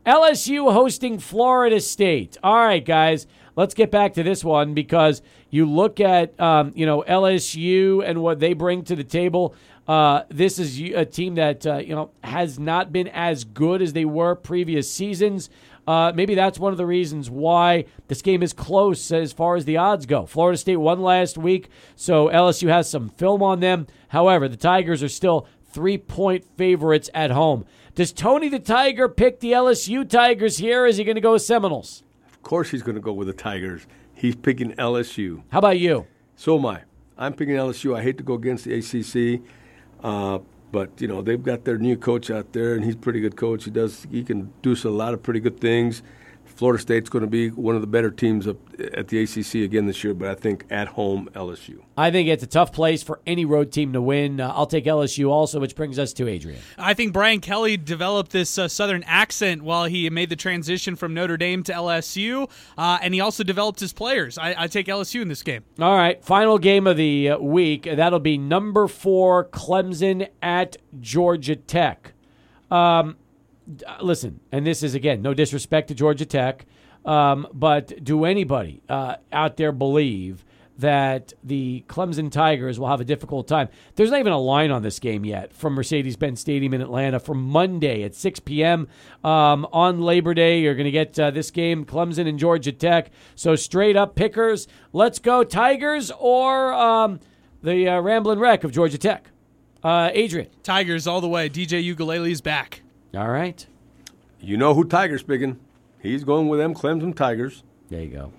LSU 0.06 0.72
hosting 0.74 1.18
Florida 1.18 1.80
State. 1.80 2.38
All 2.44 2.58
right, 2.58 2.84
guys, 2.84 3.26
let's 3.56 3.74
get 3.74 3.90
back 3.90 4.14
to 4.16 4.24
this 4.24 4.44
one 4.44 4.74
because 4.74 5.22
you 5.50 5.66
look 5.66 6.02
at 6.02 6.38
um, 6.42 6.74
you 6.76 6.86
know 6.86 7.04
LSU 7.08 8.04
and 8.06 8.22
what 8.22 8.40
they 8.40 8.52
bring 8.52 8.84
to 8.84 8.98
the 8.98 9.04
table. 9.06 9.56
Uh, 9.88 10.24
this 10.30 10.60
is 10.60 10.78
a 10.92 11.06
team 11.06 11.36
that 11.36 11.66
uh, 11.66 11.78
you 11.78 11.96
know 11.96 12.12
has 12.22 12.60
not 12.60 12.92
been 12.92 13.08
as 13.08 13.46
good 13.46 13.82
as 13.82 13.94
they 13.94 14.04
were 14.04 14.36
previous 14.36 14.92
seasons. 14.92 15.50
Uh, 15.88 16.12
maybe 16.14 16.36
that's 16.36 16.60
one 16.60 16.74
of 16.74 16.78
the 16.78 16.86
reasons 16.86 17.30
why 17.30 17.86
this 18.10 18.22
game 18.22 18.44
is 18.44 18.52
close 18.52 19.10
as 19.12 19.32
far 19.32 19.56
as 19.56 19.64
the 19.64 19.78
odds 19.78 20.06
go. 20.06 20.26
Florida 20.26 20.58
State 20.58 20.78
won 20.78 21.02
last 21.02 21.38
week, 21.38 21.70
so 21.96 22.28
LSU 22.28 22.68
has 22.68 22.90
some 22.90 23.08
film 23.10 23.42
on 23.42 23.62
them. 23.62 23.88
However, 24.10 24.50
the 24.50 24.58
Tigers 24.58 25.02
are 25.02 25.10
still 25.10 25.48
three 25.72 25.98
point 25.98 26.46
favorites 26.58 27.10
at 27.14 27.32
home. 27.32 27.66
Does 27.96 28.12
Tony 28.12 28.50
the 28.50 28.60
Tiger 28.60 29.08
pick 29.08 29.40
the 29.40 29.52
LSU 29.52 30.08
Tigers 30.10 30.58
here? 30.58 30.84
Or 30.84 30.88
is 30.88 30.98
he 30.98 31.04
going 31.04 31.16
to 31.16 31.22
go 31.22 31.34
with 31.34 31.44
Seminoles? 31.44 32.04
Of 32.32 32.42
course, 32.42 32.72
he's 32.72 32.82
going 32.82 32.96
to 32.96 33.02
go 33.02 33.14
with 33.14 33.28
the 33.28 33.34
Tigers. 33.34 33.86
He's 34.16 34.36
picking 34.36 34.72
LSU. 34.74 35.44
How 35.50 35.60
about 35.60 35.78
you? 35.78 36.08
So 36.36 36.58
am 36.58 36.66
I. 36.66 36.82
I'm 37.18 37.34
picking 37.34 37.54
LSU. 37.56 37.96
I 37.96 38.02
hate 38.02 38.18
to 38.18 38.24
go 38.24 38.34
against 38.34 38.66
the 38.66 38.74
ACC, 38.74 39.42
uh, 40.04 40.40
but 40.72 40.90
you 41.00 41.08
know 41.08 41.22
they've 41.22 41.42
got 41.42 41.64
their 41.64 41.78
new 41.78 41.96
coach 41.96 42.32
out 42.32 42.52
there, 42.54 42.74
and 42.74 42.84
he's 42.84 42.96
a 42.96 42.98
pretty 42.98 43.20
good 43.20 43.36
coach. 43.36 43.66
He 43.66 43.72
does. 43.72 44.08
He 44.10 44.24
can 44.24 44.52
do 44.64 44.76
a 44.84 44.90
lot 44.90 45.14
of 45.14 45.22
pretty 45.22 45.40
good 45.40 45.60
things. 45.60 46.02
Florida 46.56 46.82
State's 46.82 47.10
going 47.10 47.24
to 47.24 47.30
be 47.30 47.50
one 47.50 47.76
of 47.76 47.82
the 47.82 47.88
better 47.88 48.12
teams 48.12 48.48
up 48.48 48.58
at 48.94 49.08
the 49.08 49.24
ACC 49.24 49.56
again 49.56 49.86
this 49.86 50.04
year, 50.04 50.14
but 50.14 50.28
I 50.28 50.36
think 50.36 50.66
at 50.70 50.90
home 50.90 51.30
LSU. 51.34 51.84
I 51.98 52.12
think 52.12 52.30
it's 52.30 52.44
a 52.44 52.48
tough 52.48 52.72
place 52.72 53.02
for 53.02 53.20
any 53.26 53.46
road 53.46 53.72
team 53.72 53.94
to 53.94 54.02
win. 54.02 54.40
Uh, 54.40 54.52
I'll 54.56 54.68
take 54.68 54.86
LSU 54.86 55.30
also, 55.30 55.60
which 55.60 55.76
brings 55.76 55.98
us 55.98 56.14
to 56.14 56.28
Adrian. 56.28 56.60
I 56.78 56.94
think 56.94 57.14
Brian 57.14 57.40
Kelly 57.40 57.78
developed 57.78 58.32
this 58.32 58.58
uh, 58.58 58.68
Southern 58.68 59.04
accent 59.04 59.64
while 59.64 59.86
he 59.86 60.10
made 60.10 60.30
the 60.30 60.36
transition 60.36 60.96
from 60.96 61.14
Notre 61.14 61.38
Dame 61.38 61.64
to 61.64 61.74
LSU, 61.74 62.50
uh, 62.78 63.00
and 63.02 63.14
he 63.14 63.20
also 63.20 63.44
developed 63.44 63.80
his 63.80 63.94
players. 63.94 64.38
I, 64.38 64.56
I, 64.58 64.68
take 64.68 64.88
LSU 64.88 65.22
in 65.22 65.28
this 65.28 65.44
game. 65.44 65.64
All 65.80 65.96
right, 65.96 66.24
final 66.24 66.58
game 66.58 66.88
of 66.88 66.98
the 66.98 67.32
uh, 67.32 67.38
week. 67.40 67.84
That'll 67.84 68.20
be 68.20 68.38
number 68.38 68.88
four 68.88 69.46
Clemson 69.46 70.28
at 70.42 70.78
Georgia 71.00 71.56
Tech. 71.56 72.14
Um, 72.72 73.18
listen, 74.02 74.40
and 74.52 74.66
this 74.66 74.84
is 74.84 74.96
again 74.96 75.22
no 75.22 75.34
disrespect 75.34 75.88
to 75.90 75.96
Georgia 75.96 76.26
Tech, 76.26 76.66
um, 77.06 77.48
but 77.54 78.04
do 78.04 78.26
anybody 78.26 78.82
uh, 78.90 79.16
out 79.32 79.58
there 79.58 79.72
believe 79.72 80.46
that 80.78 81.34
the 81.44 81.84
Clemson 81.88 82.32
Tigers 82.32 82.80
will 82.80 82.88
have 82.88 83.02
a 83.02 83.06
difficult 83.06 83.48
time? 83.48 83.70
There's 83.96 84.10
not 84.10 84.20
even 84.20 84.34
a 84.34 84.40
line 84.40 84.72
on 84.72 84.82
this 84.82 85.00
game 85.00 85.24
yet 85.24 85.54
from 85.54 85.74
Mercedes-Benz 85.74 86.40
Stadium 86.40 86.74
in 86.74 86.82
Atlanta 86.82 87.20
for 87.20 87.36
Monday 87.36 88.04
at 88.04 88.16
6 88.16 88.40
p.m. 88.42 88.88
Um, 89.24 89.68
on 89.72 90.02
Labor 90.02 90.34
Day. 90.34 90.62
You're 90.62 90.76
going 90.76 90.86
to 90.86 90.92
get 90.92 91.20
uh, 91.20 91.32
this 91.32 91.52
game, 91.52 91.86
Clemson 91.86 92.28
and 92.28 92.40
Georgia 92.40 92.72
Tech. 92.72 93.12
So 93.36 93.56
straight 93.56 93.96
up 93.96 94.16
pickers, 94.16 94.68
let's 94.94 95.20
go 95.20 95.44
Tigers 95.44 96.12
or 96.18 96.74
um, 96.74 97.20
the 97.62 97.88
uh, 97.90 98.02
Ramblin' 98.02 98.40
Wreck 98.40 98.64
of 98.64 98.72
Georgia 98.72 98.98
Tech. 98.98 99.30
Uh, 99.84 100.10
Adrian. 100.14 100.48
Tigers 100.64 101.08
all 101.08 101.22
the 101.22 101.28
way. 101.28 101.50
DJ 101.50 101.86
Uiagalelei's 101.86 102.42
back. 102.42 102.83
All 103.16 103.30
right. 103.30 103.66
You 104.40 104.58
know 104.58 104.74
who 104.74 104.84
Tiger's 104.84 105.24
picking. 105.24 105.60
He's 106.02 106.24
going 106.24 106.50
with 106.50 106.60
them 106.60 106.74
Clemson 106.74 107.16
Tigers. 107.16 107.64
There 107.90 108.02
you 108.02 108.32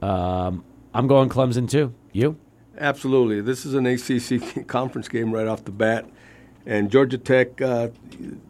go. 0.00 0.06
Um, 0.06 0.64
I'm 0.94 1.06
going 1.06 1.28
Clemson 1.28 1.68
too. 1.68 1.94
You? 2.12 2.38
Absolutely. 2.78 3.40
This 3.40 3.66
is 3.66 3.74
an 3.74 3.86
ACC 3.86 4.66
conference 4.66 5.08
game 5.08 5.32
right 5.32 5.46
off 5.46 5.64
the 5.64 5.70
bat. 5.70 6.06
And 6.64 6.90
Georgia 6.90 7.18
Tech, 7.18 7.60
uh, 7.60 7.88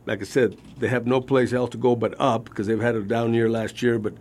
like 0.07 0.23
I 0.23 0.25
said, 0.25 0.57
they 0.79 0.89
have 0.89 1.07
no 1.07 1.21
place 1.21 1.53
else 1.53 1.71
to 1.71 1.79
go 1.79 1.95
but 1.95 2.15
up 2.19 2.45
because 2.45 2.67
they've 2.67 2.81
had 2.81 2.95
a 2.95 3.03
down 3.03 3.35
year 3.35 3.51
last 3.51 3.83
year. 3.83 3.99
But 3.99 4.15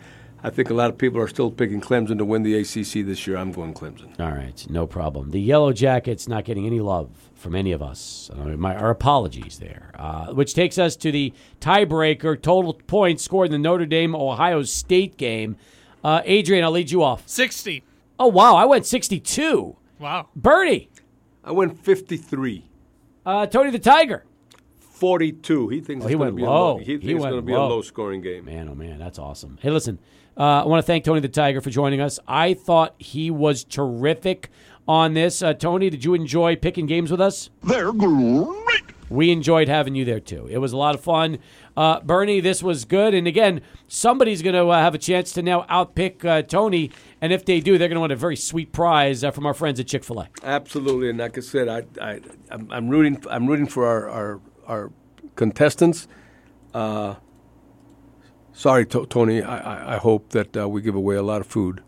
I 0.45 0.51
think 0.51 0.69
a 0.69 0.73
lot 0.75 0.91
of 0.91 0.97
people 0.99 1.19
are 1.19 1.27
still 1.27 1.49
picking 1.49 1.81
Clemson 1.81 2.19
to 2.19 2.25
win 2.25 2.43
the 2.43 2.53
ACC 2.59 3.05
this 3.05 3.25
year. 3.25 3.35
I'm 3.35 3.51
going 3.51 3.73
Clemson. 3.73 4.19
All 4.19 4.31
right, 4.31 4.65
no 4.69 4.85
problem. 4.85 5.31
The 5.31 5.41
Yellow 5.41 5.73
Jackets 5.73 6.27
not 6.27 6.45
getting 6.45 6.67
any 6.67 6.79
love 6.79 7.09
from 7.33 7.55
any 7.55 7.71
of 7.71 7.81
us. 7.81 8.29
Uh, 8.31 8.49
my, 8.55 8.75
our 8.75 8.91
apologies 8.91 9.57
there. 9.59 9.91
Uh, 9.95 10.27
which 10.33 10.53
takes 10.53 10.77
us 10.77 10.95
to 10.97 11.11
the 11.11 11.33
tiebreaker 11.59 12.39
total 12.39 12.73
points 12.73 13.23
scored 13.23 13.47
in 13.47 13.51
the 13.53 13.57
Notre 13.57 13.87
Dame 13.87 14.15
Ohio 14.15 14.61
State 14.63 15.17
game. 15.17 15.57
Uh, 16.03 16.21
Adrian, 16.25 16.63
I'll 16.63 16.69
lead 16.71 16.91
you 16.91 17.01
off. 17.01 17.27
60. 17.27 17.83
Oh, 18.19 18.27
wow. 18.27 18.55
I 18.55 18.65
went 18.65 18.85
62. 18.85 19.75
Wow. 19.97 20.29
Bernie. 20.35 20.89
I 21.43 21.51
went 21.53 21.83
53. 21.83 22.69
Uh, 23.25 23.47
Tony 23.47 23.71
the 23.71 23.79
Tiger. 23.79 24.25
42. 24.79 25.69
He 25.69 25.81
thinks 25.81 26.05
Oh, 26.05 26.07
it's 26.07 26.11
he 26.11 26.17
going 26.17 26.27
to 26.27 26.33
went 26.33 26.35
be 26.35 26.43
low. 26.43 26.49
a 26.49 26.53
low. 26.73 26.77
He 26.77 26.85
thinks 26.85 27.03
He 27.05 27.11
it's 27.13 27.21
went 27.21 27.31
going 27.33 27.41
to 27.41 27.45
be 27.45 27.53
a 27.53 27.57
low. 27.59 27.67
low 27.69 27.81
scoring 27.81 28.21
game. 28.21 28.45
Man, 28.45 28.69
oh 28.69 28.75
man, 28.75 28.97
that's 28.99 29.19
awesome. 29.19 29.57
Hey, 29.61 29.69
listen, 29.71 29.99
uh, 30.37 30.63
I 30.63 30.65
want 30.65 30.79
to 30.79 30.85
thank 30.85 31.03
Tony 31.03 31.19
the 31.19 31.29
Tiger 31.29 31.61
for 31.61 31.69
joining 31.69 32.01
us. 32.01 32.19
I 32.27 32.53
thought 32.53 32.95
he 32.97 33.31
was 33.31 33.63
terrific 33.63 34.49
on 34.87 35.13
this. 35.13 35.41
Uh, 35.41 35.53
Tony, 35.53 35.89
did 35.89 36.03
you 36.03 36.13
enjoy 36.13 36.55
picking 36.55 36.85
games 36.85 37.11
with 37.11 37.21
us? 37.21 37.49
They're 37.63 37.91
great. 37.93 38.83
We 39.09 39.31
enjoyed 39.31 39.67
having 39.67 39.93
you 39.95 40.03
there 40.03 40.19
too. 40.19 40.47
It 40.49 40.57
was 40.57 40.73
a 40.73 40.77
lot 40.77 40.95
of 40.95 41.01
fun. 41.01 41.37
Uh, 41.77 41.99
Bernie, 42.01 42.39
this 42.39 42.63
was 42.63 42.85
good. 42.85 43.13
And 43.13 43.27
again, 43.27 43.61
somebody's 43.87 44.41
going 44.41 44.55
to 44.55 44.67
uh, 44.67 44.79
have 44.79 44.95
a 44.95 44.97
chance 44.97 45.31
to 45.33 45.43
now 45.43 45.63
outpick 45.69 46.25
uh, 46.25 46.41
Tony. 46.41 46.91
And 47.21 47.31
if 47.31 47.45
they 47.45 47.59
do, 47.59 47.77
they're 47.77 47.87
going 47.87 47.97
to 47.97 48.01
want 48.01 48.11
a 48.13 48.15
very 48.15 48.35
sweet 48.35 48.71
prize 48.71 49.23
uh, 49.23 49.31
from 49.31 49.45
our 49.45 49.53
friends 49.53 49.79
at 49.79 49.87
Chick 49.87 50.03
fil 50.03 50.21
A. 50.21 50.29
Absolutely, 50.43 51.09
and 51.09 51.19
like 51.19 51.37
I 51.37 51.41
said, 51.41 51.67
I, 51.67 51.83
I, 52.01 52.21
I'm, 52.49 52.71
I'm 52.71 52.89
rooting. 52.89 53.23
I'm 53.29 53.45
rooting 53.47 53.67
for 53.67 53.85
our 53.85 54.09
our, 54.09 54.41
our 54.65 54.91
contestants. 55.35 56.07
Uh, 56.73 57.15
sorry, 58.55 58.85
to- 58.87 59.05
Tony. 59.05 59.41
I, 59.43 59.57
I, 59.57 59.95
I 59.95 59.97
hope 59.97 60.29
that 60.29 60.57
uh, 60.57 60.67
we 60.67 60.81
give 60.81 60.95
away 60.95 61.15
a 61.15 61.23
lot 61.23 61.41
of 61.41 61.47
food. 61.47 61.83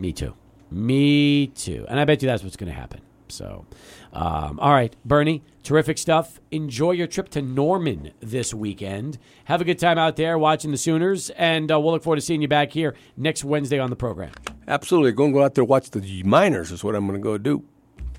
Me 0.00 0.12
too. 0.12 0.34
Me 0.70 1.46
too. 1.48 1.86
And 1.88 2.00
I 2.00 2.04
bet 2.04 2.22
you 2.22 2.26
that's 2.28 2.42
what's 2.42 2.56
going 2.56 2.72
to 2.72 2.78
happen. 2.78 3.02
So, 3.28 3.64
um, 4.12 4.58
all 4.60 4.72
right, 4.72 4.94
Bernie, 5.06 5.42
terrific 5.62 5.96
stuff. 5.96 6.38
Enjoy 6.50 6.90
your 6.90 7.06
trip 7.06 7.30
to 7.30 7.40
Norman 7.40 8.12
this 8.20 8.52
weekend. 8.52 9.18
Have 9.44 9.60
a 9.62 9.64
good 9.64 9.78
time 9.78 9.96
out 9.96 10.16
there 10.16 10.36
watching 10.38 10.70
the 10.70 10.76
Sooners, 10.76 11.30
and 11.30 11.72
uh, 11.72 11.80
we'll 11.80 11.92
look 11.92 12.02
forward 12.02 12.16
to 12.16 12.20
seeing 12.22 12.42
you 12.42 12.48
back 12.48 12.72
here 12.72 12.94
next 13.16 13.42
Wednesday 13.42 13.78
on 13.78 13.88
the 13.88 13.96
program. 13.96 14.32
Absolutely, 14.68 15.12
going 15.12 15.32
to 15.32 15.38
go 15.38 15.44
out 15.44 15.54
there 15.54 15.64
watch 15.64 15.90
the 15.90 16.22
Miners 16.24 16.70
is 16.72 16.84
what 16.84 16.94
I'm 16.94 17.06
going 17.06 17.18
to 17.18 17.22
go 17.22 17.38
do. 17.38 17.64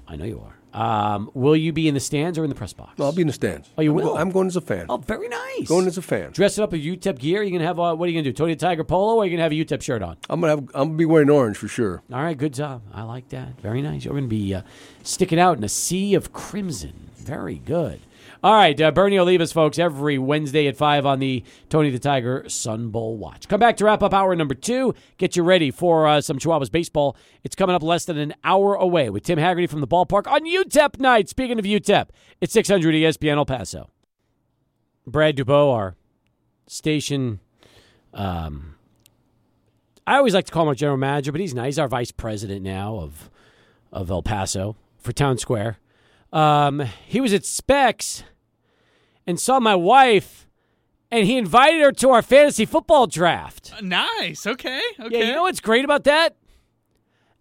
I 0.07 0.15
know 0.15 0.25
you 0.25 0.39
are. 0.39 0.55
Um, 0.73 1.29
will 1.35 1.55
you 1.55 1.71
be 1.71 1.87
in 1.87 1.93
the 1.93 1.99
stands 1.99 2.37
or 2.39 2.43
in 2.43 2.49
the 2.49 2.55
press 2.55 2.73
box? 2.73 2.97
No, 2.97 3.05
I'll 3.05 3.11
be 3.11 3.21
in 3.21 3.27
the 3.27 3.33
stands. 3.33 3.69
Oh, 3.77 3.81
you 3.81 3.91
I'm 3.91 3.95
will? 3.95 4.03
go- 4.13 4.17
I'm 4.17 4.31
going 4.31 4.47
as 4.47 4.55
a 4.55 4.61
fan. 4.61 4.87
Oh, 4.89 4.97
very 4.97 5.27
nice. 5.29 5.67
Going 5.67 5.85
as 5.85 5.97
a 5.97 6.01
fan. 6.01 6.31
Dress 6.31 6.57
it 6.57 6.61
up 6.63 6.71
with 6.71 6.81
UTEP 6.83 7.19
gear. 7.19 7.43
You 7.43 7.51
gonna 7.51 7.63
have 7.65 7.79
uh, 7.79 7.93
what 7.95 8.05
are 8.07 8.11
you 8.11 8.17
gonna 8.17 8.23
do? 8.23 8.33
Tony 8.33 8.55
the 8.55 8.59
Tiger 8.59 8.83
polo, 8.83 9.15
or 9.15 9.21
are 9.21 9.25
you 9.25 9.31
gonna 9.31 9.43
have 9.43 9.51
a 9.51 9.55
UTEP 9.55 9.81
shirt 9.83 10.01
on? 10.01 10.17
I'm 10.29 10.41
gonna 10.41 10.51
have. 10.55 10.59
I'm 10.73 10.87
gonna 10.89 10.93
be 10.97 11.05
wearing 11.05 11.29
orange 11.29 11.57
for 11.57 11.67
sure. 11.67 12.01
All 12.11 12.23
right, 12.23 12.37
good 12.37 12.53
job. 12.55 12.81
I 12.93 13.03
like 13.03 13.29
that. 13.29 13.61
Very 13.61 13.81
nice. 13.83 14.03
You're 14.05 14.13
going 14.13 14.23
to 14.23 14.27
be 14.29 14.55
uh, 14.55 14.63
sticking 15.03 15.39
out 15.39 15.57
in 15.57 15.63
a 15.63 15.69
sea 15.69 16.15
of 16.15 16.33
crimson. 16.33 17.09
Very 17.17 17.55
good. 17.59 17.99
All 18.43 18.53
right, 18.53 18.79
uh, 18.81 18.91
Bernie 18.91 19.17
us, 19.17 19.53
folks, 19.53 19.79
every 19.79 20.17
Wednesday 20.17 20.67
at 20.67 20.75
5 20.75 21.05
on 21.05 21.19
the 21.19 21.45
Tony 21.69 21.89
the 21.91 21.97
Tiger 21.99 22.43
Sun 22.49 22.89
Bowl 22.89 23.15
Watch. 23.15 23.47
Come 23.47 23.61
back 23.61 23.77
to 23.77 23.85
wrap 23.85 24.03
up 24.03 24.13
hour 24.13 24.35
number 24.35 24.53
two. 24.53 24.93
Get 25.17 25.37
you 25.37 25.43
ready 25.43 25.71
for 25.71 26.05
uh, 26.05 26.19
some 26.19 26.39
Chihuahuas 26.39 26.69
baseball. 26.69 27.15
It's 27.45 27.55
coming 27.55 27.73
up 27.73 27.81
less 27.81 28.03
than 28.03 28.17
an 28.17 28.33
hour 28.43 28.75
away 28.75 29.09
with 29.09 29.23
Tim 29.23 29.39
Hagerty 29.39 29.69
from 29.69 29.79
the 29.79 29.87
ballpark 29.87 30.27
on 30.27 30.45
UTEP 30.45 30.99
night. 30.99 31.29
Speaking 31.29 31.57
of 31.57 31.63
UTEP, 31.63 32.09
it's 32.41 32.51
600 32.51 32.93
ESPN 32.93 33.37
El 33.37 33.45
Paso. 33.45 33.89
Brad 35.07 35.37
Dubois, 35.37 35.73
our 35.73 35.95
station 36.67 37.39
um, 38.13 38.75
I 40.05 40.17
always 40.17 40.33
like 40.33 40.45
to 40.45 40.51
call 40.51 40.63
him 40.63 40.67
our 40.69 40.75
general 40.75 40.97
manager, 40.97 41.31
but 41.31 41.39
he's 41.39 41.53
not. 41.53 41.65
He's 41.67 41.79
our 41.79 41.87
vice 41.87 42.11
president 42.11 42.61
now 42.61 42.97
of 42.97 43.29
of 43.91 44.09
El 44.11 44.21
Paso 44.21 44.75
for 44.97 45.13
Town 45.13 45.37
Square. 45.37 45.77
Um, 46.33 46.79
he 47.07 47.21
was 47.21 47.31
at 47.31 47.45
Specs 47.45 48.23
and 49.25 49.39
saw 49.39 49.59
my 49.59 49.75
wife, 49.75 50.47
and 51.11 51.25
he 51.25 51.37
invited 51.37 51.81
her 51.81 51.91
to 51.91 52.09
our 52.09 52.21
fantasy 52.21 52.65
football 52.65 53.07
draft. 53.07 53.73
Nice. 53.81 54.45
Okay. 54.47 54.81
Okay. 54.99 55.19
Yeah, 55.19 55.25
you 55.25 55.35
know 55.35 55.43
what's 55.43 55.59
great 55.59 55.85
about 55.85 56.03
that? 56.05 56.35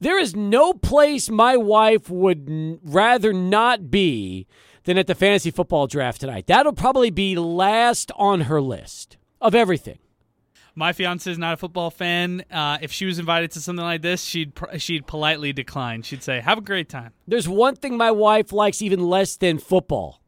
There 0.01 0.19
is 0.19 0.35
no 0.35 0.73
place 0.73 1.31
my 1.31 1.57
wife 1.57 2.11
would 2.11 2.49
n- 2.49 2.81
rather 2.83 3.33
not 3.33 3.91
be 3.91 4.47
than 4.85 4.99
at 4.99 5.07
the 5.07 5.15
fantasy 5.15 5.51
football 5.53 5.87
draft 5.87 6.21
tonight. 6.21 6.47
That'll 6.49 6.73
probably 6.73 7.11
be 7.11 7.37
last 7.37 8.11
on 8.17 8.43
her 8.43 8.61
list 8.61 9.17
of 9.41 9.55
everything. 9.55 9.99
My 10.75 10.93
fiance 10.95 11.31
is 11.31 11.39
not 11.39 11.53
a 11.55 11.57
football 11.59 11.91
fan. 11.91 12.45
Uh, 12.51 12.79
if 12.81 12.91
she 12.91 13.05
was 13.05 13.19
invited 13.19 13.51
to 13.53 13.61
something 13.61 13.85
like 13.85 14.01
this, 14.01 14.25
she'd 14.25 14.55
pr- 14.55 14.79
she'd 14.79 15.07
politely 15.07 15.53
decline. 15.53 16.03
She'd 16.03 16.23
say, 16.23 16.41
"Have 16.41 16.57
a 16.59 16.63
great 16.63 16.89
time." 16.89 17.13
There's 17.29 17.47
one 17.47 17.77
thing 17.77 17.97
my 17.99 18.11
wife 18.11 18.53
likes 18.53 18.81
even 18.81 19.07
less 19.07 19.37
than 19.37 19.59
football 19.59 20.22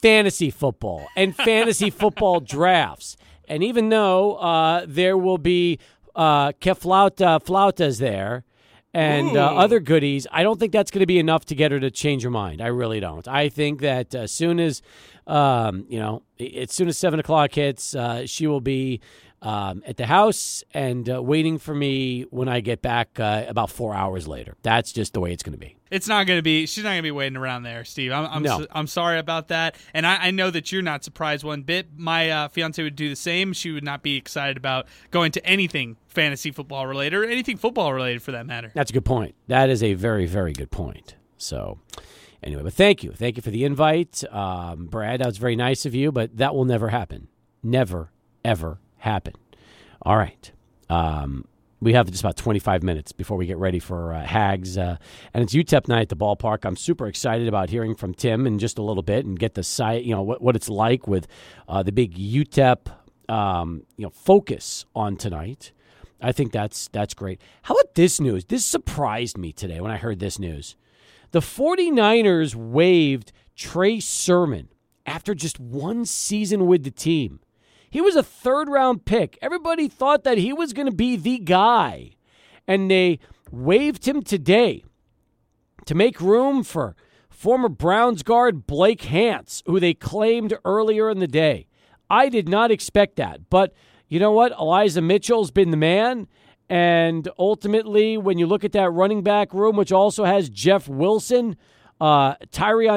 fantasy 0.00 0.50
football 0.50 1.06
and 1.16 1.34
fantasy 1.34 1.90
football 2.02 2.40
drafts. 2.40 3.16
And 3.46 3.62
even 3.64 3.88
though 3.88 4.34
uh, 4.34 4.84
there 4.86 5.16
will 5.16 5.38
be 5.38 5.78
uh, 6.14 6.52
keflauta 6.52 7.42
flautas 7.42 7.98
there 7.98 8.44
and 8.92 9.36
uh, 9.36 9.54
other 9.54 9.80
goodies, 9.80 10.26
I 10.30 10.42
don't 10.42 10.58
think 10.58 10.72
that's 10.72 10.90
going 10.90 11.00
to 11.00 11.06
be 11.06 11.18
enough 11.18 11.44
to 11.46 11.54
get 11.54 11.72
her 11.72 11.80
to 11.80 11.90
change 11.90 12.22
her 12.24 12.30
mind. 12.30 12.60
I 12.60 12.66
really 12.68 13.00
don't. 13.00 13.26
I 13.26 13.48
think 13.48 13.80
that 13.80 14.14
as 14.14 14.32
soon 14.32 14.60
as, 14.60 14.82
um, 15.26 15.86
you 15.88 15.98
know, 15.98 16.22
as 16.38 16.72
soon 16.72 16.88
as 16.88 16.98
7 16.98 17.20
o'clock 17.20 17.54
hits, 17.54 17.94
uh, 17.94 18.26
she 18.26 18.46
will 18.46 18.60
be 18.60 19.00
um, 19.40 19.82
at 19.86 19.96
the 19.96 20.06
house 20.06 20.64
and 20.72 21.08
uh, 21.08 21.22
waiting 21.22 21.58
for 21.58 21.74
me 21.74 22.22
when 22.30 22.48
I 22.48 22.60
get 22.60 22.82
back 22.82 23.20
uh, 23.20 23.44
about 23.48 23.70
four 23.70 23.94
hours 23.94 24.26
later. 24.26 24.56
That's 24.62 24.92
just 24.92 25.12
the 25.12 25.20
way 25.20 25.32
it's 25.32 25.42
going 25.42 25.52
to 25.52 25.58
be. 25.58 25.77
It's 25.90 26.06
not 26.08 26.26
going 26.26 26.38
to 26.38 26.42
be. 26.42 26.66
She's 26.66 26.84
not 26.84 26.90
going 26.90 26.98
to 26.98 27.02
be 27.02 27.10
waiting 27.10 27.36
around 27.36 27.62
there, 27.62 27.84
Steve. 27.84 28.12
I'm 28.12 28.26
I'm, 28.26 28.42
No. 28.42 28.58
so- 28.60 28.66
I'm 28.72 28.86
sorry 28.86 29.18
about 29.18 29.48
that, 29.48 29.76
and 29.94 30.06
I, 30.06 30.26
I 30.26 30.30
know 30.30 30.50
that 30.50 30.70
you're 30.72 30.82
not 30.82 31.04
surprised 31.04 31.44
one 31.44 31.62
bit. 31.62 31.86
My 31.96 32.30
uh, 32.30 32.48
fiance 32.48 32.82
would 32.82 32.96
do 32.96 33.08
the 33.08 33.16
same. 33.16 33.52
She 33.52 33.70
would 33.70 33.84
not 33.84 34.02
be 34.02 34.16
excited 34.16 34.56
about 34.56 34.86
going 35.10 35.32
to 35.32 35.46
anything 35.46 35.96
fantasy 36.06 36.50
football 36.50 36.86
related 36.86 37.16
or 37.18 37.24
anything 37.24 37.56
football 37.56 37.92
related 37.92 38.22
for 38.22 38.32
that 38.32 38.46
matter. 38.46 38.70
That's 38.74 38.90
a 38.90 38.94
good 38.94 39.04
point. 39.04 39.34
That 39.46 39.70
is 39.70 39.82
a 39.82 39.94
very, 39.94 40.26
very 40.26 40.52
good 40.52 40.70
point. 40.70 41.14
So, 41.36 41.78
anyway, 42.42 42.62
but 42.62 42.72
thank 42.74 43.02
you. 43.04 43.12
Thank 43.12 43.36
you 43.36 43.42
for 43.42 43.50
the 43.50 43.64
invite. 43.64 44.24
Um, 44.32 44.86
Brad, 44.86 45.20
that 45.20 45.26
was 45.26 45.38
very 45.38 45.56
nice 45.56 45.86
of 45.86 45.94
you, 45.94 46.10
but 46.12 46.36
that 46.36 46.54
will 46.54 46.64
never 46.64 46.88
happen. 46.88 47.28
Never, 47.62 48.10
ever 48.44 48.78
happen. 48.98 49.34
All 50.02 50.16
right. 50.16 50.50
Um, 50.90 51.44
we 51.80 51.92
have 51.92 52.10
just 52.10 52.22
about 52.22 52.36
25 52.36 52.82
minutes 52.82 53.12
before 53.12 53.36
we 53.36 53.46
get 53.46 53.56
ready 53.56 53.78
for 53.78 54.12
uh, 54.12 54.24
Hags. 54.24 54.76
Uh, 54.76 54.96
and 55.32 55.42
it's 55.44 55.54
UTEP 55.54 55.88
night 55.88 56.02
at 56.02 56.08
the 56.08 56.16
ballpark. 56.16 56.64
I'm 56.64 56.76
super 56.76 57.06
excited 57.06 57.46
about 57.46 57.70
hearing 57.70 57.94
from 57.94 58.14
Tim 58.14 58.46
in 58.46 58.58
just 58.58 58.78
a 58.78 58.82
little 58.82 59.02
bit 59.02 59.24
and 59.24 59.38
get 59.38 59.54
the 59.54 59.62
site, 59.62 60.04
you 60.04 60.14
know, 60.14 60.22
what, 60.22 60.42
what 60.42 60.56
it's 60.56 60.68
like 60.68 61.06
with 61.06 61.26
uh, 61.68 61.82
the 61.82 61.92
big 61.92 62.16
UTEP, 62.16 62.92
um, 63.28 63.84
you 63.96 64.04
know, 64.04 64.10
focus 64.10 64.86
on 64.94 65.16
tonight. 65.16 65.72
I 66.20 66.32
think 66.32 66.50
that's 66.50 66.88
that's 66.88 67.14
great. 67.14 67.40
How 67.62 67.74
about 67.74 67.94
this 67.94 68.20
news? 68.20 68.44
This 68.46 68.66
surprised 68.66 69.38
me 69.38 69.52
today 69.52 69.80
when 69.80 69.92
I 69.92 69.98
heard 69.98 70.18
this 70.18 70.38
news. 70.38 70.76
The 71.30 71.40
49ers 71.40 72.56
waived 72.56 73.30
Trey 73.54 74.00
Sermon 74.00 74.68
after 75.06 75.34
just 75.34 75.60
one 75.60 76.04
season 76.04 76.66
with 76.66 76.82
the 76.82 76.90
team. 76.90 77.38
He 77.90 78.00
was 78.00 78.16
a 78.16 78.22
third 78.22 78.68
round 78.68 79.04
pick. 79.04 79.38
Everybody 79.40 79.88
thought 79.88 80.24
that 80.24 80.38
he 80.38 80.52
was 80.52 80.72
going 80.72 80.86
to 80.86 80.94
be 80.94 81.16
the 81.16 81.38
guy. 81.38 82.12
And 82.66 82.90
they 82.90 83.18
waived 83.50 84.06
him 84.06 84.22
today 84.22 84.84
to 85.86 85.94
make 85.94 86.20
room 86.20 86.62
for 86.62 86.94
former 87.30 87.68
Browns 87.68 88.22
guard 88.22 88.66
Blake 88.66 89.02
Hance, 89.04 89.62
who 89.66 89.80
they 89.80 89.94
claimed 89.94 90.58
earlier 90.64 91.08
in 91.08 91.18
the 91.18 91.28
day. 91.28 91.66
I 92.10 92.28
did 92.28 92.48
not 92.48 92.70
expect 92.70 93.16
that. 93.16 93.48
But 93.48 93.72
you 94.08 94.18
know 94.18 94.32
what? 94.32 94.52
Elijah 94.52 95.00
Mitchell's 95.00 95.50
been 95.50 95.70
the 95.70 95.76
man. 95.76 96.28
And 96.68 97.28
ultimately, 97.38 98.18
when 98.18 98.38
you 98.38 98.46
look 98.46 98.64
at 98.64 98.72
that 98.72 98.90
running 98.90 99.22
back 99.22 99.54
room, 99.54 99.76
which 99.76 99.92
also 99.92 100.24
has 100.24 100.50
Jeff 100.50 100.88
Wilson, 100.88 101.56
uh, 102.00 102.34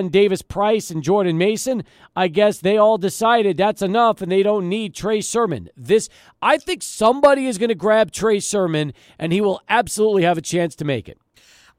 Davis 0.09 0.41
Price, 0.41 0.91
and 0.91 1.03
Jordan 1.03 1.37
Mason, 1.37 1.83
I 2.15 2.27
guess 2.27 2.59
they 2.59 2.77
all 2.77 2.97
decided 2.97 3.57
that's 3.57 3.81
enough 3.81 4.21
and 4.21 4.31
they 4.31 4.43
don't 4.43 4.69
need 4.69 4.93
Trey 4.93 5.21
Sermon. 5.21 5.69
This, 5.75 6.09
I 6.41 6.57
think 6.57 6.83
somebody 6.83 7.47
is 7.47 7.57
going 7.57 7.69
to 7.69 7.75
grab 7.75 8.11
Trey 8.11 8.39
Sermon 8.39 8.93
and 9.17 9.33
he 9.33 9.41
will 9.41 9.61
absolutely 9.69 10.23
have 10.23 10.37
a 10.37 10.41
chance 10.41 10.75
to 10.75 10.85
make 10.85 11.09
it. 11.09 11.19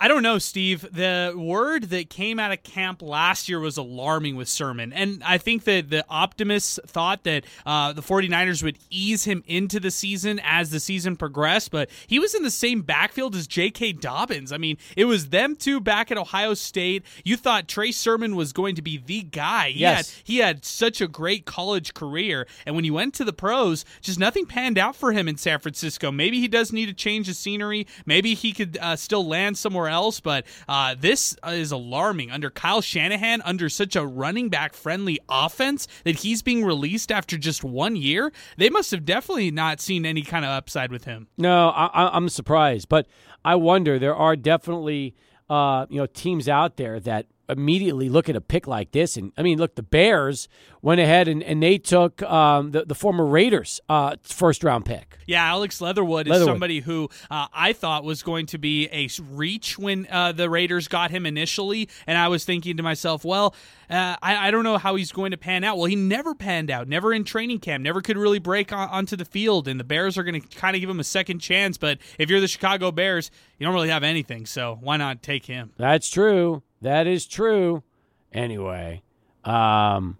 I 0.02 0.08
don't 0.08 0.24
know, 0.24 0.38
Steve. 0.38 0.84
The 0.90 1.32
word 1.36 1.90
that 1.90 2.10
came 2.10 2.40
out 2.40 2.50
of 2.50 2.64
camp 2.64 3.02
last 3.02 3.48
year 3.48 3.60
was 3.60 3.76
alarming 3.76 4.34
with 4.34 4.48
Sermon. 4.48 4.92
And 4.92 5.22
I 5.24 5.38
think 5.38 5.62
that 5.62 5.90
the 5.90 6.04
optimists 6.08 6.80
thought 6.88 7.22
that 7.22 7.44
uh, 7.64 7.92
the 7.92 8.02
49ers 8.02 8.64
would 8.64 8.78
ease 8.90 9.22
him 9.22 9.44
into 9.46 9.78
the 9.78 9.92
season 9.92 10.40
as 10.42 10.70
the 10.70 10.80
season 10.80 11.14
progressed, 11.14 11.70
but 11.70 11.88
he 12.08 12.18
was 12.18 12.34
in 12.34 12.42
the 12.42 12.50
same 12.50 12.82
backfield 12.82 13.36
as 13.36 13.46
J.K. 13.46 13.92
Dobbins. 13.92 14.50
I 14.50 14.56
mean, 14.56 14.76
it 14.96 15.04
was 15.04 15.28
them 15.28 15.54
two 15.54 15.78
back 15.78 16.10
at 16.10 16.18
Ohio 16.18 16.54
State. 16.54 17.04
You 17.24 17.36
thought 17.36 17.68
Trey 17.68 17.92
Sermon 17.92 18.34
was 18.34 18.52
going 18.52 18.74
to 18.74 18.82
be 18.82 18.96
the 18.98 19.22
guy. 19.22 19.70
He 19.70 19.82
Yes. 19.82 20.16
Had, 20.16 20.22
he 20.24 20.38
had 20.38 20.64
such 20.64 21.00
a 21.00 21.06
great 21.06 21.44
college 21.46 21.94
career. 21.94 22.48
And 22.66 22.74
when 22.74 22.82
he 22.82 22.90
went 22.90 23.14
to 23.14 23.24
the 23.24 23.32
pros, 23.32 23.84
just 24.00 24.18
nothing 24.18 24.46
panned 24.46 24.78
out 24.78 24.96
for 24.96 25.12
him 25.12 25.28
in 25.28 25.36
San 25.36 25.60
Francisco. 25.60 26.10
Maybe 26.10 26.40
he 26.40 26.48
does 26.48 26.72
need 26.72 26.86
to 26.86 26.92
change 26.92 27.28
the 27.28 27.34
scenery. 27.34 27.86
Maybe 28.04 28.34
he 28.34 28.52
could 28.52 28.76
uh, 28.80 28.96
still 28.96 29.24
land 29.24 29.56
somewhere 29.56 29.91
else. 29.92 30.18
But 30.18 30.46
uh, 30.68 30.96
this 30.98 31.36
is 31.46 31.70
alarming. 31.70 32.32
Under 32.32 32.50
Kyle 32.50 32.80
Shanahan, 32.80 33.42
under 33.42 33.68
such 33.68 33.94
a 33.94 34.04
running 34.04 34.48
back 34.48 34.74
friendly 34.74 35.20
offense, 35.28 35.86
that 36.04 36.16
he's 36.16 36.42
being 36.42 36.64
released 36.64 37.12
after 37.12 37.38
just 37.38 37.62
one 37.62 37.94
year, 37.94 38.32
they 38.56 38.70
must 38.70 38.90
have 38.90 39.04
definitely 39.04 39.50
not 39.52 39.80
seen 39.80 40.04
any 40.04 40.22
kind 40.22 40.44
of 40.44 40.50
upside 40.50 40.90
with 40.90 41.04
him. 41.04 41.28
No, 41.38 41.68
I, 41.68 42.10
I'm 42.16 42.28
surprised, 42.28 42.88
but 42.88 43.06
I 43.44 43.54
wonder 43.54 43.98
there 43.98 44.16
are 44.16 44.34
definitely 44.34 45.14
uh, 45.48 45.86
you 45.88 45.98
know 45.98 46.06
teams 46.06 46.48
out 46.48 46.76
there 46.76 46.98
that 47.00 47.26
immediately 47.52 48.08
look 48.08 48.28
at 48.28 48.36
a 48.36 48.40
pick 48.40 48.66
like 48.66 48.92
this, 48.92 49.16
and 49.16 49.32
I 49.36 49.42
mean, 49.42 49.58
look, 49.58 49.74
the 49.74 49.82
Bears 49.82 50.48
went 50.80 51.00
ahead 51.00 51.28
and, 51.28 51.42
and 51.42 51.62
they 51.62 51.78
took 51.78 52.22
um, 52.22 52.72
the 52.72 52.84
the 52.84 52.94
former 52.94 53.24
Raiders 53.24 53.80
uh, 53.88 54.16
first 54.22 54.64
round 54.64 54.84
pick. 54.84 55.18
Yeah, 55.26 55.44
Alex 55.44 55.80
Leatherwood 55.80 56.28
is 56.28 56.44
somebody 56.44 56.80
who 56.80 57.08
uh, 57.30 57.46
I 57.52 57.72
thought 57.72 58.04
was 58.04 58.22
going 58.22 58.46
to 58.46 58.58
be 58.58 58.88
a 58.88 59.08
reach 59.30 59.78
when 59.78 60.06
uh, 60.10 60.32
the 60.32 60.50
Raiders 60.50 60.88
got 60.88 61.10
him 61.10 61.26
initially, 61.26 61.88
and 62.06 62.18
I 62.18 62.28
was 62.28 62.44
thinking 62.44 62.76
to 62.76 62.82
myself, 62.82 63.24
well, 63.24 63.54
uh, 63.88 64.16
I, 64.22 64.48
I 64.48 64.50
don't 64.50 64.64
know 64.64 64.78
how 64.78 64.96
he's 64.96 65.12
going 65.12 65.30
to 65.30 65.36
pan 65.36 65.64
out. 65.64 65.76
Well, 65.76 65.86
he 65.86 65.96
never 65.96 66.34
panned 66.34 66.70
out, 66.70 66.88
never 66.88 67.12
in 67.12 67.24
training 67.24 67.60
camp, 67.60 67.82
never 67.82 68.00
could 68.00 68.16
really 68.16 68.38
break 68.38 68.72
on, 68.72 68.88
onto 68.88 69.16
the 69.16 69.24
field, 69.24 69.68
and 69.68 69.78
the 69.78 69.84
Bears 69.84 70.18
are 70.18 70.24
going 70.24 70.40
to 70.40 70.48
kind 70.48 70.74
of 70.74 70.80
give 70.80 70.90
him 70.90 71.00
a 71.00 71.04
second 71.04 71.38
chance. 71.38 71.78
But 71.78 71.98
if 72.18 72.28
you're 72.28 72.40
the 72.40 72.48
Chicago 72.48 72.90
Bears, 72.90 73.30
you 73.58 73.66
don't 73.66 73.74
really 73.74 73.90
have 73.90 74.02
anything, 74.02 74.46
so 74.46 74.78
why 74.80 74.96
not 74.96 75.22
take 75.22 75.46
him? 75.46 75.72
That's 75.76 76.08
true. 76.10 76.62
That 76.82 77.06
is 77.06 77.26
true. 77.26 77.84
Anyway, 78.32 79.02
um, 79.44 80.18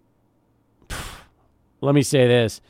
let 1.81 1.93
me 1.93 2.03
say 2.03 2.25
this. 2.25 2.61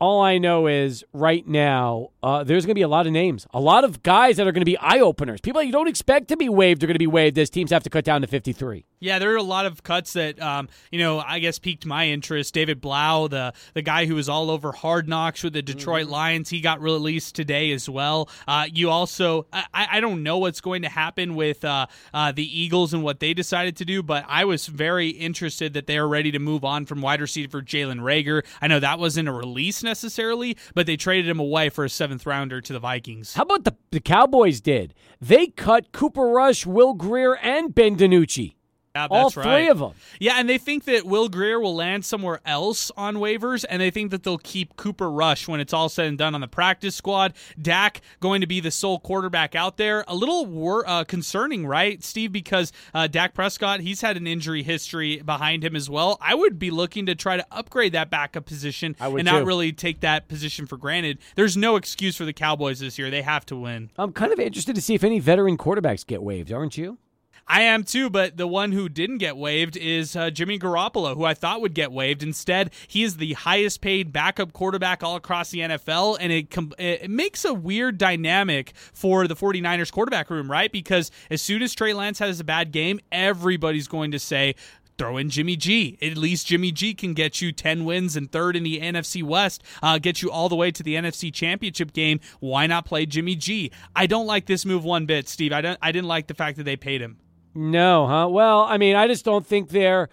All 0.00 0.20
I 0.20 0.38
know 0.38 0.68
is 0.68 1.04
right 1.12 1.46
now, 1.46 2.10
uh, 2.22 2.44
there's 2.44 2.64
going 2.64 2.72
to 2.72 2.78
be 2.78 2.82
a 2.82 2.88
lot 2.88 3.06
of 3.06 3.12
names, 3.12 3.46
a 3.52 3.60
lot 3.60 3.84
of 3.84 4.02
guys 4.02 4.36
that 4.36 4.46
are 4.46 4.52
going 4.52 4.62
to 4.62 4.66
be 4.66 4.76
eye 4.78 5.00
openers. 5.00 5.40
People 5.40 5.60
that 5.60 5.66
you 5.66 5.72
don't 5.72 5.88
expect 5.88 6.28
to 6.28 6.36
be 6.36 6.48
waived 6.48 6.82
are 6.82 6.86
going 6.86 6.94
to 6.94 6.98
be 6.98 7.06
waived 7.06 7.38
as 7.38 7.50
teams 7.50 7.70
have 7.70 7.82
to 7.82 7.90
cut 7.90 8.04
down 8.04 8.20
to 8.20 8.26
53. 8.26 8.84
Yeah, 9.02 9.18
there 9.18 9.32
are 9.32 9.36
a 9.36 9.42
lot 9.42 9.66
of 9.66 9.82
cuts 9.82 10.12
that, 10.12 10.40
um, 10.40 10.68
you 10.92 11.00
know, 11.00 11.18
I 11.18 11.40
guess 11.40 11.58
piqued 11.58 11.84
my 11.84 12.06
interest. 12.06 12.54
David 12.54 12.80
Blough, 12.80 13.26
the 13.26 13.52
the 13.74 13.82
guy 13.82 14.06
who 14.06 14.14
was 14.14 14.28
all 14.28 14.48
over 14.48 14.70
Hard 14.70 15.08
Knocks 15.08 15.42
with 15.42 15.54
the 15.54 15.60
Detroit 15.60 16.06
Lions, 16.06 16.50
he 16.50 16.60
got 16.60 16.80
released 16.80 17.34
today 17.34 17.72
as 17.72 17.88
well. 17.88 18.28
Uh, 18.46 18.66
you 18.72 18.90
also, 18.90 19.48
I, 19.52 19.88
I 19.90 20.00
don't 20.00 20.22
know 20.22 20.38
what's 20.38 20.60
going 20.60 20.82
to 20.82 20.88
happen 20.88 21.34
with 21.34 21.64
uh, 21.64 21.88
uh, 22.14 22.30
the 22.30 22.46
Eagles 22.60 22.94
and 22.94 23.02
what 23.02 23.18
they 23.18 23.34
decided 23.34 23.76
to 23.78 23.84
do, 23.84 24.04
but 24.04 24.24
I 24.28 24.44
was 24.44 24.68
very 24.68 25.08
interested 25.08 25.72
that 25.72 25.88
they 25.88 25.98
are 25.98 26.06
ready 26.06 26.30
to 26.30 26.38
move 26.38 26.64
on 26.64 26.86
from 26.86 27.00
wide 27.00 27.20
receiver 27.20 27.60
Jalen 27.60 28.02
Reagor. 28.02 28.46
I 28.60 28.68
know 28.68 28.78
that 28.78 29.00
wasn't 29.00 29.28
a 29.28 29.32
release 29.32 29.82
necessarily, 29.82 30.56
but 30.76 30.86
they 30.86 30.96
traded 30.96 31.28
him 31.28 31.40
away 31.40 31.70
for 31.70 31.84
a 31.84 31.90
seventh 31.90 32.24
rounder 32.24 32.60
to 32.60 32.72
the 32.72 32.78
Vikings. 32.78 33.34
How 33.34 33.42
about 33.42 33.64
the, 33.64 33.74
the 33.90 33.98
Cowboys 34.00 34.60
did? 34.60 34.94
They 35.20 35.48
cut 35.48 35.90
Cooper 35.90 36.28
Rush, 36.28 36.64
Will 36.66 36.94
Grier, 36.94 37.34
and 37.34 37.74
Ben 37.74 37.96
DiNucci. 37.96 38.54
Yeah, 38.94 39.06
All 39.10 39.30
three 39.30 39.42
right. 39.44 39.70
of 39.70 39.78
them. 39.78 39.92
Yeah, 40.20 40.34
and 40.36 40.46
they 40.46 40.58
think 40.58 40.84
that 40.84 41.06
Will 41.06 41.30
Grier 41.30 41.58
will 41.58 41.74
land 41.74 42.04
somewhere 42.04 42.40
else 42.44 42.90
on 42.94 43.16
waivers, 43.16 43.64
and 43.70 43.80
they 43.80 43.90
think 43.90 44.10
that 44.10 44.22
they'll 44.22 44.36
keep 44.36 44.76
Cooper 44.76 45.10
Rush 45.10 45.48
when 45.48 45.60
it's 45.60 45.72
all 45.72 45.88
said 45.88 46.08
and 46.08 46.18
done 46.18 46.34
on 46.34 46.42
the 46.42 46.48
practice 46.48 46.94
squad. 46.94 47.32
Dak 47.60 48.02
going 48.20 48.42
to 48.42 48.46
be 48.46 48.60
the 48.60 48.70
sole 48.70 48.98
quarterback 48.98 49.54
out 49.54 49.78
there. 49.78 50.04
A 50.08 50.14
little 50.14 50.44
wor- 50.44 50.86
uh, 50.86 51.04
concerning, 51.04 51.66
right, 51.66 52.04
Steve? 52.04 52.32
Because 52.32 52.70
uh, 52.92 53.06
Dak 53.06 53.32
Prescott, 53.32 53.80
he's 53.80 54.02
had 54.02 54.18
an 54.18 54.26
injury 54.26 54.62
history 54.62 55.22
behind 55.22 55.64
him 55.64 55.74
as 55.74 55.88
well. 55.88 56.18
I 56.20 56.34
would 56.34 56.58
be 56.58 56.70
looking 56.70 57.06
to 57.06 57.14
try 57.14 57.38
to 57.38 57.46
upgrade 57.50 57.92
that 57.94 58.10
backup 58.10 58.44
position 58.44 58.94
and 59.00 59.24
not 59.24 59.46
really 59.46 59.72
take 59.72 60.00
that 60.00 60.28
position 60.28 60.66
for 60.66 60.76
granted. 60.76 61.18
There's 61.34 61.56
no 61.56 61.76
excuse 61.76 62.14
for 62.16 62.26
the 62.26 62.34
Cowboys 62.34 62.80
this 62.80 62.98
year. 62.98 63.08
They 63.10 63.22
have 63.22 63.46
to 63.46 63.56
win. 63.56 63.90
I'm 63.96 64.12
kind 64.12 64.34
of 64.34 64.38
interested 64.38 64.74
to 64.74 64.82
see 64.82 64.94
if 64.94 65.02
any 65.02 65.18
veteran 65.18 65.56
quarterbacks 65.56 66.06
get 66.06 66.22
waived, 66.22 66.52
aren't 66.52 66.76
you? 66.76 66.98
I 67.46 67.62
am 67.62 67.84
too, 67.84 68.08
but 68.08 68.36
the 68.36 68.46
one 68.46 68.72
who 68.72 68.88
didn't 68.88 69.18
get 69.18 69.36
waived 69.36 69.76
is 69.76 70.16
uh, 70.16 70.30
Jimmy 70.30 70.58
Garoppolo, 70.58 71.14
who 71.14 71.24
I 71.24 71.34
thought 71.34 71.60
would 71.60 71.74
get 71.74 71.92
waived. 71.92 72.22
Instead, 72.22 72.72
he 72.86 73.02
is 73.02 73.16
the 73.16 73.34
highest 73.34 73.80
paid 73.80 74.12
backup 74.12 74.52
quarterback 74.52 75.02
all 75.02 75.16
across 75.16 75.50
the 75.50 75.60
NFL, 75.60 76.16
and 76.20 76.32
it, 76.32 76.50
com- 76.50 76.72
it 76.78 77.10
makes 77.10 77.44
a 77.44 77.52
weird 77.52 77.98
dynamic 77.98 78.72
for 78.92 79.26
the 79.26 79.36
49ers 79.36 79.92
quarterback 79.92 80.30
room, 80.30 80.50
right? 80.50 80.72
Because 80.72 81.10
as 81.30 81.42
soon 81.42 81.62
as 81.62 81.74
Trey 81.74 81.92
Lance 81.92 82.20
has 82.20 82.40
a 82.40 82.44
bad 82.44 82.72
game, 82.72 83.00
everybody's 83.10 83.88
going 83.88 84.12
to 84.12 84.18
say, 84.18 84.54
Throw 84.98 85.16
in 85.16 85.30
Jimmy 85.30 85.56
G. 85.56 85.98
At 86.02 86.16
least 86.16 86.46
Jimmy 86.46 86.70
G 86.70 86.94
can 86.94 87.14
get 87.14 87.40
you 87.40 87.50
10 87.50 87.84
wins 87.84 88.14
and 88.14 88.30
third 88.30 88.56
in 88.56 88.62
the 88.62 88.78
NFC 88.78 89.22
West, 89.22 89.62
uh, 89.82 89.98
get 89.98 90.22
you 90.22 90.30
all 90.30 90.48
the 90.48 90.54
way 90.54 90.70
to 90.70 90.82
the 90.82 90.94
NFC 90.94 91.32
Championship 91.32 91.92
game. 91.92 92.20
Why 92.40 92.66
not 92.66 92.84
play 92.84 93.06
Jimmy 93.06 93.34
G? 93.34 93.72
I 93.96 94.06
don't 94.06 94.26
like 94.26 94.46
this 94.46 94.64
move 94.66 94.84
one 94.84 95.06
bit, 95.06 95.28
Steve. 95.28 95.52
I, 95.52 95.60
don't, 95.60 95.78
I 95.80 95.92
didn't 95.92 96.08
like 96.08 96.26
the 96.26 96.34
fact 96.34 96.58
that 96.58 96.64
they 96.64 96.76
paid 96.76 97.00
him. 97.00 97.16
No, 97.54 98.06
huh? 98.06 98.28
Well, 98.30 98.60
I 98.62 98.78
mean, 98.78 98.96
I 98.96 99.06
just 99.06 99.24
don't 99.24 99.46
think 99.46 99.68
they're. 99.70 100.08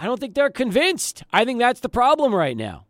I 0.00 0.06
don't 0.06 0.18
think 0.18 0.34
they're 0.34 0.50
convinced. 0.50 1.22
I 1.32 1.44
think 1.44 1.58
that's 1.58 1.80
the 1.80 1.88
problem 1.88 2.34
right 2.34 2.56
now. 2.56 2.86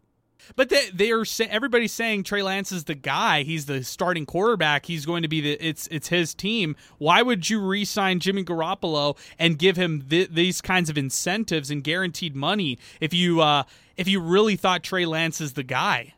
But 0.56 0.68
they, 0.68 0.88
they 0.92 1.12
are 1.12 1.24
everybody's 1.48 1.92
saying 1.92 2.24
Trey 2.24 2.42
Lance 2.42 2.72
is 2.72 2.84
the 2.84 2.94
guy. 2.94 3.42
He's 3.42 3.66
the 3.66 3.84
starting 3.84 4.26
quarterback. 4.26 4.86
He's 4.86 5.06
going 5.06 5.22
to 5.22 5.28
be 5.28 5.40
the 5.40 5.52
it's 5.52 5.86
it's 5.88 6.08
his 6.08 6.34
team. 6.34 6.76
Why 6.98 7.22
would 7.22 7.48
you 7.48 7.60
re-sign 7.60 8.20
Jimmy 8.20 8.44
Garoppolo 8.44 9.16
and 9.38 9.58
give 9.58 9.76
him 9.76 10.02
th- 10.02 10.30
these 10.30 10.60
kinds 10.60 10.90
of 10.90 10.98
incentives 10.98 11.70
and 11.70 11.84
guaranteed 11.84 12.34
money 12.34 12.78
if 13.00 13.14
you 13.14 13.40
uh, 13.40 13.64
if 13.96 14.08
you 14.08 14.20
really 14.20 14.56
thought 14.56 14.82
Trey 14.82 15.06
Lance 15.06 15.40
is 15.40 15.52
the 15.52 15.62
guy? 15.62 16.14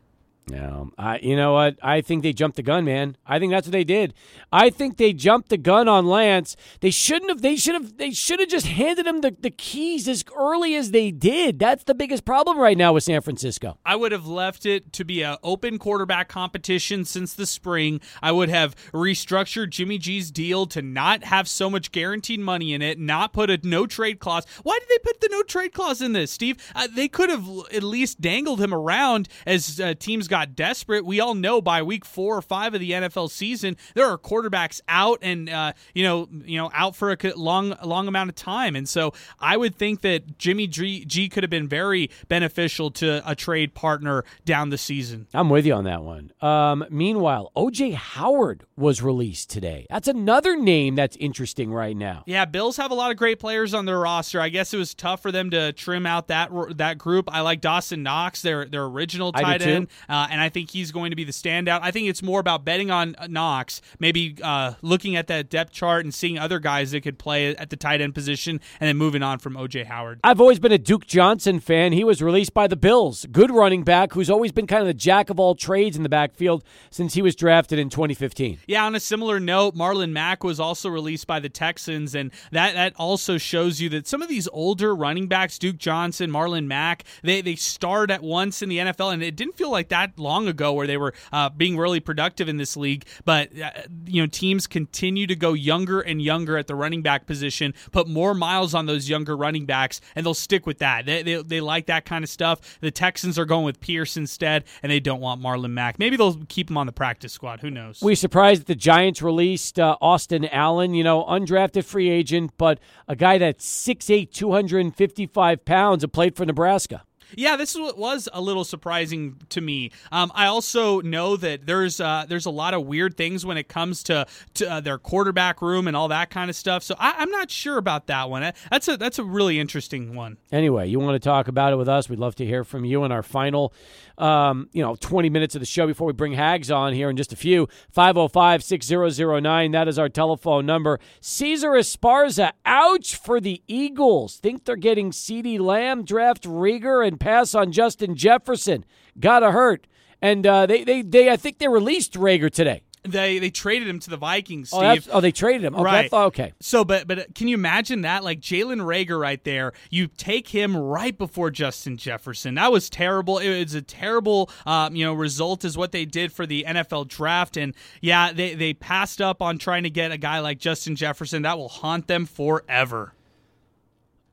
No, 0.49 0.91
I, 0.97 1.19
you 1.19 1.37
know 1.37 1.53
what? 1.53 1.77
I 1.81 2.01
think 2.01 2.21
they 2.21 2.33
jumped 2.33 2.57
the 2.57 2.63
gun, 2.63 2.83
man. 2.83 3.15
I 3.25 3.39
think 3.39 3.53
that's 3.53 3.67
what 3.67 3.71
they 3.71 3.85
did. 3.85 4.13
I 4.51 4.69
think 4.69 4.97
they 4.97 5.13
jumped 5.13 5.47
the 5.47 5.57
gun 5.57 5.87
on 5.87 6.05
Lance. 6.05 6.57
They 6.81 6.91
shouldn't 6.91 7.31
have. 7.31 7.41
They 7.41 7.55
should 7.55 7.75
have. 7.75 7.97
They 7.97 8.11
should 8.11 8.41
have 8.41 8.49
just 8.49 8.67
handed 8.67 9.07
him 9.07 9.21
the, 9.21 9.33
the 9.39 9.49
keys 9.49 10.05
as 10.09 10.25
early 10.35 10.75
as 10.75 10.91
they 10.91 11.11
did. 11.11 11.59
That's 11.59 11.85
the 11.85 11.95
biggest 11.95 12.25
problem 12.25 12.59
right 12.59 12.77
now 12.77 12.91
with 12.91 13.05
San 13.05 13.21
Francisco. 13.21 13.77
I 13.85 13.95
would 13.95 14.11
have 14.11 14.27
left 14.27 14.65
it 14.65 14.91
to 14.93 15.05
be 15.05 15.21
an 15.21 15.37
open 15.43 15.79
quarterback 15.79 16.27
competition 16.27 17.05
since 17.05 17.33
the 17.33 17.45
spring. 17.45 18.01
I 18.21 18.33
would 18.33 18.49
have 18.49 18.75
restructured 18.91 19.69
Jimmy 19.69 19.97
G's 19.97 20.29
deal 20.29 20.65
to 20.67 20.81
not 20.81 21.23
have 21.23 21.47
so 21.47 21.69
much 21.69 21.93
guaranteed 21.93 22.41
money 22.41 22.73
in 22.73 22.81
it, 22.81 22.99
not 22.99 23.31
put 23.31 23.49
a 23.49 23.59
no 23.63 23.87
trade 23.87 24.19
clause. 24.19 24.45
Why 24.63 24.77
did 24.77 24.89
they 24.89 24.99
put 24.99 25.21
the 25.21 25.29
no 25.31 25.41
trade 25.43 25.71
clause 25.71 26.01
in 26.01 26.11
this, 26.11 26.31
Steve? 26.31 26.57
Uh, 26.75 26.89
they 26.93 27.07
could 27.07 27.29
have 27.29 27.47
at 27.73 27.83
least 27.83 28.19
dangled 28.19 28.59
him 28.59 28.73
around 28.73 29.29
as 29.45 29.79
uh, 29.79 29.93
teams 29.97 30.27
got 30.33 30.55
desperate. 30.55 31.05
We 31.05 31.19
all 31.19 31.35
know 31.35 31.61
by 31.61 31.83
week 31.83 32.03
four 32.03 32.35
or 32.35 32.41
five 32.41 32.73
of 32.73 32.79
the 32.79 32.89
NFL 32.89 33.29
season, 33.29 33.77
there 33.93 34.07
are 34.07 34.17
quarterbacks 34.17 34.81
out 34.89 35.19
and 35.21 35.47
uh, 35.47 35.73
you 35.93 36.03
know 36.03 36.27
you 36.43 36.57
know 36.57 36.71
out 36.73 36.95
for 36.95 37.11
a 37.11 37.17
long 37.35 37.75
long 37.83 38.07
amount 38.07 38.31
of 38.31 38.35
time, 38.35 38.75
and 38.75 38.89
so 38.89 39.13
I 39.39 39.57
would 39.57 39.75
think 39.75 40.01
that 40.01 40.39
Jimmy 40.39 40.65
G, 40.65 41.05
G 41.05 41.29
could 41.29 41.43
have 41.43 41.51
been 41.51 41.67
very 41.67 42.09
beneficial 42.29 42.89
to 42.91 43.21
a 43.29 43.35
trade 43.35 43.75
partner 43.75 44.25
down 44.43 44.69
the 44.71 44.77
season. 44.79 45.27
I'm 45.35 45.51
with 45.51 45.67
you 45.67 45.73
on 45.75 45.83
that 45.83 46.01
one. 46.01 46.31
Um, 46.41 46.83
meanwhile, 46.89 47.51
OJ 47.55 47.93
Howard 47.93 48.65
was 48.75 49.03
released 49.03 49.51
today. 49.51 49.85
That's 49.91 50.07
another 50.07 50.57
name 50.57 50.95
that's 50.95 51.15
interesting 51.17 51.71
right 51.71 51.95
now. 51.95 52.23
Yeah, 52.25 52.45
Bills 52.45 52.77
have 52.77 52.89
a 52.89 52.95
lot 52.95 53.11
of 53.11 53.17
great 53.17 53.39
players 53.39 53.75
on 53.75 53.85
their 53.85 53.99
roster. 53.99 54.41
I 54.41 54.49
guess 54.49 54.73
it 54.73 54.77
was 54.77 54.95
tough 54.95 55.21
for 55.21 55.31
them 55.31 55.51
to 55.51 55.73
trim 55.73 56.07
out 56.07 56.29
that 56.29 56.49
that 56.77 56.97
group. 56.97 57.29
I 57.31 57.41
like 57.41 57.61
Dawson 57.61 58.01
Knox, 58.01 58.41
their 58.41 58.65
their 58.65 58.85
original 58.85 59.31
tight 59.31 59.61
end, 59.61 59.89
uh, 60.09 60.22
and 60.29 60.41
I 60.41 60.49
think 60.49 60.71
he's 60.71 60.91
going 60.91 61.09
to 61.11 61.15
be 61.15 61.23
the 61.23 61.31
standout. 61.31 61.79
I 61.81 61.91
think 61.91 62.07
it's 62.07 62.23
more 62.23 62.39
about 62.39 62.65
betting 62.65 62.91
on 62.91 63.15
Knox, 63.29 63.81
maybe 63.99 64.37
uh, 64.41 64.73
looking 64.81 65.15
at 65.15 65.27
that 65.27 65.49
depth 65.49 65.71
chart 65.71 66.05
and 66.05 66.13
seeing 66.13 66.37
other 66.37 66.59
guys 66.59 66.91
that 66.91 67.01
could 67.01 67.19
play 67.19 67.55
at 67.55 67.69
the 67.69 67.75
tight 67.75 68.01
end 68.01 68.15
position, 68.15 68.59
and 68.79 68.87
then 68.87 68.97
moving 68.97 69.23
on 69.23 69.39
from 69.39 69.53
OJ 69.53 69.85
Howard. 69.85 70.19
I've 70.23 70.41
always 70.41 70.59
been 70.59 70.71
a 70.71 70.77
Duke 70.77 71.05
Johnson 71.05 71.59
fan. 71.59 71.93
He 71.93 72.03
was 72.03 72.21
released 72.21 72.53
by 72.53 72.67
the 72.67 72.75
Bills. 72.75 73.25
Good 73.31 73.51
running 73.51 73.83
back 73.83 74.13
who's 74.13 74.29
always 74.29 74.51
been 74.51 74.67
kind 74.67 74.81
of 74.81 74.87
the 74.87 74.93
jack 74.93 75.29
of 75.29 75.39
all 75.39 75.55
trades 75.55 75.97
in 75.97 76.03
the 76.03 76.09
backfield 76.09 76.63
since 76.89 77.13
he 77.13 77.21
was 77.21 77.35
drafted 77.35 77.79
in 77.79 77.89
2015. 77.89 78.59
Yeah, 78.67 78.85
on 78.85 78.95
a 78.95 78.99
similar 78.99 79.39
note, 79.39 79.75
Marlon 79.75 80.11
Mack 80.11 80.43
was 80.43 80.59
also 80.59 80.89
released 80.89 81.27
by 81.27 81.39
the 81.39 81.49
Texans, 81.49 82.15
and 82.15 82.31
that, 82.51 82.73
that 82.75 82.93
also 82.97 83.37
shows 83.37 83.81
you 83.81 83.89
that 83.89 84.07
some 84.07 84.21
of 84.21 84.29
these 84.29 84.47
older 84.49 84.95
running 84.95 85.27
backs, 85.27 85.57
Duke 85.57 85.77
Johnson, 85.77 86.31
Marlon 86.31 86.65
Mack, 86.65 87.03
they, 87.21 87.41
they 87.41 87.55
starred 87.55 88.11
at 88.11 88.23
once 88.23 88.61
in 88.61 88.69
the 88.69 88.77
NFL, 88.77 89.13
and 89.13 89.23
it 89.23 89.35
didn't 89.35 89.57
feel 89.57 89.71
like 89.71 89.89
that 89.89 90.12
long 90.17 90.47
ago 90.47 90.73
where 90.73 90.87
they 90.87 90.97
were 90.97 91.13
uh, 91.31 91.49
being 91.49 91.77
really 91.77 91.99
productive 91.99 92.49
in 92.49 92.57
this 92.57 92.75
league. 92.77 93.05
But, 93.25 93.57
uh, 93.59 93.71
you 94.05 94.21
know, 94.21 94.27
teams 94.27 94.67
continue 94.67 95.27
to 95.27 95.35
go 95.35 95.53
younger 95.53 96.01
and 96.01 96.21
younger 96.21 96.57
at 96.57 96.67
the 96.67 96.75
running 96.75 97.01
back 97.01 97.25
position, 97.25 97.73
put 97.91 98.07
more 98.07 98.33
miles 98.33 98.73
on 98.73 98.85
those 98.85 99.09
younger 99.09 99.35
running 99.35 99.65
backs, 99.65 100.01
and 100.15 100.25
they'll 100.25 100.33
stick 100.33 100.65
with 100.65 100.79
that. 100.79 101.05
They, 101.05 101.23
they, 101.23 101.41
they 101.41 101.61
like 101.61 101.87
that 101.87 102.05
kind 102.05 102.23
of 102.23 102.29
stuff. 102.29 102.79
The 102.79 102.91
Texans 102.91 103.37
are 103.39 103.45
going 103.45 103.65
with 103.65 103.79
Pierce 103.79 104.17
instead, 104.17 104.65
and 104.81 104.91
they 104.91 104.99
don't 104.99 105.21
want 105.21 105.41
Marlon 105.41 105.71
Mack. 105.71 105.99
Maybe 105.99 106.17
they'll 106.17 106.43
keep 106.47 106.69
him 106.69 106.77
on 106.77 106.85
the 106.85 106.91
practice 106.91 107.33
squad. 107.33 107.61
Who 107.61 107.69
knows? 107.69 108.01
We 108.01 108.15
surprised 108.15 108.61
that 108.61 108.67
the 108.67 108.75
Giants 108.75 109.21
released 109.21 109.79
uh, 109.79 109.97
Austin 110.01 110.45
Allen, 110.45 110.93
you 110.93 111.03
know, 111.03 111.23
undrafted 111.23 111.85
free 111.85 112.09
agent, 112.09 112.51
but 112.57 112.79
a 113.07 113.15
guy 113.15 113.37
that's 113.37 113.65
6'8, 113.65 114.31
255 114.31 115.65
pounds, 115.65 116.03
and 116.03 116.13
played 116.13 116.35
for 116.35 116.45
Nebraska. 116.45 117.03
Yeah, 117.35 117.55
this 117.55 117.75
was 117.75 118.29
a 118.31 118.41
little 118.41 118.63
surprising 118.63 119.37
to 119.49 119.61
me. 119.61 119.91
Um, 120.11 120.31
I 120.35 120.47
also 120.47 121.01
know 121.01 121.37
that 121.37 121.65
there's 121.65 121.99
uh, 121.99 122.25
there's 122.27 122.45
a 122.45 122.51
lot 122.51 122.73
of 122.73 122.85
weird 122.85 123.17
things 123.17 123.45
when 123.45 123.57
it 123.57 123.67
comes 123.67 124.03
to, 124.03 124.25
to 124.55 124.71
uh, 124.71 124.79
their 124.79 124.97
quarterback 124.97 125.61
room 125.61 125.87
and 125.87 125.95
all 125.95 126.07
that 126.09 126.29
kind 126.29 126.49
of 126.49 126.55
stuff. 126.55 126.83
So 126.83 126.95
I, 126.97 127.15
I'm 127.17 127.29
not 127.29 127.51
sure 127.51 127.77
about 127.77 128.07
that 128.07 128.29
one. 128.29 128.53
That's 128.69 128.87
a 128.87 128.97
that's 128.97 129.19
a 129.19 129.23
really 129.23 129.59
interesting 129.59 130.15
one. 130.15 130.37
Anyway, 130.51 130.87
you 130.87 130.99
want 130.99 131.15
to 131.15 131.19
talk 131.19 131.47
about 131.47 131.73
it 131.73 131.77
with 131.77 131.89
us? 131.89 132.09
We'd 132.09 132.19
love 132.19 132.35
to 132.35 132.45
hear 132.45 132.63
from 132.63 132.85
you 132.85 133.03
in 133.03 133.11
our 133.11 133.23
final, 133.23 133.73
um, 134.17 134.69
you 134.73 134.81
know, 134.81 134.95
20 134.95 135.29
minutes 135.29 135.55
of 135.55 135.59
the 135.59 135.65
show 135.65 135.87
before 135.87 136.07
we 136.07 136.13
bring 136.13 136.33
Hags 136.33 136.71
on 136.71 136.93
here 136.93 137.09
in 137.09 137.17
just 137.17 137.33
a 137.33 137.35
few. 137.35 137.67
505 137.91 138.63
6009. 138.63 139.71
That 139.71 139.87
is 139.87 139.99
our 139.99 140.09
telephone 140.09 140.65
number. 140.65 140.99
Caesar 141.21 141.71
Esparza, 141.71 142.51
ouch 142.65 143.15
for 143.15 143.39
the 143.39 143.61
Eagles. 143.67 144.37
Think 144.37 144.65
they're 144.65 144.75
getting 144.75 145.11
CeeDee 145.11 145.59
Lamb, 145.59 146.03
draft 146.03 146.43
Reagor, 146.43 147.05
and 147.05 147.19
pass 147.23 147.55
on 147.55 147.71
Justin 147.71 148.15
Jefferson. 148.15 148.85
Gotta 149.19 149.51
hurt. 149.51 149.87
And 150.21 150.45
uh, 150.47 150.65
they, 150.65 150.83
they, 150.83 151.01
they, 151.01 151.29
I 151.29 151.35
think 151.35 151.57
they 151.57 151.67
released 151.67 152.13
Reagor 152.13 152.49
today. 152.49 152.83
They 153.05 153.37
they 153.37 153.49
traded 153.49 153.89
him 153.89 153.99
to 153.99 154.09
the 154.09 154.15
Vikings, 154.15 154.69
Oh, 154.71 154.95
oh, 155.11 155.19
they 155.19 155.33
traded 155.33 155.65
him. 155.65 155.75
Okay, 155.75 155.83
Right. 155.83 156.09
thought- 156.09 156.27
okay. 156.27 156.53
So, 156.61 156.85
but 156.85 157.05
but 157.05 157.35
can 157.35 157.49
you 157.49 157.55
imagine 157.55 158.03
that? 158.03 158.23
Like 158.23 158.39
Jalen 158.39 158.79
Reagor 158.79 159.19
right 159.19 159.43
there. 159.43 159.73
You 159.89 160.07
take 160.07 160.47
him 160.47 160.77
right 160.77 161.17
before 161.17 161.51
Justin 161.51 161.97
Jefferson. 161.97 162.55
That 162.55 162.71
was 162.71 162.89
terrible. 162.89 163.39
It 163.39 163.59
was 163.61 163.73
a 163.73 163.81
terrible, 163.81 164.49
um, 164.65 164.95
you 164.95 165.03
know, 165.03 165.13
result 165.13 165.65
is 165.65 165.77
what 165.77 165.91
they 165.91 166.05
did 166.05 166.31
for 166.31 166.45
the 166.45 166.63
NFL 166.65 167.09
draft. 167.09 167.57
And 167.57 167.75
yeah, 167.99 168.31
they 168.31 168.55
they 168.55 168.73
passed 168.73 169.19
up 169.19 169.41
on 169.41 169.57
trying 169.57 169.83
to 169.83 169.89
get 169.89 170.13
a 170.13 170.17
guy 170.17 170.39
like 170.39 170.59
Justin 170.59 170.95
Jefferson. 170.95 171.41
That 171.41 171.57
will 171.57 171.67
haunt 171.67 172.07
them 172.07 172.25
forever. 172.25 173.13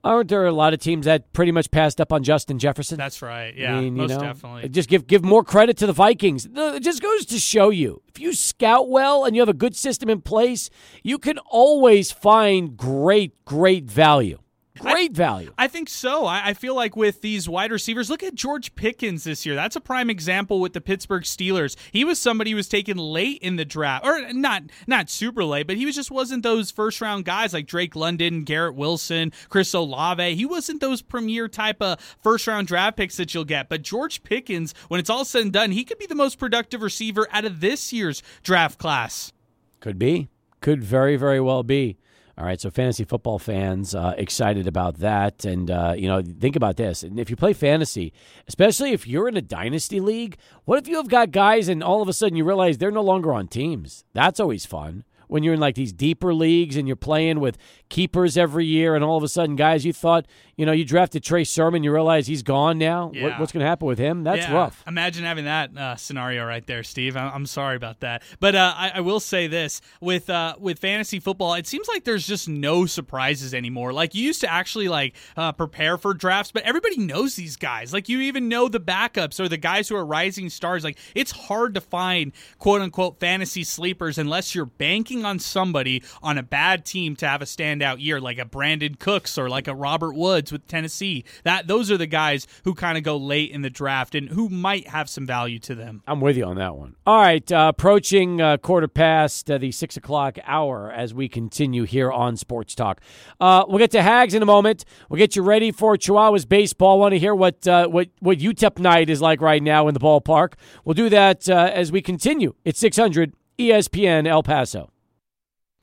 Aren't 0.02 0.28
there 0.30 0.46
a 0.46 0.52
lot 0.52 0.72
of 0.72 0.80
teams 0.80 1.04
that 1.04 1.32
pretty 1.32 1.52
much 1.52 1.70
passed 1.70 2.00
up 2.00 2.12
on 2.12 2.22
Justin 2.22 2.58
Jefferson? 2.58 2.96
That's 2.96 3.20
right. 3.20 3.54
Yeah, 3.54 3.76
I 3.76 3.80
mean, 3.80 3.96
you 3.96 4.02
most 4.02 4.10
know, 4.10 4.20
definitely. 4.20 4.68
Just 4.70 4.88
give 4.88 5.06
give 5.06 5.22
more 5.22 5.44
credit 5.44 5.76
to 5.78 5.86
the 5.86 5.92
Vikings. 5.92 6.48
It 6.54 6.82
just 6.82 7.02
goes 7.02 7.26
to 7.26 7.38
show 7.38 7.68
you 7.70 8.02
if 8.08 8.18
you 8.18 8.32
scout 8.32 8.88
well 8.88 9.24
and 9.24 9.36
you 9.36 9.42
have 9.42 9.48
a 9.48 9.54
good 9.54 9.76
system 9.76 10.08
in 10.08 10.22
place, 10.22 10.70
you 11.02 11.18
can 11.18 11.38
always 11.50 12.10
find 12.10 12.76
great 12.76 13.44
great 13.44 13.84
value. 13.84 14.38
Great 14.78 15.12
value. 15.12 15.52
I 15.58 15.66
think 15.68 15.88
so. 15.88 16.26
I, 16.26 16.48
I 16.48 16.54
feel 16.54 16.74
like 16.74 16.96
with 16.96 17.20
these 17.20 17.48
wide 17.48 17.72
receivers, 17.72 18.08
look 18.08 18.22
at 18.22 18.34
George 18.34 18.74
Pickens 18.76 19.24
this 19.24 19.44
year. 19.44 19.54
That's 19.54 19.76
a 19.76 19.80
prime 19.80 20.08
example 20.08 20.60
with 20.60 20.72
the 20.72 20.80
Pittsburgh 20.80 21.24
Steelers. 21.24 21.76
He 21.92 22.04
was 22.04 22.18
somebody 22.18 22.50
who 22.50 22.56
was 22.56 22.68
taken 22.68 22.96
late 22.96 23.42
in 23.42 23.56
the 23.56 23.64
draft, 23.64 24.06
or 24.06 24.32
not 24.32 24.62
not 24.86 25.10
super 25.10 25.44
late, 25.44 25.66
but 25.66 25.76
he 25.76 25.86
was 25.86 25.96
just 25.96 26.10
wasn't 26.10 26.44
those 26.44 26.70
first 26.70 27.00
round 27.00 27.24
guys 27.24 27.52
like 27.52 27.66
Drake 27.66 27.96
London, 27.96 28.44
Garrett 28.44 28.76
Wilson, 28.76 29.32
Chris 29.48 29.74
Olave. 29.74 30.36
He 30.36 30.46
wasn't 30.46 30.80
those 30.80 31.02
premier 31.02 31.48
type 31.48 31.82
of 31.82 32.00
first 32.22 32.46
round 32.46 32.68
draft 32.68 32.96
picks 32.96 33.16
that 33.16 33.34
you'll 33.34 33.44
get. 33.44 33.68
But 33.68 33.82
George 33.82 34.22
Pickens, 34.22 34.72
when 34.88 35.00
it's 35.00 35.10
all 35.10 35.24
said 35.24 35.42
and 35.42 35.52
done, 35.52 35.72
he 35.72 35.84
could 35.84 35.98
be 35.98 36.06
the 36.06 36.14
most 36.14 36.38
productive 36.38 36.80
receiver 36.80 37.26
out 37.32 37.44
of 37.44 37.60
this 37.60 37.92
year's 37.92 38.22
draft 38.42 38.78
class. 38.78 39.32
Could 39.80 39.98
be. 39.98 40.28
Could 40.60 40.84
very, 40.84 41.16
very 41.16 41.40
well 41.40 41.62
be. 41.62 41.96
All 42.40 42.46
right, 42.46 42.58
so 42.58 42.70
fantasy 42.70 43.04
football 43.04 43.38
fans 43.38 43.94
uh, 43.94 44.14
excited 44.16 44.66
about 44.66 45.00
that, 45.00 45.44
and 45.44 45.70
uh, 45.70 45.92
you 45.94 46.08
know, 46.08 46.22
think 46.22 46.56
about 46.56 46.78
this: 46.78 47.02
and 47.02 47.20
if 47.20 47.28
you 47.28 47.36
play 47.36 47.52
fantasy, 47.52 48.14
especially 48.48 48.92
if 48.92 49.06
you're 49.06 49.28
in 49.28 49.36
a 49.36 49.42
dynasty 49.42 50.00
league, 50.00 50.38
what 50.64 50.78
if 50.78 50.88
you 50.88 50.96
have 50.96 51.08
got 51.08 51.32
guys 51.32 51.68
and 51.68 51.82
all 51.82 52.00
of 52.00 52.08
a 52.08 52.14
sudden 52.14 52.38
you 52.38 52.44
realize 52.44 52.78
they're 52.78 52.90
no 52.90 53.02
longer 53.02 53.34
on 53.34 53.46
teams? 53.46 54.06
That's 54.14 54.40
always 54.40 54.64
fun. 54.64 55.04
When 55.28 55.42
you're 55.42 55.52
in 55.52 55.60
like 55.60 55.74
these 55.74 55.92
deeper 55.92 56.32
leagues 56.32 56.76
and 56.78 56.88
you're 56.88 56.96
playing 56.96 57.40
with 57.40 57.58
keepers 57.90 58.38
every 58.38 58.64
year, 58.64 58.94
and 58.94 59.04
all 59.04 59.18
of 59.18 59.22
a 59.22 59.28
sudden, 59.28 59.54
guys, 59.54 59.84
you 59.84 59.92
thought 59.92 60.24
you 60.60 60.66
know 60.66 60.72
you 60.72 60.84
drafted 60.84 61.24
Trey 61.24 61.44
Sermon, 61.44 61.82
you 61.82 61.90
realize 61.90 62.26
he's 62.26 62.42
gone 62.42 62.76
now. 62.76 63.10
What, 63.14 63.40
what's 63.40 63.50
going 63.50 63.62
to 63.62 63.66
happen 63.66 63.88
with 63.88 63.98
him? 63.98 64.24
That's 64.24 64.46
Yeah, 64.46 64.52
rough. 64.52 64.84
Imagine 64.86 65.24
having 65.24 65.46
that 65.46 65.74
uh, 65.74 65.96
scenario 65.96 66.44
right 66.44 66.66
there, 66.66 66.82
Steve. 66.82 67.16
I'm, 67.16 67.32
I'm 67.32 67.46
sorry 67.46 67.76
about 67.76 68.00
that, 68.00 68.22
but 68.40 68.54
uh, 68.54 68.74
I, 68.76 68.92
I 68.96 69.00
will 69.00 69.20
say 69.20 69.46
this: 69.46 69.80
with 70.02 70.28
uh, 70.28 70.56
with 70.58 70.78
fantasy 70.78 71.18
football, 71.18 71.54
it 71.54 71.66
seems 71.66 71.88
like 71.88 72.04
there's 72.04 72.26
just 72.26 72.46
no 72.46 72.84
surprises 72.84 73.54
anymore. 73.54 73.94
Like 73.94 74.14
you 74.14 74.22
used 74.22 74.42
to 74.42 74.52
actually 74.52 74.88
like 74.88 75.16
uh, 75.34 75.52
prepare 75.52 75.96
for 75.96 76.12
drafts, 76.12 76.52
but 76.52 76.62
everybody 76.64 76.98
knows 76.98 77.36
these 77.36 77.56
guys. 77.56 77.94
Like 77.94 78.10
you 78.10 78.20
even 78.20 78.50
know 78.50 78.68
the 78.68 78.80
backups 78.80 79.40
or 79.40 79.48
the 79.48 79.56
guys 79.56 79.88
who 79.88 79.96
are 79.96 80.04
rising 80.04 80.50
stars. 80.50 80.84
Like 80.84 80.98
it's 81.14 81.30
hard 81.30 81.72
to 81.72 81.80
find 81.80 82.32
quote 82.58 82.82
unquote 82.82 83.18
fantasy 83.18 83.64
sleepers 83.64 84.18
unless 84.18 84.54
you're 84.54 84.66
banking 84.66 85.24
on 85.24 85.38
somebody 85.38 86.02
on 86.22 86.36
a 86.36 86.42
bad 86.42 86.84
team 86.84 87.16
to 87.16 87.26
have 87.26 87.40
a 87.40 87.46
standout 87.46 87.98
year, 87.98 88.20
like 88.20 88.38
a 88.38 88.44
Brandin 88.44 88.98
Cooks 88.98 89.38
or 89.38 89.48
like 89.48 89.66
a 89.66 89.74
Robert 89.74 90.14
Woods 90.14 90.49
with 90.52 90.66
Tennessee. 90.66 91.24
That 91.44 91.66
those 91.66 91.90
are 91.90 91.96
the 91.96 92.06
guys 92.06 92.46
who 92.64 92.74
kind 92.74 92.98
of 92.98 93.04
go 93.04 93.16
late 93.16 93.50
in 93.50 93.62
the 93.62 93.70
draft 93.70 94.14
and 94.14 94.28
who 94.28 94.48
might 94.48 94.88
have 94.88 95.08
some 95.08 95.26
value 95.26 95.58
to 95.60 95.74
them. 95.74 96.02
I'm 96.06 96.20
with 96.20 96.36
you 96.36 96.44
on 96.44 96.56
that 96.56 96.76
one. 96.76 96.96
All 97.06 97.20
right, 97.20 97.50
uh, 97.50 97.72
approaching 97.74 98.40
uh, 98.40 98.56
quarter 98.58 98.88
past 98.88 99.50
uh, 99.50 99.58
the 99.58 99.72
six 99.72 99.96
o'clock 99.96 100.38
hour 100.44 100.90
as 100.90 101.14
we 101.14 101.28
continue 101.28 101.84
here 101.84 102.10
on 102.10 102.36
Sports 102.36 102.74
Talk. 102.74 103.00
Uh, 103.40 103.64
we'll 103.68 103.78
get 103.78 103.90
to 103.92 104.02
Hags 104.02 104.34
in 104.34 104.42
a 104.42 104.46
moment. 104.46 104.84
We'll 105.08 105.18
get 105.18 105.36
you 105.36 105.42
ready 105.42 105.72
for 105.72 105.96
Chihuahuas 105.96 106.48
baseball. 106.48 106.98
Want 106.98 107.12
to 107.12 107.18
hear 107.18 107.34
what 107.34 107.66
uh, 107.66 107.88
what 107.88 108.08
what 108.20 108.38
UTEP 108.38 108.78
night 108.78 109.10
is 109.10 109.20
like 109.20 109.40
right 109.40 109.62
now 109.62 109.88
in 109.88 109.94
the 109.94 110.00
ballpark? 110.00 110.54
We'll 110.84 110.94
do 110.94 111.08
that 111.08 111.48
uh, 111.48 111.70
as 111.72 111.92
we 111.92 112.02
continue. 112.02 112.54
It's 112.64 112.80
600 112.80 113.34
ESPN 113.58 114.26
El 114.26 114.42
Paso. 114.42 114.90